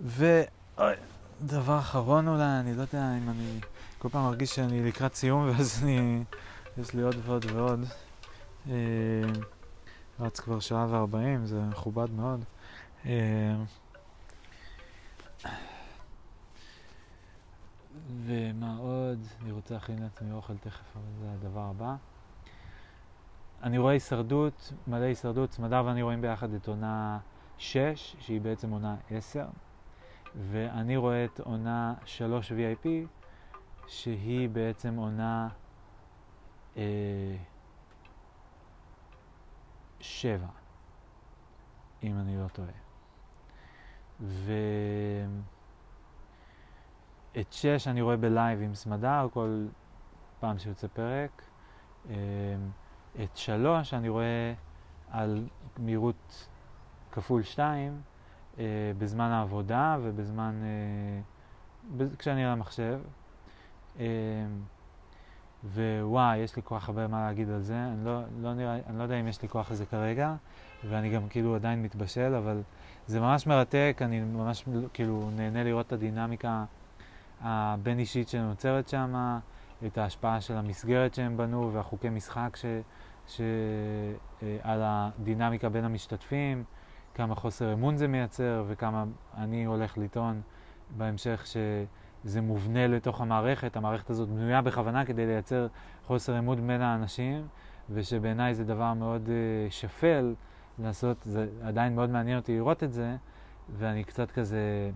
ודבר 0.00 1.78
אחרון 1.78 2.28
אולי, 2.28 2.60
אני 2.60 2.74
לא 2.74 2.80
יודע 2.80 3.18
אם 3.18 3.30
אני 3.30 3.60
כל 3.98 4.08
פעם 4.08 4.24
מרגיש 4.24 4.54
שאני 4.54 4.88
לקראת 4.88 5.14
סיום 5.14 5.44
ואז 5.48 5.80
אני, 5.82 6.24
יש 6.78 6.94
לי 6.94 7.02
עוד 7.02 7.16
ועוד 7.24 7.44
ועוד. 7.44 7.84
אה, 8.70 8.74
רץ 10.20 10.40
כבר 10.40 10.60
שעה 10.60 10.86
וארבעים, 10.90 11.46
זה 11.46 11.60
מכובד 11.60 12.10
מאוד. 12.10 12.44
אה, 13.06 13.54
ומה 18.24 18.76
עוד? 18.78 19.18
אני 19.42 19.52
רוצה 19.52 19.74
להכין 19.74 20.02
לעצמי 20.02 20.32
אוכל 20.32 20.56
תכף, 20.56 20.96
אבל 20.96 21.02
זה 21.20 21.26
הדבר 21.32 21.60
הבא. 21.60 21.94
אני 23.64 23.78
רואה 23.78 23.92
הישרדות, 23.92 24.72
מלא 24.86 25.04
הישרדות, 25.04 25.52
סמדר 25.52 25.82
ואני 25.86 26.02
רואים 26.02 26.20
ביחד 26.20 26.54
את 26.54 26.68
עונה 26.68 27.18
6, 27.58 28.16
שהיא 28.18 28.40
בעצם 28.40 28.70
עונה 28.70 28.96
10, 29.10 29.46
ואני 30.50 30.96
רואה 30.96 31.24
את 31.24 31.40
עונה 31.40 31.94
3 32.04 32.52
VIP, 32.52 32.86
שהיא 33.86 34.48
בעצם 34.48 34.96
עונה 34.96 35.48
אה, 36.76 37.36
7, 40.00 40.46
אם 42.02 42.18
אני 42.18 42.36
לא 42.36 42.48
טועה. 42.48 42.68
ואת 47.34 47.52
6 47.52 47.88
אני 47.88 48.02
רואה 48.02 48.16
בלייב 48.16 48.60
עם 48.62 48.74
סמדר 48.74 49.26
כל 49.32 49.66
פעם 50.40 50.58
שיוצא 50.58 50.86
פרק. 50.86 51.42
אה, 52.10 52.14
את 53.22 53.36
3 53.36 53.94
אני 53.94 54.08
רואה 54.08 54.52
על 55.10 55.44
מהירות 55.78 56.48
כפול 57.12 57.42
2 57.42 58.00
אה, 58.58 58.64
בזמן 58.98 59.30
העבודה 59.30 59.98
ובזמן, 60.02 60.54
אה, 61.98 62.06
כשאני 62.18 62.44
על 62.44 62.50
המחשב. 62.50 63.00
אה, 64.00 64.04
ווואי, 65.74 66.36
יש 66.36 66.56
לי 66.56 66.62
כוח 66.62 66.88
הרבה 66.88 67.06
מה 67.06 67.26
להגיד 67.26 67.50
על 67.50 67.60
זה, 67.60 67.74
אני 67.74 68.04
לא, 68.04 68.20
לא, 68.40 68.54
נראה, 68.54 68.78
אני 68.86 68.98
לא 68.98 69.02
יודע 69.02 69.20
אם 69.20 69.28
יש 69.28 69.42
לי 69.42 69.48
כוח 69.48 69.70
לזה 69.70 69.86
כרגע, 69.86 70.34
ואני 70.88 71.10
גם 71.10 71.28
כאילו 71.28 71.54
עדיין 71.54 71.82
מתבשל, 71.82 72.34
אבל 72.34 72.62
זה 73.06 73.20
ממש 73.20 73.46
מרתק, 73.46 73.98
אני 74.00 74.20
ממש 74.20 74.64
כאילו 74.92 75.30
נהנה 75.36 75.64
לראות 75.64 75.86
את 75.86 75.92
הדינמיקה 75.92 76.64
הבין-אישית 77.40 78.28
שנוצרת 78.28 78.88
שם, 78.88 79.38
את 79.86 79.98
ההשפעה 79.98 80.40
של 80.40 80.56
המסגרת 80.56 81.14
שהם 81.14 81.36
בנו 81.36 81.72
והחוקי 81.72 82.08
משחק 82.08 82.56
ש, 82.56 82.64
ש, 83.26 83.40
על 84.62 84.80
הדינמיקה 84.84 85.68
בין 85.68 85.84
המשתתפים. 85.84 86.64
כמה 87.14 87.34
חוסר 87.34 87.72
אמון 87.72 87.96
זה 87.96 88.08
מייצר 88.08 88.64
וכמה 88.66 89.04
אני 89.36 89.64
הולך 89.64 89.98
לטעון 89.98 90.40
בהמשך 90.96 91.44
שזה 91.46 92.40
מובנה 92.40 92.86
לתוך 92.86 93.20
המערכת. 93.20 93.76
המערכת 93.76 94.10
הזאת 94.10 94.28
בנויה 94.28 94.62
בכוונה 94.62 95.04
כדי 95.04 95.26
לייצר 95.26 95.66
חוסר 96.06 96.38
אמון 96.38 96.66
בין 96.66 96.80
האנשים, 96.80 97.46
ושבעיניי 97.90 98.54
זה 98.54 98.64
דבר 98.64 98.94
מאוד 98.94 99.26
uh, 99.26 99.72
שפל 99.72 100.34
לעשות, 100.78 101.16
זה 101.24 101.46
עדיין 101.62 101.94
מאוד 101.94 102.10
מעניין 102.10 102.38
אותי 102.38 102.56
לראות 102.56 102.82
את 102.82 102.92
זה, 102.92 103.16
ואני 103.78 104.04
קצת 104.04 104.30
כזה, 104.30 104.90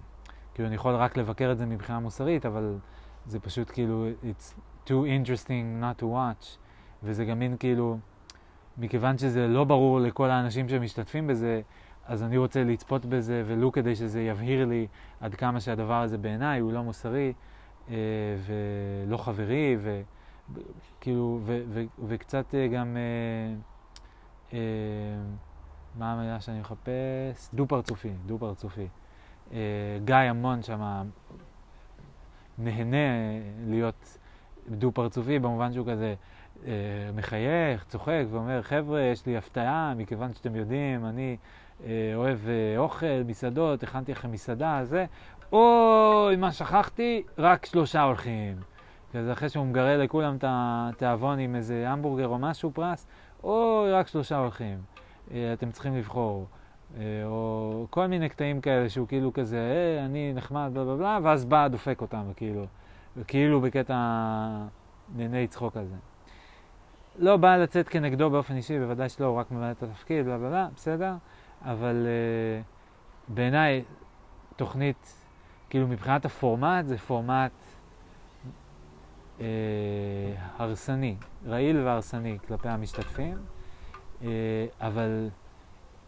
כאילו 0.54 0.68
אני 0.68 0.74
יכול 0.74 0.94
רק 0.94 1.16
לבקר 1.16 1.52
את 1.52 1.58
זה 1.58 1.66
מבחינה 1.66 2.00
מוסרית, 2.00 2.46
אבל 2.46 2.78
זה 3.26 3.40
פשוט 3.40 3.70
כאילו, 3.70 4.06
it's 4.22 4.60
too 4.86 4.90
interesting 4.90 5.82
not 5.82 6.02
to 6.02 6.04
watch, 6.04 6.58
וזה 7.02 7.24
גם 7.24 7.38
מין 7.38 7.56
כאילו, 7.58 7.98
מכיוון 8.78 9.18
שזה 9.18 9.48
לא 9.48 9.64
ברור 9.64 10.00
לכל 10.00 10.30
האנשים 10.30 10.68
שמשתתפים 10.68 11.26
בזה, 11.26 11.60
אז 12.06 12.22
אני 12.22 12.36
רוצה 12.36 12.64
לצפות 12.64 13.04
בזה, 13.06 13.42
ולו 13.46 13.72
כדי 13.72 13.96
שזה 13.96 14.22
יבהיר 14.22 14.64
לי 14.66 14.86
עד 15.20 15.34
כמה 15.34 15.60
שהדבר 15.60 16.02
הזה 16.02 16.18
בעיניי 16.18 16.60
הוא 16.60 16.72
לא 16.72 16.82
מוסרי 16.82 17.32
אה, 17.90 17.94
ולא 19.06 19.16
חברי, 19.16 19.76
וכאילו, 20.52 21.40
ו, 21.42 21.62
ו, 21.68 21.82
וקצת 22.06 22.54
אה, 22.54 22.68
גם, 22.68 22.96
אה, 22.96 23.54
אה, 24.52 24.58
מה 25.98 26.12
המילה 26.12 26.40
שאני 26.40 26.60
מחפש? 26.60 27.48
דו-פרצופי, 27.54 28.12
דו-פרצופי. 28.26 28.88
אה, 29.52 29.58
גיא 30.04 30.14
המון 30.14 30.62
שם 30.62 31.08
נהנה 32.58 32.96
להיות 33.66 34.18
דו-פרצופי 34.68 35.38
במובן 35.38 35.72
שהוא 35.72 35.86
כזה 35.86 36.14
מחייך, 37.14 37.84
צוחק 37.88 38.24
ואומר, 38.30 38.62
חבר'ה, 38.62 39.00
יש 39.00 39.26
לי 39.26 39.36
הפתעה, 39.36 39.94
מכיוון 39.96 40.34
שאתם 40.34 40.56
יודעים, 40.56 41.06
אני... 41.06 41.36
אה, 41.84 42.12
אוהב 42.14 42.38
אה, 42.48 42.78
אוכל, 42.78 43.22
מסעדות, 43.26 43.82
הכנתי 43.82 44.12
לכם 44.12 44.32
מסעדה, 44.32 44.80
זה, 44.84 45.04
אוי, 45.52 46.36
מה 46.36 46.52
שכחתי? 46.52 47.22
רק 47.38 47.66
שלושה 47.66 48.02
הולכים. 48.02 48.56
כזה 49.12 49.32
אחרי 49.32 49.48
שהוא 49.48 49.66
מגרה 49.66 49.96
לכולם 49.96 50.36
את 50.36 50.44
התיאבון 50.46 51.38
עם 51.38 51.54
איזה 51.54 51.90
המבורגר 51.90 52.26
או 52.26 52.38
משהו 52.38 52.70
פרס, 52.74 53.06
אוי, 53.44 53.92
רק 53.92 54.06
שלושה 54.06 54.36
הולכים. 54.36 54.78
אה, 55.34 55.52
אתם 55.52 55.70
צריכים 55.70 55.96
לבחור. 55.96 56.46
או 57.24 57.86
כל 57.90 58.06
מיני 58.06 58.28
קטעים 58.28 58.60
כאלה 58.60 58.88
שהוא 58.88 59.08
כאילו 59.08 59.32
כזה, 59.32 59.56
אה, 59.58 60.04
אני 60.04 60.32
נחמד, 60.32 60.70
בלה 60.72 60.84
בלה 60.84 60.96
בלה, 60.96 61.18
ואז 61.22 61.44
בא, 61.44 61.68
דופק 61.68 62.00
אותם, 62.00 62.22
כאילו, 62.36 62.66
כאילו 63.26 63.60
בקטע 63.60 63.94
נהנה 65.16 65.46
צחוק 65.46 65.74
כזה. 65.74 65.94
לא 67.18 67.36
בא 67.36 67.56
לצאת 67.56 67.88
כנגדו 67.88 68.30
באופן 68.30 68.56
אישי, 68.56 68.78
בוודאי 68.78 69.08
שלא, 69.08 69.26
הוא 69.26 69.38
רק 69.38 69.50
ממלא 69.50 69.70
את 69.70 69.82
התפקיד, 69.82 70.26
בלה 70.26 70.38
בלה 70.38 70.48
בלה, 70.48 70.68
בסדר. 70.74 71.14
אבל 71.62 72.06
uh, 72.06 73.32
בעיניי 73.34 73.84
תוכנית, 74.56 75.14
כאילו 75.70 75.88
מבחינת 75.88 76.24
הפורמט, 76.24 76.86
זה 76.86 76.98
פורמט 76.98 77.52
uh, 79.38 79.42
הרסני, 80.58 81.16
רעיל 81.46 81.80
והרסני 81.86 82.38
כלפי 82.48 82.68
המשתתפים, 82.68 83.36
uh, 84.20 84.24
אבל 84.80 85.28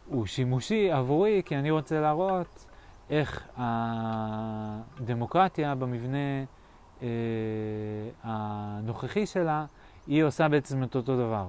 הוא 0.06 0.26
שימושי 0.26 0.90
עבורי, 0.92 1.42
כי 1.44 1.56
אני 1.56 1.70
רוצה 1.70 2.00
להראות 2.00 2.66
איך 3.10 3.48
הדמוקרטיה 5.00 5.74
במבנה 5.74 6.44
uh, 6.98 7.02
הנוכחי 8.22 9.26
שלה, 9.26 9.64
היא 10.10 10.24
עושה 10.24 10.48
בעצם 10.48 10.82
את 10.82 10.96
אותו 10.96 11.16
דבר. 11.16 11.46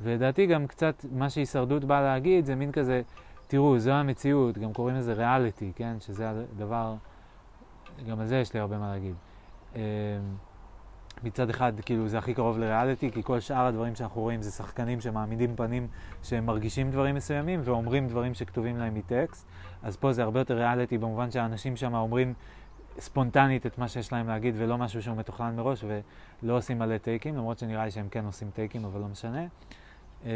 ולדעתי 0.00 0.46
גם 0.46 0.66
קצת 0.66 1.04
מה 1.12 1.30
שהישרדות 1.30 1.84
באה 1.84 2.02
להגיד 2.02 2.44
זה 2.44 2.54
מין 2.54 2.72
כזה 2.72 3.02
תראו, 3.46 3.78
זו 3.78 3.90
המציאות, 3.90 4.58
גם 4.58 4.72
קוראים 4.72 4.96
לזה 4.96 5.12
ריאליטי, 5.12 5.72
כן? 5.76 5.96
שזה 6.00 6.30
הדבר, 6.30 6.94
גם 8.08 8.20
על 8.20 8.26
זה 8.26 8.36
יש 8.36 8.54
לי 8.54 8.60
הרבה 8.60 8.78
מה 8.78 8.92
להגיד. 8.92 9.14
אמ, 9.76 9.80
מצד 11.24 11.50
אחד, 11.50 11.72
כאילו, 11.84 12.08
זה 12.08 12.18
הכי 12.18 12.34
קרוב 12.34 12.58
לריאליטי, 12.58 13.10
כי 13.10 13.22
כל 13.22 13.40
שאר 13.40 13.66
הדברים 13.66 13.94
שאנחנו 13.94 14.20
רואים 14.20 14.42
זה 14.42 14.50
שחקנים 14.50 15.00
שמעמידים 15.00 15.56
פנים 15.56 15.86
שהם 16.22 16.46
מרגישים 16.46 16.90
דברים 16.90 17.14
מסוימים 17.14 17.60
ואומרים 17.64 18.08
דברים 18.08 18.34
שכתובים 18.34 18.78
להם 18.78 18.94
מטקסט. 18.94 19.46
אז 19.82 19.96
פה 19.96 20.12
זה 20.12 20.22
הרבה 20.22 20.40
יותר 20.40 20.54
ריאליטי 20.54 20.98
במובן 20.98 21.30
שהאנשים 21.30 21.76
שם 21.76 21.94
אומרים 21.94 22.34
ספונטנית 22.98 23.66
את 23.66 23.78
מה 23.78 23.88
שיש 23.88 24.12
להם 24.12 24.28
להגיד 24.28 24.54
ולא 24.58 24.78
משהו 24.78 25.02
שהוא 25.02 25.16
מתוכנן 25.16 25.56
מראש 25.56 25.84
ולא 26.42 26.56
עושים 26.56 26.78
מלא 26.78 26.98
טייקים, 26.98 27.36
למרות 27.36 27.58
שנראה 27.58 27.84
לי 27.84 27.90
שהם 27.90 28.08
כן 28.08 28.24
עושים 28.24 28.50
טייקים, 28.54 28.84
אבל 28.84 29.00
לא 29.00 29.08
משנה. 29.08 29.46
אמ, 30.24 30.30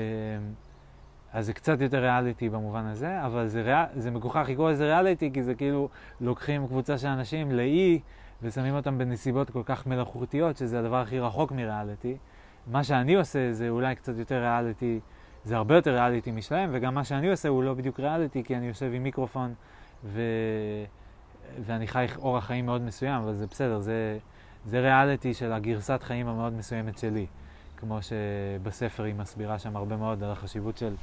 אז 1.33 1.47
זה 1.47 1.53
קצת 1.53 1.81
יותר 1.81 1.99
ריאליטי 1.99 2.49
במובן 2.49 2.85
הזה, 2.85 3.25
אבל 3.27 3.47
זה, 3.47 3.63
ריאל, 3.63 3.85
זה 3.97 4.11
מגוחך 4.11 4.47
לקרוא 4.49 4.71
לזה 4.71 4.85
ריאליטי, 4.85 5.31
כי 5.33 5.43
זה 5.43 5.55
כאילו 5.55 5.89
לוקחים 6.21 6.67
קבוצה 6.67 6.99
של 6.99 7.09
אנשים 7.09 7.53
לאי 7.53 8.01
ושמים 8.43 8.75
אותם 8.75 8.99
בנסיבות 8.99 9.51
כל 9.51 9.63
כך 9.65 9.87
מלאכותיות, 9.87 10.57
שזה 10.57 10.79
הדבר 10.79 10.97
הכי 10.97 11.21
רחוק 11.21 11.53
מריאליטי. 11.53 12.17
מה 12.67 12.85
שאני 12.85 13.15
עושה 13.15 13.53
זה 13.53 13.69
אולי 13.69 13.95
קצת 13.95 14.19
יותר 14.19 14.41
ריאליטי, 14.41 15.01
זה 15.45 15.57
הרבה 15.57 15.75
יותר 15.75 15.95
ריאליטי 15.95 16.31
משלהם, 16.31 16.71
וגם 16.73 16.95
מה 16.95 17.05
שאני 17.05 17.31
עושה 17.31 17.49
הוא 17.49 17.63
לא 17.63 17.75
בדיוק 17.75 18.01
ריאליטי, 18.01 18.45
כי 18.45 18.57
אני 18.57 18.67
יושב 18.67 18.91
עם 18.95 19.03
מיקרופון 19.03 19.55
ו... 20.05 20.21
ואני 21.67 21.89
חי 21.89 22.07
אורח 22.19 22.47
חיים 22.47 22.67
מאוד 22.67 22.83
מסוים, 22.83 23.23
אבל 23.23 23.35
זה 23.35 23.47
בסדר, 23.47 23.81
זה, 23.81 24.19
זה 24.65 24.81
ריאליטי 24.81 25.35
של 25.35 25.53
הגרסת 25.53 26.03
חיים 26.03 26.29
המאוד 26.29 26.53
מסוימת 26.53 26.99
שלי. 26.99 27.27
כמו 27.77 27.99
שבספר 28.03 29.03
היא 29.03 29.15
מסבירה 29.15 29.59
שם 29.59 29.77
הרבה 29.77 29.97
מאוד 29.97 30.23
על 30.23 30.31
החשיבות 30.31 30.79
של 30.79 30.95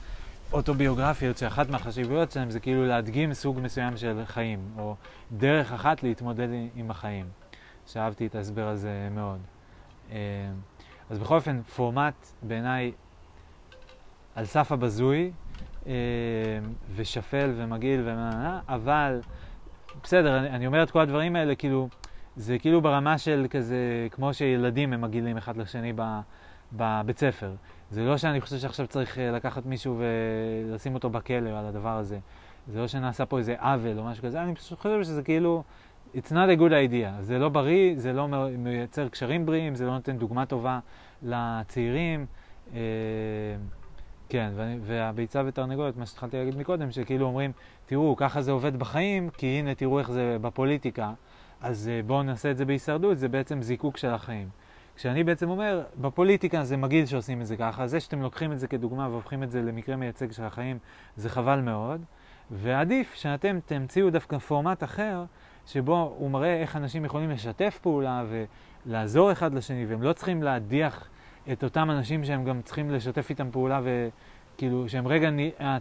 אוטוביוגרפיות, 0.54 1.38
שאחת 1.38 1.70
מהחשיבויות 1.70 2.32
שלהם 2.32 2.50
זה 2.50 2.60
כאילו 2.60 2.86
להדגים 2.86 3.34
סוג 3.34 3.60
מסוים 3.60 3.98
של 3.98 4.22
חיים, 4.26 4.60
או 4.78 4.96
דרך 5.38 5.72
אחת 5.72 6.04
להתמודד 6.04 6.48
עם 6.76 6.92
החיים. 6.92 7.26
שאהבתי 7.88 8.28
את 8.28 8.36
ההסבר 8.36 8.68
הזה 8.68 9.08
מאוד. 9.12 9.40
אה, 10.12 10.18
אז 11.10 11.20
בכל 11.20 11.36
אופן, 11.36 11.62
פורמט 11.62 12.14
בעיניי 12.42 12.92
על 14.36 14.46
סף 14.46 14.72
הבזוי, 14.72 15.32
אה, 15.88 15.92
ושפל 16.96 17.54
ומגעיל 17.58 18.02
ומה, 18.02 18.60
אבל 18.68 19.22
בסדר, 20.04 20.40
אני, 20.40 20.50
אני 20.50 20.68
אומר 20.68 20.84
את 20.84 20.92
כל 20.92 21.00
הדברים 21.00 21.36
האלה, 21.36 21.56
כאילו, 21.56 21.90
זה 22.36 22.60
כאילו 22.60 22.82
ברמה 22.82 23.18
של 23.18 23.46
כזה, 23.50 24.08
כמו 24.12 24.34
שילדים 24.34 24.94
הם 24.94 25.02
מגעילים 25.02 25.38
אחד 25.38 25.58
לשני 25.58 25.94
בבית 26.74 27.20
ספר. 27.20 27.52
זה 27.92 28.04
לא 28.04 28.18
שאני 28.18 28.42
חושב 28.42 28.58
שעכשיו 28.58 28.88
צריך 28.88 29.20
אה, 29.20 29.32
לקחת 29.32 29.66
מישהו 29.66 30.02
ולשים 30.70 30.94
אותו 30.94 31.10
בכלא 31.10 31.50
על 31.50 31.66
הדבר 31.66 31.98
הזה. 31.98 32.20
זה 32.68 32.80
לא 32.80 32.88
שנעשה 32.88 33.26
פה 33.26 33.38
איזה 33.38 33.56
עוול 33.60 34.00
או 34.00 34.04
משהו 34.04 34.24
כזה, 34.24 34.44
אני 34.44 34.56
פשוט 34.56 34.80
חושב 34.80 35.04
שזה 35.04 35.24
כאילו, 35.24 35.64
it's 36.16 36.30
not 36.30 36.58
a 36.58 36.60
good 36.60 36.72
idea. 36.92 37.22
זה 37.22 37.40
לא 37.40 37.50
בריא, 37.50 37.94
זה 37.98 38.14
לא 38.14 38.28
מייצר 38.58 39.10
קשרים 39.10 39.46
בריאים, 39.46 39.76
זה 39.76 39.86
לא 39.86 39.94
נותן 39.94 40.18
דוגמה 40.18 40.46
טובה 40.46 40.80
לצעירים. 41.24 42.26
אה, 42.74 42.80
כן, 44.30 44.52
והביצה 44.82 45.42
ותרנגולת, 45.46 45.98
מה 45.98 46.06
שהתחלתי 46.06 46.38
להגיד 46.38 46.58
מקודם, 46.58 46.92
שכאילו 46.92 47.26
אומרים, 47.26 47.52
תראו, 47.86 48.16
ככה 48.16 48.42
זה 48.42 48.52
עובד 48.52 48.80
בחיים, 48.80 49.30
כי 49.30 49.48
הנה 49.48 49.76
תראו 49.76 50.00
איך 50.00 50.12
זה 50.12 50.38
בפוליטיקה, 50.42 51.14
אז 51.62 51.90
אה, 51.94 52.02
בואו 52.06 52.24
נעשה 52.24 52.52
את 52.52 52.58
זה 52.58 52.66
בהישרדות, 52.66 53.18
זה 53.18 53.28
בעצם 53.28 53.62
זיקוק 53.62 53.98
של 53.98 54.10
החיים. 54.10 54.50
כשאני 54.96 55.24
בעצם 55.24 55.50
אומר, 55.50 55.84
בפוליטיקה 56.02 56.64
זה 56.64 56.78
מגעיל 56.78 57.06
שעושים 57.06 57.42
את 57.42 57.48
זה 57.48 57.58
ככה, 57.58 57.88
זה 57.88 58.00
שאתם 58.00 58.22
לוקחים 58.22 58.52
את 58.52 58.60
זה 58.60 58.68
כדוגמה 58.68 59.10
והופכים 59.10 59.44
את 59.44 59.52
זה 59.52 59.62
למקרה 59.62 59.96
מייצג 59.96 60.32
של 60.32 60.44
החיים, 60.44 60.78
זה 61.18 61.30
חבל 61.30 61.60
מאוד, 61.62 62.02
ועדיף 62.52 63.14
שאתם 63.14 63.60
תמציאו 63.66 64.10
דווקא 64.10 64.38
פורמט 64.38 64.84
אחר, 64.84 65.24
שבו 65.66 66.14
הוא 66.18 66.32
מראה 66.32 66.62
איך 66.62 66.76
אנשים 66.76 67.06
יכולים 67.06 67.30
לשתף 67.30 67.80
פעולה 67.82 68.24
ולעזור 68.86 69.32
אחד 69.32 69.54
לשני, 69.54 69.86
והם 69.86 70.02
לא 70.02 70.14
צריכים 70.14 70.44
להדיח 70.44 71.10
את 71.52 71.64
אותם 71.64 71.92
אנשים 71.92 72.24
שהם 72.24 72.44
גם 72.44 72.62
צריכים 72.62 72.92
לשתף 72.92 73.30
איתם 73.30 73.52
פעולה, 73.52 73.82
וכאילו, 73.84 74.90
שהם 74.90 75.08
רגע, 75.08 75.30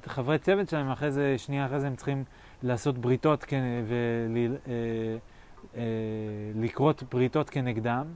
חברי 0.06 0.38
צוות 0.38 0.68
שלהם, 0.68 0.90
אחרי 0.90 1.10
זה, 1.10 1.38
שנייה 1.38 1.66
אחרי 1.66 1.80
זה 1.80 1.86
הם 1.86 1.96
צריכים 1.96 2.24
לעשות 2.62 2.98
בריתות 2.98 3.44
ולכרות 6.54 7.02
אה, 7.02 7.06
אה, 7.06 7.08
בריתות 7.10 7.50
כנגדם. 7.50 8.06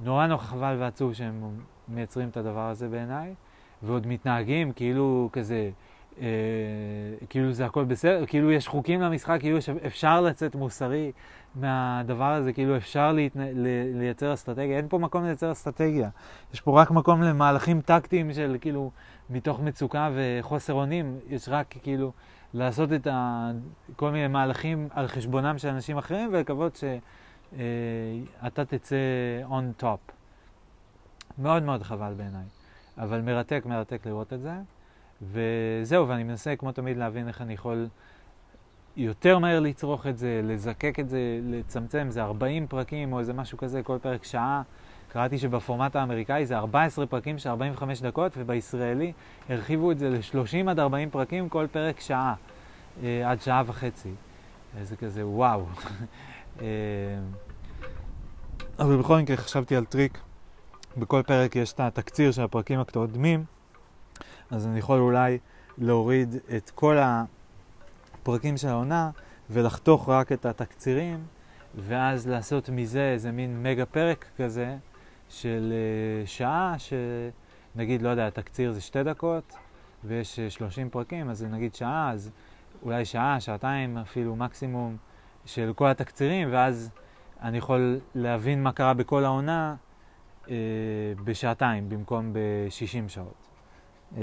נורא 0.00 0.26
נורא 0.26 0.42
חבל 0.42 0.76
ועצוב 0.78 1.14
שהם 1.14 1.60
מייצרים 1.88 2.28
את 2.28 2.36
הדבר 2.36 2.68
הזה 2.68 2.88
בעיניי, 2.88 3.34
ועוד 3.82 4.06
מתנהגים 4.06 4.72
כאילו 4.72 5.28
כזה, 5.32 5.70
אה, 6.20 6.26
כאילו 7.28 7.52
זה 7.52 7.66
הכל 7.66 7.84
בסדר, 7.84 8.26
כאילו 8.26 8.52
יש 8.52 8.68
חוקים 8.68 9.00
למשחק, 9.00 9.36
כאילו 9.40 9.58
אפשר 9.86 10.20
לצאת 10.20 10.54
מוסרי 10.54 11.12
מהדבר 11.56 12.32
הזה, 12.32 12.52
כאילו 12.52 12.76
אפשר 12.76 13.12
להתנה, 13.12 13.44
לייצר 13.94 14.34
אסטרטגיה. 14.34 14.76
אין 14.76 14.88
פה 14.88 14.98
מקום 14.98 15.24
לייצר 15.24 15.52
אסטרטגיה, 15.52 16.08
יש 16.54 16.60
פה 16.60 16.80
רק 16.80 16.90
מקום 16.90 17.22
למהלכים 17.22 17.80
טקטיים 17.80 18.32
של 18.32 18.56
כאילו 18.60 18.90
מתוך 19.30 19.60
מצוקה 19.60 20.10
וחוסר 20.14 20.72
אונים, 20.72 21.18
יש 21.28 21.48
רק 21.48 21.74
כאילו 21.82 22.12
לעשות 22.54 22.92
את 22.92 23.06
ה, 23.06 23.50
כל 23.96 24.10
מיני 24.10 24.28
מהלכים 24.28 24.88
על 24.90 25.06
חשבונם 25.08 25.58
של 25.58 25.68
אנשים 25.68 25.98
אחרים 25.98 26.30
ולקוות 26.32 26.76
ש... 26.76 26.84
אה, 27.58 28.64
תצא 28.64 28.96
on 29.48 29.82
top. 29.82 30.12
מאוד 31.38 31.62
מאוד 31.62 31.82
חבל 31.82 32.14
בעיניי, 32.16 32.44
אבל 32.98 33.20
מרתק, 33.20 33.62
מרתק 33.66 34.06
לראות 34.06 34.32
את 34.32 34.40
זה. 34.40 34.52
וזהו, 35.22 36.08
ואני 36.08 36.24
מנסה 36.24 36.56
כמו 36.56 36.72
תמיד 36.72 36.96
להבין 36.96 37.28
איך 37.28 37.42
אני 37.42 37.54
יכול 37.54 37.88
יותר 38.96 39.38
מהר 39.38 39.60
לצרוך 39.60 40.06
את 40.06 40.18
זה, 40.18 40.40
לזקק 40.44 41.00
את 41.00 41.08
זה, 41.08 41.18
לצמצם, 41.42 42.06
זה 42.10 42.22
40 42.22 42.66
פרקים 42.66 43.12
או 43.12 43.18
איזה 43.18 43.32
משהו 43.32 43.58
כזה, 43.58 43.82
כל 43.82 43.98
פרק 44.02 44.24
שעה. 44.24 44.62
קראתי 45.08 45.38
שבפורמט 45.38 45.96
האמריקאי 45.96 46.46
זה 46.46 46.56
14 46.56 47.06
פרקים 47.06 47.38
של 47.38 47.48
45 47.48 48.00
דקות, 48.02 48.32
ובישראלי 48.36 49.12
הרחיבו 49.48 49.90
את 49.92 49.98
זה 49.98 50.10
ל-30 50.10 50.70
עד 50.70 50.78
40 50.78 51.10
פרקים, 51.10 51.48
כל 51.48 51.66
פרק 51.72 52.00
שעה, 52.00 52.34
אה, 53.02 53.30
עד 53.30 53.40
שעה 53.40 53.62
וחצי. 53.66 54.10
זה 54.82 54.96
כזה 54.96 55.26
וואו. 55.26 55.64
אה, 56.60 56.66
אבל 58.78 58.96
בכל 58.96 59.18
מקרה 59.18 59.36
חשבתי 59.36 59.76
על 59.76 59.84
טריק. 59.84 60.18
בכל 60.96 61.22
פרק 61.26 61.56
יש 61.56 61.72
את 61.72 61.80
התקציר 61.80 62.32
של 62.32 62.42
הפרקים 62.42 62.80
הקודמים, 62.80 63.44
אז 64.50 64.66
אני 64.66 64.78
יכול 64.78 64.98
אולי 64.98 65.38
להוריד 65.78 66.36
את 66.56 66.70
כל 66.70 66.98
הפרקים 68.24 68.56
של 68.56 68.68
העונה 68.68 69.10
ולחתוך 69.50 70.08
רק 70.08 70.32
את 70.32 70.46
התקצירים, 70.46 71.24
ואז 71.74 72.28
לעשות 72.28 72.68
מזה 72.68 73.10
איזה 73.12 73.32
מין 73.32 73.62
מגה 73.62 73.86
פרק 73.86 74.24
כזה 74.36 74.76
של 75.28 75.72
uh, 75.72 76.28
שעה, 76.28 76.74
שנגיד, 76.78 78.02
לא 78.02 78.08
יודע, 78.08 78.26
התקציר 78.26 78.72
זה 78.72 78.80
שתי 78.80 79.02
דקות, 79.02 79.56
ויש 80.04 80.40
30 80.40 80.90
פרקים, 80.90 81.30
אז 81.30 81.44
נגיד 81.44 81.74
שעה, 81.74 82.10
אז 82.12 82.30
אולי 82.82 83.04
שעה, 83.04 83.40
שעתיים 83.40 83.98
אפילו 83.98 84.36
מקסימום 84.36 84.96
של 85.44 85.72
כל 85.76 85.90
התקצירים, 85.90 86.48
ואז 86.52 86.90
אני 87.42 87.58
יכול 87.58 88.00
להבין 88.14 88.62
מה 88.62 88.72
קרה 88.72 88.94
בכל 88.94 89.24
העונה 89.24 89.74
אה, 90.48 90.54
בשעתיים 91.24 91.88
במקום 91.88 92.32
ב-60 92.32 93.08
שעות. 93.08 93.48
אה, 94.16 94.22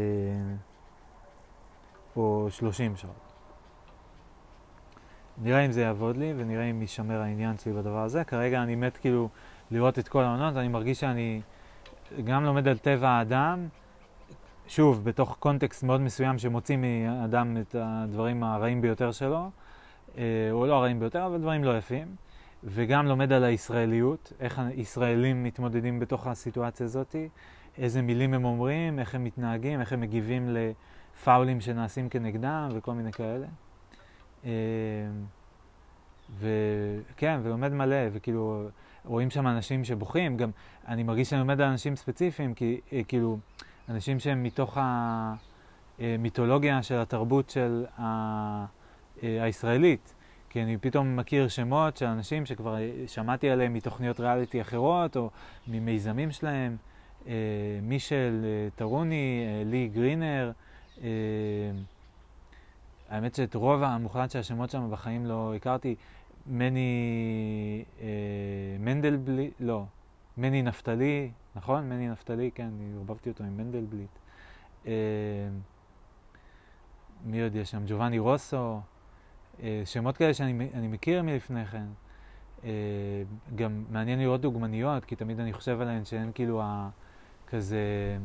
או 2.15 2.47
30 2.49 2.95
שעות. 2.95 3.30
נראה 5.37 5.65
אם 5.65 5.71
זה 5.71 5.81
יעבוד 5.81 6.17
לי 6.17 6.33
ונראה 6.37 6.63
אם 6.63 6.81
יישמר 6.81 7.21
העניין 7.21 7.57
שלי 7.57 7.73
בדבר 7.73 8.03
הזה. 8.03 8.23
כרגע 8.23 8.63
אני 8.63 8.75
מת 8.75 8.97
כאילו 8.97 9.29
לראות 9.71 9.99
את 9.99 10.07
כל 10.07 10.23
העונות, 10.23 10.57
אני 10.57 10.67
מרגיש 10.67 10.99
שאני 10.99 11.41
גם 12.23 12.43
לומד 12.43 12.67
על 12.67 12.77
טבע 12.77 13.09
האדם, 13.09 13.67
שוב, 14.67 15.03
בתוך 15.03 15.35
קונטקסט 15.39 15.83
מאוד 15.83 16.01
מסוים 16.01 16.39
שמוציא 16.39 16.77
מאדם 16.77 17.57
את 17.57 17.75
הדברים 17.79 18.43
הרעים 18.43 18.81
ביותר 18.81 19.11
שלו, 19.11 19.49
אה, 20.17 20.23
או 20.51 20.65
לא 20.65 20.75
הרעים 20.75 20.99
ביותר, 20.99 21.25
אבל 21.25 21.37
דברים 21.37 21.63
לא 21.63 21.77
יפים. 21.77 22.15
וגם 22.63 23.05
לומד 23.05 23.31
על 23.31 23.43
הישראליות, 23.43 24.33
איך 24.39 24.59
הישראלים 24.59 25.43
מתמודדים 25.43 25.99
בתוך 25.99 26.27
הסיטואציה 26.27 26.85
הזאת, 26.85 27.15
איזה 27.77 28.01
מילים 28.01 28.33
הם 28.33 28.45
אומרים, 28.45 28.99
איך 28.99 29.15
הם 29.15 29.23
מתנהגים, 29.23 29.79
איך 29.79 29.93
הם 29.93 30.01
מגיבים 30.01 30.49
לפאולים 30.49 31.61
שנעשים 31.61 32.09
כנגדם 32.09 32.69
וכל 32.73 32.93
מיני 32.93 33.11
כאלה. 33.11 33.47
אמ, 34.45 34.49
וכן, 36.39 37.39
ולומד 37.43 37.73
מלא, 37.73 37.97
וכאילו, 38.13 38.67
רואים 39.05 39.29
שם 39.29 39.47
אנשים 39.47 39.83
שבוכים, 39.83 40.37
גם 40.37 40.51
אני 40.87 41.03
מרגיש 41.03 41.29
שאני 41.29 41.39
לומד 41.39 41.61
על 41.61 41.67
אנשים 41.67 41.95
ספציפיים, 41.95 42.53
כי 42.53 42.81
אה, 42.93 43.01
כאילו, 43.07 43.37
אנשים 43.89 44.19
שהם 44.19 44.43
מתוך 44.43 44.77
המיתולוגיה 45.99 46.83
של 46.83 46.95
התרבות 46.95 47.49
של 47.49 47.85
ה... 47.99 48.65
אה, 49.23 49.43
הישראלית. 49.43 50.13
כי 50.49 50.63
אני 50.63 50.77
פתאום 50.77 51.15
מכיר 51.15 51.47
שמות 51.47 51.97
של 51.97 52.05
אנשים 52.05 52.45
שכבר 52.45 52.75
שמעתי 53.07 53.49
עליהם 53.49 53.73
מתוכניות 53.73 54.19
ריאליטי 54.19 54.61
אחרות, 54.61 55.17
או 55.17 55.29
ממיזמים 55.67 56.31
שלהם, 56.31 56.77
אה, 57.27 57.33
מישל 57.81 58.41
אה, 58.43 58.69
טרוני, 58.75 59.45
אה, 59.45 59.63
לי 59.69 59.89
גרינר. 59.93 60.51
אה, 61.03 61.07
האמת 63.11 63.35
שאת 63.35 63.55
רוב 63.55 63.83
המוחלט 63.83 64.31
של 64.31 64.39
השמות 64.39 64.69
שם 64.69 64.91
בחיים 64.91 65.25
לא 65.25 65.55
הכרתי. 65.55 65.95
מני 66.47 67.83
אה, 68.01 68.07
מנדלבליט, 68.79 69.53
לא, 69.59 69.85
מני 70.37 70.61
נפתלי, 70.61 71.31
נכון? 71.55 71.89
מני 71.89 72.09
נפתלי, 72.09 72.51
כן, 72.55 72.63
אני 72.63 72.93
ערבבתי 72.97 73.29
אותו 73.29 73.43
עם 73.43 73.57
מנדלבליט. 73.57 74.09
אה, 74.87 74.91
מי 77.25 77.43
עוד 77.43 77.55
יש 77.55 77.71
שם? 77.71 77.83
ג'ובאני 77.87 78.19
רוסו. 78.19 78.79
אה, 79.63 79.81
שמות 79.85 80.17
כאלה 80.17 80.33
שאני 80.33 80.87
מכיר 80.87 81.23
מלפני 81.23 81.65
כן. 81.65 81.85
אה, 82.63 82.69
גם 83.55 83.83
מעניין 83.89 84.19
לראות 84.19 84.41
דוגמניות, 84.41 85.05
כי 85.05 85.15
תמיד 85.15 85.39
אני 85.39 85.53
חושב 85.53 85.81
עליהן 85.81 86.05
שהן 86.05 86.31
כאילו 86.35 86.61
ה... 86.61 86.89
כזה... 87.47 88.17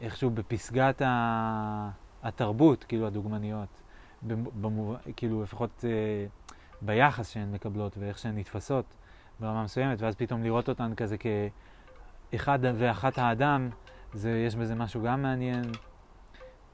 איכשהו 0.00 0.30
בפסגת 0.30 1.02
ה... 1.02 1.90
התרבות, 2.26 2.84
כאילו 2.84 3.06
הדוגמניות, 3.06 3.68
במוב... 4.60 4.96
כאילו 5.16 5.42
לפחות 5.42 5.84
אה, 5.88 6.26
ביחס 6.82 7.30
שהן 7.30 7.52
מקבלות 7.52 7.98
ואיך 7.98 8.18
שהן 8.18 8.38
נתפסות 8.38 8.84
ברמה 9.40 9.64
מסוימת, 9.64 10.00
ואז 10.00 10.14
פתאום 10.14 10.42
לראות 10.42 10.68
אותן 10.68 10.94
כזה 10.94 11.16
כאחד 12.30 12.58
ואחת 12.62 13.18
האדם, 13.18 13.68
זה, 14.12 14.30
יש 14.46 14.56
בזה 14.56 14.74
משהו 14.74 15.02
גם 15.02 15.22
מעניין. 15.22 15.64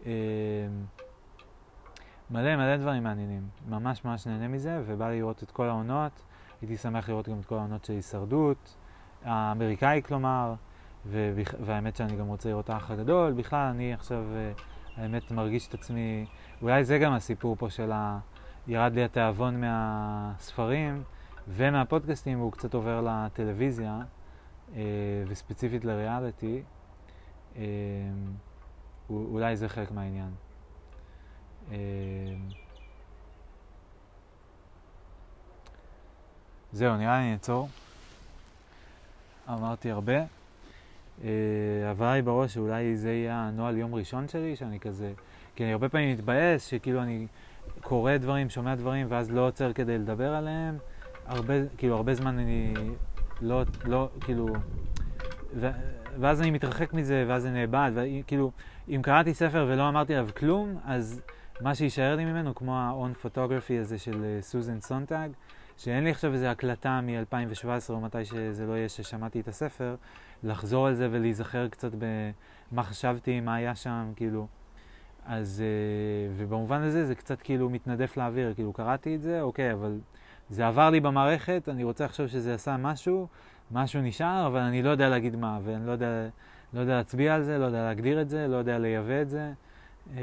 אה, 0.07 0.13
מלא 2.31 2.57
מלא 2.57 2.77
דברים 2.77 3.03
מעניינים, 3.03 3.49
ממש 3.69 4.05
ממש 4.05 4.27
נהנה 4.27 4.49
מזה, 4.49 4.83
ובא 4.87 5.09
לי 5.09 5.19
לראות 5.19 5.43
את 5.43 5.51
כל 5.51 5.69
העונות. 5.69 6.23
הייתי 6.61 6.77
שמח 6.77 7.09
לראות 7.09 7.29
גם 7.29 7.41
את 7.41 7.47
כל 7.47 7.55
העונות 7.55 7.85
של 7.85 7.93
הישרדות, 7.93 8.77
האמריקאי 9.25 10.03
כלומר, 10.05 10.55
והאמת 11.61 11.97
שאני 11.97 12.17
גם 12.17 12.27
רוצה 12.27 12.49
לראות 12.49 12.71
האח 12.71 12.91
הגדול. 12.91 13.33
בכלל, 13.33 13.67
אני 13.67 13.95
עכשיו, 13.95 14.25
אה, 14.35 14.53
האמת, 14.97 15.31
מרגיש 15.31 15.69
את 15.69 15.75
עצמי, 15.75 16.27
אולי 16.63 16.85
זה 16.85 16.99
גם 16.99 17.13
הסיפור 17.13 17.57
פה 17.57 17.71
של 17.71 17.93
ה... 17.93 18.19
ירד 18.69 18.95
לי 18.95 19.05
התיאבון 19.05 19.61
מהספרים 19.61 21.03
ומהפודקאסטים, 21.49 22.41
והוא 22.41 22.53
קצת 22.53 22.75
עובר 22.75 23.01
לטלוויזיה, 23.01 24.01
אה, 24.75 24.83
וספציפית 25.29 25.85
לריאליטי. 25.85 26.63
אה, 27.57 27.63
אולי 29.11 29.57
זה 29.57 29.69
חלק 29.69 29.91
מהעניין. 29.91 30.31
זהו, 36.73 36.97
נראה 36.97 37.21
לי 37.21 37.31
נעצור. 37.31 37.69
אמרתי 39.49 39.91
הרבה. 39.91 40.42
עברה 41.91 42.15
לי 42.15 42.23
בראש 42.23 42.55
שאולי 42.55 42.97
זה 42.97 43.13
יהיה 43.13 43.35
הנוהל 43.35 43.77
יום 43.77 43.95
ראשון 43.95 44.29
שלי, 44.29 44.57
שאני 44.57 44.81
כזה... 44.81 45.13
כי 45.57 45.65
אני 45.65 45.73
הרבה 45.73 45.89
פעמים 45.89 46.13
מתבאס, 46.13 46.67
שכאילו 46.67 47.03
אני 47.03 47.27
קורא 47.81 48.17
דברים, 48.17 48.51
שומע 48.51 48.75
דברים, 48.75 49.07
ואז 49.11 49.31
לא 49.31 49.47
עוצר 49.47 49.73
כדי 49.73 49.99
לדבר 49.99 50.35
עליהם. 50.35 50.79
הרבה, 51.27 51.55
כאילו, 51.77 51.97
הרבה 51.97 52.15
זמן 52.15 52.39
אני 52.39 52.75
לא, 53.41 53.63
לא, 53.85 54.09
כאילו... 54.21 54.49
ו, 55.55 55.71
ואז 56.21 56.41
אני 56.41 56.51
מתרחק 56.51 56.93
מזה, 56.93 57.25
ואז 57.29 57.43
זה 57.43 57.51
נאבד, 57.51 57.91
וכאילו, 57.95 58.51
אם 58.89 59.01
קראתי 59.03 59.35
ספר 59.35 59.67
ולא 59.69 59.89
אמרתי 59.89 60.15
עליו 60.15 60.29
כלום, 60.37 60.79
אז 60.85 61.23
מה 61.61 61.75
שיישאר 61.75 62.17
לי 62.17 62.25
ממנו, 62.25 62.55
כמו 62.55 62.77
ה 62.77 62.93
On 62.93 63.27
Photography 63.27 63.81
הזה 63.81 63.99
של 63.99 64.39
סוזן 64.41 64.81
סונטאג, 64.81 65.31
שאין 65.85 66.05
לי 66.05 66.11
עכשיו 66.11 66.33
איזו 66.33 66.47
הקלטה 66.47 67.01
מ-2017 67.01 67.67
או 67.91 68.01
מתי 68.01 68.25
שזה 68.25 68.67
לא 68.67 68.73
יהיה 68.73 68.89
ששמעתי 68.89 69.41
את 69.41 69.49
הספר, 69.49 69.97
לחזור 70.43 70.87
על 70.87 70.95
זה 70.95 71.09
ולהיזכר 71.11 71.69
קצת 71.69 71.91
במה 71.95 72.83
חשבתי, 72.83 73.41
מה 73.41 73.55
היה 73.55 73.75
שם, 73.75 74.13
כאילו. 74.17 74.47
אז, 75.27 75.63
אה, 75.63 76.35
ובמובן 76.37 76.83
הזה 76.83 77.07
זה 77.07 77.15
קצת 77.15 77.43
כאילו 77.43 77.71
מתנדף 77.71 78.17
לאוויר, 78.17 78.55
כאילו 78.55 78.73
קראתי 78.73 79.15
את 79.15 79.23
זה, 79.23 79.43
אוקיי, 79.43 79.73
אבל 79.73 79.99
זה 80.51 80.67
עבר 80.67 80.91
לי 80.91 81.01
במערכת, 81.01 81.69
אני 81.69 81.85
רוצה 81.85 82.05
לחשוב 82.05 82.27
שזה 82.27 82.55
עשה 82.55 82.77
משהו, 82.77 83.27
משהו 83.71 84.03
נשאר, 84.03 84.47
אבל 84.47 84.61
אני 84.61 84.83
לא 84.83 84.91
יודע 84.91 85.09
להגיד 85.09 85.37
מה, 85.37 85.59
ואני 85.65 85.87
לא 85.87 85.93
יודע, 85.93 86.29
לא 86.73 86.81
יודע 86.81 86.97
להצביע 86.97 87.35
על 87.35 87.43
זה, 87.43 87.59
לא 87.59 87.65
יודע 87.65 87.83
להגדיר 87.83 88.21
את 88.21 88.29
זה, 88.29 88.49
לא 88.49 88.57
יודע 88.57 88.79
לייבא 88.79 89.23
את 89.23 89.31
זה. 89.31 89.53
אה, 90.17 90.23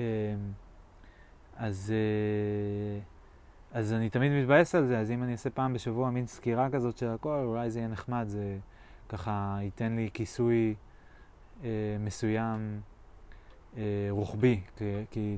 אז... 1.58 1.94
אז 3.72 3.94
אני 3.94 4.10
תמיד 4.10 4.32
מתבאס 4.32 4.76
על 4.76 4.88
זה, 4.88 5.00
אז 5.00 5.12
אם 5.12 5.24
אני 5.24 5.32
אעשה 5.32 5.50
פעם 5.50 5.74
בשבוע 5.74 6.10
מין 6.10 6.28
סקירה 6.28 6.70
כזאת 6.70 6.98
של 6.98 7.08
הכל, 7.08 7.44
אולי 7.46 7.70
זה 7.70 7.80
יהיה 7.80 7.90
נחמד, 7.90 8.26
זה 8.28 8.58
ככה 9.10 9.58
ייתן 9.62 9.96
לי 9.96 10.10
כיסוי 10.14 10.76
אה, 11.64 11.70
מסוים 12.00 12.82
אה, 13.78 14.08
רוחבי, 14.10 14.62
כי, 14.78 14.84
כי, 15.12 15.38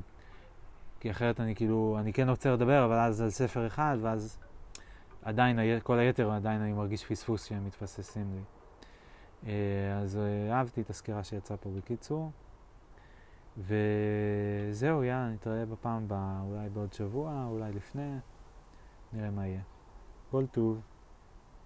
כי 1.00 1.10
אחרת 1.10 1.40
אני 1.40 1.54
כאילו, 1.54 1.96
אני 2.00 2.12
כן 2.12 2.28
רוצה 2.28 2.52
לדבר, 2.52 2.84
אבל 2.84 2.98
אז 2.98 3.20
על 3.20 3.30
ספר 3.30 3.66
אחד, 3.66 3.96
ואז 4.00 4.38
עדיין, 5.22 5.58
כל 5.82 5.98
היתר 5.98 6.30
עדיין 6.30 6.60
אני 6.60 6.72
מרגיש 6.72 7.04
פספוס 7.04 7.44
שהם 7.44 7.66
מתפססים 7.66 8.34
לי. 8.34 8.42
אה, 9.46 9.98
אז 9.98 10.16
אה, 10.16 10.58
אהבתי 10.58 10.80
את 10.80 10.90
הסקירה 10.90 11.24
שיצאה 11.24 11.56
פה 11.56 11.70
בקיצור. 11.76 12.30
וזהו, 13.56 15.04
יאללה, 15.04 15.30
נתראה 15.30 15.66
בפעם 15.66 16.04
הבאה, 16.04 16.40
אולי 16.42 16.68
בעוד 16.68 16.92
שבוע, 16.92 17.46
אולי 17.50 17.72
לפני, 17.72 18.16
נראה 19.12 19.30
מה 19.30 19.46
יהיה. 19.46 19.62
כל 20.30 20.46
טוב. 20.46 20.91